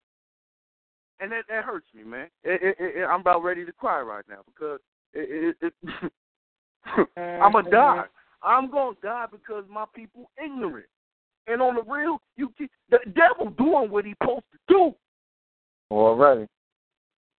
[1.21, 2.29] And that that hurts me, man.
[2.45, 4.81] It, it, it, I'm about ready to cry right now because
[5.13, 6.13] it, it, it
[7.17, 8.05] I'm gonna die.
[8.43, 10.87] I'm gonna die because my people ignorant.
[11.47, 14.95] And on the real, you keep- the devil doing what he supposed to do.
[15.91, 16.47] Already.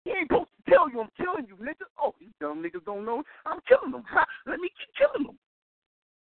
[0.04, 1.86] He ain't supposed to tell you I'm killing you, nigga.
[1.98, 3.24] Oh, these dumb niggas don't know.
[3.46, 4.04] I'm killing them.
[4.46, 5.40] Let me keep killing them.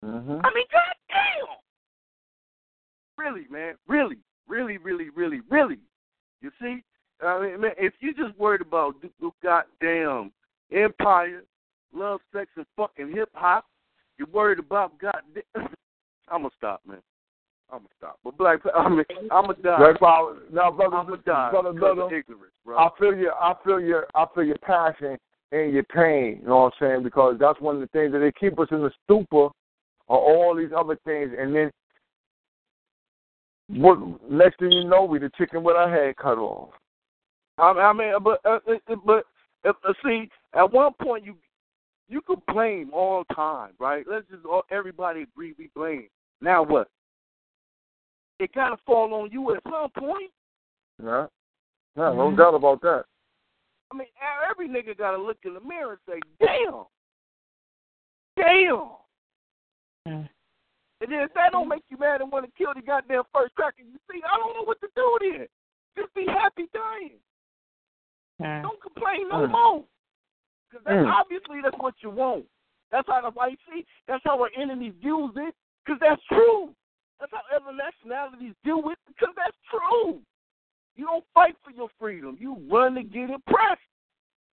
[0.04, 0.46] Mm-hmm.
[0.46, 1.58] I mean, goddamn.
[3.18, 3.76] Really, man.
[3.88, 4.18] Really,
[4.48, 5.80] really, really, really, really.
[6.42, 6.84] You see,
[7.26, 10.32] I mean, man, if you just worried about the goddamn
[10.72, 11.44] empire,
[11.94, 13.66] love, sex, and fucking hip hop,
[14.24, 15.44] you're worried about goddamn.
[16.30, 17.00] I'm gonna stop, man.
[17.70, 18.20] I'm gonna stop.
[18.24, 19.78] But black, I mean, I'm gonna die.
[19.78, 20.38] Black Power.
[20.52, 22.78] Now, brother, I'm gonna die brother, brother, ignorance, bro.
[22.78, 25.18] I feel your, I feel your, I feel your passion
[25.52, 26.40] and your pain.
[26.42, 27.04] You know what I'm saying?
[27.04, 29.52] Because that's one of the things that they keep us in the stupor of
[30.10, 31.72] all these other things, and then
[33.70, 34.00] what?
[34.30, 36.70] Next thing you know, we the chicken with our head cut off.
[37.58, 39.26] I, I mean, but uh, uh, but
[39.66, 41.36] uh, uh, see, at one point you
[42.10, 44.06] you could blame all the time, right?
[44.10, 46.08] Let's just all, everybody agree we blame.
[46.42, 46.90] Now what?
[48.40, 50.32] It gotta fall on you at some point.
[51.04, 51.28] Yeah,
[51.96, 52.38] yeah, no mm-hmm.
[52.38, 53.06] doubt about that.
[53.92, 54.08] I mean,
[54.50, 56.86] every nigga gotta look in the mirror and say, "Damn,
[58.36, 58.90] damn."
[60.08, 60.30] Mm.
[61.02, 63.54] And then if that don't make you mad and want to kill the goddamn first
[63.56, 65.48] cracker you see, I don't know what to do then.
[65.98, 67.20] Just be happy dying.
[68.42, 68.64] Mm.
[68.64, 69.52] Don't complain no Mm.
[69.52, 69.84] more.
[70.74, 71.14] Because that's Mm.
[71.14, 72.50] obviously that's what you want.
[72.90, 73.86] That's how the white see.
[74.08, 75.56] That's how our enemies use it.
[75.86, 76.74] Because that's true.
[77.20, 78.98] That's how other nationalities do it.
[79.06, 80.20] Because that's true.
[80.96, 82.38] You don't fight for your freedom.
[82.40, 83.82] You run to get impressed.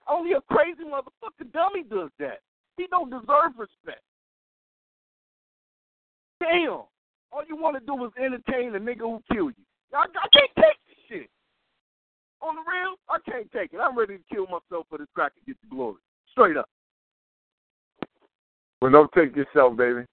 [0.07, 2.41] Only a crazy motherfucker dummy does that.
[2.75, 4.03] He don't deserve respect.
[6.41, 6.83] Damn.
[7.31, 9.65] All you want to do is entertain the nigga who kill you.
[9.93, 11.29] I, I can't take this shit.
[12.41, 13.79] On the real, I can't take it.
[13.79, 15.99] I'm ready to kill myself for this crack and get the glory.
[16.31, 16.69] Straight up.
[18.81, 20.05] Well, don't take yourself, baby.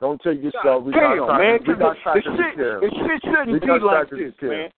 [0.00, 0.84] Don't take yourself.
[0.84, 1.58] We Damn, got man.
[1.66, 4.70] We got the, shit, the shit shouldn't be like this, man.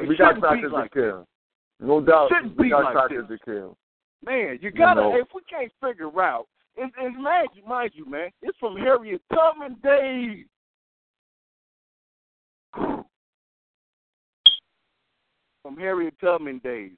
[0.00, 1.26] It We got shouldn't be like to kill.
[1.80, 2.30] No doubt.
[2.30, 3.76] shouldn't We be got like to kill.
[4.24, 5.00] Man, you gotta.
[5.02, 5.16] know.
[5.16, 6.46] If we can't figure out,
[6.80, 10.46] and, and mind you, mind you, man, it's from Harriet Tubman days.
[15.62, 16.92] From Harriet Tubman days.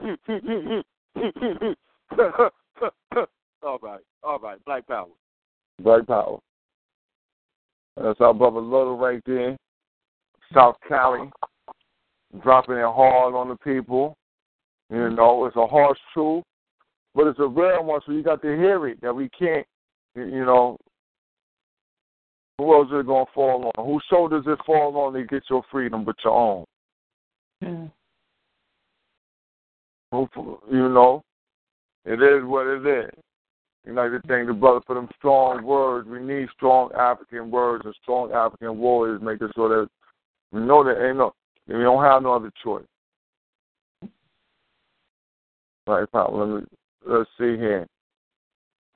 [3.62, 5.06] all right, all right, Black Power.
[5.82, 6.38] Black power.
[7.96, 9.56] That's our brother Little right there.
[10.54, 11.30] South Cali.
[12.42, 14.16] Dropping it hard on the people.
[14.90, 15.14] You mm-hmm.
[15.16, 16.42] know, it's a harsh truth,
[17.14, 19.66] but it's a real one, so you got to hear it that we can't,
[20.16, 20.76] you know,
[22.58, 23.86] who else is it going to fall on?
[23.86, 26.64] Whose shoulders it fall on to get your freedom but your own?
[27.62, 27.90] Mm.
[30.12, 30.28] Who,
[30.70, 31.22] you know,
[32.04, 33.10] it is what it is.
[33.86, 36.08] You know, to thank the brother for them strong words.
[36.08, 39.90] We need strong African words and strong African warriors, making sure that
[40.52, 41.32] we know that ain't no,
[41.66, 42.84] we don't have no other choice.
[45.86, 46.60] Right, Pop, let me
[47.06, 47.86] let's see here.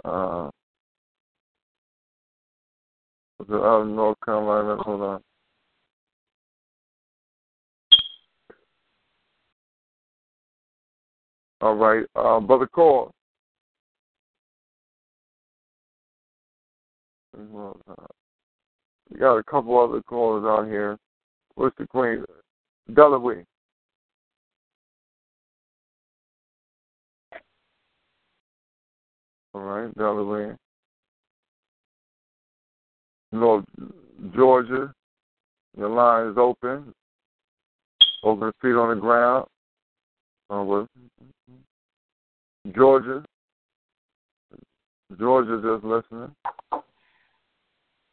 [0.04, 0.50] Uh,
[3.50, 5.20] out of North Carolina, hold on.
[11.64, 13.10] All right, uh, brother Cole.
[17.34, 20.98] We got a couple other callers out here.
[21.54, 22.22] What's the queen?
[22.92, 23.46] Delaware.
[29.54, 30.58] All right, Delaware.
[33.32, 33.64] North
[34.36, 34.92] Georgia.
[35.78, 36.92] Your line is open.
[38.22, 39.46] Open feet on the ground.
[40.50, 40.86] Uh, what?
[42.74, 43.22] Georgia.
[45.18, 46.34] Georgia just listening.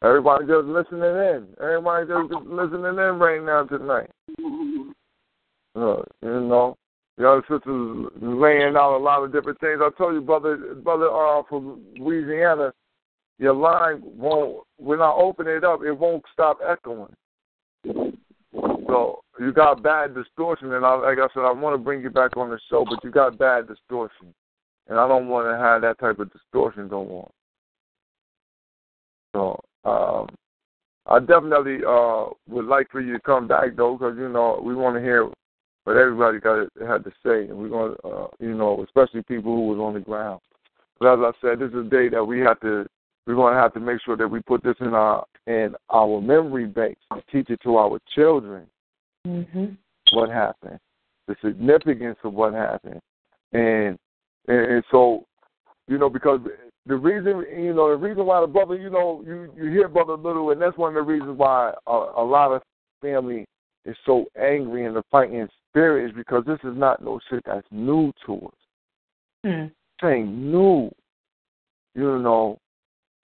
[0.02, 1.46] Everybody just listening in.
[1.60, 4.10] Everybody just listening in right now tonight.
[5.74, 6.76] Uh, you know,
[7.16, 9.80] the other sisters laying out a lot of different things.
[9.80, 12.72] I told you, brother, brother, uh, from Louisiana,
[13.38, 14.64] your line won't.
[14.78, 17.14] When I open it up, it won't stop echoing.
[17.84, 22.10] So you got bad distortion, and I, like I said, I want to bring you
[22.10, 24.34] back on the show, but you got bad distortion,
[24.88, 27.30] and I don't want to have that type of distortion go on.
[29.34, 30.28] So um,
[31.06, 34.74] I definitely uh, would like for you to come back though, because you know we
[34.74, 35.30] want to hear
[35.84, 39.54] what everybody got had to say, and we're going to, uh, you know, especially people
[39.54, 40.40] who was on the ground.
[41.00, 42.86] But as I said, this is a day that we have to.
[43.26, 46.20] We're going to have to make sure that we put this in our in our
[46.20, 48.66] memory banks and teach it to our children.
[49.26, 49.66] Mm-hmm.
[50.12, 50.78] What happened,
[51.28, 53.00] the significance of what happened,
[53.52, 53.98] and
[54.48, 55.24] and, and so,
[55.88, 56.40] you know, because
[56.86, 60.16] the reason, you know, the reason why the brother, you know, you you hear brother
[60.16, 62.62] Little, and that's one of the reasons why a, a lot of
[63.00, 63.46] family
[63.84, 67.66] is so angry and the fighting spirit is because this is not no shit that's
[67.70, 68.54] new to us.
[69.44, 69.70] Mm.
[70.04, 70.90] Ain't new.
[71.94, 72.58] You know,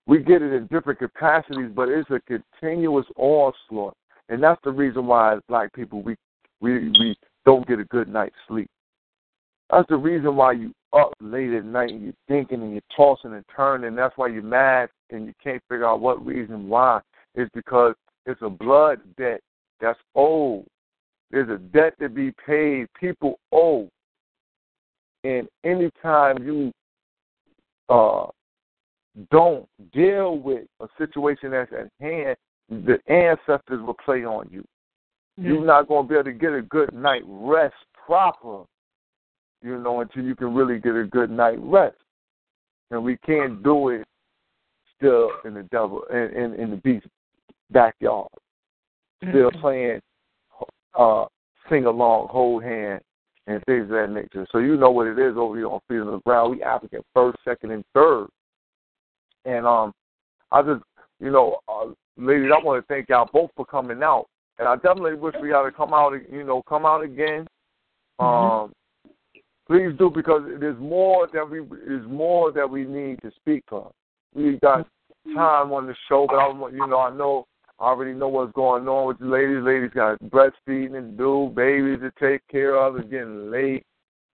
[0.06, 3.96] we get it in different capacities, but it's a continuous onslaught,
[4.28, 6.16] and that's the reason why black people we
[6.60, 8.68] we we don't get a good night's sleep.
[9.70, 13.34] That's the reason why you up late at night and you're thinking and you're tossing
[13.34, 13.94] and turning.
[13.94, 17.00] That's why you're mad and you can't figure out what reason why.
[17.34, 17.94] It's because
[18.26, 19.40] it's a blood debt
[19.80, 20.66] that's owed.
[21.30, 22.86] There's a debt to be paid.
[22.98, 23.88] People owe.
[25.24, 26.72] And anytime you
[27.88, 28.26] uh,
[29.30, 32.36] don't deal with a situation that's at hand,
[32.68, 34.64] the ancestors will play on you.
[35.36, 37.74] You're not going to be able to get a good night rest
[38.06, 38.64] proper,
[39.62, 41.96] you know, until you can really get a good night rest.
[42.90, 44.06] And we can't do it
[44.96, 47.06] still in the devil in in, in the beast
[47.70, 48.28] backyard,
[49.28, 50.00] still playing
[50.98, 51.26] uh,
[51.70, 53.00] sing along, hold hand,
[53.46, 54.46] and things of that nature.
[54.50, 56.56] So you know what it is over here on Feet on the Ground.
[56.56, 58.26] We African first, second, and third.
[59.44, 59.92] And um,
[60.50, 60.82] I just,
[61.20, 61.86] you know, uh,
[62.18, 64.26] ladies, I want to thank y'all both for coming out.
[64.58, 67.46] And I definitely wish we got to come out, you know, come out again.
[68.18, 68.72] Um,
[69.68, 73.92] please do because there's more that we there's more that we need to speak of.
[74.34, 74.88] We got
[75.34, 77.46] time on the show, but I want you know I know
[77.78, 79.62] I already know what's going on with the ladies.
[79.62, 83.84] Ladies got breastfeeding to do, babies to take care of, it's getting late,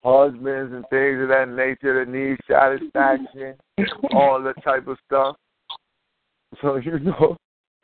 [0.06, 3.56] husbands and things of that nature that need satisfaction,
[4.14, 5.36] all that type of stuff.
[6.62, 7.36] So you know,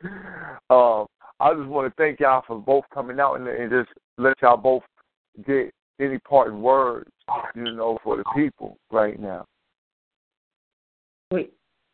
[0.02, 1.06] Um,
[1.40, 3.88] I just want to thank y'all for both coming out and, and just
[4.18, 4.82] let y'all both
[5.46, 7.10] get any parting words,
[7.54, 9.44] you know, for the people right now.
[11.30, 11.52] Wait,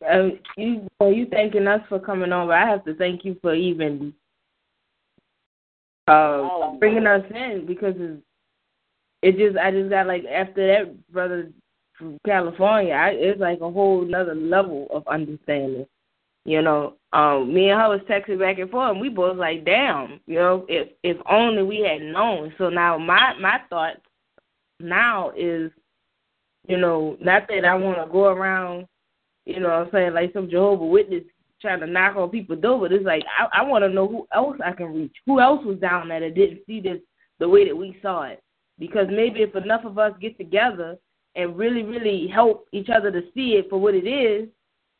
[0.09, 3.37] uh, you well, you thanking us for coming on, but I have to thank you
[3.41, 4.13] for even
[6.07, 8.21] uh bringing us in because it's,
[9.21, 11.49] it just I just got like after that brother
[11.97, 15.85] from California, I, it's like a whole another level of understanding.
[16.47, 19.65] You know, um, me and her was texting back and forth, and we both like,
[19.65, 22.53] damn, you know, if if only we had known.
[22.57, 23.97] So now my my thought
[24.79, 25.69] now is,
[26.69, 28.87] you know, not that I want to go around,
[29.45, 31.25] you know, what I'm saying like some Jehovah Witness
[31.61, 34.25] trying to knock on people's door, but it's like I, I want to know who
[34.33, 36.99] else I can reach, who else was down there that didn't see this
[37.39, 38.41] the way that we saw it,
[38.79, 40.97] because maybe if enough of us get together
[41.35, 44.47] and really, really help each other to see it for what it is,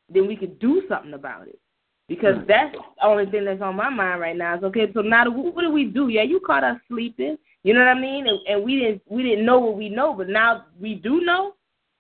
[0.10, 1.60] then we could do something about it.
[2.08, 4.56] Because that's the only thing that's on my mind right now.
[4.58, 4.88] Is okay.
[4.94, 6.08] So now, what do we do?
[6.08, 7.38] Yeah, you caught us sleeping.
[7.64, 8.28] You know what I mean?
[8.28, 11.54] And, and we didn't we didn't know what we know, but now we do know.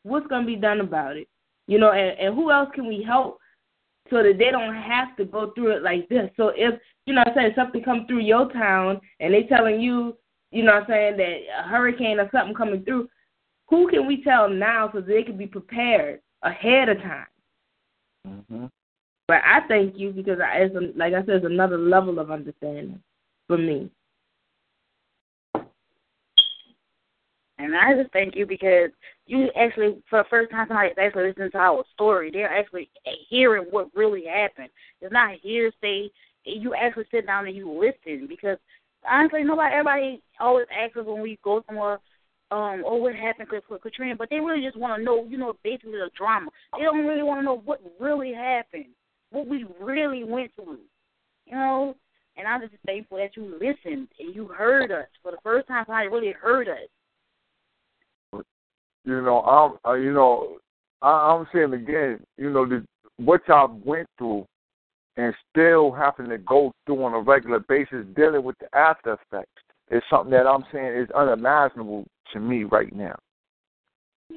[0.03, 1.27] What's gonna be done about it?
[1.68, 3.40] You know, and, and who else can we help
[4.10, 6.30] so that they don't have to go through it like this?
[6.38, 9.82] So if you know, what I'm saying something come through your town and they telling
[9.82, 10.16] you,
[10.52, 13.10] you know, what I'm saying that a hurricane or something coming through,
[13.68, 17.27] who can we tell now so they can be prepared ahead of time?
[18.27, 18.65] Mm-hmm.
[19.27, 22.31] But I thank you because I, it's a, like I said, it's another level of
[22.31, 23.01] understanding
[23.47, 23.89] for me.
[27.59, 28.91] And I just thank you because
[29.25, 32.30] you actually, for the first time, somebody's actually listening to our story.
[32.31, 32.89] They're actually
[33.30, 34.69] hearing what really happened.
[35.01, 36.09] It's not hearsay.
[36.45, 38.57] You actually sit down and you listen because
[39.09, 41.99] honestly, nobody, everybody always asks us when we go somewhere,
[42.50, 45.53] um, oh, what happened with Katrina, but they really just want to know, you know,
[45.64, 46.50] basically the drama.
[46.77, 48.85] They don't really want to know what really happened,
[49.32, 50.80] what we really went through,
[51.45, 51.95] you know.
[52.38, 55.84] And I'm just thankful that you listened and you heard us for the first time.
[55.88, 58.43] Somebody really heard us.
[59.03, 60.58] You know, I'm, uh, you know,
[61.01, 62.85] I, I'm saying again, you know, the,
[63.17, 64.45] what y'all went through,
[65.17, 69.50] and still having to go through on a regular basis, dealing with the after effects,
[69.90, 73.15] is something that I'm saying is unimaginable to me right now.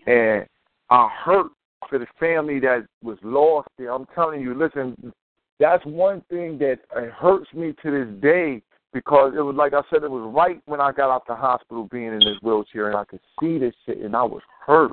[0.06, 0.46] And
[0.90, 1.46] I hurt
[1.88, 3.92] for the family that was lost there.
[3.92, 5.12] I'm telling you, listen,
[5.58, 8.62] that's one thing that uh, hurts me to this day
[8.92, 11.88] because it was like I said, it was right when I got out the hospital
[11.90, 14.92] being in this wheelchair and I could see this shit and I was hurt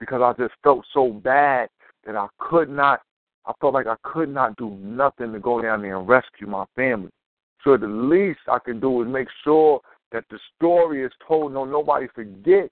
[0.00, 1.68] because I just felt so bad
[2.06, 3.00] that I could not
[3.46, 6.66] I felt like I could not do nothing to go down there and rescue my
[6.76, 7.10] family.
[7.64, 9.80] So the least I can do is make sure
[10.12, 12.70] that the story is told, no nobody forget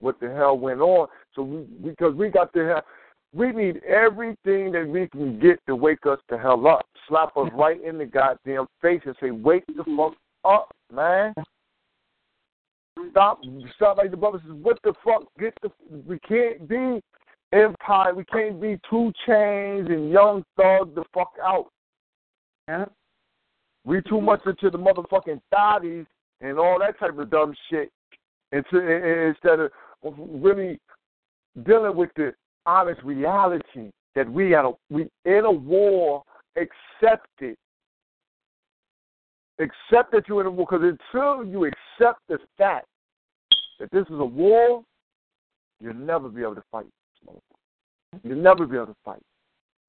[0.00, 1.08] what the hell went on.
[1.34, 2.84] So we because we got to have
[3.32, 6.86] we need everything that we can get to wake us the hell up.
[7.08, 9.96] Slap us right in the goddamn face and say, Wake the mm-hmm.
[9.96, 11.32] fuck up, man.
[13.12, 13.40] Stop
[13.76, 15.24] stop like the brother says, what the fuck?
[15.38, 15.70] Get the
[16.06, 17.00] we can't be
[17.52, 21.66] empire, we can't be 2 Chainz and young thug the fuck out.
[22.68, 22.84] Yeah.
[23.84, 24.26] We too mm-hmm.
[24.26, 26.06] much into the motherfucking thotties
[26.40, 27.90] and all that type of dumb shit
[28.52, 29.70] instead of
[30.02, 30.78] really
[31.64, 32.32] dealing with the
[32.66, 36.22] honest reality that we are we in a war.
[36.56, 37.56] Accept it.
[39.58, 42.86] Accept that you're in a war because until you accept the fact
[43.78, 44.82] that this is a war,
[45.80, 46.86] you'll never be able to fight.
[48.24, 49.22] You'll never be able to fight.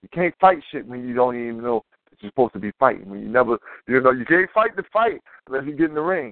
[0.03, 3.09] You can't fight shit when you don't even know that you're supposed to be fighting.
[3.09, 3.57] When you never,
[3.87, 6.31] you know, you can't fight the fight unless you get in the ring.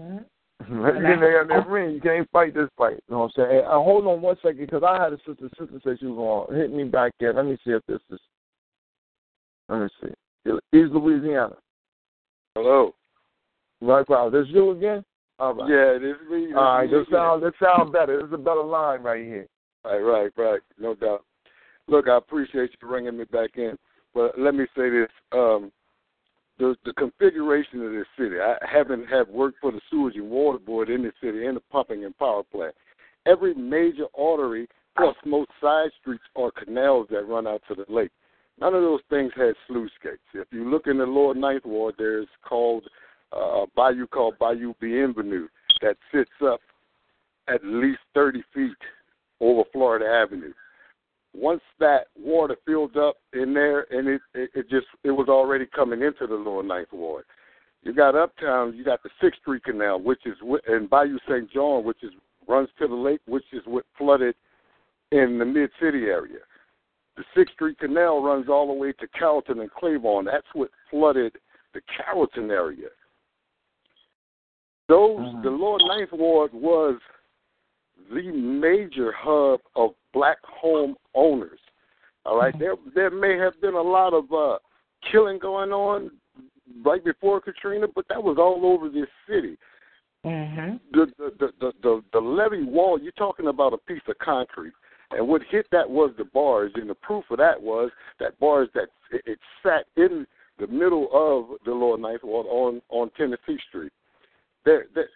[0.00, 0.72] Mm-hmm.
[0.72, 2.98] Unless you get in the, ring, you can't fight this fight.
[3.08, 3.64] You know what I'm saying?
[3.64, 5.48] Uh, hold on one second, because I had a sister.
[5.58, 7.36] Sister said she was going to hit me back in.
[7.36, 8.20] Let me see if this is.
[9.68, 10.50] Let me see.
[10.76, 11.56] East Louisiana.
[12.54, 12.94] Hello.
[13.80, 14.30] Right, wow.
[14.30, 15.04] This you again?
[15.38, 15.70] All right.
[15.70, 16.54] Yeah, this is me.
[16.54, 18.18] All right, this sounds this sound better.
[18.18, 19.46] This is a better line right here.
[19.84, 20.60] Right, right, right.
[20.78, 21.24] No doubt.
[21.86, 23.76] Look, I appreciate you bringing me back in,
[24.14, 25.70] but let me say this: um,
[26.58, 28.36] the the configuration of this city.
[28.40, 31.62] I haven't have worked for the sewage and water board in the city and the
[31.70, 32.74] pumping and power plant.
[33.26, 38.10] Every major artery plus most side streets are canals that run out to the lake.
[38.60, 40.18] None of those things had sluice gates.
[40.34, 42.84] If you look in the lower ninth ward, there's called
[43.34, 45.46] uh, a bayou called Bayou Bienvenue
[45.80, 46.60] that sits up
[47.46, 48.72] at least 30 feet
[49.40, 50.52] over Florida Avenue.
[51.34, 55.66] Once that water filled up in there, and it, it, it just it was already
[55.66, 57.24] coming into the lower ninth ward.
[57.82, 60.34] You got uptown, you got the Sixth Street Canal, which is
[60.66, 61.50] and Bayou St.
[61.52, 62.10] John, which is
[62.48, 64.34] runs to the lake, which is what flooded
[65.12, 66.38] in the mid city area.
[67.16, 70.24] The Sixth Street Canal runs all the way to Carrollton and Claiborne.
[70.24, 71.36] That's what flooded
[71.74, 72.88] the Carrollton area.
[74.88, 75.42] Those Mhm.
[75.42, 76.98] the Lower Ninth Ward was
[78.12, 81.60] the major hub of black home owners.
[82.24, 84.58] All right, there there may have been a lot of uh,
[85.10, 86.10] killing going on
[86.84, 89.56] right before Katrina, but that was all over this city.
[90.24, 90.76] Mm-hmm.
[90.92, 93.00] The the the the, the, the levee wall.
[93.00, 94.72] You're talking about a piece of concrete,
[95.12, 98.68] and what hit that was the bars, and the proof of that was that bars
[98.74, 100.26] that it, it sat in
[100.58, 103.92] the middle of the Lower Ninth Ward on on Tennessee Street.
[104.64, 105.08] There, there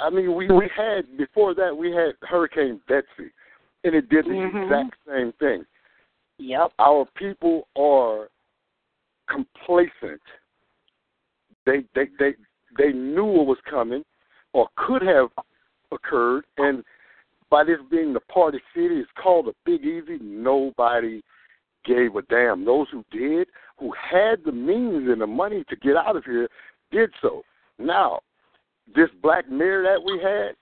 [0.00, 3.30] I mean, we we had before that we had Hurricane Betsy,
[3.84, 4.64] and it did the Mhm.
[4.64, 5.64] exact same thing.
[6.38, 6.72] Yep.
[6.78, 8.28] Our people are
[9.26, 10.22] complacent.
[11.64, 12.34] They they they
[12.76, 14.04] they knew what was coming,
[14.52, 15.30] or could have
[15.92, 16.84] occurred, and
[17.50, 20.18] by this being the party city, it's called a Big Easy.
[20.20, 21.22] Nobody
[21.84, 22.64] gave a damn.
[22.64, 23.48] Those who did,
[23.78, 26.48] who had the means and the money to get out of here,
[26.90, 27.44] did so.
[27.78, 28.20] Now,
[28.94, 30.56] this black mayor that we had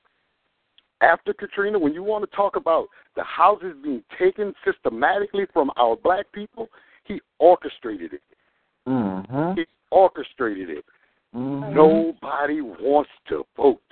[1.02, 2.86] after Katrina, when you want to talk about
[3.16, 6.68] the houses being taken systematically from our black people,
[7.04, 8.22] he orchestrated it.
[8.88, 9.58] Mm-hmm.
[9.58, 10.84] He orchestrated it.
[11.34, 11.74] Mhm.
[11.74, 13.82] Nobody wants to vote.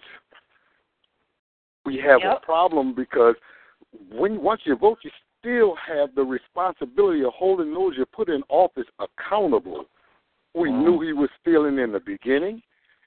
[1.85, 2.37] We have Yep.
[2.37, 3.35] a problem because
[4.11, 8.45] when once you vote, you still have the responsibility of holding those you put in
[8.49, 9.87] office accountable.
[10.55, 12.63] We knew he was stealing in the beginning,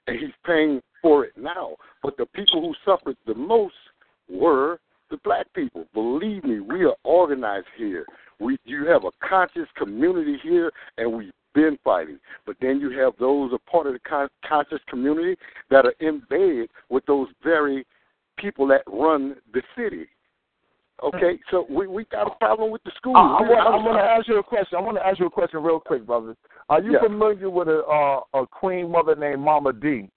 [0.06, 1.76] and he's paying for it now.
[2.02, 3.74] But the people who suffered the most
[4.28, 5.84] were the black people.
[5.92, 8.06] Believe me, we are organized here.
[8.40, 12.18] We you have a conscious community here, and we've been fighting.
[12.46, 15.36] But then you have those a part of the con- conscious community
[15.70, 17.86] that are in bed with those very
[18.38, 20.06] people that run the city.
[21.02, 23.16] Okay, so we we got a problem with the schools.
[23.18, 24.78] I, I, want, I'm- I want to ask you a question.
[24.78, 26.34] I want to ask you a question real quick, brother.
[26.70, 27.02] Are you Yeah.
[27.02, 30.08] familiar with a uh, a queen mother named Mama D?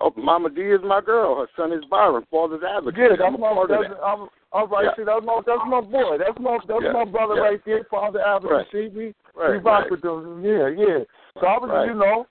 [0.00, 1.36] Oh, Mama D is my girl.
[1.36, 2.98] Her son is Byron, father's advocate.
[2.98, 4.04] Yeah, I'm that's my that's, that.
[4.04, 4.84] I'm, all right.
[4.84, 4.90] Yeah.
[4.96, 6.18] See, that's my that's my boy.
[6.18, 6.92] That's my that's Yeah.
[6.92, 7.42] my brother Yeah.
[7.42, 8.56] right there, father advocate.
[8.56, 8.66] Right.
[8.72, 9.90] See, we Right, we rock right.
[9.90, 10.44] with them.
[10.44, 11.04] Yeah, yeah.
[11.40, 11.86] So I was, Right.
[11.86, 12.26] you know,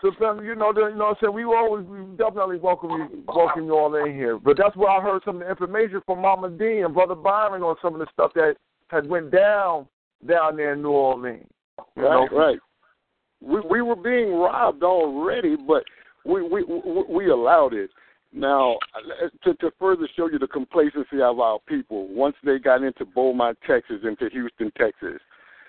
[0.00, 0.10] so
[0.42, 3.66] you know, the, you know, what I'm saying we always we definitely welcome you welcome
[3.66, 4.38] you all in here.
[4.38, 7.62] But that's where I heard some of the information from Mama D and Brother Byron
[7.62, 8.56] on some of the stuff that
[8.88, 9.86] had went down
[10.26, 11.46] down there in New Orleans.
[11.96, 12.36] You Right, know?
[12.36, 12.58] right.
[13.40, 15.84] We we were being robbed already, but
[16.24, 17.90] we we we, we allowed it.
[18.34, 18.78] Now,
[19.44, 23.58] to, to further show you the complacency of our people, once they got into Beaumont,
[23.66, 25.20] Texas, into Houston, Texas,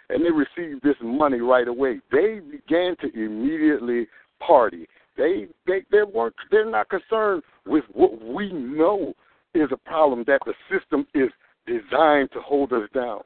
[0.10, 4.08] and they received this money right away, they began to immediately
[4.40, 4.88] party.
[5.18, 9.14] They they they weren't they're not concerned with what we know
[9.54, 11.30] is a problem that the system is
[11.68, 13.22] designed to hold us down.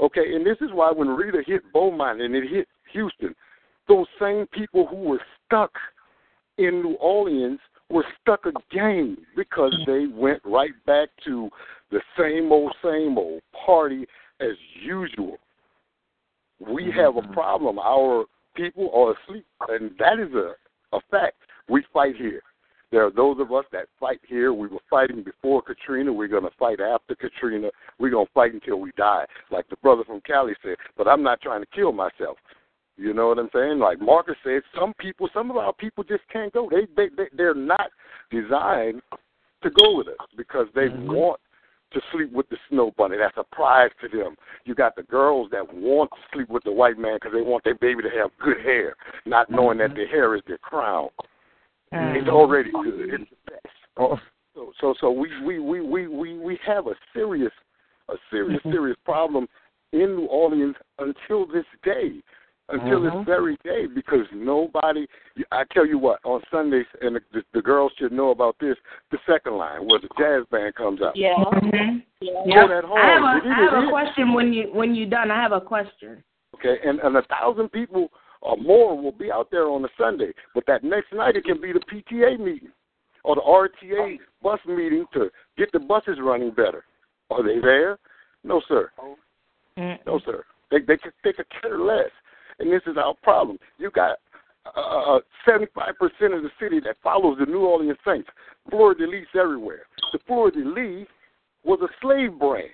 [0.00, 3.34] Okay, and this is why when Rita hit Beaumont and it hit Houston,
[3.88, 5.72] those same people who were stuck
[6.58, 9.86] in New Orleans were stuck again because mm.
[9.86, 11.50] they went right back to
[11.90, 14.06] the same old, same old party
[14.40, 15.38] as usual.
[16.60, 17.32] We have a mm-hmm.
[17.32, 17.78] problem.
[17.78, 18.24] Our
[18.56, 20.54] people are asleep, and that is a,
[20.96, 21.36] a fact.
[21.68, 22.42] We fight here.
[22.90, 24.52] There are those of us that fight here.
[24.52, 26.12] We were fighting before Katrina.
[26.12, 27.70] We're going to fight after Katrina.
[27.98, 30.76] We're going to fight until we die, like the brother from Cali said.
[30.96, 32.36] But I'm not trying to kill myself.
[32.96, 33.78] You know what I'm saying?
[33.78, 36.68] Like Marcus said, some people, some of our people just can't go.
[36.70, 37.90] They they, they they're not
[38.30, 39.00] designed
[39.62, 41.12] to go with us because they mm-hmm.
[41.12, 41.40] want
[41.92, 43.16] to sleep with the snow bunny.
[43.18, 44.36] That's a prize to them.
[44.64, 47.64] You got the girls that want to sleep with the white man because they want
[47.64, 48.94] their baby to have good hair,
[49.26, 49.96] not knowing that mm-hmm.
[49.96, 51.08] their hair is their crown.
[51.92, 52.16] Mm-hmm.
[52.16, 53.20] It's already good.
[53.20, 53.76] It's the best.
[53.96, 54.18] Oh.
[54.54, 57.52] So so so we we we we we we have a serious
[58.08, 59.46] a serious serious problem
[59.92, 62.22] in New Orleans until this day.
[62.68, 63.12] Until Mhm.
[63.18, 65.06] this very day, because nobody.
[65.50, 68.76] I tell you what, on Sundays, and the, the, the girls should know about this.
[69.10, 71.16] The second line, where the jazz band comes out.
[71.16, 71.34] Yeah.
[71.42, 71.50] Go
[72.20, 72.66] Yeah.
[72.68, 73.02] that hard.
[73.02, 75.30] I have It a, have a question when you when you're done.
[75.30, 76.22] I have a question.
[76.54, 80.32] Okay, and, and a thousand people or more will be out there on a Sunday.
[80.54, 82.70] But that next night it can be the PTA meeting
[83.24, 86.84] or the RTA bus meeting to get the buses running better.
[87.30, 87.98] Are they there?
[88.44, 88.90] No, sir.
[89.76, 90.44] No, sir.
[90.70, 92.10] They they could they could care less.
[92.62, 93.58] And this is our problem.
[93.78, 94.18] You got
[94.76, 98.28] uh, 75% of the city that follows the New Orleans Saints.
[98.70, 99.82] Fleur de Lis everywhere.
[100.12, 101.08] The Fleur de Lis
[101.64, 102.70] was a slave brand.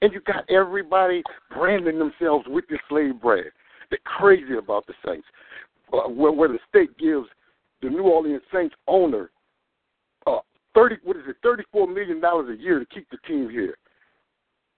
[0.00, 3.50] And you got everybody branding themselves with the slave brand.
[3.90, 5.26] They're crazy about the Saints.
[5.92, 7.26] Uh, where, where the state gives
[7.82, 9.30] the New Orleans Saints owner
[10.28, 10.38] uh,
[10.72, 13.74] thirty what is it, thirty four million dollars a year to keep the team here.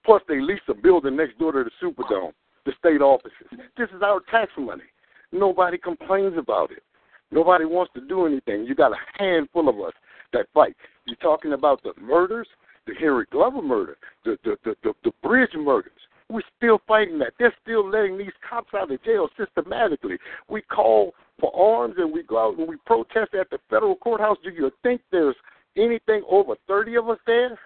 [0.07, 2.33] Plus, they lease a building next door to the Superdome,
[2.65, 3.49] the state offices.
[3.77, 4.85] This is our tax money.
[5.33, 6.83] Nobody complains about it.
[7.31, 8.65] Nobody wants to do anything.
[8.65, 9.95] You got a handful of us
[10.33, 10.77] that fight.
[11.07, 12.47] You're talking about the murders,
[12.87, 15.93] the Henry Glover murder, the the the, the, the bridge murders.
[16.29, 17.33] We're still fighting that.
[17.39, 20.17] They're still letting these cops out of jail systematically.
[20.49, 24.39] We call for arms and we go out and we protest at the federal courthouse.
[24.43, 25.37] Do you think there's
[25.77, 27.59] anything over 30 of us there?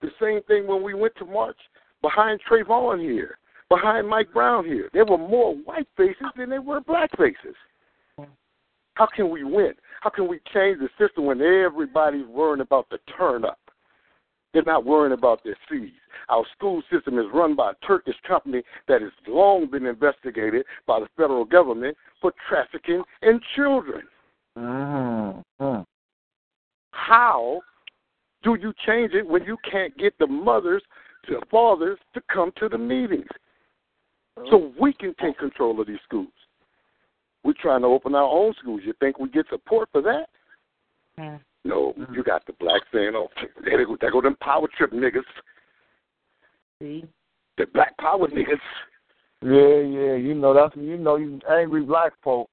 [0.00, 1.56] The same thing when we went to march
[2.00, 3.38] behind Trayvon here,
[3.68, 4.88] behind Mike Brown here.
[4.92, 7.56] There were more white faces than there were black faces.
[8.94, 9.74] How can we win?
[10.00, 13.58] How can we change the system when everybody's worrying about the turn up?
[14.54, 15.92] They're not worrying about their seeds.
[16.30, 21.00] Our school system is run by a Turkish company that has long been investigated by
[21.00, 24.02] the federal government for trafficking in children.
[24.58, 25.82] Mm-hmm.
[26.92, 27.60] How
[28.42, 30.82] do you change it when you can't get the mothers
[31.26, 33.28] to the fathers to come to the meetings
[34.50, 36.28] so we can take control of these schools?
[37.44, 38.82] We're trying to open our own schools.
[38.84, 40.26] You think we get support for that?
[41.18, 41.38] Yeah.
[41.64, 42.14] No, hmm.
[42.14, 43.28] you got the black saying, "Oh,
[43.64, 45.22] there go, there go them power trip niggas."
[46.80, 47.04] See?
[47.58, 48.60] The black power niggas.
[49.42, 52.48] Yeah, yeah, you know that's you know you angry black folk.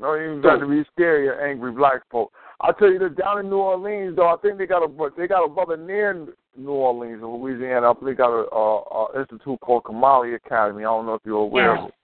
[0.00, 2.32] No, you got to be scary of angry black folk.
[2.60, 5.26] I'll tell you this down in New Orleans though, I think they got a they
[5.26, 6.26] got a brother near
[6.56, 7.90] New Orleans in Louisiana.
[7.90, 8.82] I think they got a, a,
[9.14, 10.80] a institute called Kamali Academy.
[10.82, 11.82] I don't know if you're aware Yeah.
[11.82, 11.94] of it.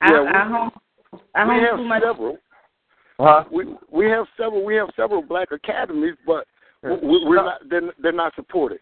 [0.00, 0.70] I, Yeah, we- I home,
[1.34, 2.38] I we have my several.
[3.20, 3.44] Huh?
[3.52, 4.64] We we have several.
[4.64, 6.46] We have several black academies, but
[6.82, 7.60] we, we're not.
[7.68, 8.80] They're, they're not supported.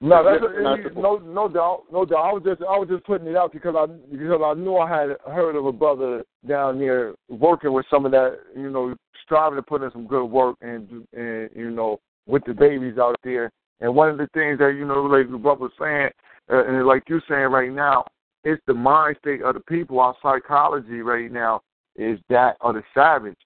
[0.00, 2.18] No, that's a, no, no doubt, no doubt.
[2.18, 4.88] I was just, I was just putting it out because I, because I knew I
[4.88, 8.94] had heard of a brother down there working with some of that, you know,
[9.24, 13.16] striving to put in some good work and, and you know, with the babies out
[13.24, 13.50] there.
[13.80, 16.10] And one of the things that you know, like the brother was saying,
[16.50, 18.04] uh, and like you're saying right now,
[18.44, 19.98] it's the mind state of the people.
[19.98, 21.60] Our psychology right now
[21.96, 23.36] is that of the savage.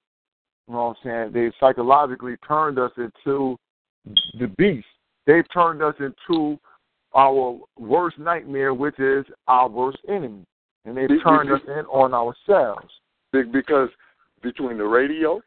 [0.69, 1.33] You know what I'm saying?
[1.33, 3.57] They psychologically turned us into
[4.39, 4.87] the beast.
[5.26, 6.59] They've turned us into
[7.15, 10.44] our worst nightmare, which is our worst enemy.
[10.84, 12.89] And they've turned us in on ourselves.
[13.33, 13.89] Because
[14.42, 15.41] between the radio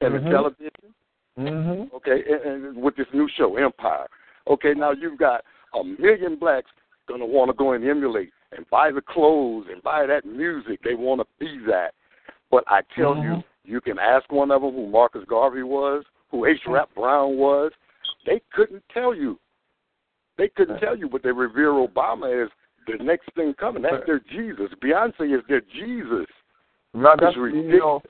[0.00, 0.24] and Mhm.
[0.24, 0.94] the television,
[1.38, 1.94] Mm-hmm.
[1.94, 4.06] okay, and, and with this new show, Empire,
[4.48, 5.44] okay, now you've got
[5.74, 6.70] a million blacks
[7.06, 10.80] gonna want to go and emulate and buy the clothes and buy that music.
[10.82, 11.92] They want to be that.
[12.50, 13.44] But I tell you, Mhm.
[13.64, 16.66] you can ask one of them who Marcus Garvey was, who H.
[16.66, 17.72] Rap Brown was.
[18.26, 19.38] They couldn't tell you.
[20.38, 22.50] They couldn't tell you, but they revere Obama as
[22.86, 23.82] the next thing coming.
[23.82, 24.68] That's their Jesus.
[24.84, 26.26] Beyonce is their Jesus.
[26.94, 28.02] It's that's you know,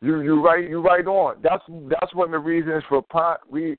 [0.00, 1.36] you you right you right on.
[1.42, 3.76] That's that's one of the reasons for pot we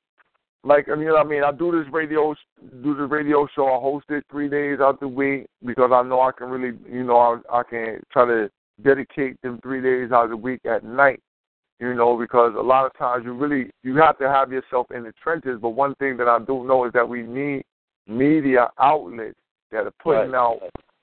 [0.63, 2.35] like I mean I mean I do this radio
[2.81, 3.67] do the radio show.
[3.67, 7.03] I host it three days out the week because I know I can really you
[7.03, 7.17] know
[7.51, 8.49] I I can try to
[8.83, 11.21] dedicate them three days out of the week at night.
[11.79, 15.03] You know because a lot of times you really you have to have yourself in
[15.03, 15.59] the trenches.
[15.61, 17.63] But one thing that I do know is that we need
[18.07, 19.37] media outlets
[19.71, 20.37] that are putting Right.
[20.37, 20.59] out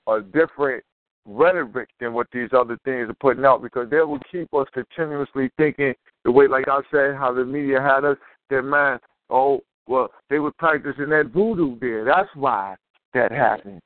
[0.07, 0.83] a different
[1.25, 5.51] rhetoric than what these other things are putting out because they will keep us continuously
[5.57, 5.93] thinking
[6.23, 8.17] the way, like I said, how the media had us.
[8.49, 12.05] That man, oh well, they were practicing that voodoo there.
[12.05, 12.75] That's why
[13.13, 13.81] that happened.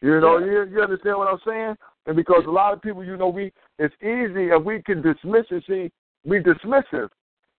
[0.00, 1.76] You know, you you understand what I'm saying?
[2.06, 5.46] And because a lot of people, you know, we it's easy and we can dismiss
[5.50, 5.64] it.
[5.66, 5.90] See,
[6.24, 7.08] we dismissive,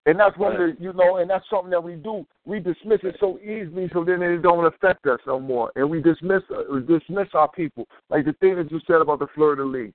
[0.06, 2.26] and that's one of the you know, and that's something that we do.
[2.46, 6.02] We dismiss it so easily, so then it don't affect us no more, and we
[6.02, 7.88] dismiss uh, we dismiss our people.
[8.10, 9.92] Like the thing that you said about the Fleur de Lis.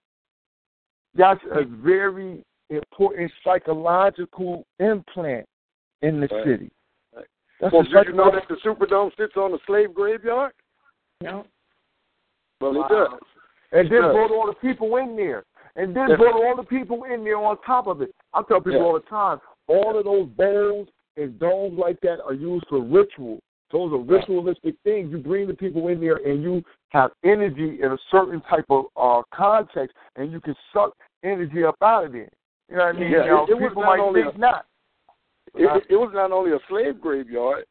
[1.15, 1.83] That's a mm.
[1.83, 5.47] very important psychological implant
[6.03, 6.45] in the Right.
[6.45, 6.71] city.
[7.15, 7.73] Right.
[7.73, 10.53] Well, did you know that the Superdome sits on a slave graveyard?
[11.21, 11.45] No.
[12.61, 12.87] Well, Wow.
[12.87, 13.21] it does.
[13.73, 15.45] And then brought all the people in there.
[15.77, 18.15] And then put all the people in there on top of it.
[18.35, 18.85] I tell people Yeah.
[18.87, 23.39] all the time, all of those bowls and domes like that are used for ritual.
[23.71, 25.13] Those are ritualistic things.
[25.13, 28.87] You bring the people in there and you have energy in a certain type of
[28.97, 30.93] uh, context and you can suck
[31.23, 32.29] energy up out of there.
[32.69, 33.11] You know what I mean?
[33.13, 34.67] Yeah, now, it- it was people not might only think a- not.
[35.55, 37.65] It, it was not only a slave graveyard.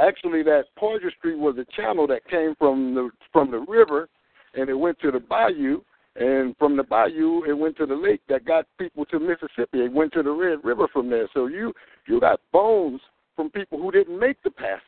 [0.00, 4.08] Actually, that Poydras Street was a channel that came from the from the river,
[4.54, 5.80] and it went to the bayou,
[6.16, 9.84] and from the bayou it went to the lake that got people to Mississippi.
[9.84, 11.28] It went to the Red River from there.
[11.34, 11.72] So you
[12.06, 13.00] you got bones
[13.36, 14.80] from people who didn't make the passage.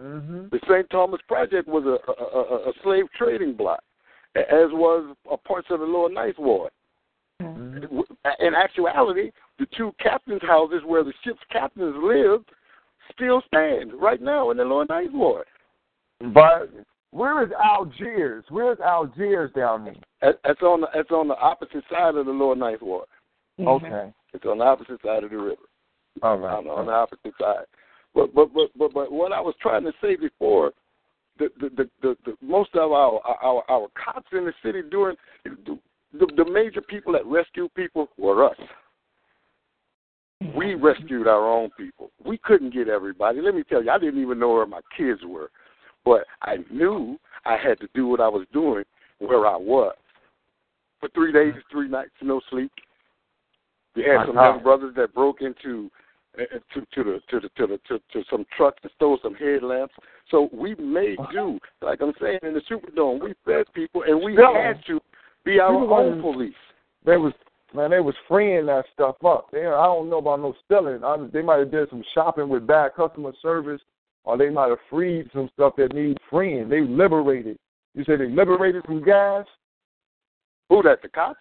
[0.00, 0.48] Mm-hmm.
[0.50, 0.88] The St.
[0.90, 3.80] Thomas Project was a, a, a, a slave trading block,
[4.34, 6.70] as was a parts of the Lower Ninth Ward.
[7.40, 12.48] In actuality, the two captains' houses where the ship's captains lived
[13.12, 15.46] still stand right now in the Lower Ninth Ward.
[16.32, 16.70] But
[17.12, 18.44] where is Algiers?
[18.48, 20.30] Where is Algiers down there?
[20.30, 23.06] It- It's on the it's on the opposite side of the Lower Ninth Ward.
[23.60, 23.68] Mm-hmm.
[23.84, 24.12] Okay.
[24.32, 25.62] It's on the opposite side of the river.
[26.22, 26.56] All right.
[26.56, 27.66] On, on the opposite side.
[28.14, 30.72] But but but but but what I was trying to say before,
[31.38, 35.16] the the the, the, the most of our, our our cops in the city doing
[35.44, 35.78] the,
[36.18, 38.56] the the major people that rescue people were us.
[40.56, 40.84] We mm-hmm.
[40.84, 42.10] rescued our own people.
[42.24, 43.40] We couldn't get everybody.
[43.40, 45.50] Let me tell you, I didn't even know where my kids were,
[46.04, 48.84] but I knew I had to do what I was doing
[49.18, 49.94] where I was.
[51.00, 52.70] For three days, three nights, no sleep.
[53.96, 55.90] We had My some young brothers that broke into
[56.38, 59.34] uh, to to the to the to the to, to some trucks and stole some
[59.34, 59.94] headlamps.
[60.30, 61.58] So we made do.
[61.82, 64.68] Like I'm saying in the Superdome, we fed people and we Yeah.
[64.68, 65.00] had to
[65.44, 66.54] be our own was- police.
[67.04, 67.32] They was
[67.74, 69.50] man, they was freeing that stuff up.
[69.50, 71.02] They, I don't know about no stealing.
[71.04, 73.80] I, they might have did some shopping with bad customer service,
[74.24, 76.68] or they might have freed some stuff that needs freeing.
[76.68, 77.58] They liberated.
[77.94, 79.44] You said they liberated some guys.
[80.68, 81.02] Who that?
[81.02, 81.40] The cops?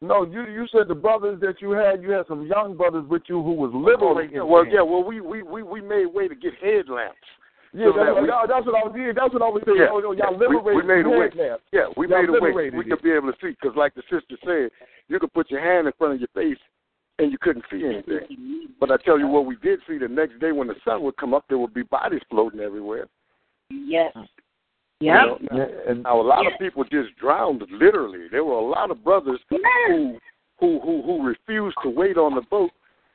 [0.00, 2.02] No, you you said the brothers that you had.
[2.02, 4.38] You had some young brothers with you who was liberating.
[4.40, 4.82] Oh, well, yeah.
[4.82, 7.18] Well, we we we we made way to get headlamps.
[7.74, 8.92] Yeah, So that, that we- that's what I was.
[8.96, 9.78] Yeah, that's what I was saying.
[9.78, 9.88] Yeah.
[9.90, 10.76] Oh, oh y'all We- we- liberated.
[10.76, 11.28] we made a way.
[11.30, 11.64] headlamps.
[11.72, 12.70] Yeah, we Y'all made a way.
[12.70, 14.70] We could be able to see because, like the sister said,
[15.08, 16.60] you could put your hand in front of your face
[17.18, 18.68] and you couldn't see anything.
[18.80, 21.16] But I tell you what, we did see the next day when the sun would
[21.16, 23.06] come up, there would be bodies floating everywhere.
[23.70, 24.12] Yes.
[24.16, 24.26] Mm.
[25.00, 25.26] You Yep.
[25.26, 28.28] know, now, now, a lot of people just drowned literally.
[28.30, 29.58] There were a lot of brothers who
[30.60, 32.70] who who who refused to wait on the boat,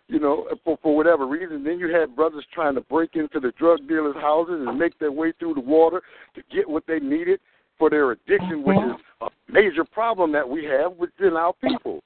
[0.10, 1.64] you know, for for whatever reason.
[1.64, 5.14] Then you had brothers trying to break into the drug dealers' houses and make their
[5.14, 6.02] way through the water
[6.36, 7.40] to get what they needed
[7.78, 9.28] for their addiction, which uh-huh.
[9.28, 12.04] is a major problem that we have within our people.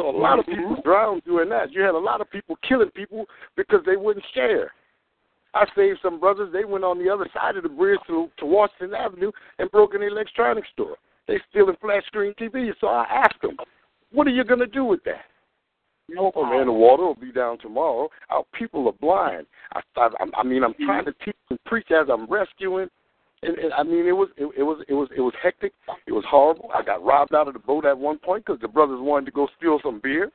[0.00, 0.60] So a lot of mm-hmm.
[0.62, 1.72] people drowned doing that.
[1.72, 4.72] You had a lot of people killing people because they wouldn't share.
[5.52, 6.50] I saved some brothers.
[6.52, 9.94] They went on the other side of the bridge to, to Washington Avenue and broke
[9.94, 10.96] an electronics store.
[11.28, 12.74] They stealing flat screen TVs.
[12.80, 13.56] So I asked them,
[14.10, 15.26] "What are you going to do with that?"
[16.08, 18.08] No, oh, man, the water will be down tomorrow.
[18.30, 19.46] Our people are blind.
[19.74, 20.86] I, I, I mean, I'm mm-hmm.
[20.86, 22.88] trying to teach and preach as I'm rescuing,
[23.42, 25.72] and, and I mean, it was it, it was it was it was hectic.
[26.06, 26.70] It was horrible.
[26.74, 29.32] I got robbed out of the boat at one point because the brothers wanted to
[29.32, 30.30] go steal some beer.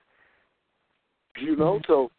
[1.39, 1.91] You know, mm-hmm.
[1.91, 2.09] so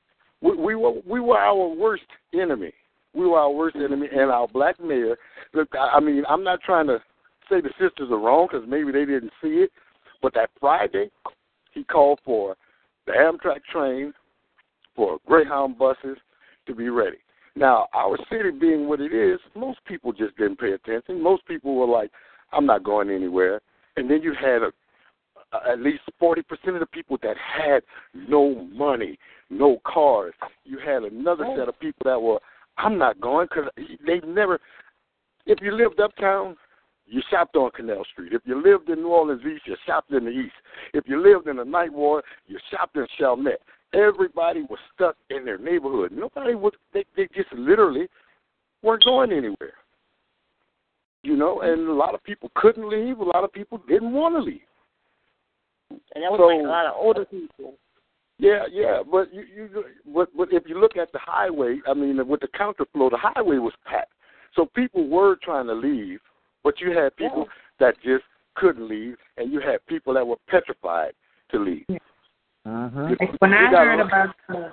[0.41, 2.73] we, we were we were our worst enemy.
[3.15, 3.93] We were our worst mm-hmm.
[3.93, 5.17] enemy, and our black mayor.
[5.55, 6.99] Look, I I mean, I'm not trying to
[7.51, 9.71] say the sisters are wrong because maybe they didn't see it,
[10.23, 11.11] but that Friday,
[11.73, 12.57] he called for
[13.07, 14.13] the Amtrak train,
[14.95, 16.17] for Greyhound buses
[16.67, 17.19] to be ready.
[17.57, 21.23] Now, our city being what it is, most people just didn't pay attention.
[21.23, 22.11] Most people were like,
[22.53, 23.63] "I'm not going anywhere."
[23.97, 24.73] And then you had a,
[25.67, 27.83] at least forty percent of the people that had
[28.15, 29.19] no money,
[29.49, 30.35] no cars.
[30.65, 31.57] You had another oh.
[31.57, 32.41] set of people that were,
[32.77, 33.71] "I'm not going" because
[34.07, 34.61] they never.
[35.47, 36.57] If you lived uptown,
[37.07, 38.33] you shopped on Canal Street.
[38.33, 40.55] If you lived in New Orleans East, you shopped in the East.
[40.93, 43.63] If you lived in the Ninth Ward, you shopped in Chalmette.
[43.93, 46.13] Everybody was stuck in their neighborhood.
[46.13, 46.73] Nobody was.
[46.93, 48.09] They, they just literally
[48.83, 49.75] weren't going anywhere.
[51.23, 53.19] You know, and a lot of people couldn't leave.
[53.19, 54.61] A lot of people didn't want to leave.
[55.91, 57.75] And that was So- like a lot of older people.
[58.39, 59.85] Yeah, yeah, but you, you,
[60.15, 63.57] but, but if you look at the highway, I mean, with the counterflow, the highway
[63.57, 64.13] was packed.
[64.55, 66.21] So people were trying to leave,
[66.63, 67.47] but you had people
[67.81, 68.25] that just
[68.55, 71.13] couldn't leave, and you had people that were petrified
[71.51, 71.87] to leave.
[72.67, 73.13] Mm-hmm.
[73.21, 74.71] Like when I heard a- about the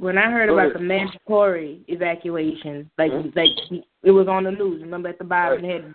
[0.00, 0.76] when I heard Go about ahead.
[0.80, 3.36] the mandatory evacuation, like mm-hmm.
[3.36, 4.80] like he, it was on the news.
[4.82, 5.82] Remember at the bottom Right.
[5.82, 5.94] head,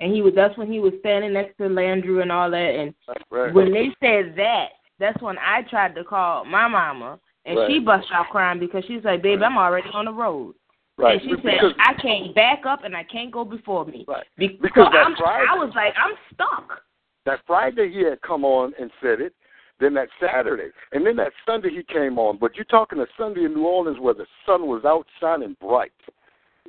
[0.00, 2.56] and he was that's when he was standing next to Landrieu and all that.
[2.74, 2.94] And
[3.30, 3.52] Right.
[3.54, 4.68] when they said that,
[4.98, 7.84] that's when I tried to call my mama, and she Right.
[7.84, 10.54] bust out crying because she's like, "Baby, I'm already on the road."
[10.98, 11.20] Right.
[11.20, 14.26] And she said, "I can't back up and I can't go before me." Right.
[14.36, 16.82] Be- Because that I'm, Friday- I was like, I'm stuck.
[17.24, 19.34] that Friday he had come on and said it,
[19.80, 22.36] then that Saturday, and then that Sunday he came on.
[22.38, 25.92] But you're talking a Sunday in New Orleans where the sun was out shining bright.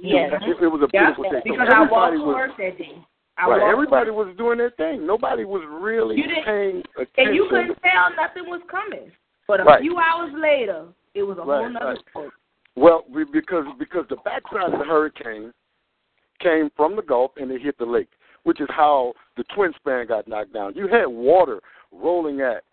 [0.02, 0.32] Yes.
[0.44, 1.42] It, it was a Yeah, beautiful day.
[1.46, 2.94] So because I walked to was work that day.
[3.38, 3.72] I right.
[3.72, 4.28] Everybody work.
[4.28, 5.06] was doing their thing.
[5.08, 7.14] Nobody was really You didn't- paying attention.
[7.18, 9.12] And you couldn't tell nothing was coming.
[9.48, 9.82] But a Right.
[9.82, 12.10] few hours later, it was a whole Right, nother right.
[12.12, 12.30] story.
[12.76, 15.52] Well, we, because because the backside of the hurricane
[16.40, 18.10] came from the Gulf and it hit the lake,
[18.44, 20.74] which is how the twin span got knocked down.
[20.76, 21.60] You had water
[21.92, 22.64] rolling at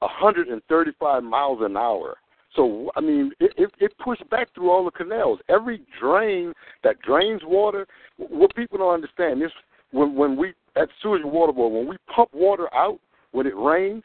[0.00, 2.16] 135 miles an hour.
[2.54, 5.38] So I mean, it, it, it pushed back through all the canals.
[5.48, 6.52] Every drain
[6.82, 7.86] that drains water.
[8.16, 9.50] What people don't understand is
[9.90, 12.98] when when we at sewage water board when we pump water out
[13.32, 14.02] when it rains,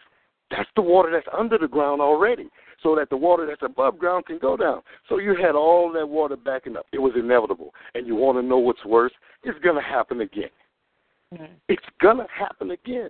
[0.51, 2.49] that's the water that's under the ground already.
[2.83, 4.81] so that the water that's above ground can go down.
[5.07, 6.85] So you had all that water backing up.
[6.91, 7.73] It was inevitable.
[7.95, 9.13] And you want to know what's worse?
[9.43, 10.49] It's going to happen again.
[11.33, 11.53] Mm-hmm.
[11.69, 13.09] It's going to happen again.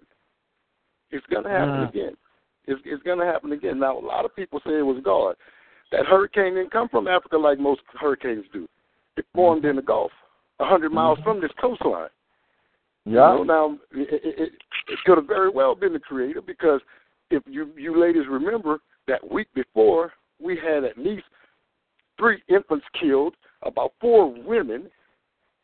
[1.09, 1.69] It's going to happen.
[1.69, 1.89] Uh.
[1.89, 2.15] again.
[2.65, 3.79] It's, it's going to happen again.
[3.79, 5.35] Now, a lot of people say it was God.
[5.91, 8.67] That hurricane didn't come from Africa like most hurricanes do.
[9.17, 9.71] It formed mm-hmm.
[9.71, 10.11] in the Gulf,
[10.59, 10.95] a 100 mm-hmm.
[10.95, 12.09] miles from this coastline.
[13.05, 13.11] Yeah.
[13.11, 14.51] You know, now, it, it, it,
[14.87, 16.81] it could have very well been the creator because
[17.29, 21.25] if you, you ladies remember, that week before, we had at least
[22.17, 24.89] three infants killed, about four women,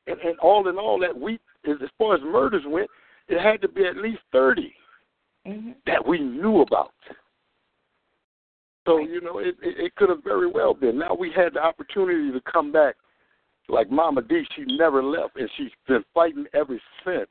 [0.07, 2.89] and, and all in all, that week, as, as far as murders went,
[3.29, 4.73] it had to be at least 30
[5.47, 5.71] Mm-hmm.
[5.85, 6.91] that we knew about.
[8.85, 10.97] So, you know, it, it, it could have very well been.
[10.97, 12.95] Now we had the opportunity to come back.
[13.67, 17.29] Like Mama D, she never left, and she's been fighting ever since.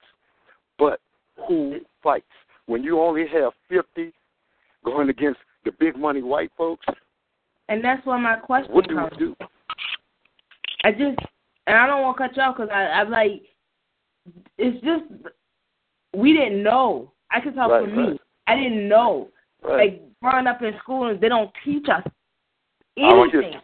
[0.79, 1.01] But
[1.49, 2.27] who fights?
[2.67, 4.13] When you only have 50
[4.85, 6.87] going against the big money white folks,
[7.69, 9.11] And that's where my question what do comes.
[9.19, 9.37] we do?
[10.85, 11.19] I just,
[11.67, 13.43] and I don't want to cut you off because I'm like,
[14.59, 15.05] it's just
[16.15, 17.13] we didn't know.
[17.31, 18.19] I can talk Right, for me.
[18.47, 19.29] I didn't know.
[19.63, 19.93] Right.
[19.93, 22.03] Like growing up in school, they don't teach us
[22.99, 23.61] I want you- anything.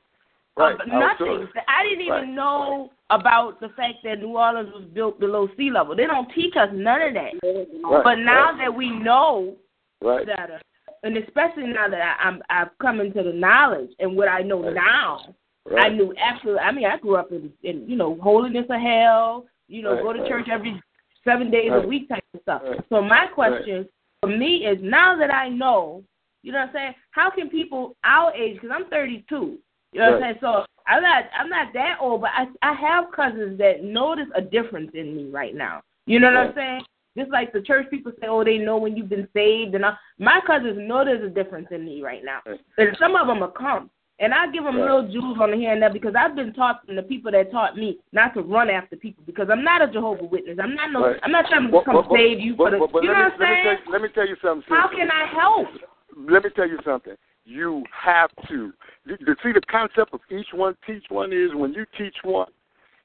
[0.57, 0.77] Right.
[0.81, 1.49] Uh, nothing.
[1.67, 2.29] I didn't even Right.
[2.29, 5.97] know about the fact that New Orleans was built below sea level.
[5.97, 7.33] They don't teach us none of that.
[7.43, 8.59] Right, But now right.
[8.59, 9.57] that we know
[10.01, 10.25] Right.
[10.27, 10.61] better,
[11.03, 14.63] and especially now that I, I'm I've come into the knowledge and what I know
[14.63, 14.75] Right.
[14.75, 15.35] now,
[15.67, 15.87] Right.
[15.87, 16.61] I knew absolutely.
[16.61, 19.47] I mean, I grew up in, in you know holiness of hell.
[19.67, 20.29] You know, Right, go to right.
[20.29, 20.81] church every
[21.25, 21.85] seven days Right.
[21.85, 22.63] a week type of stuff.
[22.65, 22.81] Right.
[22.89, 23.89] So my question
[24.21, 26.05] for me is now that I know,
[26.43, 26.95] you know what I'm saying?
[27.11, 28.55] How can people our age?
[28.55, 29.59] Because I'm 32.
[29.93, 30.37] You know what I'm saying?
[30.41, 34.41] So I'm not I'm not that old, but I I have cousins that notice a
[34.41, 35.83] difference in me right now.
[36.07, 36.83] You know what I'm saying?
[37.17, 39.97] Just like the church people say, oh, they know when you've been saved, and all.
[40.19, 42.41] my cousins know there's a difference in me right now.
[42.77, 43.89] And some of them are come,
[44.21, 44.85] and I give them Right.
[44.85, 47.51] little jewels on the here and there because I've been taught from the people that
[47.51, 50.59] taught me not to run after people because I'm not a Jehovah Witness.
[50.63, 51.07] I'm not no.
[51.09, 51.21] Right.
[51.23, 52.79] I'm not trying to But- come but- save you but- for the.
[52.79, 53.77] but- but you know let what me- I'm let me saying?
[53.77, 54.75] tell you- Let me tell you something.
[54.77, 55.69] How can I help?
[56.17, 57.17] let me tell you something.
[57.45, 58.73] You have to.
[59.05, 62.49] You, you see, the concept of each one teach one is when you teach one,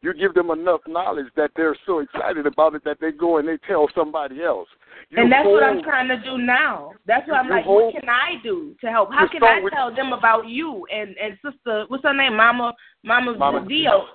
[0.01, 3.47] you give them enough knowledge that they're so excited about it that they go and
[3.47, 4.69] they tell somebody else.
[5.09, 6.91] You and that's what I'm trying to do now.
[7.05, 7.65] That's what I'm like.
[7.65, 9.11] what can I do to help?
[9.11, 11.85] How can I tell them about you and and sister?
[11.87, 12.35] What's her name?
[12.37, 14.05] Mama Mama, Mama Dio.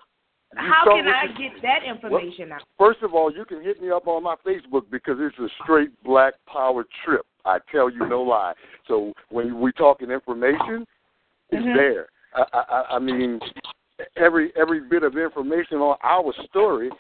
[0.57, 2.63] How can I the- get that information out?
[2.79, 5.91] First of all, you can hit me up on my Facebook because it's a straight
[6.05, 7.27] black power trip.
[7.45, 8.55] I tell you no lie.
[8.87, 10.87] So when we talking information,
[11.51, 11.75] it's Mhm.
[11.75, 12.09] there.
[12.35, 13.41] I, I, I mean,
[14.17, 16.91] every every bit of information on our story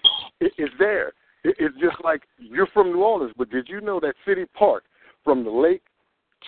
[0.40, 1.12] is there.
[1.44, 4.84] It, it's just like you're from New Orleans, but did you know that City Park,
[5.22, 5.82] from the lake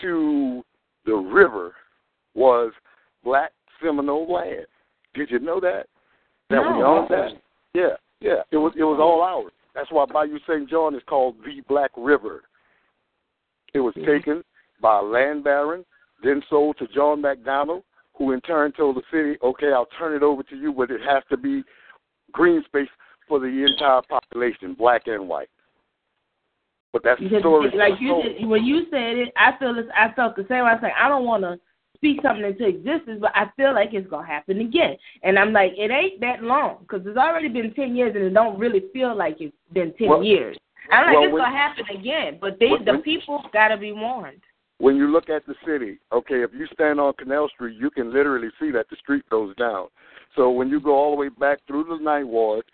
[0.03, 0.65] to
[1.05, 1.75] the river,
[2.35, 2.73] was
[3.23, 3.53] black
[3.83, 4.67] Seminole land?
[5.15, 5.87] Did you know that?
[6.51, 7.31] That we owned that?
[7.75, 8.43] Yeah, yeah.
[8.51, 9.53] It was it was all ours.
[9.75, 10.69] That's why Bayou St.
[10.69, 12.45] John is called the Black River.
[13.75, 14.11] It was mm-hmm.
[14.11, 14.45] taken
[14.81, 15.85] by a land baron,
[16.23, 17.83] then sold to John McDonogh,
[18.15, 21.01] who in turn told the city, "Okay, I'll turn it over to you, but it
[21.07, 21.63] has to be
[22.33, 22.89] green space
[23.29, 25.49] for the entire population, black and white."
[26.93, 27.71] But that's the story.
[27.77, 30.65] like you did, when you said it, I feel this, I felt the same.
[30.65, 31.59] I was like, I don't want to
[31.95, 34.97] speak something into existence, but I feel like it's gonna happen again.
[35.23, 38.35] And I'm like, it ain't that long because it's already been ten years, and it
[38.35, 40.57] don't really feel like it's been ten Well- years.
[40.91, 43.93] I'm like, well, it's when- gonna happen again, but they, when- the people, gotta be
[43.93, 44.41] warned.
[44.79, 48.13] when you look at the city, okay, if you stand on Canal Street, you can
[48.13, 49.89] literally see that the street goes down.
[50.37, 52.65] So when you go all the way back through the Ninth Ward,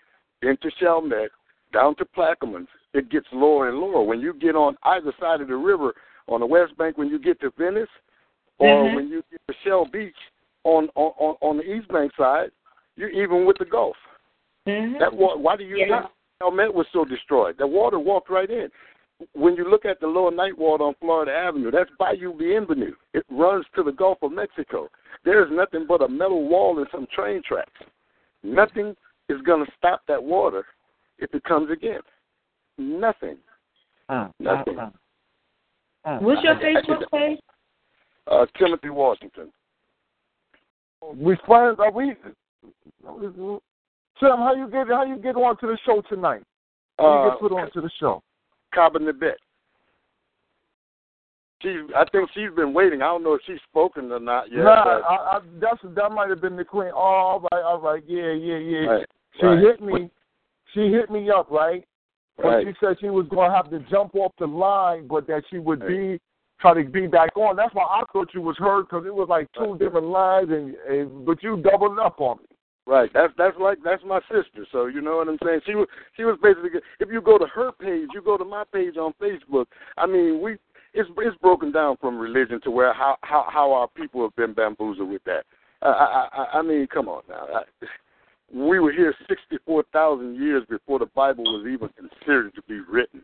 [0.42, 1.30] into Chalmette,
[1.72, 4.02] down to Plaquemines, it gets lower and lower.
[4.02, 5.94] When you get on either side of the river,
[6.28, 7.88] on the west bank, when you get to Venice,
[8.58, 8.94] or Mhm.
[8.94, 10.16] when you get to Shell Beach
[10.64, 12.50] on on on, the east bank side,
[12.96, 13.96] you're even with the Gulf.
[14.66, 14.98] Mm-hmm.
[14.98, 16.02] That why do you Yeah.
[16.02, 17.56] think Chalmette was so destroyed?
[17.56, 18.70] The water walked right in.
[19.32, 22.94] When you look at the lower Ninth Ward on Florida Avenue, that's Bayou Bienvenu.
[23.14, 24.90] It runs to the Gulf of Mexico.
[25.24, 27.82] There is nothing but a metal wall and some train tracks.
[28.42, 28.96] Nothing
[29.28, 30.64] is going to stop that water
[31.18, 32.00] if it comes again.
[32.78, 33.36] Nothing.
[34.10, 34.74] Mm, Nothing.
[34.74, 34.92] mm,
[36.06, 36.22] mm.
[36.22, 37.38] What's your I- I- Facebook page?
[38.26, 39.52] Uh, Timothy Washington.
[41.16, 42.14] We friends are we?
[43.04, 46.44] Tim, how you get how you get on to the show tonight?
[46.98, 48.22] How you Uh, get put on to the show?
[48.72, 49.34] Cabanabet.
[51.62, 53.02] She, I think she's been waiting.
[53.02, 54.64] I don't know if she's spoken or not yet.
[54.64, 56.90] nah, I, I, that's that might have been the queen.
[56.92, 58.86] Oh, all right, all right, yeah, yeah, yeah.
[58.86, 59.06] Right,
[59.40, 59.58] She right.
[59.58, 60.10] hit me.
[60.74, 61.84] She hit me up, right?
[62.36, 62.66] But Right.
[62.66, 65.58] she said she was going to have to jump off the line, but that she
[65.58, 66.18] would be
[66.60, 67.56] try to be back on.
[67.56, 70.74] That's why I thought you was hurt because it was like two different lines, and,
[70.88, 72.56] and but you doubled up on me.
[72.86, 73.10] Right.
[73.14, 74.66] That's that's like that's my sister.
[74.72, 75.60] So you know what I'm saying.
[75.66, 76.80] She was she was basically.
[76.98, 79.66] If you go to her page, you go to my page on Facebook.
[79.96, 80.56] I mean, we
[80.94, 84.52] it's it's broken down from religion to where how how how our people have been
[84.52, 85.44] bamboozled with that.
[85.82, 87.46] I I I, I mean, come on now.
[87.54, 87.62] I,
[88.54, 93.22] we were here 64,000 years before the Bible was even considered to be written.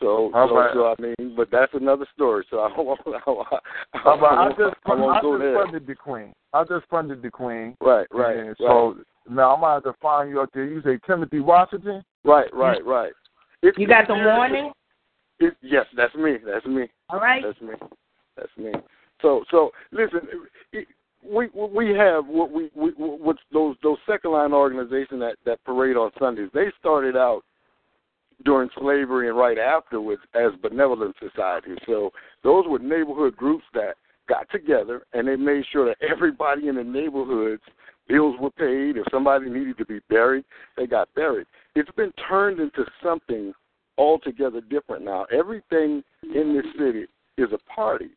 [0.00, 2.44] So, How so, about- so I mean, but that's another story.
[2.50, 3.58] So I won't, I won't, I
[3.98, 5.54] How about I won't, just I won't I go just there.
[5.64, 6.32] funded the queen.
[6.52, 7.76] I just funded the queen.
[7.80, 8.56] Right, right, And right.
[8.58, 8.96] So
[9.28, 10.64] now I'm gonna have to find you out there.
[10.64, 12.02] You say Timothy Washington.
[12.24, 13.12] Right, right, right.
[13.62, 14.72] It's, You got the warning?
[15.40, 16.36] It, yes, that's me.
[16.44, 16.84] That's me.
[17.08, 17.42] All right.
[17.44, 17.74] That's me.
[18.36, 18.72] That's me.
[19.22, 20.20] So, so listen,
[20.72, 20.86] it,
[21.22, 25.96] we we have what we, we what's those those second line organizations that that parade
[25.96, 26.50] on Sundays.
[26.54, 27.42] They started out
[28.44, 31.78] during slavery and right afterwards as benevolent societies.
[31.86, 32.10] So
[32.42, 33.96] those were neighborhood groups that
[34.28, 37.62] got together and they made sure that everybody in the neighborhoods
[38.08, 38.96] bills were paid.
[38.96, 40.44] If somebody needed to be buried,
[40.76, 41.46] they got buried.
[41.74, 43.52] It's been turned into something
[44.00, 45.26] altogether different now.
[45.30, 47.04] Everything in this city
[47.36, 48.08] is a party.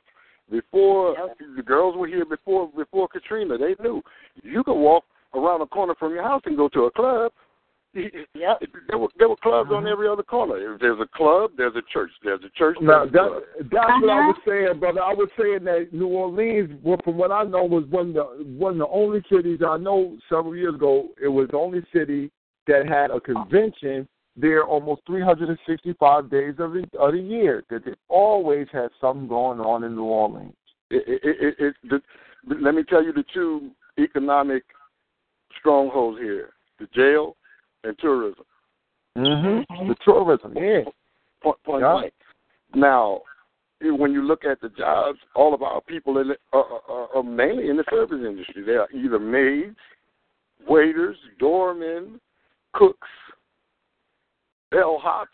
[0.50, 1.16] Before
[1.56, 4.02] the girls were here before before Katrina, they knew
[4.44, 5.04] you could walk
[5.34, 7.32] around the corner from your house and go to a club.
[7.96, 8.64] Yep.
[8.90, 10.74] There were there were clubs on every other corner.
[10.74, 12.10] If there's a club, there's a church.
[12.24, 12.76] There's a church.
[12.82, 13.44] Now There's a that, club.
[13.72, 14.28] that's what I Uh-huh.
[14.34, 15.02] was saying, brother.
[15.04, 16.72] I was saying that New Orleans,
[17.04, 18.24] from what I know, was one of the
[18.58, 21.10] one of the only cities I know several years ago.
[21.22, 22.32] It was the only city
[22.66, 27.64] that had a convention there are almost 365 days of the of the year.
[27.70, 30.54] That they always had something going on in New Orleans.
[30.90, 34.64] It, it, it, it, the, let me tell you the two economic
[35.60, 37.36] strongholds here: the jail
[37.84, 38.46] and tourism.
[39.18, 39.74] Mm-hmm.
[39.74, 39.90] mm-hmm.
[39.90, 40.90] The tourism, yeah.
[41.42, 41.94] Point, point Yeah.
[41.94, 42.14] blank.
[42.74, 43.22] Now,
[43.82, 47.24] when you look at the jobs, all of our people in it are, are, are
[47.24, 48.64] mainly in the service industry.
[48.64, 49.78] They are either maids,
[50.68, 52.20] waiters, doormen,
[52.74, 53.08] cooks,
[54.74, 55.26] bellhops.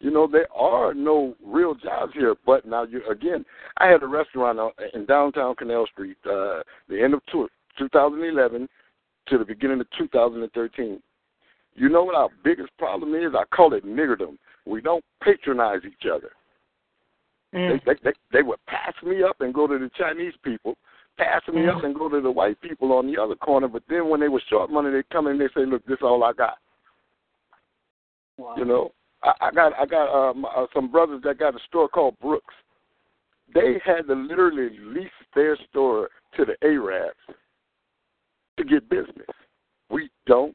[0.00, 2.36] You know, there are no real jobs here.
[2.46, 3.44] But now, you again,
[3.78, 4.58] I had a restaurant
[4.94, 8.68] in downtown Canal Street, uh, the end of two, 2011
[9.28, 11.02] to the beginning of 2013.
[11.74, 13.32] You know what our biggest problem is?
[13.34, 14.36] I call it niggerdom.
[14.66, 16.30] We don't patronize each other.
[17.54, 17.80] Mm.
[17.84, 20.76] They, they, they, they would pass me up and go to the Chinese people,
[21.16, 23.68] pass me up and go to the white people on the other corner.
[23.68, 25.98] But then when they were short money, they come in and they say, "Look, this
[25.98, 26.58] is all I got."
[28.56, 28.92] You know,
[29.22, 32.54] I, I got I got um, uh, some brothers that got a store called Brooks.
[33.52, 37.16] They had to literally lease their store to the Arabs
[38.58, 39.26] to get business.
[39.90, 40.54] We don't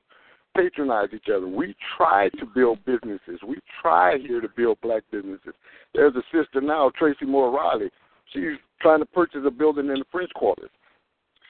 [0.55, 1.47] patronize each other.
[1.47, 3.39] We try to build businesses.
[3.47, 5.53] We try here to build black businesses.
[5.93, 7.89] There's a sister now, Tracy Moore Riley.
[8.31, 10.69] She's trying to purchase a building in the French Quarters.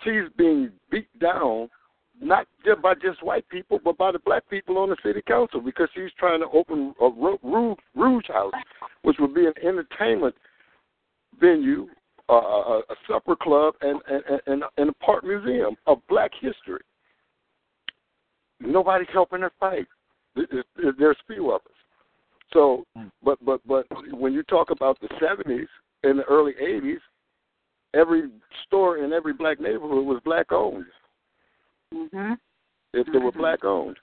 [0.04, 1.70] She's being beat down
[2.22, 5.60] not just by just white people, but by the black people on the city council
[5.60, 8.54] because she's trying to open a Ru- Rouge House,
[9.02, 10.36] which would be an entertainment
[11.40, 11.88] venue,
[12.30, 16.82] uh, a, a supper club, and, and, and, and a park museum of black history.
[18.60, 19.88] Nobody's helping her fight.
[20.36, 21.72] There- there- There's few of us.
[22.54, 23.08] So, hmm.
[23.24, 25.68] but but but when you talk about the '70s
[26.04, 27.00] and the early '80s,
[27.96, 28.30] every
[28.66, 30.86] store in every black neighborhood was black owned.
[31.94, 32.38] Mhm.
[32.94, 33.98] If they were black owned,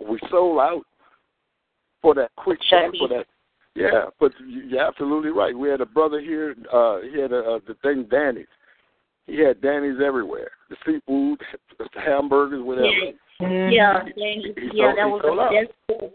[0.00, 0.84] we sold out
[2.02, 2.92] for that quick Sure.
[2.98, 3.26] for that.
[3.74, 5.56] Yeah, but you- you're absolutely right.
[5.56, 6.54] We had a brother here.
[6.70, 8.46] Uh, he had a, uh, the thing Danny's.
[9.26, 10.50] He had Danny's everywhere.
[10.68, 11.40] The seafood,
[11.78, 12.86] the hamburgers, whatever.
[12.88, 13.12] Yeah.
[13.40, 13.72] Mm-hmm.
[13.72, 15.52] Yeah, He- and- he yeah, sold- that he was sold out.
[15.54, 16.14] a that's,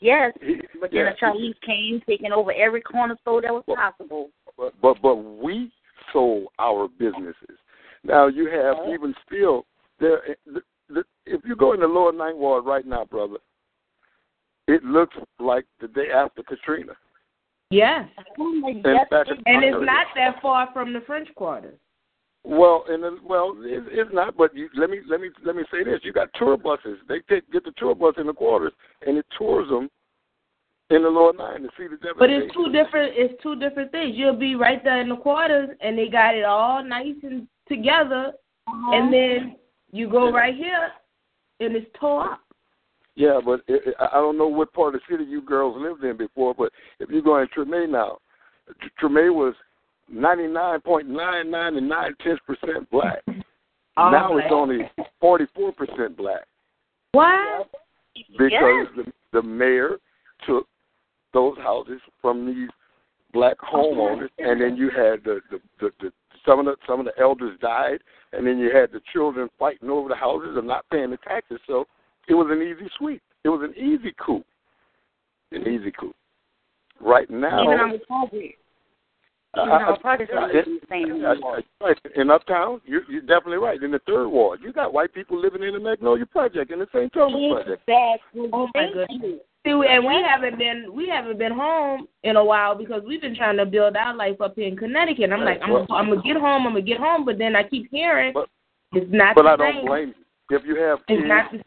[0.00, 0.32] yes.
[0.80, 1.10] But then yeah.
[1.10, 4.30] the Chinese came, taking over every corner store that was possible.
[4.56, 5.70] but but but we
[6.12, 7.58] sold our businesses.
[8.02, 8.92] Now you have Oh.
[8.94, 9.64] even still
[10.00, 10.20] there.
[10.46, 13.38] The, the, if you go in the lower ninth ward right now, brother,
[14.68, 16.92] it looks like the day after Katrina.
[17.70, 18.08] Yes.
[18.38, 21.74] In fact, And it's not that far from the French Quarter.
[22.44, 24.36] Well, and the, well, it, it's not.
[24.36, 26.98] But you, let me let me let me say this: you got tour buses.
[27.08, 28.72] They take get the tour bus in the quarters,
[29.04, 29.90] and it tours them
[30.90, 32.16] in the lower nine to see the devastation.
[32.20, 33.14] But it's two different.
[33.16, 34.14] It's two different things.
[34.16, 38.32] You'll be right there in the quarters, and they got it all nice and together,
[38.68, 39.10] and uh-huh.
[39.10, 39.56] then
[39.96, 40.90] you go right here,
[41.60, 42.40] and it's tore up.
[43.14, 46.16] Yeah, but it, I don't know what part of the city you girls lived in
[46.16, 48.18] before, but if you go in Treme now,
[48.80, 49.54] Tr- Treme was
[50.10, 53.22] ninety nine point nine nine and nine tenths percent black.
[53.96, 54.44] All now black.
[54.44, 54.78] it's only
[55.18, 56.44] forty four percent black
[57.12, 57.70] What?
[58.38, 59.96] because the, the mayor
[60.46, 60.66] took
[61.32, 62.68] those houses from these
[63.32, 66.12] black homeowners, and then you had the the, the, the
[66.46, 67.98] some of the some of the elders died,
[68.32, 71.58] and then you had the children fighting over the houses and not paying the taxes.
[71.66, 71.86] So
[72.28, 73.22] it was an easy sweep.
[73.44, 74.44] It was an easy coup.
[75.52, 76.14] An easy coup.
[77.00, 78.50] Right now, Even on the.
[79.56, 81.24] Even I- on the I- project, I- it was the same.
[81.24, 83.82] I- I- In Uptown, you're, you're definitely right.
[83.82, 86.86] In the third ward, you got white people living in the Magnolia Project, in the
[86.92, 87.12] St.
[87.12, 87.82] Thomas Project.
[88.52, 89.40] Oh my goodness.
[89.64, 93.34] See, and we haven't been we haven't been home in a while because we've been
[93.34, 95.32] trying to build our life up here in Connecticut.
[95.32, 97.64] I'm like, I'm Well- I'm gonna get home, I'm gonna get home, but then I
[97.64, 98.32] keep hearing
[98.92, 99.86] it's not But the I don't same.
[99.86, 100.14] blame
[100.48, 100.56] you.
[100.56, 101.62] If you have It's kids, not the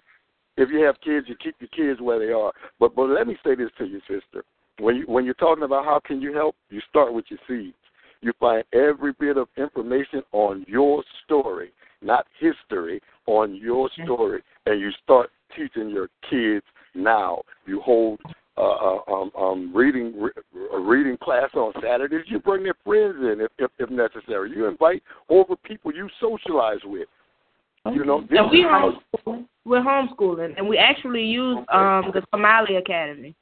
[0.56, 2.54] if you have kids, you keep your kids where they are.
[2.80, 4.46] But but let me say this to you, sister.
[4.80, 7.76] When you when you're talking about how can you help, you start with your seeds.
[8.22, 14.80] You find every bit of information on your story, not history, on your story, and
[14.80, 16.66] you start teaching your kids
[16.96, 17.42] now.
[17.66, 18.20] You hold
[18.58, 20.32] uh, uh, um, um, reading re-
[20.74, 22.26] a reading class on Saturdays.
[22.28, 24.52] You bring their friends in if, if if necessary.
[24.52, 27.08] You invite over people you socialize with.
[27.86, 29.46] You know, this and we homeschooling.
[29.64, 33.34] We're homeschooling, and we actually use um the Somali Academy.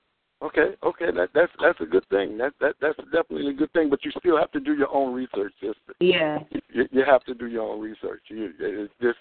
[0.43, 2.37] Okay, okay, that that's that's a good thing.
[2.37, 3.89] That that that's definitely a good thing.
[3.89, 5.95] But you still have to do your own research, sister.
[5.99, 6.39] Yeah.
[6.69, 8.21] You, you have to do your own research.
[8.27, 9.17] You, it's just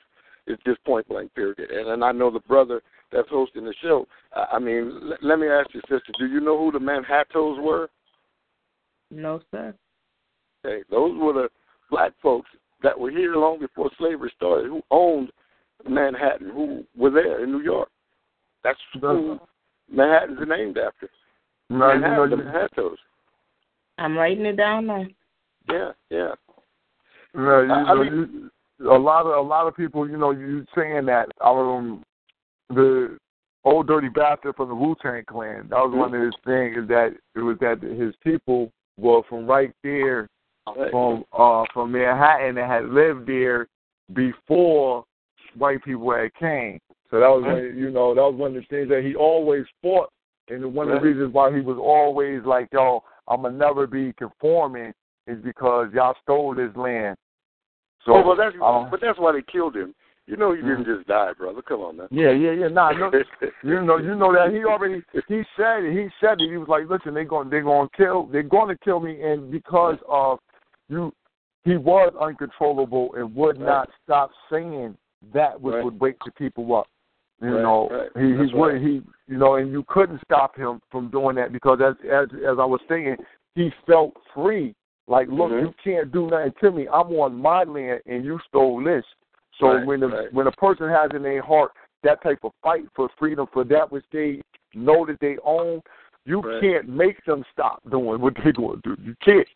[0.47, 1.71] it's just point blank period.
[1.71, 4.07] And, and I know the brother that's hosting the show.
[4.35, 6.13] I, I mean, let, let me ask you, sister.
[6.19, 7.89] Do you know who the Manhattoes were?
[9.11, 9.75] No, sir.
[10.65, 11.49] Okay, those were the
[11.91, 12.51] black folks
[12.83, 15.31] that were here long before slavery started, who owned
[15.89, 17.89] Manhattan, who were there in New York.
[18.65, 19.39] That's who
[19.91, 21.09] Manhattan's named after.
[21.71, 22.99] No, you know, Manhattan, the you- Manhattoes.
[23.99, 25.05] I'm writing it down now.
[25.71, 26.33] Yeah, yeah.
[27.35, 30.17] No, you I- I know, mean- you, a lot of a lot of people, you
[30.19, 32.05] know, you saying that um
[32.71, 33.17] the
[33.65, 35.67] old dirty bastard from the Wu Tang Clan.
[35.71, 39.47] That was one of his things is that it was that his people were from
[39.47, 40.29] right there,
[40.91, 43.67] from uh from Manhattan that had lived there
[44.13, 45.05] before
[45.57, 46.79] white people had came.
[47.11, 49.65] So that was one, you know that was one of the things that he always
[49.83, 50.11] fought,
[50.49, 54.13] and one of the reasons why he was always like, "Yo, I'm gonna never be
[54.15, 54.93] conforming,"
[55.27, 57.17] is because y'all stole this land.
[58.05, 59.95] So, oh, well, that's um, but that's why they killed him.
[60.27, 61.63] You know, he didn't just die, brother.
[61.63, 62.09] Come on, man.
[62.11, 62.69] yeah, yeah, yeah.
[62.69, 63.13] Nah, no,
[63.63, 65.93] you know, you know that he already he said it.
[65.93, 66.51] He said it.
[66.51, 69.23] He was like, "Listen, they're going, they're going to kill, they're going to kill me,"
[69.23, 70.41] and because of
[70.89, 71.13] you,
[71.65, 73.67] he was uncontrollable and would Right.
[73.67, 74.97] not stop saying
[75.33, 75.85] that which Right.
[75.85, 76.89] would wake the people up.
[77.41, 78.11] You Right, know, right.
[78.17, 78.81] he That's he would right.
[78.81, 82.59] he you know, and you couldn't stop him from doing that because as as as
[82.59, 83.17] I was saying,
[83.55, 84.75] he felt free.
[85.09, 85.61] Like, look, Mhm.
[85.61, 86.89] you can't do nothing to me.
[86.89, 89.05] I'm on my land and you stole this.
[89.59, 90.33] So Right, when the, right.
[90.33, 93.91] when a person has in their heart that type of fight for freedom for that
[93.91, 94.43] which they
[94.75, 95.83] know that they own,
[96.25, 96.61] you Right.
[96.61, 99.03] can't make them stop doing what they're going to do.
[99.03, 99.49] You can't.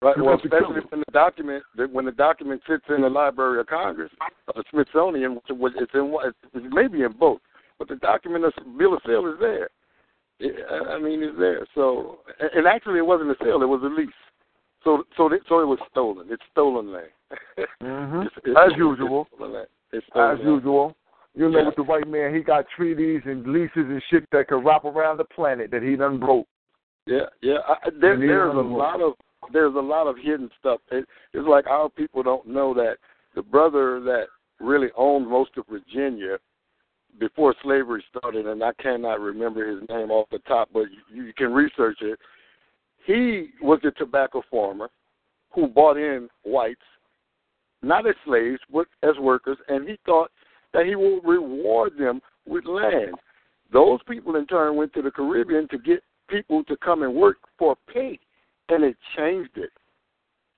[0.00, 0.16] Right.
[0.16, 3.58] Well, have to kill especially when the document when the document sits in the Library
[3.60, 4.10] of Congress,
[4.46, 7.40] or the Smithsonian, it's in it's maybe in both,
[7.78, 9.68] but the document of bill of sale is there.
[10.40, 10.54] It,
[10.88, 11.66] I mean, it's there.
[11.74, 12.18] So,
[12.54, 14.08] and actually, it wasn't a sale; it was a lease.
[14.84, 16.28] So, so, it- so it was stolen.
[16.30, 17.08] It's stolen land.
[17.80, 19.26] hmm It's- it's- As usual.
[19.34, 19.66] stolen land.
[19.92, 20.48] It's stolen As land.
[20.56, 20.96] usual.
[21.34, 21.66] You know, Yeah.
[21.66, 25.16] with the white man, he got treaties and leases and shit that could wrap around
[25.16, 26.46] the planet that he done broke.
[27.06, 27.58] Yeah, yeah.
[27.66, 29.14] I- there, there's a lot of
[29.52, 30.80] there's a lot of hidden stuff.
[30.90, 32.96] It, it's like our people don't know that
[33.34, 34.26] the brother that
[34.60, 36.38] really owned most of Virginia
[37.18, 41.32] before slavery started, and I cannot remember his name off the top, but you, you
[41.36, 42.18] can research it.
[43.06, 44.90] He was a tobacco farmer
[45.50, 46.80] who bought in whites,
[47.82, 50.30] not as slaves, but as workers, and he thought
[50.74, 53.14] that he would reward them with land.
[53.72, 57.38] Those people, in turn, went to the Caribbean to get people to come and work
[57.58, 58.18] for pay,
[58.68, 59.70] and it changed it.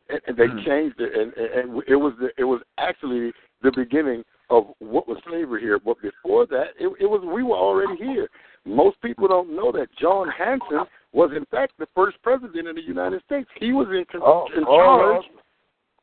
[0.08, 0.64] And, and they Hmm.
[0.64, 3.32] changed it, and, and, and it was the, it was actually
[3.62, 5.78] the beginning of what was slavery here.
[5.78, 8.28] But before that, it, it was we were already here.
[8.64, 12.82] Most people don't know that John Hanson was in fact the first president of the
[12.82, 13.48] United States.
[13.58, 15.24] He was in, con- Oh, in oh, charge.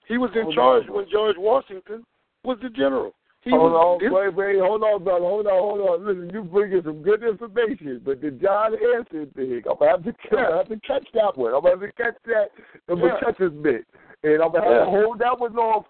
[0.07, 2.05] He was in Hold charge when George Washington
[2.43, 3.13] was the general.
[3.47, 6.05] He hold was, on, wait, wait, hold on, brother, hold on, hold on.
[6.05, 10.09] Listen, you bringing some good information, but the John Hanson thing, I'm gonna have to,
[10.09, 11.53] I'm gonna have to catch that one.
[11.53, 12.51] I'm gonna have to catch that.
[12.89, 13.19] I'm gonna Yeah.
[13.23, 13.85] catch this bit,
[14.23, 14.79] and I'm gonna have Yeah.
[14.83, 15.85] to hold that one off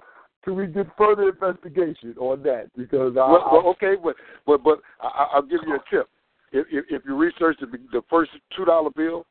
[0.46, 4.80] till we get further investigation on that because I, Well, well, okay, but but but
[5.02, 6.08] I, I'll give you a tip.
[6.52, 9.26] If if, if you research the, the first two dollar bill,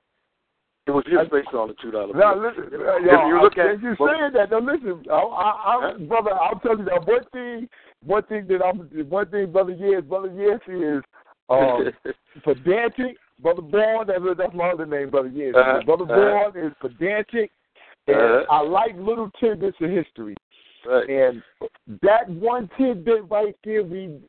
[0.87, 2.15] it was his based on the two dollar.
[2.15, 4.51] Now listen, if, uh, if you look I- at you well, saying that.
[4.51, 7.69] Now listen, I, I, I, brother, I'll tell you that one thing.
[8.05, 11.03] One thing that I'm, one thing, brother, yes, brother, yes, is
[11.49, 11.91] um,
[12.45, 15.29] pedantic Brother Bourne, that's, that's my other name, Brother.
[15.29, 16.05] Yes, Uh-huh, Brother.
[16.07, 17.51] Bourne is pedantic,
[18.07, 18.45] and Uh-huh.
[18.51, 20.37] I like little tidbits of history.
[20.87, 21.09] Right.
[21.09, 21.43] And
[22.03, 24.21] that one tidbit right there, we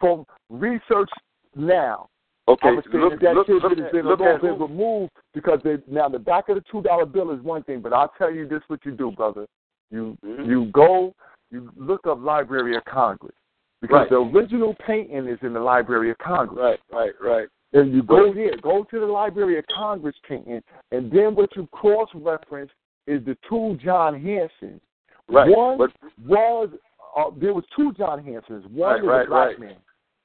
[0.00, 1.10] from research
[1.56, 2.08] now.
[2.48, 4.42] Okay, I would say look- that, that look- tidbit look has at- been look at
[4.42, 7.80] bit removed because they, now the back of the two dollar bill is one thing,
[7.80, 9.46] but I'll tell you this: what you do, brother.
[9.90, 10.50] You Mm-hmm.
[10.50, 11.14] you go,
[11.50, 13.34] you look up Library of Congress
[13.80, 14.10] because Right.
[14.10, 16.78] the original painting is in the Library of Congress.
[16.92, 17.48] Right, right, right.
[17.74, 21.66] And you go there, go to the Library of Congress painting, and then what you
[21.72, 22.70] cross reference
[23.06, 24.80] is the two John Hansons.
[25.28, 25.92] Right, One but-
[26.26, 26.70] was
[27.16, 28.64] uh, there was two John Hansons.
[28.66, 29.60] One Right, is right, a black right.
[29.60, 29.76] man.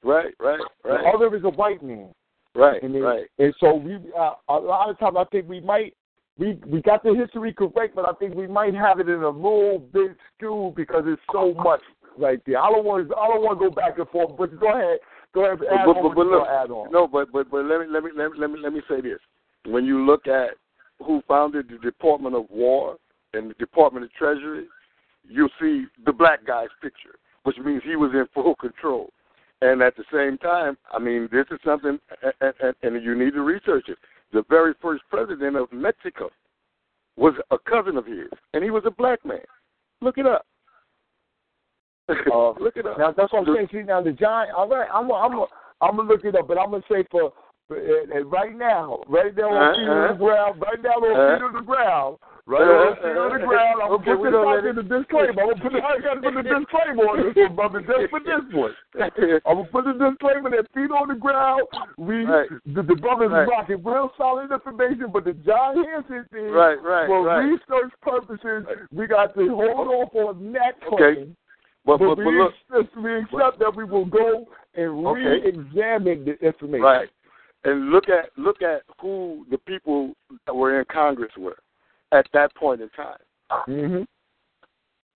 [0.02, 1.02] Right, right, right.
[1.02, 2.08] The other is a white man.
[2.54, 3.26] Right, and right.
[3.38, 5.94] And so we uh, a lot of times I think we might
[6.38, 9.28] we we got the history correct, but I think we might have it in a
[9.28, 11.80] little bit skewed because it's so much
[12.16, 12.58] right there.
[12.58, 14.98] I don't want I don't want to go back and forth, but go ahead.
[15.34, 15.58] Go ahead.
[15.70, 16.90] Add but, on but, but look, add on.
[16.92, 19.00] no, but but but let me let me let me let me let me say
[19.00, 19.18] this.
[19.66, 20.50] When you look at
[21.04, 22.96] who founded the Department of War
[23.34, 24.66] and the Department of Treasury,
[25.28, 29.10] you'll see the black guy's picture, which means he was in full control.
[29.60, 31.98] And at the same time, I mean, this is something,
[32.40, 33.98] and, and, and you need to research it.
[34.32, 36.30] The very first president of Mexico
[37.16, 39.40] was a cousin of his, and he was a black man.
[40.00, 40.46] Look it up.
[42.08, 42.98] Uh, Look it up.
[42.98, 43.68] Now that's what I'm saying.
[43.72, 44.52] See now the giant.
[44.56, 45.46] All right, I'm I'm I'm
[45.80, 47.32] I'm gonna look it up, but I'm gonna say for,
[47.70, 51.04] uh, uh, right now, right now on Uh-huh, feet on the ground, right now on
[51.04, 51.36] Uh-huh.
[51.36, 52.16] feet on the ground,
[52.46, 53.82] right on Uh-huh, feet on the ground.
[53.82, 55.28] I'm Okay, gonna put this out let the disclaimer.
[55.28, 58.20] I'm gonna put it, I gotta put the disclaimer on this one, brother, just for
[58.20, 58.74] this one.
[58.96, 61.62] I'm gonna put the disclaimer that feet on the ground.
[61.98, 62.48] We Right.
[62.64, 63.48] the, the brothers Right.
[63.48, 67.44] rocking real solid information, but the John Hanson thing, Right, right, for right.
[67.52, 71.14] research purposes, we got to hold off on that Okay.
[71.14, 71.36] claim.
[71.84, 76.24] But, But, but, we, but look, accept, we accept that we will go and re-examine
[76.24, 76.82] the information.
[76.84, 77.08] Right.
[77.64, 80.14] And look at look at who the people
[80.46, 81.58] that were in Congress were
[82.12, 83.18] at that point in time.
[83.68, 84.02] Mm-hmm.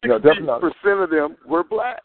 [0.05, 0.71] Yeah, definitely.
[0.71, 2.03] percent of them were blacks.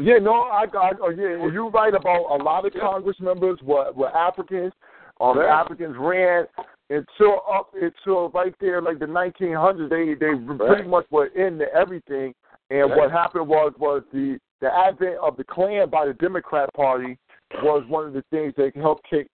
[0.00, 0.96] Yeah, no, I got.
[1.00, 4.72] Oh, yeah, you're right about a lot of Congress members were were Africans.
[5.20, 5.48] Um, Right.
[5.48, 6.46] Africans ran
[6.90, 9.88] until up until right there, like the 1900s.
[9.88, 12.34] They they pretty much were into everything.
[12.70, 12.98] And Right.
[12.98, 17.16] what happened was was the the advent of the Klan by the Democrat Party
[17.62, 19.28] was one of the things that helped kick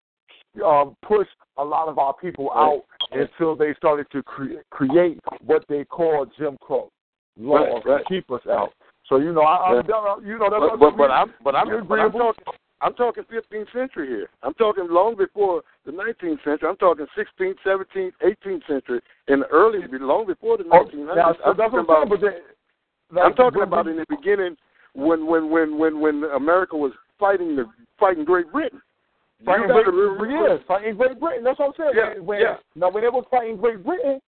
[0.65, 2.83] um, push a lot of our people out
[3.13, 6.91] until they started to cre- create what they call Jim Crow
[7.39, 7.99] laws Right, right.
[7.99, 8.73] to keep us out.
[9.09, 11.99] So you know, I, I'm, you know, that's But, but, but I'm but I'm, but
[11.99, 12.45] I'm talking
[12.81, 14.29] I'm talking 15th century here.
[14.43, 16.69] I'm talking long before the 19th century.
[16.69, 21.17] I'm talking 16th, 17th, 18th century, and early, long before the Oh, 1900s.
[21.17, 22.09] now, I'm talking about.
[22.09, 24.57] saying, but then, I'm talking about in the beginning
[24.95, 27.67] when when when when when America was fighting the
[28.01, 28.81] fighting Great Britain.
[29.45, 31.45] Fighting Great, gotta yeah, fighting Great Britain.
[31.45, 31.93] That's what I'm saying.
[31.95, 32.57] Yeah, when, yeah.
[32.77, 34.21] Now, when they were fighting Great Britain,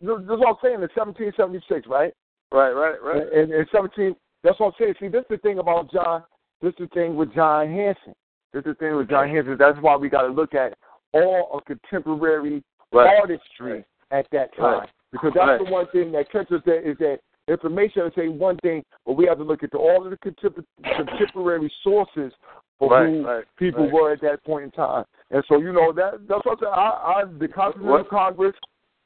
[0.00, 0.74] this is what I'm saying.
[0.74, 2.12] In 1776, right?
[2.52, 3.32] Right, right, right.
[3.32, 4.94] In, in 17, that's what I'm saying.
[5.00, 6.22] See, this is the thing about John.
[6.62, 8.14] This is the thing with John Hanson.
[8.52, 9.56] This is the thing with John Hanson.
[9.58, 10.74] That's why we got to look at
[11.12, 13.18] all of contemporary Right.
[13.20, 14.80] artistry at that time.
[14.80, 14.90] Right.
[15.12, 15.64] Because that's Right.
[15.64, 19.26] the one thing that catches that is that information will say one thing, but we
[19.26, 22.32] have to look at the, all of the contemporary sources
[22.78, 23.92] for Right, who right, people right.
[23.92, 25.04] were at that point in time.
[25.30, 26.72] And so, you know, that that's what I'm saying.
[26.74, 28.08] I, I, the Continental What?
[28.08, 28.54] Congress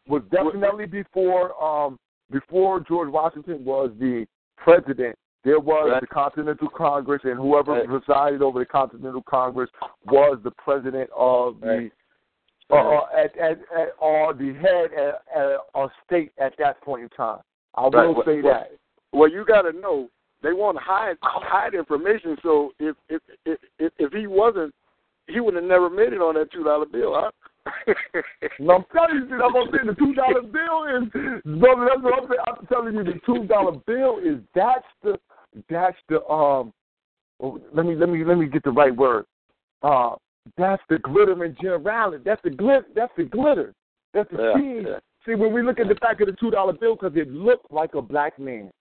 [0.09, 1.99] was definitely before um
[2.31, 4.26] before George Washington was the
[4.57, 5.17] president.
[5.44, 6.01] There was Right.
[6.01, 7.86] the Continental Congress, and whoever Right.
[7.86, 9.70] presided over the Continental Congress
[10.07, 11.91] was the president of the
[12.70, 17.02] uh, uh, at, at, at, or the head at, at a state at that point
[17.02, 17.41] in time.
[17.75, 18.73] I will say that.
[19.12, 20.09] Well, you got to know
[20.43, 22.37] they want to hide hide information.
[22.43, 24.75] So if if if if, if he wasn't,
[25.29, 27.15] he would have never made it on that two dollar bill.
[27.15, 27.31] Huh?
[28.59, 29.87] No, I'm telling you, I'm saying.
[29.87, 31.09] The two dollar bill is,
[31.61, 31.89] brother.
[31.89, 32.41] That's what I'm saying.
[32.47, 35.19] I'm telling you, the two dollar bill is that's the
[35.71, 36.73] that's the um.
[37.41, 39.27] oh, Let me let me let me get the right word.
[39.83, 40.17] Uh,
[40.59, 42.23] that's the glittering generality.
[42.25, 42.87] That's the glitter.
[42.95, 43.75] That's the glitter.
[44.12, 44.99] That's the yeah.
[45.25, 47.71] See, when we look at the back of the two dollar bill, because it looked
[47.71, 48.73] like a black man.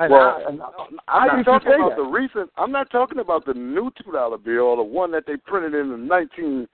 [0.00, 0.66] And well, I, and I,
[1.08, 1.96] I'm I not talking about that.
[1.96, 2.50] the recent.
[2.56, 5.74] I'm not talking about the new two dollar bill or the one that they printed
[5.74, 6.66] in the 19th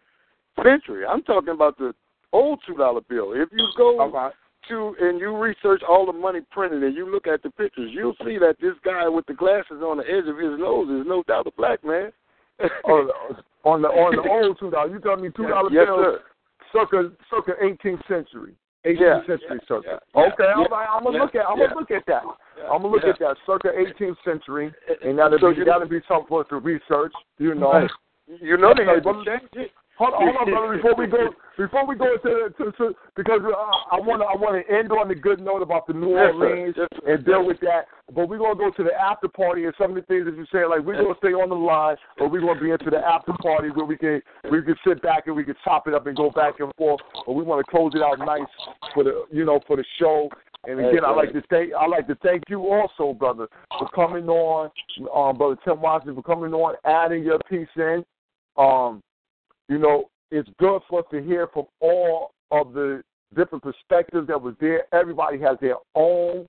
[0.62, 1.04] century.
[1.04, 1.92] I'm talking about the
[2.32, 3.32] old two dollar bill.
[3.34, 4.30] If you go
[4.68, 8.14] to and you research all the money printed and you look at the pictures, you'll
[8.24, 11.24] see that this guy with the glasses on the edge of his nose is no
[11.26, 12.12] doubt a black man.
[12.84, 14.88] On the on the old two dollar.
[14.88, 16.20] You telling me two dollar Yes, bills sir.
[16.72, 18.54] circa circa 18th century.
[18.86, 20.00] 18th Yeah, century yeah, circa.
[20.14, 22.22] yeah, okay, yeah, right, I'm gonna look at I'm gonna look at that.
[22.64, 23.10] I'm gonna look yeah.
[23.10, 26.48] at that circa 18th century, and that'll So be you- that'll be something for us
[26.48, 27.12] to research.
[27.38, 27.90] You know, Right.
[28.40, 29.70] You know they had to change it.
[29.98, 30.76] Hold on, hold on, brother.
[30.76, 34.36] Before we go, before we go to, to, to because uh, I want to, I
[34.36, 36.12] want to end on the good note about the New.
[36.18, 37.86] Orleans Yes, and deal with that.
[38.14, 40.44] But we're gonna go to the after party and some of the things that you
[40.52, 40.68] said.
[40.68, 43.68] Like we're gonna stay on the line, but we're gonna be into the after party
[43.70, 44.20] where we can
[44.50, 47.00] we can sit back and we can chop it up and go back and forth.
[47.24, 48.46] But we want to close it out nice
[48.92, 50.28] for the you know for the show.
[50.66, 54.28] And again, I like to thank I like to thank you also, brother, for coming
[54.28, 54.70] on,
[55.14, 58.04] um, brother Tim Watson, for coming on, adding your piece in.
[58.56, 59.02] Um,
[59.68, 63.02] you know, it's good for us to hear from all of the
[63.34, 64.84] different perspectives that was there.
[64.92, 66.46] Everybody has their own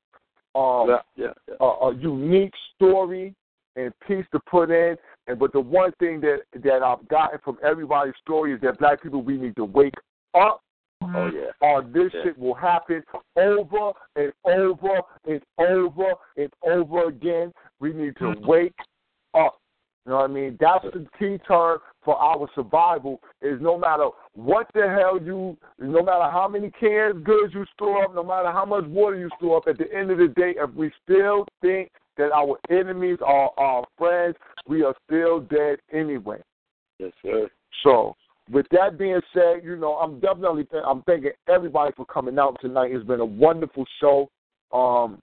[0.55, 1.55] um, Yeah, yeah, yeah.
[1.59, 3.33] a, a unique story
[3.75, 4.95] and piece to put in.
[5.27, 9.03] And but the one thing that that I've gotten from everybody's story is that black
[9.03, 9.93] people we need to wake
[10.33, 10.61] up.
[11.01, 11.37] Oh mm-hmm.
[11.37, 11.51] yeah.
[11.61, 12.23] Or this Yeah.
[12.23, 13.03] shit will happen
[13.35, 17.53] over and over and over and over again.
[17.79, 18.45] We need to mm-hmm.
[18.45, 18.79] wake
[19.33, 19.59] up.
[20.05, 20.57] You know what I mean?
[20.59, 26.01] That's the key term for our survival is no matter what the hell you, no
[26.01, 29.57] matter how many cans goods you store up, no matter how much water you store
[29.57, 33.51] up, at the end of the day, if we still think that our enemies are
[33.57, 36.41] our friends, we are still dead anyway.
[36.99, 37.49] Yes, sir.
[37.83, 38.15] So,
[38.49, 42.57] with that being said, you know, I'm definitely th- I'm thanking everybody for coming out
[42.61, 42.91] tonight.
[42.91, 44.29] It's been a wonderful show.
[44.71, 45.21] Um,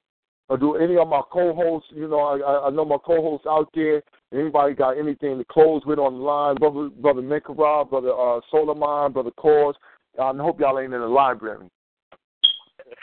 [0.49, 4.03] or do any of my co-hosts, you know, I- I, know my co-hosts out there.
[4.33, 9.12] Anybody got anything to close with on the line, brother, brother Nicarag, brother uh, Solomon,
[9.12, 9.75] brother Cause.
[10.20, 11.67] I hope y'all ain't in the library.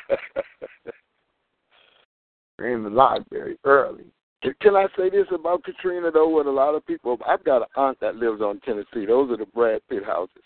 [2.59, 4.05] in the library early.
[4.59, 6.29] Can I say this about Katrina though?
[6.35, 9.05] With a lot of people, I've got an aunt that lives on Tennessee.
[9.05, 10.43] Those are the Brad Pitt houses,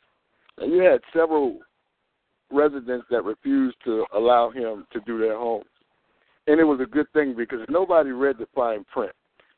[0.58, 1.60] and you had several
[2.52, 5.66] residents that refused to allow him to do their homes,
[6.48, 9.14] and it was a good thing because nobody read the fine print.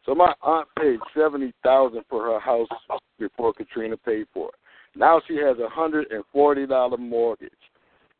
[0.05, 2.69] So my aunt paid seventy thousand for her house
[3.19, 4.99] before Katrina paid for it.
[4.99, 7.51] Now she has a hundred and forty dollar mortgage.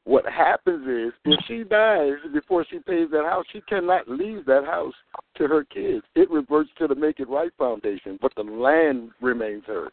[0.07, 4.63] What happens is if she dies before she pays that house, she cannot leave that
[4.63, 4.93] house
[5.35, 6.05] to her kids.
[6.15, 9.91] It reverts to the Make It Right Foundation, but the land remains hers.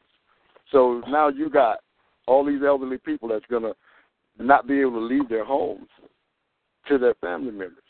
[0.70, 1.78] So now you got
[2.28, 3.72] all these elderly people that's gonna
[4.38, 5.88] not be able to leave their homes
[6.86, 7.82] to their family members.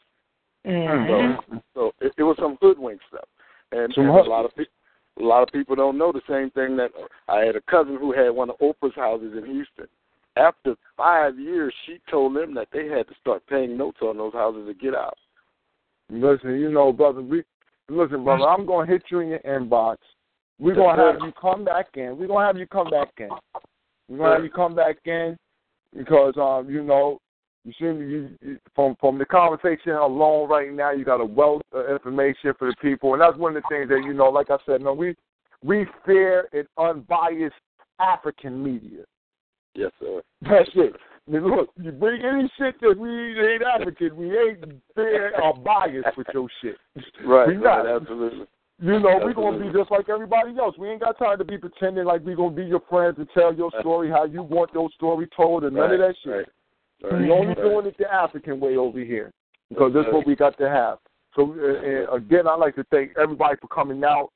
[0.66, 1.52] Mm-hmm.
[1.52, 3.28] So, so it, it was some hoodwink stuff,
[3.70, 4.72] and, and a lot of people.
[5.20, 6.90] A lot of people don't know the same thing that
[7.28, 9.86] I had a cousin who had one of Oprah's houses in Houston.
[10.36, 14.32] After five years, she told them that they had to start paying notes on those
[14.32, 15.16] houses to get out.
[16.10, 17.44] Listen, you know, brother, we
[17.88, 19.96] listen, brother, I'm gonna hit you in your inbox.
[20.58, 22.18] We're gonna have you come back in.
[22.18, 23.30] We're gonna have you come back in.
[24.08, 25.36] We're gonna have you come back in
[25.96, 27.20] because um, you know,
[27.64, 31.24] you seem to you, you from from the conversation alone right now, you got a
[31.24, 34.28] wealth of information for the people, and that's one of the things that you know,
[34.28, 35.14] like I said, no, we
[35.62, 37.54] we fear an unbiased
[37.98, 39.04] African media.
[39.74, 40.22] Yes, sir.
[40.42, 40.94] That's it.
[41.26, 46.16] Now, look, you bring any shit that we ain't African, we ain't fair or biased
[46.16, 46.76] with your shit.
[47.24, 47.84] Right, we not.
[47.84, 48.46] right, absolutely.
[48.80, 50.74] You know, we're gonna be just like everybody else.
[50.76, 53.54] We ain't got time to be pretending like we're gonna be your friends and tell
[53.54, 56.48] your story how you want your story told and none of that shit.
[57.02, 59.32] Right, We're only doing it the African way over here
[59.68, 60.98] because that's what we got to have.
[61.36, 64.30] So uh, again, I'd like to thank everybody for coming out.